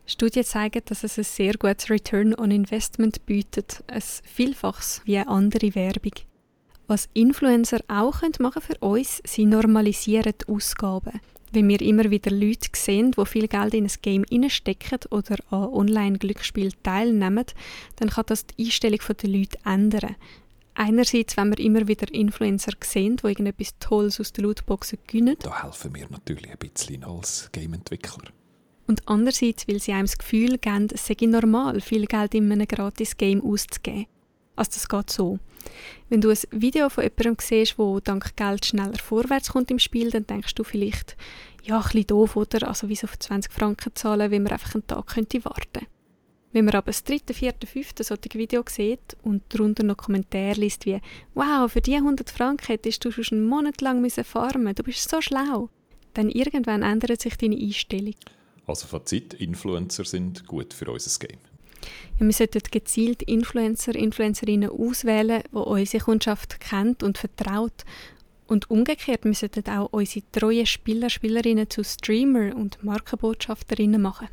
Studien 0.09 0.45
zeigen, 0.45 0.81
dass 0.85 1.03
es 1.03 1.17
ein 1.17 1.25
sehr 1.25 1.53
gutes 1.55 1.89
Return 1.89 2.34
on 2.34 2.49
Investment 2.49 3.25
bietet, 3.25 3.84
ein 3.88 4.01
Vielfaches 4.01 5.01
wie 5.03 5.17
andere 5.17 5.75
Werbung. 5.75 6.13
Was 6.88 7.09
Influencer 7.13 7.81
auch 7.89 8.21
machen 8.39 8.61
für 8.61 8.77
uns, 8.79 9.21
sie 9.25 9.45
normalisieren 9.45 10.31
die 10.41 10.47
Ausgaben. 10.47 11.19
Wenn 11.51 11.67
wir 11.67 11.81
immer 11.81 12.09
wieder 12.09 12.31
Leute 12.31 12.69
sehen, 12.73 13.11
die 13.11 13.25
viel 13.25 13.49
Geld 13.49 13.73
in 13.73 13.84
ein 13.84 13.91
Game 14.01 14.23
reinstecken 14.31 14.99
oder 15.11 15.35
an 15.49 15.65
Online-Glücksspielen 15.73 16.73
teilnehmen, 16.84 17.45
dann 17.97 18.09
kann 18.09 18.25
das 18.27 18.45
die 18.45 18.63
Einstellung 18.63 19.01
der 19.21 19.29
Leute 19.29 19.57
ändern. 19.65 20.15
Einerseits, 20.73 21.35
wenn 21.35 21.49
wir 21.49 21.59
immer 21.59 21.85
wieder 21.89 22.13
Influencer 22.13 22.71
sehen, 22.81 23.17
die 23.17 23.27
irgendetwas 23.27 23.77
Tolles 23.79 24.21
aus 24.21 24.31
den 24.31 24.45
Lootboxen 24.45 24.99
gewinnen. 25.05 25.35
Da 25.41 25.63
helfen 25.63 25.93
wir 25.95 26.07
natürlich 26.09 26.49
ein 26.49 26.57
bisschen 26.57 27.03
als 27.03 27.49
Game-Entwickler. 27.51 28.31
Und 28.88 29.01
andererseits, 29.05 29.68
weil 29.68 29.80
sie 29.80 29.91
einem 29.91 30.05
das 30.05 30.18
Gefühl 30.18 30.57
geben, 30.57 30.88
es 30.93 31.05
sei 31.05 31.15
normal, 31.22 31.81
viel 31.81 32.05
Geld 32.05 32.34
in 32.34 32.51
einem 32.51 32.68
Gratis-Game 32.68 33.43
auszugeben. 33.43 34.07
Also 34.55 34.72
das 34.73 34.88
geht 34.88 35.09
so. 35.09 35.39
Wenn 36.09 36.22
du 36.22 36.30
ein 36.30 36.38
Video 36.51 36.89
von 36.89 37.03
jemandem 37.03 37.35
siehst, 37.39 37.77
wo 37.77 37.99
dank 37.99 38.35
Geld 38.35 38.65
schneller 38.65 38.97
vorwärts 38.97 39.51
kommt 39.51 39.69
im 39.69 39.80
Spiel, 39.80 40.09
dann 40.09 40.26
denkst 40.26 40.55
du 40.55 40.64
vielleicht, 40.64 41.18
ja, 41.64 41.77
ein 41.77 41.84
bisschen 41.84 42.07
doof, 42.07 42.35
oder? 42.38 42.68
Also 42.68 42.88
wieso 42.89 43.07
für 43.07 43.19
20 43.19 43.51
Franken 43.51 43.91
zahlen, 43.93 44.31
wenn 44.31 44.43
man 44.43 44.53
einfach 44.53 44.73
einen 44.73 44.88
Tag 44.88 45.05
könnte 45.07 45.43
warten 45.43 45.85
Wenn 46.53 46.65
man 46.65 46.76
aber 46.76 46.88
das 46.88 47.03
dritte, 47.03 47.34
vierte, 47.34 47.68
fünfte 47.68 48.03
solche 48.03 48.34
Video 48.34 48.64
sieht 48.68 49.18
und 49.22 49.43
darunter 49.49 49.84
noch 49.84 49.97
Kommentare 49.97 50.59
liest 50.59 50.85
wie 50.85 51.01
«Wow, 51.34 51.72
für 51.72 51.81
die 51.81 51.95
100 51.95 52.30
Franken 52.30 52.68
hättest 52.68 53.03
du 53.03 53.11
schon 53.11 53.39
einen 53.39 53.47
Monat 53.47 53.81
lang 53.81 54.09
farmen 54.09 54.73
du 54.73 54.84
bist 54.84 55.09
so 55.09 55.22
schlau», 55.22 55.69
dann 56.14 56.30
irgendwann 56.30 56.84
ändert 56.84 57.22
sich 57.22 57.35
deine 57.35 57.57
Einstellung. 57.57 58.15
Also 58.68 58.85
Fazit, 58.88 59.34
Influencer 59.34 60.03
sind 60.03 60.45
gut 60.45 60.73
für 60.73 60.91
unser 60.91 61.26
Game. 61.26 61.39
Ja, 62.19 62.26
wir 62.26 62.34
sollten 62.34 62.61
gezielt 62.69 63.23
Influencer, 63.23 63.95
Influencerinnen 63.95 64.69
auswählen, 64.69 65.41
die 65.52 65.56
unsere 65.56 66.03
Kundschaft 66.03 66.60
kennt 66.60 67.02
und 67.02 67.18
vertraut. 67.18 67.85
Und 68.48 68.69
umgekehrt, 68.69 69.23
wir 69.23 69.34
sollten 69.34 69.69
auch 69.69 69.89
unsere 69.91 70.26
treuen 70.31 70.65
Spieler, 70.65 71.10
Spielerinnen 71.10 71.69
zu 71.69 71.84
Streamer 71.84 72.56
und 72.56 72.84
Markenbotschafterinnen 72.84 74.02
machen. 74.02 74.27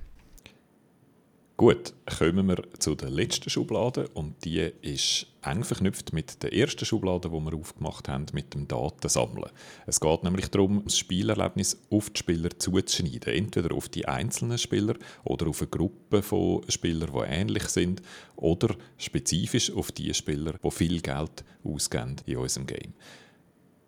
Gut, 1.56 1.94
kommen 2.18 2.48
wir 2.48 2.64
zu 2.80 2.96
der 2.96 3.10
letzten 3.10 3.48
Schublade 3.48 4.08
und 4.08 4.44
die 4.44 4.72
ist 4.82 5.28
eng 5.40 5.62
verknüpft 5.62 6.12
mit 6.12 6.42
der 6.42 6.52
ersten 6.52 6.84
Schublade, 6.84 7.30
die 7.30 7.34
wir 7.36 7.54
aufgemacht 7.54 8.08
haben, 8.08 8.26
mit 8.32 8.54
dem 8.54 8.66
Datensammeln. 8.66 9.52
Es 9.86 10.00
geht 10.00 10.24
nämlich 10.24 10.48
darum, 10.48 10.82
das 10.82 10.98
Spielerlebnis 10.98 11.80
auf 11.90 12.10
die 12.10 12.18
Spieler 12.18 12.50
zuzuschneiden, 12.58 13.32
entweder 13.32 13.72
auf 13.72 13.88
die 13.88 14.08
einzelnen 14.08 14.58
Spieler 14.58 14.94
oder 15.22 15.46
auf 15.46 15.60
eine 15.60 15.70
Gruppe 15.70 16.22
von 16.22 16.68
Spielern, 16.68 17.12
die 17.12 17.32
ähnlich 17.32 17.68
sind, 17.68 18.02
oder 18.34 18.74
spezifisch 18.98 19.70
auf 19.70 19.92
die 19.92 20.12
Spieler, 20.12 20.54
die 20.60 20.70
viel 20.72 21.00
Geld 21.02 21.44
ausgeben 21.62 22.16
in 22.26 22.36
unserem 22.36 22.66
Game. 22.66 22.94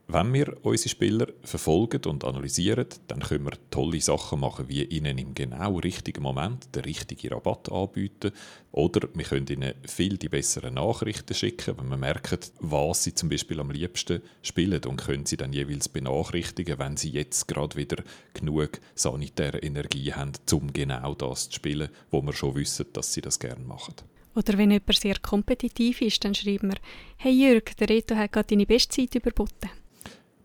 Wenn 0.08 0.32
wir 0.32 0.56
unsere 0.64 0.88
Spieler 0.88 1.26
verfolgen 1.42 2.02
und 2.06 2.22
analysieren, 2.22 2.86
dann 3.08 3.18
können 3.18 3.46
wir 3.46 3.58
tolle 3.70 4.00
Sachen 4.00 4.38
machen, 4.38 4.68
wie 4.68 4.84
ihnen 4.84 5.18
im 5.18 5.34
genau 5.34 5.78
richtigen 5.78 6.22
Moment 6.22 6.72
den 6.76 6.84
richtigen 6.84 7.32
Rabatt 7.32 7.72
anbieten 7.72 8.30
oder 8.70 9.08
wir 9.12 9.24
können 9.24 9.48
ihnen 9.48 9.74
viel 9.84 10.16
die 10.16 10.28
besseren 10.28 10.74
Nachrichten 10.74 11.34
schicken, 11.34 11.76
wenn 11.76 11.88
wir 11.88 11.96
merken, 11.96 12.38
was 12.60 13.02
sie 13.02 13.14
zum 13.16 13.30
Beispiel 13.30 13.58
am 13.58 13.72
liebsten 13.72 14.22
spielen 14.42 14.84
und 14.84 14.98
können 14.98 15.26
sie 15.26 15.36
dann 15.36 15.52
jeweils 15.52 15.88
benachrichtigen, 15.88 16.78
wenn 16.78 16.96
sie 16.96 17.10
jetzt 17.10 17.48
gerade 17.48 17.76
wieder 17.76 18.04
genug 18.32 18.78
sanitäre 18.94 19.58
Energie 19.58 20.12
haben, 20.12 20.32
um 20.52 20.72
genau 20.72 21.16
das 21.16 21.48
zu 21.48 21.56
spielen, 21.56 21.88
wo 22.12 22.22
wir 22.22 22.32
schon 22.32 22.54
wissen, 22.54 22.86
dass 22.92 23.12
sie 23.12 23.22
das 23.22 23.40
gerne 23.40 23.64
machen. 23.64 23.94
Oder 24.36 24.56
wenn 24.56 24.70
jemand 24.70 24.94
sehr 24.94 25.18
kompetitiv 25.18 26.00
ist, 26.00 26.24
dann 26.24 26.34
schreibt 26.34 26.62
man, 26.62 26.78
hey 27.16 27.32
Jürg, 27.32 27.76
der 27.78 27.88
Reto 27.88 28.14
hat 28.14 28.30
gerade 28.30 28.48
deine 28.48 28.66
Bestzeit 28.66 29.12
überboten. 29.14 29.70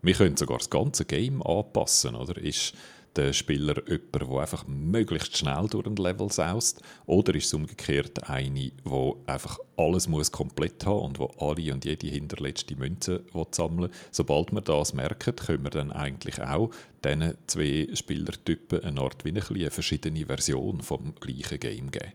Wir 0.04 0.14
können 0.14 0.36
sogar 0.36 0.58
das 0.58 0.68
ganze 0.68 1.04
Game 1.04 1.40
anpassen, 1.44 2.16
oder? 2.16 2.36
Ist 2.36 2.74
der 3.14 3.32
Spieler 3.32 3.76
jemand, 3.86 4.14
der 4.14 4.40
einfach 4.40 4.66
möglichst 4.66 5.36
schnell 5.36 5.68
durch 5.70 5.86
ein 5.86 5.94
Level 5.94 6.28
saust? 6.32 6.82
Oder 7.06 7.36
ist 7.36 7.46
es 7.46 7.54
umgekehrt 7.54 8.28
eine, 8.28 8.72
der 8.84 9.14
einfach 9.26 9.60
alles 9.76 10.08
muss 10.08 10.32
komplett 10.32 10.84
haben 10.86 11.02
und 11.02 11.18
wo 11.20 11.26
alle 11.38 11.72
und 11.72 11.84
jede 11.84 12.08
hinterletzte 12.08 12.74
Münze 12.74 13.22
sammeln 13.52 13.92
Sobald 14.10 14.50
wir 14.50 14.62
das 14.62 14.92
merken, 14.92 15.36
können 15.36 15.62
wir 15.62 15.70
dann 15.70 15.92
eigentlich 15.92 16.42
auch 16.42 16.72
diesen 17.04 17.34
zwei 17.46 17.88
Spielertypen 17.94 18.82
eine 18.82 19.00
Art 19.00 19.24
wie 19.24 19.28
eine 19.28 19.70
verschiedene 19.70 20.26
Version 20.26 20.80
vom 20.80 21.14
gleichen 21.20 21.60
Game 21.60 21.92
geben. 21.92 22.12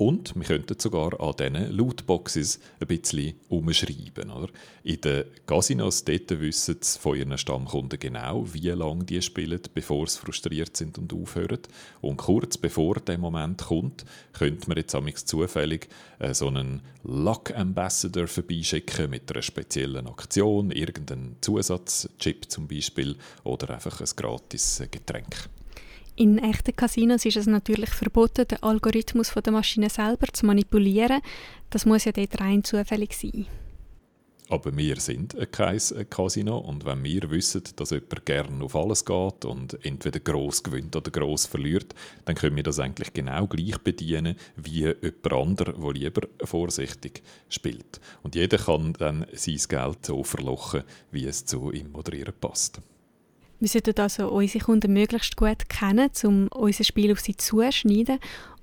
Und 0.00 0.34
wir 0.34 0.44
könnten 0.44 0.80
sogar 0.80 1.20
an 1.20 1.34
diesen 1.38 1.76
Lootboxes 1.76 2.58
ein 2.80 2.86
bisschen 2.86 3.34
umschreiben. 3.50 4.30
Oder? 4.30 4.48
In 4.82 4.98
den 5.02 5.24
Casinos 5.44 6.04
dort 6.04 6.40
wissen 6.40 6.78
sie 6.80 6.98
von 6.98 7.18
ihren 7.18 7.36
Stammkunden 7.36 7.98
genau, 7.98 8.46
wie 8.50 8.70
lange 8.70 9.04
die 9.04 9.20
spielen, 9.20 9.60
bevor 9.74 10.06
sie 10.06 10.18
frustriert 10.18 10.74
sind 10.74 10.96
und 10.96 11.12
aufhören. 11.12 11.58
Und 12.00 12.16
kurz 12.16 12.56
bevor 12.56 12.94
der 12.94 13.18
Moment 13.18 13.60
kommt, 13.60 14.06
könnte 14.32 14.68
man 14.68 14.78
jetzt 14.78 15.28
zufällig 15.28 15.90
äh, 16.18 16.32
so 16.32 16.46
einen 16.46 16.80
Luck 17.04 17.54
Ambassador 17.54 18.26
vorbeischicken 18.26 19.10
mit 19.10 19.30
einer 19.30 19.42
speziellen 19.42 20.06
Aktion, 20.06 20.70
irgendeinen 20.70 21.36
Zusatzchip 21.42 22.50
zum 22.50 22.68
Beispiel 22.68 23.16
oder 23.44 23.74
einfach 23.74 24.00
ein 24.00 24.08
gratis 24.16 24.82
Getränk. 24.90 25.50
In 26.20 26.36
echten 26.36 26.76
Casinos 26.76 27.24
ist 27.24 27.38
es 27.38 27.46
natürlich 27.46 27.88
verboten, 27.88 28.46
den 28.46 28.62
Algorithmus 28.62 29.32
der 29.32 29.52
Maschine 29.54 29.88
selber 29.88 30.26
zu 30.30 30.44
manipulieren. 30.44 31.22
Das 31.70 31.86
muss 31.86 32.04
ja 32.04 32.12
dort 32.12 32.38
rein 32.42 32.62
zufällig 32.62 33.14
sein. 33.14 33.46
Aber 34.50 34.76
wir 34.76 35.00
sind 35.00 35.34
kein 35.50 35.80
Casino 36.10 36.58
und 36.58 36.84
wenn 36.84 37.02
wir 37.04 37.30
wissen, 37.30 37.62
dass 37.76 37.88
jemand 37.88 38.26
gerne 38.26 38.62
auf 38.62 38.76
alles 38.76 39.06
geht 39.06 39.46
und 39.46 39.82
entweder 39.82 40.20
gross 40.20 40.62
gewinnt 40.62 40.94
oder 40.94 41.10
gross 41.10 41.46
verliert, 41.46 41.94
dann 42.26 42.34
können 42.34 42.56
wir 42.56 42.64
das 42.64 42.80
eigentlich 42.80 43.14
genau 43.14 43.46
gleich 43.46 43.78
bedienen 43.78 44.36
wie 44.56 44.92
jemand 44.92 45.32
anderer, 45.32 45.72
der 45.72 45.92
lieber 45.94 46.28
vorsichtig 46.44 47.22
spielt. 47.48 47.98
Und 48.22 48.34
jeder 48.34 48.58
kann 48.58 48.92
dann 48.92 49.24
sein 49.32 49.60
Geld 49.66 50.04
so 50.04 50.22
verlochen, 50.22 50.82
wie 51.12 51.24
es 51.24 51.46
zu 51.46 51.72
ihm 51.72 51.94
oder 51.94 52.12
ihr 52.12 52.30
passt. 52.30 52.82
Wir 53.60 53.68
sollten 53.68 54.00
also 54.00 54.30
unsere 54.30 54.64
Kunden 54.64 54.94
möglichst 54.94 55.36
gut 55.36 55.68
kennen, 55.68 56.10
um 56.24 56.48
unser 56.48 56.82
Spiel 56.82 57.12
auf 57.12 57.20
sie 57.20 57.36
zuzuschneiden. 57.36 58.18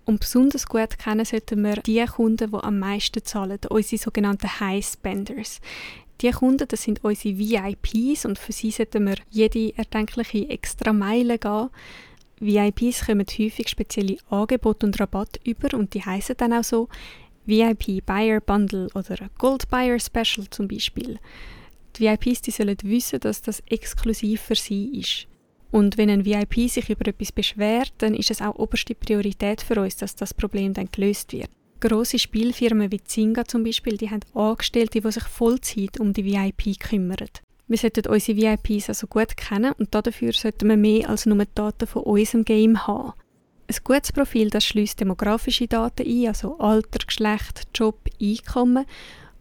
Und 0.05 0.21
besonders 0.21 0.65
gut 0.65 0.97
kennen 0.97 1.23
sollten 1.23 1.61
wir 1.61 1.75
die 1.75 2.03
Kunden, 2.05 2.49
die 2.49 2.57
am 2.63 2.79
meisten 2.79 3.23
zahlen, 3.23 3.59
unsere 3.69 4.01
sogenannten 4.01 4.59
High 4.59 4.83
Spenders. 4.83 5.61
Die 6.21 6.31
Kunden, 6.31 6.67
das 6.67 6.81
sind 6.81 7.03
unsere 7.03 7.37
VIPs 7.37 8.25
und 8.25 8.39
für 8.39 8.51
sie 8.51 8.71
sollten 8.71 9.05
wir 9.05 9.17
jede 9.29 9.77
erdenkliche 9.77 10.49
extra 10.49 10.91
Meile 10.93 11.37
gehen. 11.37 11.69
VIPs 12.39 13.05
kommen 13.05 13.25
häufig 13.27 13.69
spezielle 13.69 14.17
Angebote 14.29 14.87
und 14.87 14.99
Rabatt 14.99 15.39
über 15.43 15.77
und 15.77 15.93
die 15.93 16.03
heißen 16.03 16.37
dann 16.37 16.53
auch 16.53 16.63
so 16.63 16.89
VIP 17.45 18.03
Buyer 18.03 18.41
Bundle 18.41 18.89
oder 18.95 19.29
Gold 19.37 19.69
Buyer 19.69 19.99
Special 19.99 20.49
zum 20.49 20.67
Beispiel. 20.67 21.19
Die 21.97 22.03
VIPs 22.03 22.41
die 22.41 22.51
sollen 22.51 22.77
wissen, 22.83 23.19
dass 23.19 23.41
das 23.41 23.63
exklusiv 23.67 24.41
für 24.41 24.55
sie 24.55 24.99
ist. 24.99 25.27
Und 25.71 25.97
wenn 25.97 26.09
ein 26.09 26.25
VIP 26.25 26.69
sich 26.69 26.89
über 26.89 27.07
etwas 27.07 27.31
beschwert, 27.31 27.93
dann 27.97 28.13
ist 28.13 28.31
es 28.31 28.41
auch 28.41 28.55
oberste 28.55 28.95
Priorität 28.95 29.61
für 29.61 29.81
uns, 29.81 29.97
dass 29.97 30.15
das 30.15 30.33
Problem 30.33 30.73
dann 30.73 30.89
gelöst 30.91 31.33
wird. 31.33 31.49
Grosse 31.79 32.19
Spielfirmen 32.19 32.91
wie 32.91 33.03
Zynga 33.03 33.45
zum 33.45 33.63
Beispiel, 33.63 33.97
die 33.97 34.09
haben 34.09 34.21
Angestellte, 34.33 35.01
die 35.01 35.11
sich 35.11 35.23
Vollzeit 35.23 35.99
um 35.99 36.13
die 36.13 36.25
VIP 36.25 36.79
kümmern. 36.79 37.29
Wir 37.67 37.77
sollten 37.77 38.07
unsere 38.07 38.37
VIPs 38.37 38.89
also 38.89 39.07
gut 39.07 39.35
kennen 39.35 39.73
und 39.77 39.93
dafür 39.93 40.31
sollten 40.31 40.69
wir 40.69 40.77
mehr 40.77 41.09
als 41.09 41.25
nur 41.25 41.37
die 41.37 41.51
Daten 41.53 41.85
von 41.85 42.03
unserem 42.03 42.45
Game 42.45 42.87
haben. 42.87 43.13
Ein 43.67 43.75
gutes 43.83 44.13
Profil 44.13 44.49
das 44.49 44.63
schließt 44.63 45.01
demografische 45.01 45.67
Daten 45.67 46.07
ein, 46.07 46.27
also 46.29 46.57
Alter, 46.59 47.05
Geschlecht, 47.05 47.67
Job, 47.75 47.99
Einkommen 48.21 48.85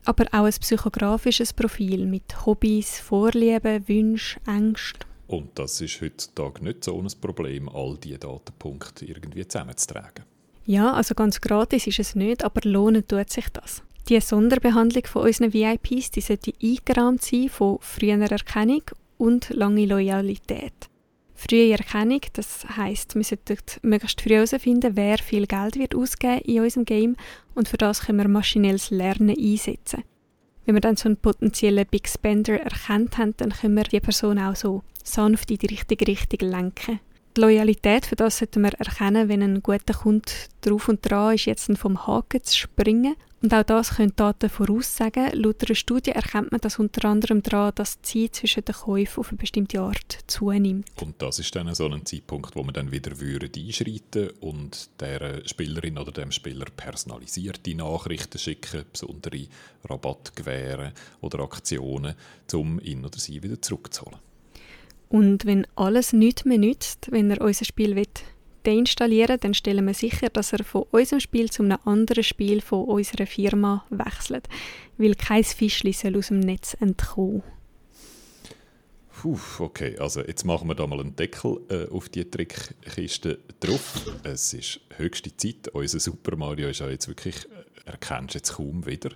aber 0.06 0.26
auch 0.32 0.44
ein 0.44 0.52
psychografisches 0.60 1.52
Profil 1.52 2.06
mit 2.06 2.46
Hobbys, 2.46 3.00
Vorlieben, 3.00 3.86
Wünschen, 3.88 4.40
Ängsten. 4.46 5.04
Und 5.28 5.58
das 5.58 5.80
ist 5.80 6.00
heutzutage 6.00 6.62
nicht 6.62 6.84
so 6.84 7.00
ein 7.00 7.08
Problem, 7.20 7.68
all 7.68 7.96
diese 7.98 8.18
Datenpunkte 8.18 9.04
irgendwie 9.04 9.46
zusammenzutragen. 9.46 10.24
Ja, 10.64 10.92
also 10.92 11.14
ganz 11.14 11.40
gratis 11.40 11.86
ist 11.86 11.98
es 11.98 12.14
nicht, 12.14 12.44
aber 12.44 12.60
lohnen 12.64 13.06
tut 13.06 13.30
sich 13.30 13.48
das. 13.50 13.82
Die 14.08 14.20
Sonderbehandlung 14.20 15.04
von 15.06 15.22
unseren 15.22 15.52
VIPs 15.52 16.12
die 16.12 16.20
sollte 16.20 16.52
eingerahmt 16.62 17.22
sein 17.22 17.48
von 17.48 17.78
früher 17.80 18.20
Erkennung 18.20 18.82
und 19.18 19.50
lange 19.50 19.86
Loyalität. 19.86 20.88
Frühe 21.36 21.72
Erkennung, 21.72 22.20
das 22.32 22.66
heißt, 22.76 23.14
wir 23.14 23.22
sollten 23.22 23.58
möglichst 23.82 24.22
früh 24.22 24.34
herausfinden, 24.34 24.96
wer 24.96 25.18
viel 25.18 25.46
Geld 25.46 25.76
wird 25.76 25.94
ausgeben 25.94 26.40
in 26.40 26.62
unserem 26.62 26.84
Game 26.86 27.16
und 27.54 27.68
für 27.68 27.76
das 27.76 28.00
können 28.00 28.18
wir 28.18 28.28
maschinelles 28.28 28.90
Lernen 28.90 29.36
einsetzen. 29.38 30.02
Wenn 30.64 30.74
wir 30.74 30.80
dann 30.80 30.96
so 30.96 31.08
einen 31.08 31.18
potenziellen 31.18 31.86
Big 31.88 32.08
Spender 32.08 32.60
erkannt 32.60 33.18
haben, 33.18 33.34
dann 33.36 33.50
können 33.50 33.76
wir 33.76 33.84
die 33.84 34.00
Person 34.00 34.38
auch 34.38 34.56
so 34.56 34.82
sanft 35.04 35.50
in 35.50 35.58
die 35.58 35.66
richtige 35.66 36.06
Richtung 36.06 36.48
lenken. 36.48 37.00
Die 37.36 37.40
Loyalität, 37.42 38.06
für 38.06 38.16
das 38.16 38.38
sollten 38.38 38.62
wir 38.62 38.72
erkennen, 38.72 39.28
wenn 39.28 39.42
ein 39.42 39.62
guter 39.62 39.92
Kunde 39.92 40.32
drauf 40.62 40.88
und 40.88 41.08
dran 41.08 41.34
ist, 41.34 41.44
jetzt 41.44 41.70
vom 41.78 42.06
Haken 42.06 42.42
zu 42.42 42.56
springen 42.56 43.14
und 43.42 43.52
auch 43.52 43.62
das 43.62 43.96
können 43.96 44.12
Daten 44.16 44.48
voraussagen. 44.48 45.30
Laut 45.34 45.62
einer 45.62 45.74
Studie 45.74 46.12
erkennt 46.12 46.52
man 46.52 46.60
das 46.60 46.78
unter 46.78 47.06
anderem 47.08 47.42
daran, 47.42 47.72
dass 47.74 48.00
die 48.00 48.30
Zeit 48.30 48.36
zwischen 48.36 48.64
den 48.64 48.74
Käufen 48.74 49.20
auf 49.20 49.28
eine 49.28 49.36
bestimmte 49.36 49.80
Art 49.80 50.18
zunimmt. 50.26 50.90
Und 51.00 51.20
das 51.20 51.38
ist 51.38 51.54
dann 51.54 51.72
so 51.74 51.86
ein 51.86 52.06
Zeitpunkt, 52.06 52.56
wo 52.56 52.62
man 52.62 52.72
dann 52.72 52.90
wieder 52.90 53.12
einschreiten 53.12 54.30
und 54.40 54.88
der 55.00 55.46
Spielerin 55.46 55.98
oder 55.98 56.12
dem 56.12 56.32
Spieler 56.32 56.64
personalisierte 56.74 57.74
Nachrichten 57.74 58.38
schicken, 58.38 58.84
besondere 58.90 59.46
Rabatt 59.84 60.34
gewähren 60.34 60.92
oder 61.20 61.40
Aktionen, 61.40 62.14
um 62.54 62.80
ihn 62.80 63.04
oder 63.04 63.18
sie 63.18 63.42
wieder 63.42 63.60
zurückzuholen. 63.60 64.18
Und 65.08 65.44
wenn 65.46 65.66
alles 65.76 66.12
nichts 66.12 66.44
mehr 66.44 66.58
nützt, 66.58 67.12
wenn 67.12 67.30
er 67.30 67.40
unser 67.40 67.64
Spiel 67.64 67.94
will, 67.94 68.06
deinstallieren, 68.66 69.38
dann 69.40 69.54
stellen 69.54 69.86
wir 69.86 69.94
sicher, 69.94 70.28
dass 70.28 70.52
er 70.52 70.64
von 70.64 70.84
unserem 70.90 71.20
Spiel 71.20 71.50
zu 71.50 71.62
einem 71.62 71.78
anderen 71.84 72.24
Spiel 72.24 72.60
von 72.60 72.84
unserer 72.84 73.26
Firma 73.26 73.84
wechselt, 73.90 74.48
weil 74.98 75.14
kein 75.14 75.44
Fischli 75.44 75.92
soll 75.92 76.16
aus 76.16 76.28
dem 76.28 76.40
Netz 76.40 76.74
entkommen. 76.80 77.42
Puh, 79.20 79.38
okay, 79.60 79.96
also 79.98 80.20
jetzt 80.20 80.44
machen 80.44 80.68
wir 80.68 80.74
da 80.74 80.86
mal 80.86 81.00
einen 81.00 81.16
Deckel 81.16 81.58
äh, 81.70 81.88
auf 81.88 82.10
die 82.10 82.30
Trickkiste 82.30 83.38
drauf. 83.60 84.04
Es 84.22 84.52
ist 84.52 84.80
höchste 84.96 85.34
Zeit. 85.34 85.68
Unser 85.72 86.00
Super 86.00 86.36
Mario 86.36 86.68
ist 86.68 86.80
ja 86.80 86.90
jetzt 86.90 87.08
wirklich, 87.08 87.36
äh, 87.46 87.90
erkennst 87.90 88.34
jetzt 88.34 88.54
kaum 88.54 88.84
wieder. 88.84 89.10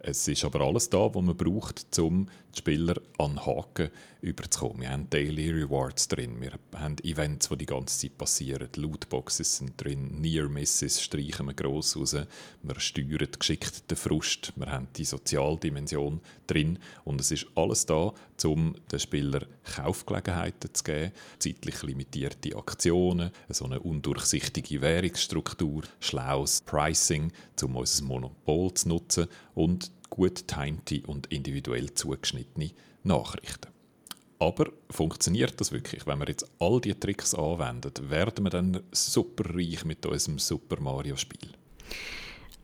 Es 0.00 0.26
ist 0.26 0.44
aber 0.44 0.60
alles 0.60 0.90
da, 0.90 1.14
was 1.14 1.22
man 1.22 1.36
braucht, 1.36 1.98
um 2.00 2.28
die 2.54 2.58
Spieler 2.58 2.94
an 3.18 3.44
Haken 3.44 3.90
überzukommen. 4.20 4.80
Wir 4.80 4.90
haben 4.90 5.10
Daily 5.10 5.50
Rewards 5.50 6.08
drin, 6.08 6.40
wir 6.40 6.52
haben 6.74 6.96
Events, 7.02 7.48
die 7.48 7.58
die 7.58 7.66
ganze 7.66 7.98
Zeit 7.98 8.16
passieren, 8.16 8.68
Lootboxes 8.76 9.58
sind 9.58 9.72
drin, 9.82 10.20
Near 10.20 10.48
Misses 10.48 11.02
streichen 11.02 11.46
wir 11.46 11.54
gross 11.54 11.96
raus, 11.96 12.16
wir 12.62 12.80
steuern 12.80 13.28
geschickt 13.38 13.90
den 13.90 13.96
Frust, 13.96 14.52
wir 14.56 14.70
haben 14.70 14.88
die 14.96 15.04
Sozialdimension 15.04 16.20
drin. 16.46 16.78
Und 17.04 17.20
es 17.20 17.30
ist 17.30 17.46
alles 17.54 17.86
da, 17.86 18.12
um 18.44 18.74
den 18.90 18.98
Spielern 18.98 19.46
Kaufgelegenheiten 19.64 20.72
zu 20.72 20.84
geben, 20.84 21.12
zeitlich 21.38 21.82
limitierte 21.82 22.56
Aktionen, 22.56 23.30
so 23.48 23.64
eine 23.66 23.80
undurchsichtige 23.80 24.80
Währungsstruktur, 24.80 25.82
schlaues 26.00 26.62
Pricing, 26.62 27.32
um 27.62 27.76
unser 27.76 28.04
Monopol 28.04 28.72
zu 28.74 28.88
nutzen. 28.88 29.26
Und 29.54 29.90
gut 30.14 30.46
timte 30.46 31.02
und 31.06 31.26
individuell 31.26 31.92
zugeschnittene 31.92 32.70
Nachrichten. 33.02 33.68
Aber 34.38 34.70
funktioniert 34.90 35.60
das 35.60 35.72
wirklich? 35.72 36.06
Wenn 36.06 36.20
wir 36.20 36.28
jetzt 36.28 36.46
all 36.60 36.80
diese 36.80 37.00
Tricks 37.00 37.34
anwenden, 37.34 38.10
werden 38.10 38.44
wir 38.44 38.50
dann 38.50 38.80
super 38.92 39.54
reich 39.54 39.84
mit 39.84 40.06
unserem 40.06 40.38
Super 40.38 40.80
Mario 40.80 41.16
Spiel? 41.16 41.50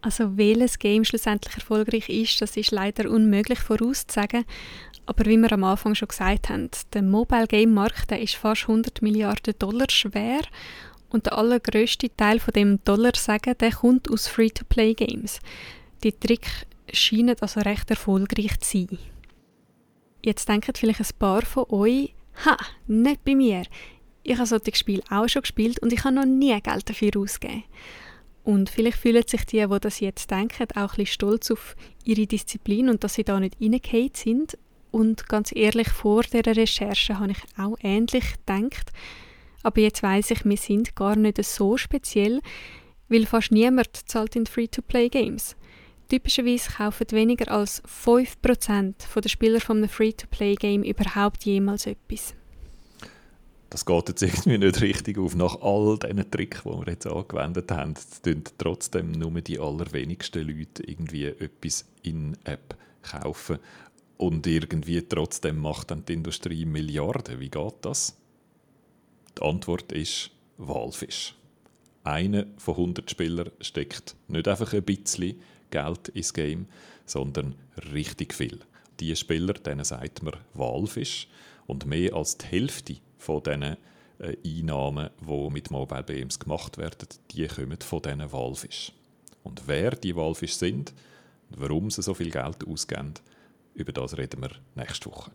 Also 0.03 0.37
welches 0.37 0.79
Game 0.79 1.05
schlussendlich 1.05 1.55
erfolgreich 1.55 2.09
ist, 2.09 2.41
das 2.41 2.57
ist 2.57 2.71
leider 2.71 3.11
unmöglich 3.11 3.59
vorauszusagen. 3.59 4.45
Aber 5.07 5.27
wie 5.27 5.37
wir 5.37 5.53
am 5.53 5.65
Anfang 5.65 5.95
schon 5.95 6.09
gesagt 6.09 6.49
haben, 6.49 6.71
der 6.93 7.03
Mobile 7.03 7.47
Game 7.47 7.75
Markt 7.75 8.13
ist 8.13 8.37
fast 8.37 8.63
100 8.63 9.03
Milliarden 9.03 9.55
Dollar 9.59 9.91
schwer 9.91 10.43
und 11.11 11.27
der 11.27 11.37
allergrößte 11.37 12.15
Teil 12.17 12.39
von 12.39 12.53
dem 12.53 12.83
Dollar 12.85 13.13
sagen, 13.17 13.55
der 13.59 13.73
kommt 13.73 14.09
aus 14.09 14.29
Free-to-Play 14.29 14.95
Games. 14.95 15.41
Die 16.05 16.13
Tricks 16.13 16.67
scheinen 16.93 17.37
also 17.41 17.61
recht 17.61 17.91
erfolgreich 17.91 18.59
zu 18.61 18.79
sein. 18.79 18.99
Jetzt 20.25 20.49
denken 20.49 20.73
vielleicht 20.77 21.01
ein 21.01 21.19
paar 21.19 21.43
von 21.43 21.65
euch, 21.71 22.15
ha, 22.45 22.57
nicht 22.87 23.25
bei 23.25 23.35
mir. 23.35 23.63
Ich 24.23 24.37
habe 24.37 24.47
solche 24.47 24.75
Spiele 24.75 25.03
auch 25.11 25.29
schon 25.29 25.43
gespielt 25.43 25.79
und 25.81 25.93
ich 25.93 26.05
habe 26.05 26.15
noch 26.15 26.27
nie 26.27 26.59
Geld 26.61 26.89
dafür 26.89 27.11
ausgegeben. 27.17 27.65
Und 28.45 28.71
vielleicht 28.71 28.99
fühlen 28.99 29.25
sich 29.27 29.45
die, 29.47 29.67
die 29.67 29.81
das 29.81 30.01
jetzt 30.01 30.31
denken, 30.31 30.67
auch 30.75 30.77
ein 30.77 30.89
bisschen 30.89 31.07
stolz 31.07 31.51
auf 31.51 31.77
ihre 32.05 32.27
Disziplin 32.27 32.89
und 32.89 33.05
dass 33.05 33.15
sie 33.15 33.25
da 33.25 33.39
nicht 33.39 33.57
reingefallen 33.61 34.11
sind. 34.15 34.59
Und 34.91 35.29
ganz 35.29 35.55
ehrlich, 35.55 35.89
vor 35.89 36.23
der 36.23 36.45
Recherche 36.57 37.19
habe 37.19 37.33
ich 37.33 37.59
auch 37.59 37.77
ähnlich 37.83 38.25
gedacht. 38.39 38.93
Aber 39.63 39.81
jetzt 39.81 40.03
weiß 40.03 40.33
ich, 40.33 40.45
wir 40.45 40.57
sind 40.57 40.97
gar 40.97 41.17
nicht 41.17 41.43
so 41.45 41.77
speziell, 41.77 42.41
weil 43.09 43.27
fast 43.27 43.53
niemand 43.53 44.09
zahlt 44.09 44.37
in 44.37 44.47
Free-to-Play-Games. 44.47 45.57
Typischerweise 46.11 46.73
kaufen 46.73 47.07
weniger 47.13 47.53
als 47.53 47.85
5% 47.85 49.21
der 49.21 49.29
Spieler 49.29 49.61
von 49.61 49.77
einem 49.77 49.89
Free-to-Play-Game 49.89 50.83
überhaupt 50.83 51.45
jemals 51.45 51.87
etwas. 51.87 52.35
Das 53.71 53.87
geht 53.87 54.09
jetzt 54.09 54.23
irgendwie 54.23 54.59
nicht 54.59 54.81
richtig 54.81 55.19
auf. 55.19 55.37
Nach 55.37 55.63
all 55.63 55.97
diesen 56.01 56.29
Tricks, 56.29 56.65
die 56.65 56.69
wir 56.69 56.89
jetzt 56.89 57.07
angewendet 57.07 57.71
haben, 57.71 57.95
tun 58.25 58.43
trotzdem 58.59 59.13
nur 59.13 59.41
die 59.41 59.61
allerwenigsten 59.61 60.49
Leute 60.49 60.83
irgendwie 60.83 61.27
etwas 61.27 61.85
in 62.03 62.37
App 62.43 62.77
kaufen. 63.03 63.61
Und 64.17 64.45
irgendwie 64.49 65.03
trotzdem 65.03 65.59
macht 65.59 65.93
dann 65.93 66.05
die 66.05 66.15
Industrie 66.15 66.65
Milliarden. 66.65 67.39
Wie 67.39 67.51
geht 67.51 67.75
das? 67.83 68.19
Die 69.39 69.43
Antwort 69.43 69.93
ist 69.93 70.33
Walfisch. 70.59 71.37
Einer 72.03 72.47
von 72.57 72.75
100 72.75 73.09
Spielern 73.09 73.53
steckt 73.61 74.17
nicht 74.27 74.49
einfach 74.49 74.73
ein 74.73 74.83
bisschen 74.83 75.41
Geld 75.71 76.09
ins 76.09 76.33
Game, 76.33 76.67
sondern 77.07 77.55
richtig 77.93 78.35
viel. 78.35 78.61
Die 79.01 79.15
Spieler, 79.17 79.55
denen 79.55 79.85
sagt 79.85 80.23
man 80.23 80.37
Walfisch. 80.55 81.29
Und 81.67 81.87
mehr 81.87 82.15
als 82.15 82.37
die 82.37 82.47
Hälfte 82.47 82.97
von 83.19 83.43
diesen 83.43 83.77
äh, 84.19 84.37
Einnahmen, 84.45 85.11
die 85.21 85.51
mit 85.51 85.71
Mobile 85.71 86.05
Games 86.05 86.39
gemacht 86.39 86.79
werden, 86.79 87.09
die 87.31 87.47
kommen 87.47 87.79
von 87.81 88.03
diesen 88.03 88.33
Walfisch. 88.33 88.93
Und 89.43 89.63
wer 89.67 89.93
die 89.93 90.17
Walfisch 90.17 90.55
sind 90.55 90.93
und 91.51 91.61
warum 91.61 91.91
sie 91.91 92.03
so 92.03 92.15
viel 92.15 92.31
Geld 92.31 92.67
ausgeben, 92.67 93.15
über 93.75 93.93
das 93.93 94.17
reden 94.19 94.43
wir 94.43 94.51
nächste 94.75 95.11
Woche. 95.11 95.31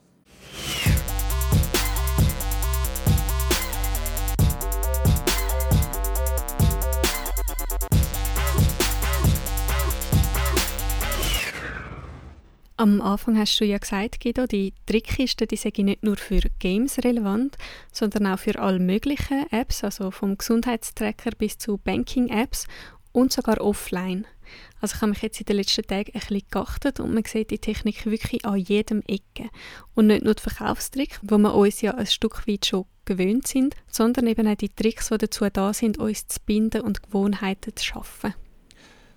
Am 12.78 13.00
Anfang 13.00 13.38
hast 13.38 13.58
du 13.62 13.64
ja 13.64 13.78
gesagt, 13.78 14.20
Guido, 14.20 14.48
die 14.48 14.74
Trickkisten 14.86 15.48
die 15.48 15.56
sind 15.56 15.78
nicht 15.78 16.04
nur 16.04 16.18
für 16.18 16.42
Games 16.60 16.98
relevant, 17.06 17.56
sondern 17.94 18.28
auch 18.28 18.40
für 18.40 18.60
alle 18.60 18.80
möglichen 18.80 19.50
Apps, 19.50 19.86
also 19.86 20.12
vom 20.12 20.38
Gesundheitstracker 20.38 21.32
bis 21.38 21.58
zu 21.58 21.78
Banking-Apps 21.78 22.68
und 23.14 23.32
sogar 23.32 23.62
offline. 23.62 24.28
Also 24.82 24.96
ich 24.96 25.02
habe 25.02 25.12
mich 25.12 25.22
jetzt 25.22 25.40
in 25.40 25.46
den 25.46 25.56
letzten 25.56 25.88
Tagen 25.88 26.12
ein 26.14 26.20
bisschen 26.20 26.42
geachtet 26.52 27.00
und 27.00 27.14
man 27.14 27.24
sieht 27.24 27.52
die 27.52 27.60
Technik 27.60 28.06
wirklich 28.06 28.44
an 28.44 28.58
jedem 28.58 29.04
Ecke. 29.08 29.50
Und 29.94 30.08
nicht 30.08 30.26
nur 30.26 30.34
die 30.34 30.44
Verkaufstricks, 30.44 31.22
wo 31.22 31.38
wir 31.38 31.56
uns 31.56 31.80
ja 31.80 31.94
ein 31.94 32.08
Stück 32.08 32.46
weit 32.46 32.66
schon 32.66 32.86
gewöhnt 33.06 33.48
sind, 33.48 33.74
sondern 33.88 34.28
eben 34.28 34.50
auch 34.50 34.56
die 34.56 34.68
Tricks, 34.68 35.08
die 35.08 35.18
dazu 35.18 35.48
da 35.50 35.74
sind, 35.74 35.98
uns 35.98 36.28
zu 36.28 36.42
binden 36.46 36.82
und 36.82 37.04
Gewohnheiten 37.04 37.74
zu 37.74 37.86
schaffen. 37.86 38.34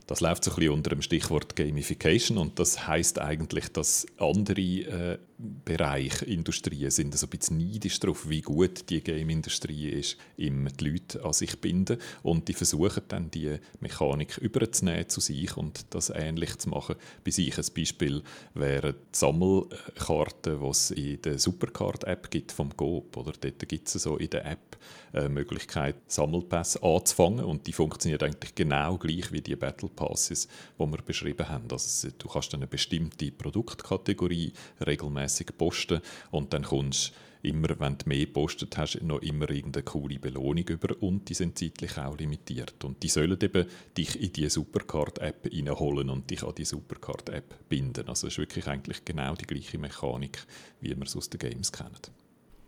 Das 0.09 0.20
läuft 0.20 0.43
so 0.43 0.51
ein 0.51 0.56
bisschen 0.56 0.72
unter 0.72 0.90
dem 0.90 1.02
Stichwort 1.02 1.55
Gamification 1.55 2.39
und 2.39 2.59
das 2.59 2.89
heißt 2.89 3.20
eigentlich, 3.20 3.68
dass 3.68 4.06
andere 4.16 4.60
äh, 4.60 5.18
Bereiche, 5.39 6.24
Industrien 6.24 6.90
sind 6.90 7.16
so 7.16 7.27
ein 7.27 7.31
bisschen 7.31 7.59
neidisch 7.59 8.01
darauf, 8.01 8.28
wie 8.28 8.40
gut 8.40 8.90
die 8.90 9.01
Game-Industrie 9.01 9.89
ist, 9.89 10.16
im 10.36 10.69
die 10.77 10.89
Leute 10.89 11.24
an 11.24 11.32
sich 11.32 11.60
binden 11.60 11.98
und 12.24 12.48
die 12.48 12.55
versuchen 12.55 13.05
dann 13.06 13.31
die 13.31 13.56
Mechanik 13.78 14.39
überzunehmen 14.39 15.09
zu 15.09 15.20
sich 15.20 15.56
und 15.56 15.86
das 15.90 16.10
ähnlich 16.10 16.59
zu 16.59 16.70
machen. 16.70 16.97
Bei 17.24 17.31
sich 17.31 17.56
ein 17.56 17.65
Beispiel 17.73 18.23
wären 18.55 18.94
die 18.94 19.16
Sammelkarten, 19.16 20.60
die 20.60 20.69
es 20.69 20.90
in 20.90 21.23
der 21.23 21.39
Supercard-App 21.39 22.31
gibt 22.32 22.51
vom 22.51 22.77
Coop. 22.77 23.16
Oder 23.16 23.32
dort 23.40 23.69
gibt 23.69 23.86
es 23.86 24.02
so 24.02 24.16
in 24.16 24.31
der 24.31 24.44
App 24.44 24.77
äh, 25.15 25.28
Möglichkeit, 25.28 25.97
Sammelpässe 26.06 26.82
anzufangen 26.82 27.44
und 27.44 27.66
die 27.66 27.73
funktioniert 27.73 28.23
eigentlich 28.23 28.55
genau 28.55 28.98
gleich 28.98 29.32
wie 29.32 29.40
die 29.40 29.56
Battle 29.56 29.89
Passes, 29.89 30.48
die 30.78 30.85
wir 30.85 31.02
beschrieben 31.02 31.48
haben. 31.48 31.65
Also 31.70 32.09
du 32.16 32.28
kannst 32.28 32.52
eine 32.55 32.66
bestimmte 32.66 33.31
Produktkategorie 33.31 34.52
regelmäßig 34.85 35.27
posten 35.56 36.00
und 36.30 36.52
dann 36.52 36.62
kommst 36.62 37.12
immer, 37.42 37.68
wenn 37.78 37.98
du 37.98 38.09
mehr 38.09 38.26
gepostet 38.26 38.76
hast, 38.76 39.00
noch 39.02 39.22
immer 39.22 39.48
irgendeine 39.50 39.84
coole 39.84 40.18
Belohnung 40.18 40.66
über 40.68 41.00
und 41.00 41.28
die 41.28 41.34
sind 41.34 41.59
zeitlich 41.59 41.96
auch 41.98 42.16
limitiert. 42.18 42.84
Und 42.84 43.02
die 43.02 43.09
sollen 43.09 43.38
eben 43.40 43.66
dich 43.96 44.20
in 44.20 44.32
die 44.32 44.48
Supercard-App 44.48 45.48
reinholen 45.52 46.10
und 46.10 46.30
dich 46.30 46.42
an 46.42 46.55
die 46.56 46.64
Supercard-App 46.64 47.68
binden. 47.68 48.09
Also 48.09 48.26
es 48.26 48.34
ist 48.34 48.38
wirklich 48.38 48.66
eigentlich 48.66 49.05
genau 49.05 49.34
die 49.34 49.46
gleiche 49.46 49.78
Mechanik, 49.78 50.44
wie 50.80 50.96
wir 50.96 51.05
es 51.05 51.16
aus 51.16 51.30
den 51.30 51.38
Games 51.38 51.72
kennen. 51.72 51.90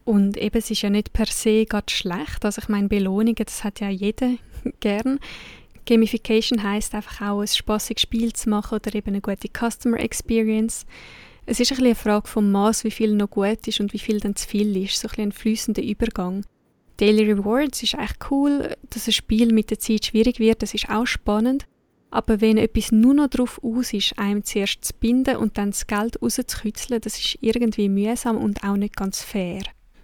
Und 0.04 0.36
eben, 0.36 0.58
es 0.58 0.70
ist 0.70 0.82
ja 0.82 0.90
nicht 0.90 1.12
per 1.12 1.26
se 1.26 1.66
ganz 1.66 1.90
schlecht. 1.90 2.44
Also 2.44 2.62
ich 2.62 2.68
meine, 2.68 2.88
Belohnungen, 2.88 3.44
das 3.44 3.64
hat 3.64 3.80
ja 3.80 3.90
jeder 3.90 4.34
gern. 4.80 5.18
Gamification 5.86 6.62
heißt 6.62 6.94
einfach 6.94 7.20
auch, 7.30 7.40
ein 7.40 7.48
spaßiges 7.48 8.02
Spiel 8.02 8.32
zu 8.32 8.48
machen 8.48 8.76
oder 8.76 8.94
eben 8.94 9.08
eine 9.08 9.20
gute 9.20 9.48
Customer 9.48 9.98
Experience. 9.98 10.86
Es 11.50 11.58
ist 11.58 11.72
ein 11.72 11.78
bisschen 11.78 11.86
eine 11.86 11.94
Frage 11.96 12.28
vom 12.28 12.52
Maß, 12.52 12.84
wie 12.84 12.92
viel 12.92 13.12
noch 13.12 13.28
gut 13.28 13.66
ist 13.66 13.80
und 13.80 13.92
wie 13.92 13.98
viel 13.98 14.20
dann 14.20 14.36
zu 14.36 14.46
viel 14.46 14.76
ist. 14.76 15.00
So 15.00 15.08
ein, 15.08 15.20
ein 15.20 15.32
fließender 15.32 15.82
Übergang. 15.82 16.44
Daily 16.98 17.24
Rewards 17.24 17.82
ist 17.82 17.94
echt 17.94 18.18
cool, 18.30 18.76
dass 18.88 19.08
ein 19.08 19.12
Spiel 19.12 19.52
mit 19.52 19.70
der 19.70 19.80
Zeit 19.80 20.04
schwierig 20.04 20.38
wird, 20.38 20.62
das 20.62 20.74
ist 20.74 20.88
auch 20.88 21.06
spannend. 21.06 21.66
Aber 22.12 22.40
wenn 22.40 22.56
etwas 22.56 22.92
nur 22.92 23.14
noch 23.14 23.26
darauf 23.26 23.60
aus 23.64 23.92
ist, 23.92 24.16
einem 24.16 24.44
zuerst 24.44 24.84
zu 24.84 24.94
binden 24.94 25.38
und 25.38 25.58
dann 25.58 25.72
das 25.72 25.88
Geld 25.88 26.22
rauszukitzeln, 26.22 27.00
das 27.00 27.18
ist 27.18 27.38
irgendwie 27.40 27.88
mühsam 27.88 28.36
und 28.36 28.62
auch 28.62 28.76
nicht 28.76 28.94
ganz 28.94 29.20
fair. 29.20 29.62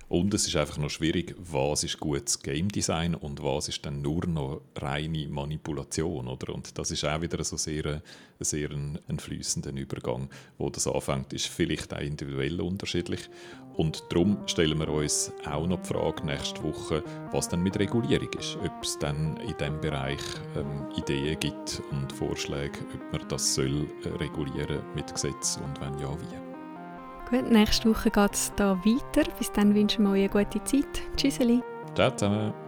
Und 0.09 0.33
es 0.35 0.47
ist 0.47 0.55
einfach 0.55 0.78
noch 0.78 0.91
schwierig, 0.91 1.35
was 1.39 1.83
ist 1.83 1.99
gutes 1.99 2.41
Game 2.41 2.69
Design 2.69 3.16
und 3.16 3.43
was 3.43 3.69
ist 3.69 3.85
dann 3.85 4.03
nur 4.03 4.24
noch 4.27 4.61
reine 4.77 5.27
Manipulation, 5.27 6.28
oder? 6.28 6.55
Und 6.55 6.78
das 6.78 6.93
ist 6.93 7.05
auch 7.05 7.20
wieder 7.20 7.43
so 7.43 7.57
sehr, 7.57 8.03
sehr 8.39 8.70
ein, 8.70 9.01
ein 9.09 9.19
fließender 9.19 9.73
Übergang, 9.73 10.31
wo 10.59 10.70
das 10.70 10.87
anfängt, 10.87 11.33
ist 11.33 11.49
vielleicht 11.49 11.93
auch 11.93 12.01
individuell 12.01 12.61
unterschiedlich. 12.61 13.28
Und 13.74 14.05
darum 14.09 14.39
stellen 14.47 14.78
wir 14.78 14.89
uns 14.89 15.33
auch 15.45 15.66
noch 15.66 15.83
die 15.83 15.89
Frage 15.89 16.24
nächste 16.24 16.62
Woche, 16.62 17.03
was 17.33 17.49
dann 17.49 17.62
mit 17.62 17.78
Regulierung 17.78 18.33
ist. 18.39 18.57
Ob 18.65 18.83
es 18.83 18.99
dann 19.01 19.37
in 19.39 19.57
diesem 19.59 19.81
Bereich 19.81 20.23
ähm, 20.57 20.87
Ideen 20.97 21.39
gibt 21.41 21.83
und 21.91 22.12
Vorschläge, 22.12 22.78
ob 22.95 23.12
man 23.12 23.28
das 23.28 23.55
soll 23.55 23.87
äh, 24.05 24.09
regulieren 24.19 24.83
mit 24.95 25.12
Gesetz 25.12 25.59
und 25.62 25.81
wenn 25.81 25.99
ja, 25.99 26.11
wie. 26.12 26.45
Gut, 27.28 27.51
nächste 27.51 27.90
Woche 27.90 28.11
geht 28.11 28.35
es 28.35 28.53
da 28.55 28.78
weiter. 28.85 29.28
Bis 29.39 29.51
dann 29.51 29.74
wünschen 29.74 30.05
wir 30.05 30.12
euch 30.12 30.31
eine 30.32 30.44
gute 30.44 30.62
Zeit. 30.62 31.03
Tschüsseli. 31.16 31.61
Ciao 31.94 32.11
zusammen. 32.12 32.66